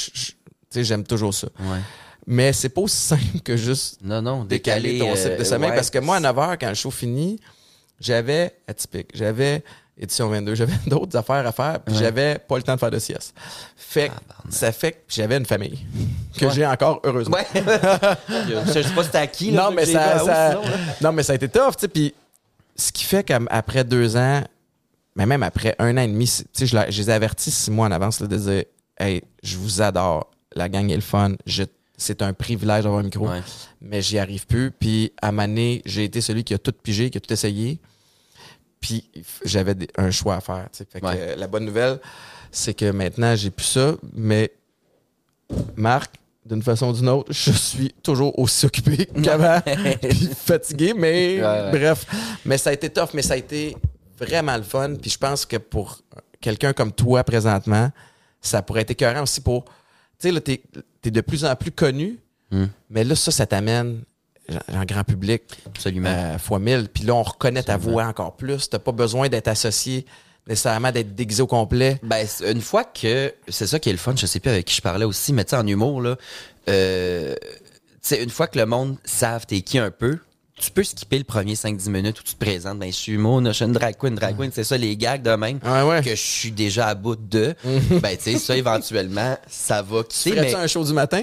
j'aime 0.76 1.03
toujours 1.05 1.34
ça. 1.34 1.47
Ouais. 1.59 1.80
Mais 2.28 2.51
c'est 2.53 2.69
pas 2.69 2.82
aussi 2.82 2.97
simple 3.01 3.39
que 3.43 3.55
juste 3.57 3.99
Non, 4.03 4.21
non, 4.21 4.43
décaler 4.43 4.93
décaler 4.93 4.99
ton 5.11 5.15
cycle 5.15 5.32
euh, 5.32 5.38
de 5.39 5.43
sommeil. 5.45 5.69
ouais. 5.69 5.75
Parce 5.75 5.89
que 5.89 5.99
moi, 5.99 6.17
à 6.17 6.19
9 6.19 6.36
h, 6.36 6.57
quand 6.59 6.69
le 6.69 6.75
show 6.75 6.91
finit, 6.91 7.39
j'avais, 7.99 8.53
atypique, 8.67 9.09
j'avais 9.13 9.63
édition 9.97 10.28
22, 10.30 10.53
j'avais 10.55 10.73
d'autres 10.86 11.17
affaires 11.17 11.47
à 11.47 11.51
faire, 11.51 11.80
puis 11.80 11.95
Ouais. 11.95 12.01
j'avais 12.01 12.38
pas 12.38 12.57
le 12.57 12.63
temps 12.63 12.75
de 12.75 12.80
faire 12.80 12.91
de 12.91 12.99
sieste. 12.99 13.34
Fait 13.75 14.09
que 14.09 14.13
ça 14.53 14.71
fait 14.71 14.91
que 14.91 14.97
j'avais 15.07 15.38
une 15.38 15.45
famille 15.45 15.80
que 16.38 16.49
j'ai 16.51 16.65
encore 16.67 16.99
heureusement. 17.03 17.38
Ouais. 17.38 17.47
je 18.30 18.82
sais 18.84 18.93
pas 18.93 19.03
c'était 19.03 19.17
à 19.17 19.28
qui, 19.28 19.51
là. 19.51 19.63
non, 19.63 19.71
mais 19.75 19.86
j'ai 19.86 19.93
ça, 19.93 20.19
sinon, 20.51 20.61
non, 21.01 21.11
mais 21.13 21.23
ça 21.23 21.32
a 21.34 21.36
été 21.38 21.47
tough, 21.49 21.71
tu 21.78 21.82
sais. 21.82 21.88
Puis 21.88 22.13
ce 22.75 22.91
qui 22.91 23.05
fait 23.05 23.23
qu'après 23.23 23.84
deux 23.84 24.15
ans, 24.17 24.43
mais 25.15 25.25
même 25.25 25.41
après 25.43 25.75
un 25.80 25.97
an 25.97 26.01
et 26.01 26.07
demi, 26.07 26.28
c'est- 26.28 26.43
tu 26.43 26.49
sais, 26.53 26.65
je, 26.67 26.75
la- 26.75 26.91
je 26.91 27.01
les 27.01 27.09
ai 27.09 27.13
avertis 27.13 27.49
six 27.49 27.71
mois 27.71 27.88
en 27.88 27.91
avance 27.91 28.19
là, 28.19 28.28
de 28.28 28.38
dire, 28.38 28.63
hey, 28.99 29.23
je 29.41 29.57
vous 29.57 29.82
adore, 29.82 30.30
la 30.53 30.69
gang 30.69 30.88
est 30.91 30.95
le 30.95 31.01
fun, 31.01 31.32
je- 31.47 31.63
c'est 31.98 32.22
un 32.22 32.32
privilège 32.34 32.84
d'avoir 32.84 33.00
un 33.02 33.04
micro, 33.04 33.28
Ouais. 33.28 33.41
mais 33.82 34.02
j'y 34.02 34.20
arrive 34.20 34.45
plus. 34.45 34.72
Puis 34.72 35.12
à 35.22 35.32
Mané, 35.32 35.82
j'ai 35.86 36.04
été 36.04 36.22
celui 36.22 36.43
qui 36.43 36.54
a 36.54 36.58
tout 36.60 36.72
pigé, 36.72 37.10
qui 37.10 37.18
a 37.18 37.22
tout 37.22 37.34
essayé. 37.34 37.80
Puis 38.80 39.10
j'avais 39.43 39.76
un 39.98 40.12
choix 40.12 40.36
à 40.36 40.41
faire. 40.41 40.68
Fait 40.72 41.00
que, 41.02 41.06
Ouais. 41.06 41.16
euh, 41.18 41.36
la 41.36 41.48
bonne 41.48 41.66
nouvelle, 41.66 42.00
c'est 42.52 42.74
que 42.76 42.91
maintenant, 42.91 43.36
j'ai 43.36 43.50
plus 43.50 43.66
ça, 43.66 43.95
mais 44.14 44.52
Marc, 45.76 46.14
d'une 46.45 46.62
façon 46.62 46.89
ou 46.89 46.93
d'une 46.93 47.10
autre, 47.10 47.34
je 47.34 47.52
suis 47.52 47.91
toujours 48.04 48.38
aussi 48.39 48.66
occupé 48.66 49.06
qu'avant, 49.24 49.60
fatigué, 50.45 50.93
mais 50.95 51.41
ouais. 51.43 51.72
bref. 51.72 52.06
Mais 52.45 52.58
ça 52.58 52.70
a 52.70 52.74
été 52.74 52.89
tough, 52.89 53.10
mais 53.14 53.22
ça 53.22 53.34
a 53.34 53.38
été 53.38 53.76
vraiment 54.20 54.56
le 54.56 54.64
fun. 54.64 54.95
Puis 55.02 55.10
je 55.12 55.18
pense 55.18 55.45
que 55.45 55.58
pour 55.58 56.00
quelqu'un 56.39 56.74
comme 56.74 56.91
toi 56.91 57.24
présentement, 57.24 57.91
ça 58.39 58.62
pourrait 58.62 58.82
être 58.82 58.91
écœurant 58.91 59.24
aussi 59.24 59.41
pour. 59.41 59.66
Tu 60.20 60.28
sais, 60.28 60.32
là, 60.32 60.41
t'es 60.41 60.61
es 61.05 61.11
de 61.11 61.22
plus 61.22 61.45
en 61.45 61.55
plus 61.55 61.72
connu, 61.72 62.20
Hmm. 62.49 62.68
mais 62.89 63.03
là, 63.03 63.13
ça, 63.13 63.30
ça 63.30 63.45
t'amène 63.45 64.03
en 64.74 64.86
grand 64.86 65.03
public 65.03 65.43
Absolument. 65.65 66.07
euh, 66.09 66.38
fois 66.38 66.59
mille. 66.59 66.88
Puis 66.93 67.03
là, 67.03 67.13
on 67.13 67.24
reconnaît 67.24 67.63
ta 67.63 67.76
voix 67.76 68.05
encore 68.05 68.38
plus. 68.38 68.70
T'as 68.70 68.80
pas 68.80 68.93
besoin 68.93 69.28
d'être 69.28 69.49
associé 69.49 70.05
nécessairement 70.47 70.93
d'être 70.93 71.13
déguisé 71.13 71.41
au 71.41 71.47
complet. 71.47 71.99
Ben, 72.03 72.26
une 72.49 72.61
fois 72.61 72.86
que 72.86 73.34
c'est 73.49 73.68
ça 73.68 73.80
qui 73.80 73.89
est 73.89 73.91
le 73.91 73.97
fun, 73.97 74.13
je 74.15 74.26
sais 74.26 74.39
plus 74.39 74.49
avec 74.49 74.65
qui 74.65 74.74
je 74.76 74.82
parlais 74.82 75.03
aussi, 75.03 75.34
mais 75.34 75.43
tu 75.43 75.49
sais, 75.49 75.55
en 75.57 75.68
humour, 75.68 76.01
là, 76.01 76.15
euh, 76.70 77.36
tu 77.41 77.97
sais, 78.01 78.24
une 78.24 78.30
fois 78.30 78.47
que 78.47 78.57
le 78.57 78.65
monde 78.65 78.95
savent 79.03 79.45
t'es 79.45 79.59
qui 79.59 79.78
un 79.78 79.91
peu, 79.91 80.18
tu 80.60 80.72
peux 80.72 80.84
skipper 80.84 81.18
le 81.20 81.24
premier 81.24 81.53
5-10 81.53 81.89
minutes 81.89 82.20
où 82.20 82.24
tu 82.24 82.34
te 82.34 82.43
présentes, 82.43 82.80
ben, 82.80 82.91
je 82.91 82.95
suis 82.97 83.12
humour, 83.14 83.43
je 83.45 83.51
suis 83.51 83.66
une 83.66 83.74
drag 83.74 83.95
queen, 83.97 84.16
drag 84.16 84.36
queen, 84.38 84.49
c'est 84.53 84.64
ça, 84.64 84.78
les 84.78 84.97
gags 84.97 85.22
de 85.22 85.32
même, 85.36 85.60
Ouais, 85.64 85.82
ouais. 85.84 86.01
que 86.03 86.10
je 86.12 86.16
suis 86.16 86.51
déjà 86.51 86.88
à 86.88 86.95
bout 86.95 87.16
de, 87.16 87.53
ben, 88.01 88.18
tu 88.18 88.24
sais, 88.32 88.38
ça, 88.38 88.58
éventuellement, 88.58 89.38
ça 89.47 89.82
va 89.82 90.03
quitter, 90.03 90.32
Ferais-tu 90.36 90.55
mais 90.55 90.64
un 90.64 90.68
show 90.68 90.84
du 90.84 90.93
matin? 90.93 91.22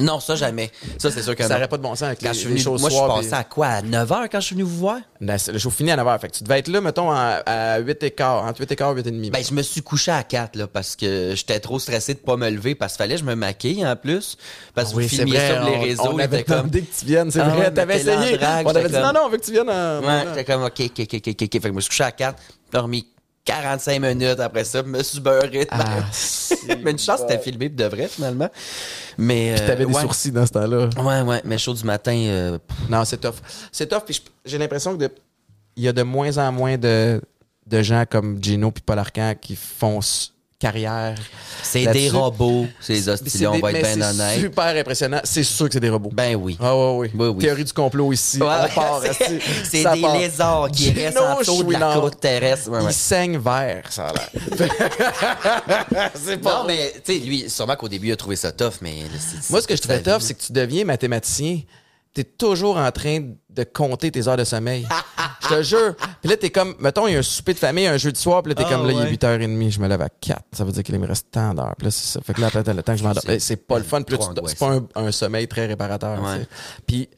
Non, 0.00 0.20
ça, 0.20 0.34
jamais. 0.36 0.70
Ça, 0.98 1.10
c'est 1.10 1.22
sûr 1.22 1.34
que 1.34 1.42
Ça 1.42 1.48
non. 1.48 1.54
n'aurait 1.56 1.68
pas 1.68 1.76
de 1.78 1.82
bon 1.82 1.90
sens 1.94 2.02
avec 2.04 2.20
Quand 2.20 2.28
les, 2.28 2.34
je 2.34 2.38
suis 2.40 2.48
venu, 2.48 2.62
moi, 2.64 2.76
je 2.78 2.84
suis 2.84 2.94
soir, 2.94 3.16
passé 3.16 3.28
puis- 3.28 3.38
à 3.38 3.44
quoi? 3.44 3.66
À 3.66 3.82
9 3.82 4.08
h 4.10 4.28
quand 4.30 4.40
je 4.40 4.46
suis 4.46 4.54
venu 4.54 4.64
vous 4.64 4.76
voir? 4.76 4.98
Ben, 5.20 5.36
le 5.52 5.58
show 5.58 5.70
finit 5.70 5.90
à 5.92 5.96
9h. 5.96 6.18
Fait 6.20 6.28
que 6.28 6.34
tu 6.36 6.44
devais 6.44 6.58
être 6.58 6.68
là, 6.68 6.80
mettons, 6.80 7.10
à, 7.10 7.42
à 7.46 7.78
8 7.78 8.02
et 8.02 8.10
quart, 8.10 8.44
entre 8.44 8.60
8 8.60 8.72
et 8.72 8.76
quart 8.76 8.92
et 8.92 8.96
8 8.96 9.06
et 9.06 9.10
demi. 9.10 9.30
Ben, 9.30 9.42
je 9.42 9.54
me 9.54 9.62
suis 9.62 9.82
couché 9.82 10.10
à 10.10 10.22
4, 10.22 10.56
là, 10.56 10.66
parce 10.66 10.96
que 10.96 11.32
j'étais 11.34 11.58
trop 11.60 11.78
stressé 11.78 12.14
de 12.14 12.18
pas 12.18 12.36
me 12.36 12.50
lever, 12.50 12.74
parce 12.74 12.92
qu'il 12.94 12.98
fallait 12.98 13.14
que 13.14 13.20
je 13.20 13.24
me 13.26 13.34
maquille, 13.34 13.86
en 13.86 13.96
plus. 13.96 14.36
Parce 14.74 14.90
que 14.92 14.96
Oui, 14.96 15.04
vous 15.04 15.08
filmiez 15.08 15.38
sur 15.46 15.64
les 15.64 15.76
on- 15.76 15.80
réseaux, 15.80 16.02
On 16.12 16.18
il 16.18 16.22
avait 16.22 16.44
comme... 16.44 16.56
demandé 16.58 16.82
que 16.82 16.98
tu 16.98 17.06
viennes, 17.06 17.30
c'est 17.30 17.40
Ah 17.40 17.48
vrai. 17.48 17.72
T'avais 17.72 17.96
essayé. 18.00 18.36
drague, 18.38 18.66
on 18.66 18.70
avait 18.70 18.88
dit 18.88 18.94
non, 18.94 19.00
comme- 19.02 19.14
non, 19.14 19.20
on 19.26 19.28
veut 19.30 19.38
que 19.38 19.44
tu 19.44 19.52
viennes 19.52 19.70
en. 19.70 20.00
Ouais, 20.00 20.24
j'étais 20.28 20.44
comme, 20.52 20.62
OK, 20.64 20.80
OK, 20.80 21.00
OK, 21.00 21.14
OK, 21.14 21.28
OK. 21.28 21.38
Fait 21.38 21.46
que 21.48 21.68
je 21.68 21.72
me 21.72 21.80
suis 21.80 21.88
couché 21.90 22.04
à 22.04 22.12
4, 22.12 22.38
dormi 22.72 23.06
45 23.46 24.00
minutes 24.00 24.40
après 24.40 24.64
ça, 24.64 24.82
me 24.82 25.02
suis 25.02 25.20
beurré. 25.20 25.66
Ah, 25.70 25.84
mais 26.82 26.90
une 26.90 26.98
chance, 26.98 27.20
c'était 27.20 27.38
filmé 27.38 27.68
de 27.70 27.84
vrai, 27.84 28.08
finalement. 28.08 28.50
Mais. 29.16 29.54
euh, 29.58 29.66
T'avais 29.66 29.86
des 29.86 29.92
ouais. 29.94 30.02
sourcils 30.02 30.32
dans 30.32 30.44
ce 30.44 30.52
temps-là. 30.52 30.88
Ouais, 31.02 31.22
ouais, 31.22 31.40
mais 31.44 31.56
chaud 31.56 31.72
du 31.72 31.84
matin, 31.84 32.14
euh, 32.14 32.58
Non, 32.90 33.04
c'est 33.06 33.16
tough. 33.18 33.36
C'est 33.72 33.86
tough, 33.88 34.02
puis 34.04 34.22
j'ai 34.44 34.58
l'impression 34.58 34.94
que 34.96 35.04
de- 35.04 35.14
il 35.76 35.84
y 35.84 35.88
a 35.88 35.92
de 35.92 36.02
moins 36.02 36.36
en 36.38 36.52
moins 36.52 36.76
de, 36.76 37.20
de 37.66 37.82
gens 37.82 38.04
comme 38.10 38.42
Gino 38.42 38.70
puis 38.70 38.82
Paul 38.84 38.98
Arcand 38.98 39.34
qui 39.40 39.56
font 39.56 40.00
carrière. 40.58 41.14
c'est 41.62 41.86
des 41.86 42.08
robots, 42.10 42.66
ces 42.80 43.02
C'est 43.02 43.10
hosties 43.10 43.46
on 43.46 43.52
des- 43.56 43.60
va 43.60 43.72
être 43.72 43.82
bien 43.82 43.94
c'est 43.94 44.02
honnête. 44.22 44.40
super 44.40 44.64
impressionnant. 44.76 45.20
C'est 45.24 45.42
sûr 45.44 45.66
que 45.66 45.74
c'est 45.74 45.80
des 45.80 45.90
robots. 45.90 46.10
Ben 46.12 46.34
oui. 46.36 46.56
Ah 46.60 46.74
oui. 46.94 47.10
Oui, 47.14 47.28
oui. 47.28 47.38
Théorie 47.38 47.64
du 47.64 47.72
complot 47.72 48.12
ici. 48.12 48.40
Ouais, 48.40 48.46
on 48.46 48.74
part. 48.74 49.02
c'est- 49.02 49.40
c'est 49.64 49.84
des 49.94 50.00
part. 50.00 50.16
lézards 50.18 50.70
qui 50.70 50.84
Gino 50.84 51.00
restent 51.02 51.18
en 51.18 51.38
dessous 51.38 51.62
de 51.64 51.72
la 51.72 51.94
croûte 51.96 52.20
terrestre. 52.20 52.70
Ouais, 52.70 52.78
ouais. 52.80 52.90
Il 52.90 52.94
saigne 52.94 53.38
vert, 53.38 53.84
ça 53.90 54.08
a 54.08 54.12
l'air. 54.12 54.30
c'est 56.14 56.42
Non, 56.42 56.64
mais, 56.66 56.92
tu 57.04 57.12
sais, 57.12 57.18
lui, 57.24 57.50
sûrement 57.50 57.76
qu'au 57.76 57.88
début, 57.88 58.08
il 58.08 58.12
a 58.12 58.16
trouvé 58.16 58.36
ça 58.36 58.52
tough, 58.52 58.74
mais. 58.80 58.94
c'est- 59.18 59.50
Moi, 59.50 59.60
ce 59.60 59.66
que 59.66 59.74
c'est 59.74 59.82
je 59.82 59.88
trouvais 59.88 60.02
tough, 60.02 60.20
c'est 60.22 60.34
que 60.34 60.42
tu 60.42 60.52
deviens 60.52 60.84
mathématicien. 60.84 61.60
T'es 62.14 62.24
toujours 62.24 62.78
en 62.78 62.90
train 62.92 63.20
de 63.50 63.64
compter 63.64 64.10
tes 64.10 64.26
heures 64.26 64.38
de 64.38 64.44
sommeil. 64.44 64.86
je 65.50 65.54
te 65.56 65.62
jure. 65.62 65.94
Puis 66.20 66.30
là, 66.30 66.36
t'es 66.36 66.50
comme, 66.50 66.74
mettons, 66.80 67.06
il 67.06 67.12
y 67.12 67.16
a 67.16 67.18
un 67.18 67.22
souper 67.22 67.54
de 67.54 67.58
famille, 67.58 67.86
un 67.86 67.96
jeu 67.96 68.12
de 68.12 68.16
soir, 68.16 68.42
puis 68.42 68.50
là, 68.50 68.54
t'es 68.54 68.64
Ah, 68.66 68.72
comme, 68.76 68.86
là, 68.86 68.92
il 68.92 68.98
est 68.98 69.02
ouais. 69.02 69.10
8h30, 69.38 69.70
je 69.70 69.80
me 69.80 69.88
lève 69.88 70.00
à 70.02 70.08
4. 70.08 70.42
Ça 70.52 70.64
veut 70.64 70.72
dire 70.72 70.82
qu'il 70.82 70.98
me 70.98 71.06
reste 71.06 71.28
tant 71.30 71.54
d'heures. 71.54 71.74
Puis 71.78 71.86
là, 71.86 71.90
c'est 71.90 72.06
ça. 72.12 72.20
Fait 72.20 72.34
que 72.34 72.40
là, 72.40 72.48
attends, 72.48 72.60
attends, 72.60 72.72
le 72.74 72.82
temps 72.82 72.92
que 72.92 72.98
je 72.98 73.04
m'endors. 73.04 73.22
C'est- 73.38 73.56
pas 73.56 73.78
le 73.78 73.84
fun. 73.84 74.02
Puis 74.02 74.16
c'est 74.46 74.58
pas 74.58 74.72
un, 74.74 74.86
un 74.94 75.12
sommeil 75.12 75.48
très 75.48 75.66
réparateur. 75.66 76.22
Ouais. 76.22 76.46
Puis, 76.86 77.08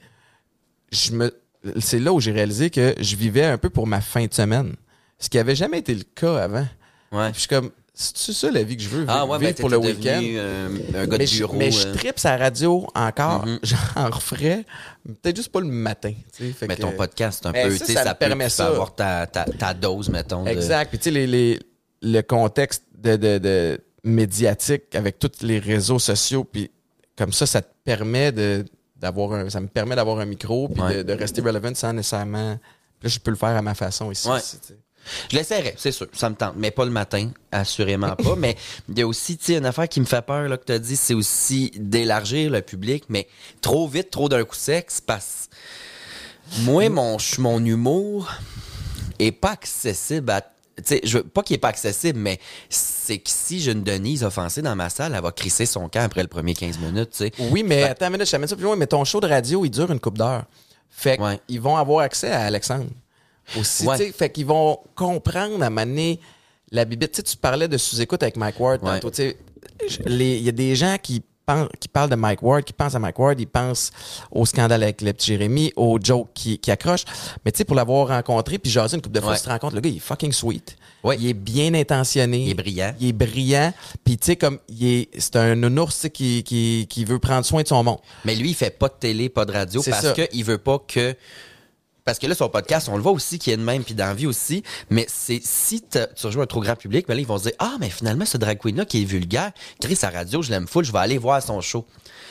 je 0.92 1.12
me, 1.12 1.34
c'est 1.80 1.98
là 1.98 2.12
où 2.12 2.20
j'ai 2.20 2.32
réalisé 2.32 2.70
que 2.70 2.94
je 3.00 3.16
vivais 3.16 3.44
un 3.44 3.58
peu 3.58 3.70
pour 3.70 3.86
ma 3.86 4.00
fin 4.00 4.24
de 4.26 4.32
semaine. 4.34 4.74
Ce 5.18 5.28
qui 5.28 5.38
avait 5.38 5.56
jamais 5.56 5.78
été 5.78 5.94
le 5.94 6.04
cas 6.14 6.36
avant. 6.44 6.66
Ouais. 7.12 7.30
Puis 7.30 7.34
je 7.34 7.38
suis 7.40 7.48
comme, 7.48 7.70
c'est 8.00 8.32
ça 8.32 8.50
la 8.50 8.62
vie 8.62 8.76
que 8.76 8.82
je 8.82 8.88
veux 8.88 9.04
Ah, 9.08 9.22
vivre 9.22 9.30
ouais, 9.30 9.38
ben, 9.38 9.54
pour 9.54 9.68
le 9.68 9.76
week-end? 9.78 10.20
euh, 10.22 10.68
un 10.94 11.06
gars 11.06 11.18
mais 11.18 11.24
de 11.24 11.30
je, 11.30 11.38
bureau. 11.38 11.54
mais 11.56 11.70
je 11.72 11.88
euh, 11.88 11.94
tripe 11.94 12.18
sa 12.18 12.36
radio 12.36 12.86
encore. 12.94 13.44
Mhm. 13.44 13.58
J'en 13.64 14.10
referais, 14.10 14.64
peut-être 15.04 15.36
juste 15.36 15.50
pas 15.50 15.60
le 15.60 15.66
matin. 15.66 16.12
tu 16.36 16.52
fait 16.52 16.68
Mais 16.68 16.76
que- 16.76 16.82
ton 16.82 16.92
podcast, 16.92 17.44
un 17.46 17.50
Mais 17.52 17.64
peu, 17.64 17.76
ça, 17.76 17.86
tu 17.86 17.92
ça 17.94 18.02
ça, 18.04 18.08
me 18.10 18.14
peut, 18.14 18.18
permet 18.20 18.44
tu 18.44 18.50
peux 18.50 18.54
ça. 18.56 18.66
avoir 18.68 18.94
ta, 18.94 19.26
ta, 19.26 19.44
ta 19.44 19.74
dose, 19.74 20.08
mettons. 20.10 20.44
de- 20.44 20.48
Exact. 20.50 20.90
Puis 20.90 20.98
tu 20.98 21.04
sais, 21.04 21.10
les, 21.10 21.26
les- 21.26 21.58
le 22.02 22.20
contexte 22.22 22.84
de, 22.96 23.16
de- 23.16 23.38
de 23.38 23.80
médiatique 24.04 24.94
avec 24.94 25.18
tous 25.18 25.42
les 25.42 25.58
réseaux 25.58 25.98
sociaux, 25.98 26.44
puis 26.44 26.70
comme 27.16 27.32
ça, 27.32 27.46
ça 27.46 27.62
te 27.62 27.72
permet 27.84 28.30
de 28.32 28.64
d'avoir 28.96 29.32
un, 29.32 29.48
ça 29.48 29.60
me 29.60 29.68
permet 29.68 29.94
d'avoir 29.94 30.18
un 30.18 30.24
micro 30.24 30.68
puis 30.68 30.82
Ouais. 30.82 30.96
de, 30.98 31.02
de 31.04 31.12
rester 31.12 31.40
relevant 31.40 31.72
sans 31.74 31.92
nécessairement. 31.92 32.58
Puis 32.98 33.08
là, 33.08 33.14
je 33.14 33.18
peux 33.20 33.30
le 33.30 33.36
faire 33.36 33.50
à 33.56 33.62
ma 33.62 33.74
façon 33.74 34.10
ici. 34.10 34.28
Ouais. 34.28 34.40
tu 34.40 34.46
sais. 34.60 34.76
Je 35.30 35.36
l'essaierai, 35.36 35.74
c'est 35.76 35.92
sûr, 35.92 36.06
ça 36.12 36.28
me 36.30 36.34
tente, 36.34 36.54
mais 36.56 36.70
pas 36.70 36.84
le 36.84 36.90
matin, 36.90 37.30
assurément 37.52 38.14
pas. 38.16 38.34
Mais 38.38 38.56
il 38.88 38.98
y 38.98 39.02
a 39.02 39.06
aussi, 39.06 39.36
tu 39.38 39.54
une 39.54 39.66
affaire 39.66 39.88
qui 39.88 40.00
me 40.00 40.04
fait 40.06 40.22
peur, 40.22 40.48
là, 40.48 40.56
que 40.56 40.64
tu 40.64 40.72
as 40.72 40.78
dit, 40.78 40.96
c'est 40.96 41.14
aussi 41.14 41.72
d'élargir 41.76 42.50
le 42.50 42.62
public, 42.62 43.04
mais 43.08 43.26
trop 43.60 43.88
vite, 43.88 44.10
trop 44.10 44.28
d'un 44.28 44.44
coup 44.44 44.54
sec, 44.56 44.88
parce 45.06 45.48
moi, 46.60 46.88
mon, 46.88 47.18
ch- 47.18 47.38
mon 47.38 47.62
humour 47.64 48.30
est 49.18 49.32
pas 49.32 49.50
accessible 49.52 50.30
à. 50.30 50.40
Tu 50.76 50.84
sais, 50.84 51.00
je 51.02 51.18
veux 51.18 51.24
pas 51.24 51.42
qu'il 51.42 51.56
est 51.56 51.58
pas 51.58 51.68
accessible, 51.68 52.20
mais 52.20 52.38
c'est 52.70 53.18
que 53.18 53.28
si 53.28 53.58
j'ai 53.60 53.72
une 53.72 53.82
Denise 53.82 54.22
offensée 54.22 54.62
dans 54.62 54.76
ma 54.76 54.88
salle, 54.90 55.12
elle 55.14 55.20
va 55.22 55.32
crisser 55.32 55.66
son 55.66 55.88
camp 55.88 56.04
après 56.04 56.22
le 56.22 56.28
premier 56.28 56.54
15 56.54 56.78
minutes, 56.78 57.10
tu 57.10 57.16
sais. 57.18 57.32
Oui, 57.50 57.64
mais 57.64 57.82
Fait- 57.82 57.88
attends 57.90 58.06
une 58.06 58.12
minute, 58.12 58.26
je 58.26 58.30
t'amène 58.30 58.46
ça 58.48 58.54
plus 58.54 58.64
loin, 58.64 58.76
mais 58.76 58.86
ton 58.86 59.04
show 59.04 59.20
de 59.20 59.26
radio, 59.26 59.64
il 59.64 59.70
dure 59.70 59.90
une 59.90 59.98
coupe 59.98 60.16
d'heures. 60.16 60.44
Fait 60.88 61.16
qu'ils 61.16 61.24
Ouais. 61.24 61.58
vont 61.58 61.76
avoir 61.76 62.04
accès 62.04 62.30
à 62.30 62.42
Alexandre 62.44 62.86
aussi. 63.56 63.86
Ouais. 63.86 63.96
sais. 63.96 64.12
Fait 64.12 64.30
qu'ils 64.30 64.46
vont 64.46 64.78
comprendre 64.94 65.62
à 65.62 65.70
mener 65.70 66.18
la 66.70 66.84
bibite. 66.84 67.12
Tu 67.12 67.16
sais, 67.16 67.22
tu 67.22 67.36
parlais 67.36 67.68
de 67.68 67.76
sous-écoute 67.78 68.22
avec 68.22 68.36
Mike 68.36 68.58
Ward 68.60 68.82
Ouais. 68.82 69.00
tantôt. 69.00 69.22
Il 70.06 70.22
y 70.42 70.48
a 70.48 70.52
des 70.52 70.74
gens 70.76 70.96
qui, 71.02 71.22
qui 71.80 71.88
parlent 71.88 72.10
de 72.10 72.14
Mike 72.16 72.42
Ward, 72.42 72.62
qui 72.64 72.72
pensent 72.74 72.94
à 72.94 72.98
Mike 72.98 73.18
Ward, 73.18 73.40
ils 73.40 73.46
pensent 73.46 73.90
au 74.30 74.44
scandale 74.44 74.82
avec 74.82 75.00
le 75.00 75.12
petit 75.12 75.28
Jérémy, 75.28 75.72
au 75.76 75.98
joke 76.02 76.28
qui, 76.34 76.58
qui 76.58 76.70
accroche. 76.70 77.04
Mais 77.44 77.52
tu 77.52 77.58
sais, 77.58 77.64
pour 77.64 77.74
l'avoir 77.76 78.08
rencontré, 78.08 78.58
puis 78.58 78.70
jaser 78.70 78.96
une 78.96 79.02
couple 79.02 79.14
de 79.14 79.20
fois, 79.20 79.30
Ouais. 79.32 79.38
tu 79.38 79.44
te 79.44 79.48
rends 79.48 79.58
compte, 79.58 79.72
le 79.72 79.80
gars, 79.80 79.88
il 79.88 79.96
est 79.96 80.00
fucking 80.00 80.32
sweet. 80.32 80.76
Ouais. 81.02 81.16
Il 81.18 81.26
est 81.28 81.34
bien 81.34 81.72
intentionné. 81.74 82.42
Il 82.44 82.50
est 82.50 82.54
brillant. 82.54 82.92
Il 83.00 83.08
est 83.08 83.12
brillant. 83.12 83.72
Puis 84.04 84.18
tu 84.18 84.26
sais, 84.26 84.36
comme, 84.36 84.58
il 84.68 84.84
est, 84.86 85.08
c'est 85.18 85.36
un 85.36 85.54
nounours 85.54 86.06
qui, 86.12 86.42
qui, 86.42 86.86
qui 86.90 87.04
veut 87.04 87.18
prendre 87.20 87.46
soin 87.46 87.62
de 87.62 87.68
son 87.68 87.82
monde. 87.82 87.98
Mais 88.24 88.34
lui, 88.34 88.50
il 88.50 88.54
fait 88.54 88.76
pas 88.76 88.88
de 88.88 88.94
télé, 89.00 89.28
pas 89.30 89.44
de 89.46 89.52
radio, 89.52 89.82
parce 89.82 90.12
qu'il 90.12 90.44
veut 90.44 90.58
pas 90.58 90.78
que. 90.86 91.14
Parce 92.08 92.18
que 92.18 92.26
là, 92.26 92.34
son 92.34 92.48
podcast, 92.48 92.88
on 92.90 92.96
le 92.96 93.02
voit 93.02 93.12
aussi 93.12 93.38
qu'il 93.38 93.52
est 93.52 93.58
de 93.58 93.62
même, 93.62 93.84
puis 93.84 93.92
dans 93.94 94.06
la 94.06 94.14
vie 94.14 94.26
aussi. 94.26 94.62
Mais 94.88 95.04
c'est 95.10 95.42
si 95.44 95.82
tu 95.82 95.98
rejoins 96.26 96.44
un 96.44 96.46
trop 96.46 96.62
grand 96.62 96.74
public, 96.74 97.06
ben 97.06 97.12
là, 97.12 97.20
ils 97.20 97.26
vont 97.26 97.36
se 97.36 97.42
dire 97.42 97.52
Ah, 97.58 97.74
mais 97.80 97.90
finalement, 97.90 98.24
ce 98.24 98.38
drag 98.38 98.56
queen-là 98.56 98.86
qui 98.86 99.02
est 99.02 99.04
vulgaire, 99.04 99.52
crée 99.78 99.94
sa 99.94 100.08
radio, 100.08 100.40
je 100.40 100.48
l'aime 100.50 100.66
full, 100.66 100.86
je 100.86 100.90
vais 100.92 101.00
aller 101.00 101.18
voir 101.18 101.42
son 101.42 101.60
show. 101.60 101.84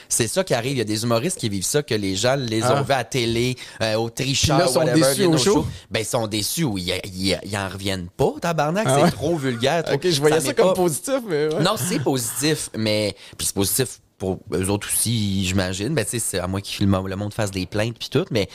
C'est 0.10 0.28
ça 0.28 0.44
qui 0.44 0.56
arrive. 0.56 0.72
Il 0.72 0.78
y 0.80 0.82
a 0.82 0.84
des 0.84 1.04
humoristes 1.04 1.38
qui 1.38 1.48
vivent 1.48 1.64
ça, 1.64 1.84
que 1.84 1.94
les 1.94 2.16
gens 2.16 2.36
les 2.36 2.64
Ah. 2.64 2.80
ont 2.80 2.82
vus 2.82 2.92
à 2.92 2.98
la 2.98 3.04
télé, 3.04 3.56
euh, 3.84 3.94
au 3.98 4.10
tricheur, 4.10 4.58
Puis 4.58 4.66
là, 4.66 4.72
sont 4.72 4.80
whatever, 4.80 5.00
déçus 5.02 5.14
viennent 5.20 5.36
au 5.36 5.38
show. 5.38 5.68
Ben, 5.92 6.00
ils 6.00 6.06
sont 6.08 6.26
déçus 6.26 6.64
ou 6.64 6.80
ils, 6.80 7.38
en 7.56 7.70
reviennent 7.70 8.08
pas, 8.18 8.34
tabarnak. 8.42 8.86
Ah 8.88 8.96
c'est 8.98 9.04
ouais? 9.04 9.12
trop 9.12 9.36
vulgaire. 9.38 9.84
trop- 9.84 9.94
Ok, 9.94 10.08
je 10.10 10.20
voyais 10.20 10.40
ça, 10.40 10.54
comme 10.56 10.70
pas- 10.70 10.74
positif, 10.74 11.20
mais 11.28 11.54
ouais. 11.54 11.62
non, 11.62 11.76
c'est 11.78 12.00
positif, 12.00 12.72
mais 12.76 13.16
puis 13.38 13.46
c'est 13.46 13.54
positif 13.56 14.00
pour 14.18 14.40
eux 14.52 14.70
autres 14.70 14.88
aussi, 14.92 15.46
j'imagine. 15.46 15.94
Ben 15.94 16.04
tu 16.04 16.10
sais, 16.12 16.20
c'est 16.20 16.40
à 16.40 16.48
moi 16.48 16.62
qui 16.62 16.74
filme 16.74 17.00
le 17.06 17.16
monde 17.16 17.32
fasse 17.32 17.52
des 17.52 17.68
plaintes 17.68 17.98
puis 18.00 18.10
tout, 18.10 18.26
mais 18.32 18.50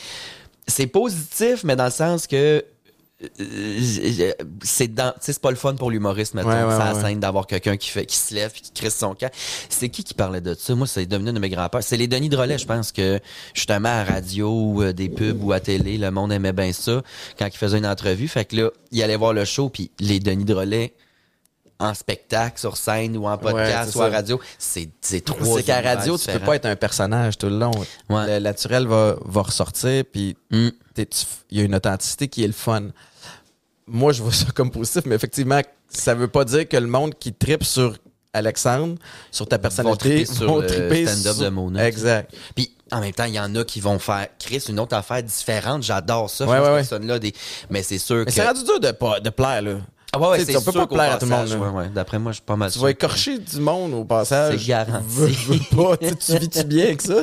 c'est 0.66 0.86
positif, 0.86 1.64
mais 1.64 1.76
dans 1.76 1.86
le 1.86 1.90
sens 1.90 2.26
que 2.26 2.64
euh, 3.40 4.32
c'est 4.64 4.92
dans 4.92 5.14
c'est 5.20 5.38
pas 5.38 5.50
le 5.50 5.56
fun 5.56 5.76
pour 5.76 5.92
l'humoriste 5.92 6.34
Ouais, 6.34 6.42
ouais, 6.42 6.50
ça 6.50 6.92
ouais. 6.92 7.00
scène 7.00 7.20
d'avoir 7.20 7.46
quelqu'un 7.46 7.76
qui 7.76 7.88
fait 7.88 8.04
qui 8.04 8.16
se 8.16 8.34
lève 8.34 8.50
qui 8.50 8.72
crisse 8.72 8.96
son 8.96 9.14
camp 9.14 9.30
c'est 9.68 9.90
qui 9.90 10.02
qui 10.02 10.12
parlait 10.12 10.40
de 10.40 10.54
ça? 10.54 10.74
Moi 10.74 10.88
c'est 10.88 11.06
devenu 11.06 11.30
un 11.30 11.32
de 11.32 11.38
mes 11.38 11.48
grands-pères. 11.48 11.84
C'est 11.84 11.96
les 11.96 12.08
Denis 12.08 12.30
Drolet 12.30 12.58
je 12.58 12.66
pense 12.66 12.90
que 12.90 13.20
justement 13.54 13.90
à 13.90 14.02
radio 14.02 14.48
ou 14.50 14.82
euh, 14.82 14.92
des 14.92 15.08
pubs 15.08 15.40
ou 15.40 15.52
à 15.52 15.60
télé 15.60 15.98
le 15.98 16.10
monde 16.10 16.32
aimait 16.32 16.52
bien 16.52 16.72
ça 16.72 17.02
quand 17.38 17.46
il 17.46 17.56
faisait 17.56 17.78
une 17.78 17.86
entrevue. 17.86 18.26
Fait 18.26 18.44
que 18.44 18.56
là 18.56 18.70
il 18.90 19.00
allait 19.04 19.14
voir 19.14 19.32
le 19.34 19.44
show 19.44 19.68
puis 19.68 19.92
les 20.00 20.18
Denis 20.18 20.44
Drolet 20.44 20.92
en 21.82 21.94
spectacle 21.94 22.58
sur 22.58 22.76
scène 22.76 23.16
ou 23.16 23.26
en 23.26 23.36
podcast 23.38 23.94
ou 23.94 23.98
ça. 23.98 24.08
radio 24.08 24.40
c'est 24.58 24.88
c'est 25.00 25.24
trois 25.24 25.56
C'est 25.58 25.64
qu'à 25.64 25.80
radio, 25.80 26.16
tu 26.16 26.30
peux 26.30 26.38
pas 26.38 26.56
être 26.56 26.66
un 26.66 26.76
personnage 26.76 27.36
tout 27.38 27.48
le 27.48 27.58
long. 27.58 27.72
Ouais. 28.08 28.26
Le 28.26 28.38
naturel 28.38 28.86
va, 28.86 29.16
va 29.24 29.42
ressortir, 29.42 30.04
puis 30.10 30.36
Mm. 30.50 30.68
il 31.50 31.58
y 31.58 31.60
a 31.60 31.64
une 31.64 31.74
authenticité 31.74 32.28
qui 32.28 32.44
est 32.44 32.46
le 32.46 32.52
fun. 32.52 32.88
Moi, 33.86 34.12
je 34.12 34.22
vois 34.22 34.32
ça 34.32 34.46
comme 34.54 34.70
positif, 34.70 35.02
mais 35.06 35.14
effectivement, 35.14 35.60
ça 35.88 36.14
veut 36.14 36.28
pas 36.28 36.44
dire 36.44 36.68
que 36.68 36.76
le 36.76 36.86
monde 36.86 37.14
qui 37.18 37.32
tripe 37.32 37.64
sur 37.64 37.96
Alexandre, 38.34 38.94
sur 39.30 39.46
ta 39.46 39.58
personnalité, 39.58 40.24
triper 40.24 40.24
sur 40.26 40.46
vont 40.46 40.60
le 40.60 40.66
triper 40.66 41.06
stand-up 41.06 41.34
sur- 41.36 41.44
de 41.44 41.48
Mona. 41.50 41.86
Exact. 41.86 42.32
Puis 42.54 42.74
en 42.90 43.00
même 43.00 43.12
temps, 43.12 43.24
il 43.24 43.34
y 43.34 43.40
en 43.40 43.54
a 43.56 43.64
qui 43.64 43.80
vont 43.80 43.98
faire 43.98 44.28
Chris 44.38 44.64
une 44.68 44.78
autre 44.80 44.94
affaire 44.96 45.22
différente. 45.22 45.82
J'adore 45.82 46.30
ça. 46.30 46.46
Ouais, 46.46 46.58
ouais, 46.58 46.64
ouais. 46.66 46.74
personne-là, 46.76 47.18
des... 47.18 47.34
Mais 47.70 47.82
c'est 47.82 47.98
sûr 47.98 48.16
Mais 48.16 48.24
que. 48.26 48.30
c'est 48.32 48.46
rendu 48.46 48.64
dur 48.64 48.80
de, 48.80 48.90
pas, 48.92 49.20
de 49.20 49.30
plaire, 49.30 49.62
là. 49.62 49.72
Ah 50.14 50.18
ouais, 50.18 50.28
ouais, 50.28 50.44
c'est 50.44 50.56
on 50.56 50.60
peut 50.62 50.72
sûr 50.72 50.86
pas 50.88 50.94
plaire 50.94 51.12
à 51.14 51.18
tout 51.18 51.24
le 51.24 51.30
monde, 51.30 51.48
là. 51.48 51.56
ouais, 51.56 51.68
ouais. 51.70 51.88
D'après 51.88 52.18
moi, 52.18 52.32
je 52.32 52.36
suis 52.36 52.44
pas 52.44 52.54
mal 52.56 52.68
Tu 52.70 52.74
sûr 52.74 52.82
vas 52.82 52.90
écorcher 52.90 53.38
du 53.38 53.60
monde 53.60 53.94
au 53.94 54.04
passage. 54.04 54.58
C'est 54.58 54.66
garanti. 54.66 55.06
Veux, 55.08 55.26
veux 55.28 55.58
pas. 55.74 55.96
Tu 55.96 56.36
vis-tu 56.36 56.64
bien 56.64 56.84
avec 56.84 57.00
ça? 57.00 57.22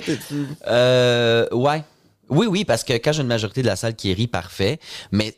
Euh, 0.68 1.48
ouais. 1.52 1.84
Oui, 2.30 2.48
oui, 2.48 2.66
parce 2.66 2.84
que 2.84 2.94
quand 2.94 3.12
j'ai 3.12 3.22
une 3.22 3.28
majorité 3.28 3.62
de 3.62 3.68
la 3.68 3.76
salle 3.76 3.96
qui 3.96 4.12
rit, 4.14 4.28
parfait. 4.28 4.80
Mais, 5.12 5.36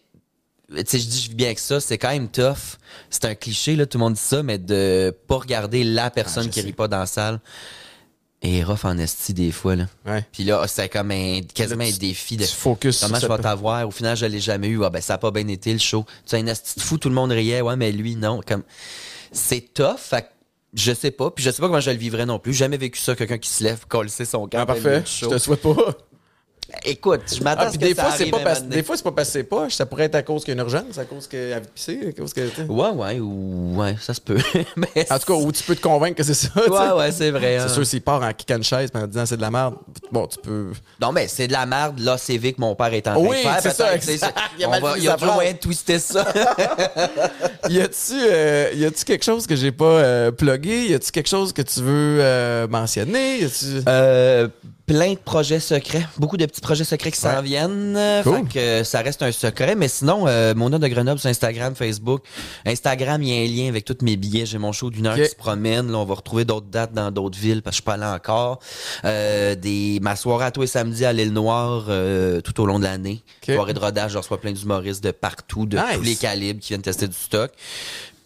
tu 0.70 0.84
sais, 0.86 1.00
je 1.00 1.08
dis 1.08 1.22
je 1.24 1.30
vis 1.30 1.36
bien 1.36 1.48
avec 1.48 1.60
ça, 1.60 1.80
c'est 1.82 1.98
quand 1.98 2.12
même 2.12 2.30
tough. 2.30 2.78
C'est 3.10 3.26
un 3.26 3.36
cliché, 3.36 3.76
là, 3.76 3.86
tout 3.86 3.98
le 3.98 4.04
monde 4.04 4.14
dit 4.14 4.22
ça, 4.22 4.44
mais 4.44 4.58
de 4.58 5.14
pas 5.28 5.36
regarder 5.38 5.84
la 5.84 6.10
personne 6.10 6.44
Ah, 6.44 6.48
je 6.48 6.52
qui 6.52 6.60
sais. 6.62 6.66
rit 6.68 6.74
pas 6.74 6.88
dans 6.88 7.00
la 7.00 7.06
salle. 7.06 7.40
Et 8.44 8.64
rough 8.64 8.86
en 8.86 8.98
esti 8.98 9.36
des 9.36 9.52
fois, 9.52 9.76
là. 9.76 9.86
Ouais. 10.06 10.26
Puis 10.32 10.44
là, 10.44 10.66
c'est 10.68 10.90
comme 10.90 11.12
un, 11.12 11.42
quasiment 11.54 11.84
Là, 11.84 11.90
un 11.90 11.98
défi 11.98 12.38
de 12.38 12.44
sur 12.44 12.78
comment 12.80 13.20
je 13.20 13.28
vais 13.28 13.38
t'avoir. 13.38 13.88
Au 13.88 13.92
final, 13.92 14.18
je 14.18 14.26
l'ai 14.26 14.40
jamais 14.40 14.68
eu. 14.68 14.84
Ah, 14.84 14.90
ben, 14.90 15.00
ça 15.00 15.14
a 15.14 15.18
pas 15.20 15.30
bien 15.30 15.48
été 15.48 15.72
le 15.72 15.78
show. 15.78 16.06
Tu 16.08 16.32
sais, 16.32 16.38
un 16.40 16.48
esti 16.48 16.80
de 16.80 16.84
fou, 16.84 16.98
tout 16.98 17.10
le 17.10 17.16
monde 17.16 17.32
riait. 17.32 17.62
Ouais, 17.62 17.76
mais 17.76 17.92
lui, 17.92 18.16
non. 18.16 18.42
Comme, 18.46 18.64
c'est 19.32 19.74
tough. 19.74 19.98
Fait 19.98 20.28
je 20.74 20.94
sais 20.94 21.12
pas. 21.12 21.30
Puis 21.32 21.44
je 21.44 21.52
sais 21.52 21.62
pas 21.62 21.68
comment 21.68 21.82
je 21.82 21.92
le 21.92 21.98
vivrais 21.98 22.26
non 22.26 22.40
plus. 22.40 22.54
Jamais 22.54 22.78
vécu 22.78 23.00
ça, 23.00 23.16
quelqu'un 23.16 23.38
qui 23.38 23.50
se 23.50 23.64
lève, 23.64 23.86
coller 23.88 24.10
son. 24.10 24.50
Ah, 24.54 24.62
après 24.62 24.78
le 24.78 24.84
parfait. 24.84 25.04
Je 25.06 25.26
te 25.28 25.38
souhaite 25.38 25.62
pas. 25.62 25.76
Écoute, 26.84 27.22
je 27.36 27.44
m'attends 27.44 27.64
Ah, 27.66 27.68
à 27.68 27.72
ce 27.72 27.78
que 27.78 27.84
des 27.86 27.94
ça 27.94 28.04
fois, 28.04 28.12
c'est 28.18 28.30
pas 28.30 28.40
parce, 28.40 28.64
des 28.64 28.84
fois, 28.84 28.98
c'est 28.98 29.04
pas 29.04 29.12
parce 29.12 29.28
que 29.28 29.34
c'est 29.34 29.44
pas. 29.44 29.70
Ça 29.70 29.86
pourrait 29.86 30.06
être 30.06 30.16
à 30.16 30.24
cause 30.24 30.44
qu'il 30.44 30.54
y 30.56 30.58
a 30.58 30.62
une 30.62 30.68
urgence, 30.68 30.98
à 30.98 31.06
cause 31.06 31.28
qu'elle 31.28 31.54
a 31.54 31.60
pissé, 31.62 32.00
à 32.10 32.12
cause 32.20 32.34
que. 32.34 32.42
Ouais, 32.68 32.90
ouais, 32.90 33.20
ou, 33.20 33.76
ouais, 33.78 33.96
ça 34.00 34.14
se 34.14 34.22
peut. 34.22 34.38
mais 34.76 34.88
En 35.10 35.20
tout 35.20 35.26
cas, 35.26 35.34
où 35.34 35.52
tu 35.52 35.64
peux 35.64 35.76
te 35.76 35.82
convaincre 35.82 36.16
que 36.18 36.24
c'est 36.24 36.34
ça. 36.34 36.50
tu 36.56 36.62
sais. 36.64 36.70
Ouais, 36.70 36.92
ouais, 36.92 37.12
c'est 37.12 37.32
vrai. 37.32 37.58
C'est 37.60 37.66
hein. 37.66 37.74
sûr, 37.74 37.86
s'il 37.86 38.02
part 38.02 38.22
en 38.24 38.34
kickant 38.34 38.58
une 38.58 38.64
chaise 38.64 38.90
en 38.94 39.06
disant 39.06 39.26
c'est 39.26 39.38
de 39.38 39.42
la 39.42 39.52
merde, 39.52 39.76
bon, 40.12 40.28
tu 40.28 40.38
peux. 40.40 40.72
Non, 41.00 41.12
mais 41.12 41.28
c'est 41.28 41.48
de 41.48 41.54
la 41.54 41.66
merde, 41.66 42.00
là, 42.00 42.18
c'est 42.18 42.38
que 42.38 42.60
mon 42.62 42.76
père 42.76 42.94
est 42.94 43.08
en 43.08 43.14
train 43.14 43.22
Oui, 43.22 43.38
de 43.38 43.42
faire. 43.42 43.60
c'est 43.62 43.74
ça, 43.74 43.96
exact. 43.96 44.38
Il 44.58 44.66
on 44.66 44.72
va- 44.72 44.98
Il 44.98 45.04
y 45.04 45.10
a 45.10 45.16
toujours 45.18 45.34
moyen 45.36 45.54
de 45.54 45.58
twister 45.58 46.00
ça. 46.00 46.26
Y 47.70 47.80
a-tu 47.80 48.14
euh, 48.14 48.90
quelque 49.06 49.24
chose 49.24 49.46
que 49.48 49.56
j'ai 49.56 49.72
pas 49.72 49.86
euh, 49.86 50.32
plugué? 50.32 50.88
Y 50.88 50.96
a-tu 50.96 51.12
quelque 51.12 51.30
chose 51.30 51.54
que 51.54 51.62
tu 51.62 51.80
veux 51.82 52.18
euh, 52.20 52.68
mentionner? 52.68 53.40
Y. 53.42 53.84
Euh, 53.88 54.48
plein 54.94 55.14
de 55.14 55.18
projets 55.20 55.60
secrets, 55.60 56.06
beaucoup 56.18 56.38
de 56.38 56.46
petits 56.46 56.62
projets 56.62 56.84
secrets 56.84 57.12
qui 57.12 57.20
s'en 57.20 57.36
Ouais. 57.38 57.42
viennent. 57.42 57.98
Cool. 58.24 58.36
Fait 58.38 58.54
que 58.54 58.60
euh, 58.60 58.84
ça 58.84 59.02
reste 59.02 59.22
un 59.24 59.32
secret, 59.32 59.76
mais 59.76 59.88
sinon, 59.88 60.28
euh, 60.28 60.54
mon 60.56 60.70
nom 60.70 60.80
de 60.80 60.88
Grenoble 60.88 61.20
sur 61.20 61.30
Instagram, 61.30 61.76
Facebook. 61.76 62.24
Instagram, 62.66 63.22
il 63.24 63.30
y 63.30 63.38
a 63.38 63.42
un 63.44 63.48
lien 63.64 63.70
avec 63.70 63.86
tous 63.86 63.98
mes 64.04 64.18
billets. 64.18 64.46
J'ai 64.46 64.58
mon 64.58 64.72
show 64.72 64.90
d'une 64.90 65.08
heure 65.08 65.16
qui 65.16 65.26
se 65.28 65.36
promène. 65.36 65.92
Là, 65.92 65.98
on 65.98 66.06
va 66.06 66.16
retrouver 66.16 66.46
d'autres 66.46 66.68
dates 66.68 66.94
dans 66.94 67.12
d'autres 67.12 67.38
villes 67.40 67.62
parce 67.62 67.76
que 67.76 67.84
je 67.86 67.92
suis 67.92 68.00
pas 68.00 68.06
allé 68.06 68.16
encore. 68.16 68.60
Euh, 69.06 69.56
des, 69.56 70.00
ma 70.02 70.16
soirée 70.16 70.46
à 70.46 70.52
tous 70.52 70.62
les 70.62 70.68
samedis 70.68 71.06
à 71.06 71.14
l'île 71.14 71.34
Noire 71.34 71.86
euh, 71.90 72.42
tout 72.42 72.60
au 72.62 72.66
long 72.66 72.80
de 72.80 72.84
l'année. 72.84 73.24
Ok. 73.48 73.54
Soirée 73.56 73.74
de 73.74 73.80
rodage, 73.80 74.12
je 74.12 74.18
reçois 74.18 74.40
plein 74.40 74.52
d'humoristes 74.52 75.04
de 75.04 75.12
partout, 75.12 75.66
de 75.66 75.78
Nice. 75.78 75.86
tous 75.96 76.02
les 76.02 76.16
calibres 76.16 76.60
qui 76.60 76.70
viennent 76.70 76.82
tester 76.82 77.08
du 77.08 77.16
stock. 77.16 77.52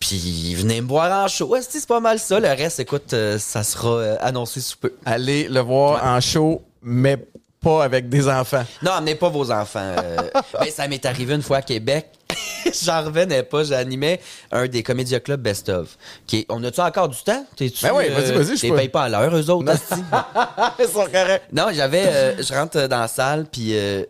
Puis 0.08 0.54
venez 0.56 0.82
me 0.82 0.88
voir 0.88 1.24
en 1.24 1.28
show. 1.28 1.56
Esti, 1.56 1.80
C'est 1.80 1.88
pas 1.88 2.00
mal 2.00 2.20
ça. 2.20 2.40
Le 2.40 2.48
reste, 2.50 2.80
écoute, 2.80 3.14
euh, 3.14 3.40
ça 3.40 3.64
sera 3.64 3.90
euh, 3.90 4.16
annoncé 4.22 4.62
sous 4.62 4.78
peu. 4.78 4.94
Allez 5.06 5.48
le 5.48 5.60
voir 5.62 6.04
en 6.06 6.20
show, 6.22 6.62
mais 6.82 7.18
pas 7.62 7.84
avec 7.84 8.08
des 8.10 8.28
enfants. 8.28 8.64
Non, 8.84 8.92
amenez 8.92 9.16
pas 9.16 9.30
vos 9.30 9.52
enfants. 9.52 9.80
euh. 9.98 10.18
ben, 10.60 10.70
ça 10.70 10.88
m'est 10.88 11.04
arrivé 11.06 11.34
une 11.34 11.42
fois 11.42 11.58
à 11.58 11.62
Québec. 11.64 12.08
J'en 12.84 13.04
revenais 13.06 13.42
pas. 13.44 13.64
J'animais 13.64 14.20
un 14.52 14.68
des 14.68 14.84
Comédia 14.84 15.20
Club 15.20 15.42
Best 15.42 15.70
of. 15.70 15.98
Qui 16.28 16.40
est- 16.40 16.46
on 16.50 16.64
a-tu 16.64 16.82
encore 16.82 17.10
du 17.10 17.22
temps? 17.24 17.46
T'es-tu, 17.56 17.84
Ben 17.86 17.92
oui, 17.96 18.10
vas-y, 18.10 18.32
vas-y, 18.34 18.58
je 18.58 18.62
T'es 18.62 18.72
payes 18.72 18.90
pas 18.90 19.04
à 19.04 19.10
l'heure, 19.10 19.36
eux 19.36 19.50
autres, 19.50 19.72
esti. 19.72 19.96
Ils 20.80 20.86
sont 20.88 21.06
corrects. 21.12 21.44
Non, 21.52 21.68
j'avais... 21.74 22.04
euh, 22.06 22.44
je 22.44 22.54
rentre 22.54 22.88
dans 22.88 23.00
la 23.02 23.08
salle, 23.08 23.46
puis... 23.52 23.76
euh, 23.78 24.04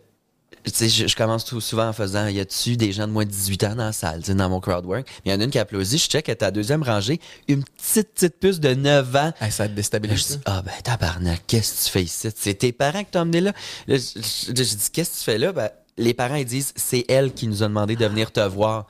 sais, 0.73 0.89
je, 0.89 1.07
je 1.07 1.15
commence 1.15 1.45
tout 1.45 1.59
souvent 1.61 1.87
en 1.87 1.93
faisant, 1.93 2.27
y 2.27 2.39
a-tu 2.39 2.77
des 2.77 2.91
gens 2.91 3.07
de 3.07 3.11
moins 3.13 3.25
de 3.25 3.29
18 3.29 3.63
ans 3.65 3.75
dans 3.75 3.85
la 3.85 3.91
salle, 3.91 4.19
tu 4.21 4.27
sais, 4.27 4.35
dans 4.35 4.49
mon 4.49 4.59
crowd 4.59 4.85
work? 4.85 5.07
Il 5.25 5.31
y 5.31 5.35
en 5.35 5.39
a 5.39 5.43
une 5.43 5.49
qui 5.51 5.59
applaudit, 5.59 5.97
je 5.97 6.07
check, 6.07 6.27
elle 6.29 6.33
est 6.33 6.43
à 6.43 6.47
la 6.47 6.51
deuxième 6.51 6.83
rangée, 6.83 7.19
une 7.47 7.63
petite, 7.63 8.13
petite 8.13 8.39
puce 8.39 8.59
de 8.59 8.73
9 8.73 9.15
ans. 9.15 9.33
Hey, 9.41 9.51
ça 9.51 9.63
te 9.65 9.69
Là, 9.69 9.71
je 9.71 9.75
déstabilise. 9.75 10.27
dis, 10.37 10.39
ah 10.45 10.61
ben 10.61 10.71
tabarnak, 10.83 11.43
qu'est-ce 11.47 11.73
que 11.81 11.85
tu 11.85 11.91
fais 11.91 12.03
ici? 12.03 12.29
C'est 12.35 12.53
tes 12.55 12.71
parents 12.71 13.03
qui 13.03 13.11
t'ont 13.11 13.19
emmené 13.21 13.41
là? 13.41 13.53
Là, 13.87 13.97
je, 13.97 14.01
je- 14.21 14.47
je 14.55 14.75
dis, 14.75 14.89
qu'est-ce 14.91 15.11
que 15.11 15.17
tu 15.17 15.23
fais 15.23 15.37
là? 15.37 15.51
Ben, 15.51 15.69
les 15.97 16.13
parents, 16.13 16.35
ils 16.35 16.45
disent, 16.45 16.73
c'est 16.75 17.05
elle 17.07 17.33
qui 17.33 17.47
nous 17.47 17.63
a 17.63 17.67
demandé 17.67 17.95
de 17.95 18.05
venir 18.05 18.31
te 18.31 18.39
voir. 18.41 18.87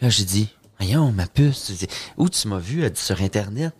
Là, 0.00 0.08
j'ai 0.10 0.24
dit, 0.24 0.48
voyons, 0.78 1.12
ma 1.12 1.26
puce, 1.26 1.72
où 2.16 2.28
tu 2.28 2.48
m'as 2.48 2.58
vu? 2.58 2.84
Elle 2.84 2.90
dit, 2.92 3.00
sur 3.00 3.20
Internet? 3.22 3.72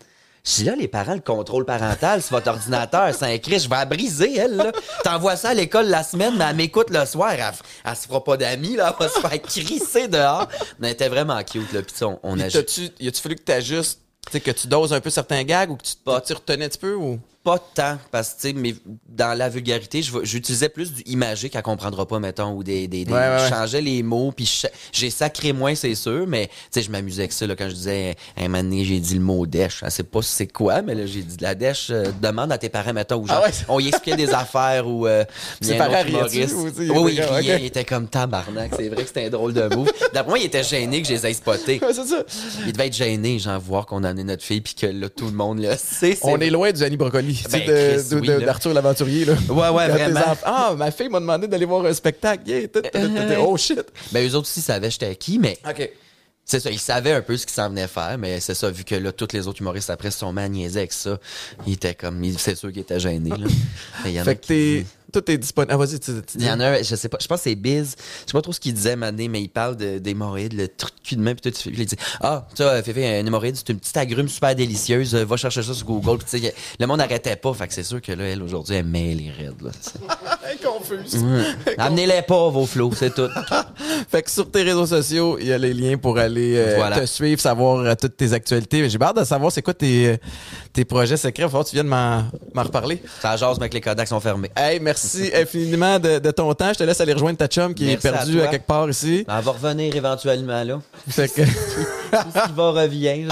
Dis, 0.45 0.65
là, 0.65 0.75
les 0.75 0.89
parents, 0.89 1.13
le 1.13 1.21
contrôle 1.21 1.63
parental 1.63 2.21
sur 2.21 2.35
votre 2.35 2.49
ordinateur, 2.49 3.13
c'est 3.15 3.33
un 3.33 3.37
cri, 3.37 3.59
je 3.59 3.69
vais 3.69 3.75
la 3.77 3.85
briser, 3.85 4.35
elle, 4.35 4.57
là. 4.57 4.71
T'envoies 5.03 5.37
ça 5.37 5.49
à 5.49 5.53
l'école 5.53 5.87
la 5.87 6.03
semaine, 6.03 6.35
mais 6.37 6.43
elle 6.49 6.55
m'écoute 6.57 6.89
le 6.89 7.05
soir, 7.05 7.31
elle, 7.31 7.45
elle 7.85 7.95
se 7.95 8.07
fera 8.07 8.21
pas 8.21 8.35
d'amis, 8.35 8.75
là, 8.75 8.93
elle 8.99 9.05
va 9.07 9.11
se 9.13 9.19
faire 9.19 9.41
crisser 9.41 10.09
dehors. 10.09 10.49
Mais 10.79 10.87
elle 10.87 10.93
était 10.93 11.07
vraiment 11.07 11.41
cute, 11.43 11.71
là, 11.71 11.81
pis 11.81 12.03
on, 12.03 12.19
on 12.23 12.37
a 12.41 12.47
y 12.49 12.57
a-tu 12.57 13.21
fallu 13.21 13.35
que 13.35 13.41
t'ajustes, 13.43 14.01
tu 14.25 14.31
sais, 14.33 14.41
que 14.41 14.51
tu 14.51 14.67
doses 14.67 14.91
un 14.91 14.99
peu 14.99 15.09
certains 15.09 15.43
gags 15.43 15.71
ou 15.71 15.77
que 15.77 15.83
tu, 15.83 15.93
Pas. 16.03 16.19
tu 16.19 16.33
retenais 16.33 16.65
un 16.65 16.69
petit 16.69 16.77
peu 16.77 16.93
ou? 16.93 17.19
Pas 17.43 17.59
tant 17.73 17.97
parce 18.11 18.35
que 18.35 18.53
mais 18.53 18.73
dans 19.09 19.37
la 19.37 19.49
vulgarité 19.49 20.01
j'utilisais 20.23 20.69
plus 20.69 20.93
du 20.93 21.01
imagé 21.07 21.49
qu'elle 21.49 21.61
comprendra 21.61 22.07
pas 22.07 22.19
mettons 22.19 22.53
ou 22.53 22.63
des, 22.63 22.87
des, 22.87 23.03
des- 23.03 23.11
Ouais, 23.11 23.19
ouais, 23.19 23.37
je 23.43 23.49
changeais 23.49 23.81
les 23.81 24.01
mots 24.01 24.31
puis 24.31 24.61
j'ai 24.93 25.09
sacré 25.09 25.51
moins 25.51 25.75
c'est 25.75 25.95
sûr 25.95 26.25
mais 26.25 26.47
tu 26.47 26.53
sais 26.71 26.81
je 26.83 26.89
m'amusais 26.89 27.23
avec 27.23 27.33
ça 27.33 27.45
là 27.45 27.55
quand 27.55 27.67
je 27.69 27.73
disais 27.75 28.15
un 28.37 28.43
moment 28.47 28.63
donné 28.63 28.85
j'ai 28.85 28.99
dit 28.99 29.15
le 29.15 29.19
mot 29.19 29.45
dèche. 29.45 29.81
Je 29.83 29.89
sais 29.89 30.03
pas 30.03 30.21
c'est 30.21 30.47
quoi 30.47 30.81
mais 30.81 30.95
là 30.95 31.05
j'ai 31.05 31.21
dit 31.21 31.35
la 31.41 31.53
dèche 31.53 31.87
euh, 31.89 32.11
demande 32.21 32.51
à 32.51 32.57
tes 32.57 32.69
parents 32.69 32.93
mettons 32.93 33.17
ou 33.17 33.27
genre 33.27 33.41
Ah 33.43 33.47
ouais? 33.47 33.53
on 33.67 33.79
y 33.79 33.89
expliquait 33.89 34.15
des 34.17 34.29
affaires 34.33 34.87
ou 34.87 35.05
euh, 35.05 35.25
Ses 35.61 35.75
parents 35.75 36.03
oui 36.05 36.87
oui 36.89 37.13
il 37.17 37.21
riait 37.21 37.59
il 37.59 37.65
était 37.65 37.83
comme 37.85 38.07
tabarnak 38.07 38.71
c'est 38.77 38.87
vrai 38.89 39.01
que 39.01 39.07
c'était 39.07 39.25
un 39.25 39.29
drôle 39.29 39.53
de 39.53 39.63
move. 39.75 39.91
D'après 40.13 40.29
moi 40.29 40.39
il 40.39 40.45
était 40.45 40.63
gêné 40.63 41.01
que 41.01 41.07
je 41.07 41.13
les 41.13 41.27
ai 41.27 41.33
spotés 41.33 41.79
Ouais, 41.81 41.93
c'est 41.93 42.05
ça. 42.05 42.23
il 42.65 42.71
devait 42.71 42.87
être 42.87 42.95
gêné 42.95 43.37
genre 43.39 43.59
voir 43.59 43.85
qu'on 43.85 44.03
en 44.03 44.15
est 44.15 44.23
notre 44.23 44.43
fille 44.43 44.61
puis 44.61 44.75
que 44.75 44.85
là 44.85 45.09
tout 45.09 45.25
le 45.25 45.31
monde 45.33 45.59
le 45.59 45.75
sait 45.77 46.17
On 46.21 46.39
est 46.39 46.49
loin 46.49 46.71
du 46.71 46.83
Annie 46.83 46.97
Brocoli, 46.97 47.32
Ben, 47.51 48.01
oui, 48.11 48.27
là. 48.27 48.39
d'Arthur 48.39 48.73
l'aventurier. 48.73 49.25
Là. 49.25 49.33
Ouais, 49.49 49.69
ouais, 49.69 49.87
vraiment. 49.89 50.21
Ah, 50.43 50.73
ma 50.77 50.91
fille 50.91 51.09
m'a 51.09 51.19
demandé 51.19 51.47
d'aller 51.47 51.65
voir 51.65 51.85
un 51.85 51.93
spectacle. 51.93 52.47
Yeah. 52.47 52.67
Oh 53.39 53.57
shit. 53.57 53.83
Ben, 54.11 54.27
eux 54.27 54.35
autres 54.35 54.47
aussi 54.47 54.61
savaient 54.61 54.91
j'étais 54.91 55.15
qui, 55.15 55.39
mais 55.39 55.57
OK. 55.67 55.89
c'est 56.45 56.59
ça, 56.59 56.69
ils 56.69 56.79
savaient 56.79 57.13
un 57.13 57.21
peu 57.21 57.37
ce 57.37 57.45
qu'ils 57.45 57.55
s'en 57.55 57.69
venaient 57.69 57.87
faire, 57.87 58.17
mais 58.17 58.39
c'est 58.39 58.53
ça, 58.53 58.69
vu 58.69 58.83
que 58.83 58.95
là, 58.95 59.11
tous 59.11 59.29
les 59.33 59.47
autres 59.47 59.61
humoristes 59.61 59.89
après 59.89 60.11
se 60.11 60.19
sont 60.19 60.33
niaiser 60.33 60.79
avec 60.79 60.93
ça, 60.93 61.17
ils 61.65 61.73
étaient 61.73 61.95
comme, 61.95 62.23
c'est 62.37 62.55
sûr 62.55 62.71
qu'ils 62.71 62.81
étaient 62.81 62.99
gênés, 62.99 63.29
là. 63.29 63.47
Fait 64.23 64.35
que 64.35 64.45
qui 64.45 64.85
Tout 65.13 65.29
est 65.31 65.37
disponible. 65.37 65.71
Ah, 65.73 65.77
vas-y, 65.77 65.99
tu, 65.99 66.11
tu 66.11 66.37
Il 66.39 66.45
y 66.45 66.49
en 66.49 66.59
a 66.59 66.67
un, 66.69 66.77
je 66.83 66.95
sais 66.95 67.07
pas, 67.07 67.17
je 67.21 67.27
pense 67.27 67.37
que 67.39 67.43
c'est 67.43 67.55
Biz, 67.55 67.95
je 67.97 68.31
sais 68.31 68.33
pas 68.33 68.41
trop 68.41 68.51
ce 68.51 68.59
qu'il 68.59 68.73
disait, 68.73 68.95
Mané, 68.95 69.27
mais 69.27 69.41
il 69.41 69.47
parle 69.49 69.77
de- 69.77 69.99
d'hémorroïdes, 69.99 70.53
le 70.53 70.67
truc 70.67 70.93
de 71.03 71.07
cul 71.07 71.15
de 71.15 71.21
main, 71.21 71.35
puis 71.35 71.51
tout, 71.51 71.59
il 71.69 71.85
dit, 71.85 71.95
ah, 72.21 72.47
ça, 72.55 72.81
Féfé, 72.83 73.19
un 73.19 73.25
hémorroïde, 73.25 73.55
c'est 73.55 73.69
une 73.69 73.79
petite 73.79 73.95
agrume 73.97 74.27
super 74.27 74.55
délicieuse, 74.55 75.13
euh, 75.15 75.23
va 75.25 75.37
chercher 75.37 75.61
ça 75.63 75.73
sur 75.73 75.85
Google, 75.85 76.17
puis 76.23 76.39
tu 76.39 76.45
sais, 76.45 76.53
le 76.79 76.85
monde 76.87 76.97
n'arrêtait 76.97 77.35
pas, 77.35 77.53
fait 77.53 77.67
que 77.67 77.73
c'est 77.73 77.83
sûr 77.83 78.01
que 78.01 78.11
là, 78.11 78.23
elle, 78.25 78.41
aujourd'hui, 78.43 78.75
elle 78.75 78.85
met 78.85 79.13
les 79.13 79.29
raides, 79.31 79.61
là, 79.61 79.69
tu 79.71 79.89
sais. 79.91 79.99
Elle 80.45 80.55
est 80.55 80.63
confuse. 80.63 81.23
Amenez-les 81.77 82.21
pas, 82.23 82.49
vos 82.49 82.65
flots, 82.65 82.91
c'est 82.95 83.13
tout. 83.13 83.29
Fait 84.09 84.21
que 84.21 84.29
sur 84.29 84.49
tes 84.51 84.61
réseaux 84.63 84.85
sociaux, 84.85 85.37
il 85.39 85.47
y 85.47 85.53
a 85.53 85.57
les 85.57 85.73
liens 85.73 85.97
pour 85.97 86.17
aller 86.17 86.55
euh, 86.57 86.73
Voilà. 86.75 86.99
te 86.99 87.05
suivre, 87.05 87.39
savoir 87.39 87.79
euh, 87.79 87.93
toutes 87.99 88.17
tes 88.17 88.33
actualités. 88.33 88.81
Mais 88.81 88.89
J'ai 88.89 89.01
hâte 89.01 89.17
de 89.17 89.23
savoir 89.23 89.51
c'est 89.51 89.61
quoi 89.61 89.73
tes, 89.73 90.07
euh, 90.09 90.17
tes 90.73 90.83
projets 90.85 91.15
secrets. 91.17 91.47
Faut 91.49 91.63
que 91.63 91.69
tu 91.69 91.75
viennes 91.75 91.87
m'en 91.87 92.25
m'en 92.53 92.63
reparler. 92.63 93.01
Ça 93.21 93.37
jase, 93.37 93.57
mais 93.59 93.69
que 93.69 93.73
les 93.75 93.81
Kodaks 93.81 94.07
sont 94.09 94.19
fermés. 94.19 94.51
Hey, 94.55 94.79
merci 94.81 95.02
merci 95.03 95.31
infiniment 95.35 95.99
de, 95.99 96.19
de 96.19 96.31
ton 96.31 96.53
temps. 96.53 96.69
Je 96.73 96.79
te 96.79 96.83
laisse 96.83 96.99
aller 97.01 97.13
rejoindre 97.13 97.37
ta 97.37 97.47
chum 97.47 97.73
qui 97.73 97.85
Merci 97.85 98.07
est 98.07 98.11
perdue 98.11 98.41
à, 98.41 98.47
quelque 98.47 98.65
part 98.67 98.89
ici. 98.89 99.25
Elle 99.27 99.43
va 99.43 99.51
revenir 99.51 99.95
éventuellement, 99.95 100.63
là. 100.63 100.79
Fait 101.09 101.27
que 101.27 101.41
qui 101.43 102.53
va 102.55 102.69
revient. 102.71 103.27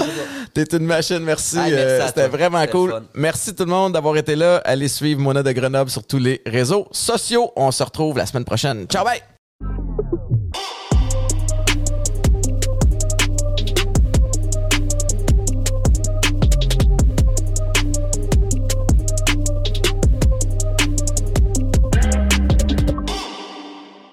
t'es 0.54 0.64
une 0.76 0.86
machine, 0.86 1.20
merci. 1.20 1.56
Ah, 1.58 1.62
merci 1.68 1.76
Euh, 1.78 2.06
C'était 2.06 2.28
vraiment 2.28 2.66
cool. 2.66 2.90
fun. 2.90 3.02
Merci 3.14 3.54
tout 3.54 3.64
le 3.64 3.70
monde 3.70 3.92
d'avoir 3.92 4.16
été 4.16 4.36
là. 4.36 4.56
Allez 4.64 4.88
suivre 4.88 5.20
Mona 5.20 5.42
de 5.42 5.52
Grenoble 5.52 5.90
sur 5.90 6.04
tous 6.04 6.18
les 6.18 6.40
réseaux 6.46 6.86
sociaux. 6.92 7.50
On 7.56 7.70
se 7.70 7.82
retrouve 7.82 8.18
la 8.18 8.26
semaine 8.26 8.44
prochaine. 8.44 8.86
Ciao, 8.86 9.04
bye! 9.04 9.22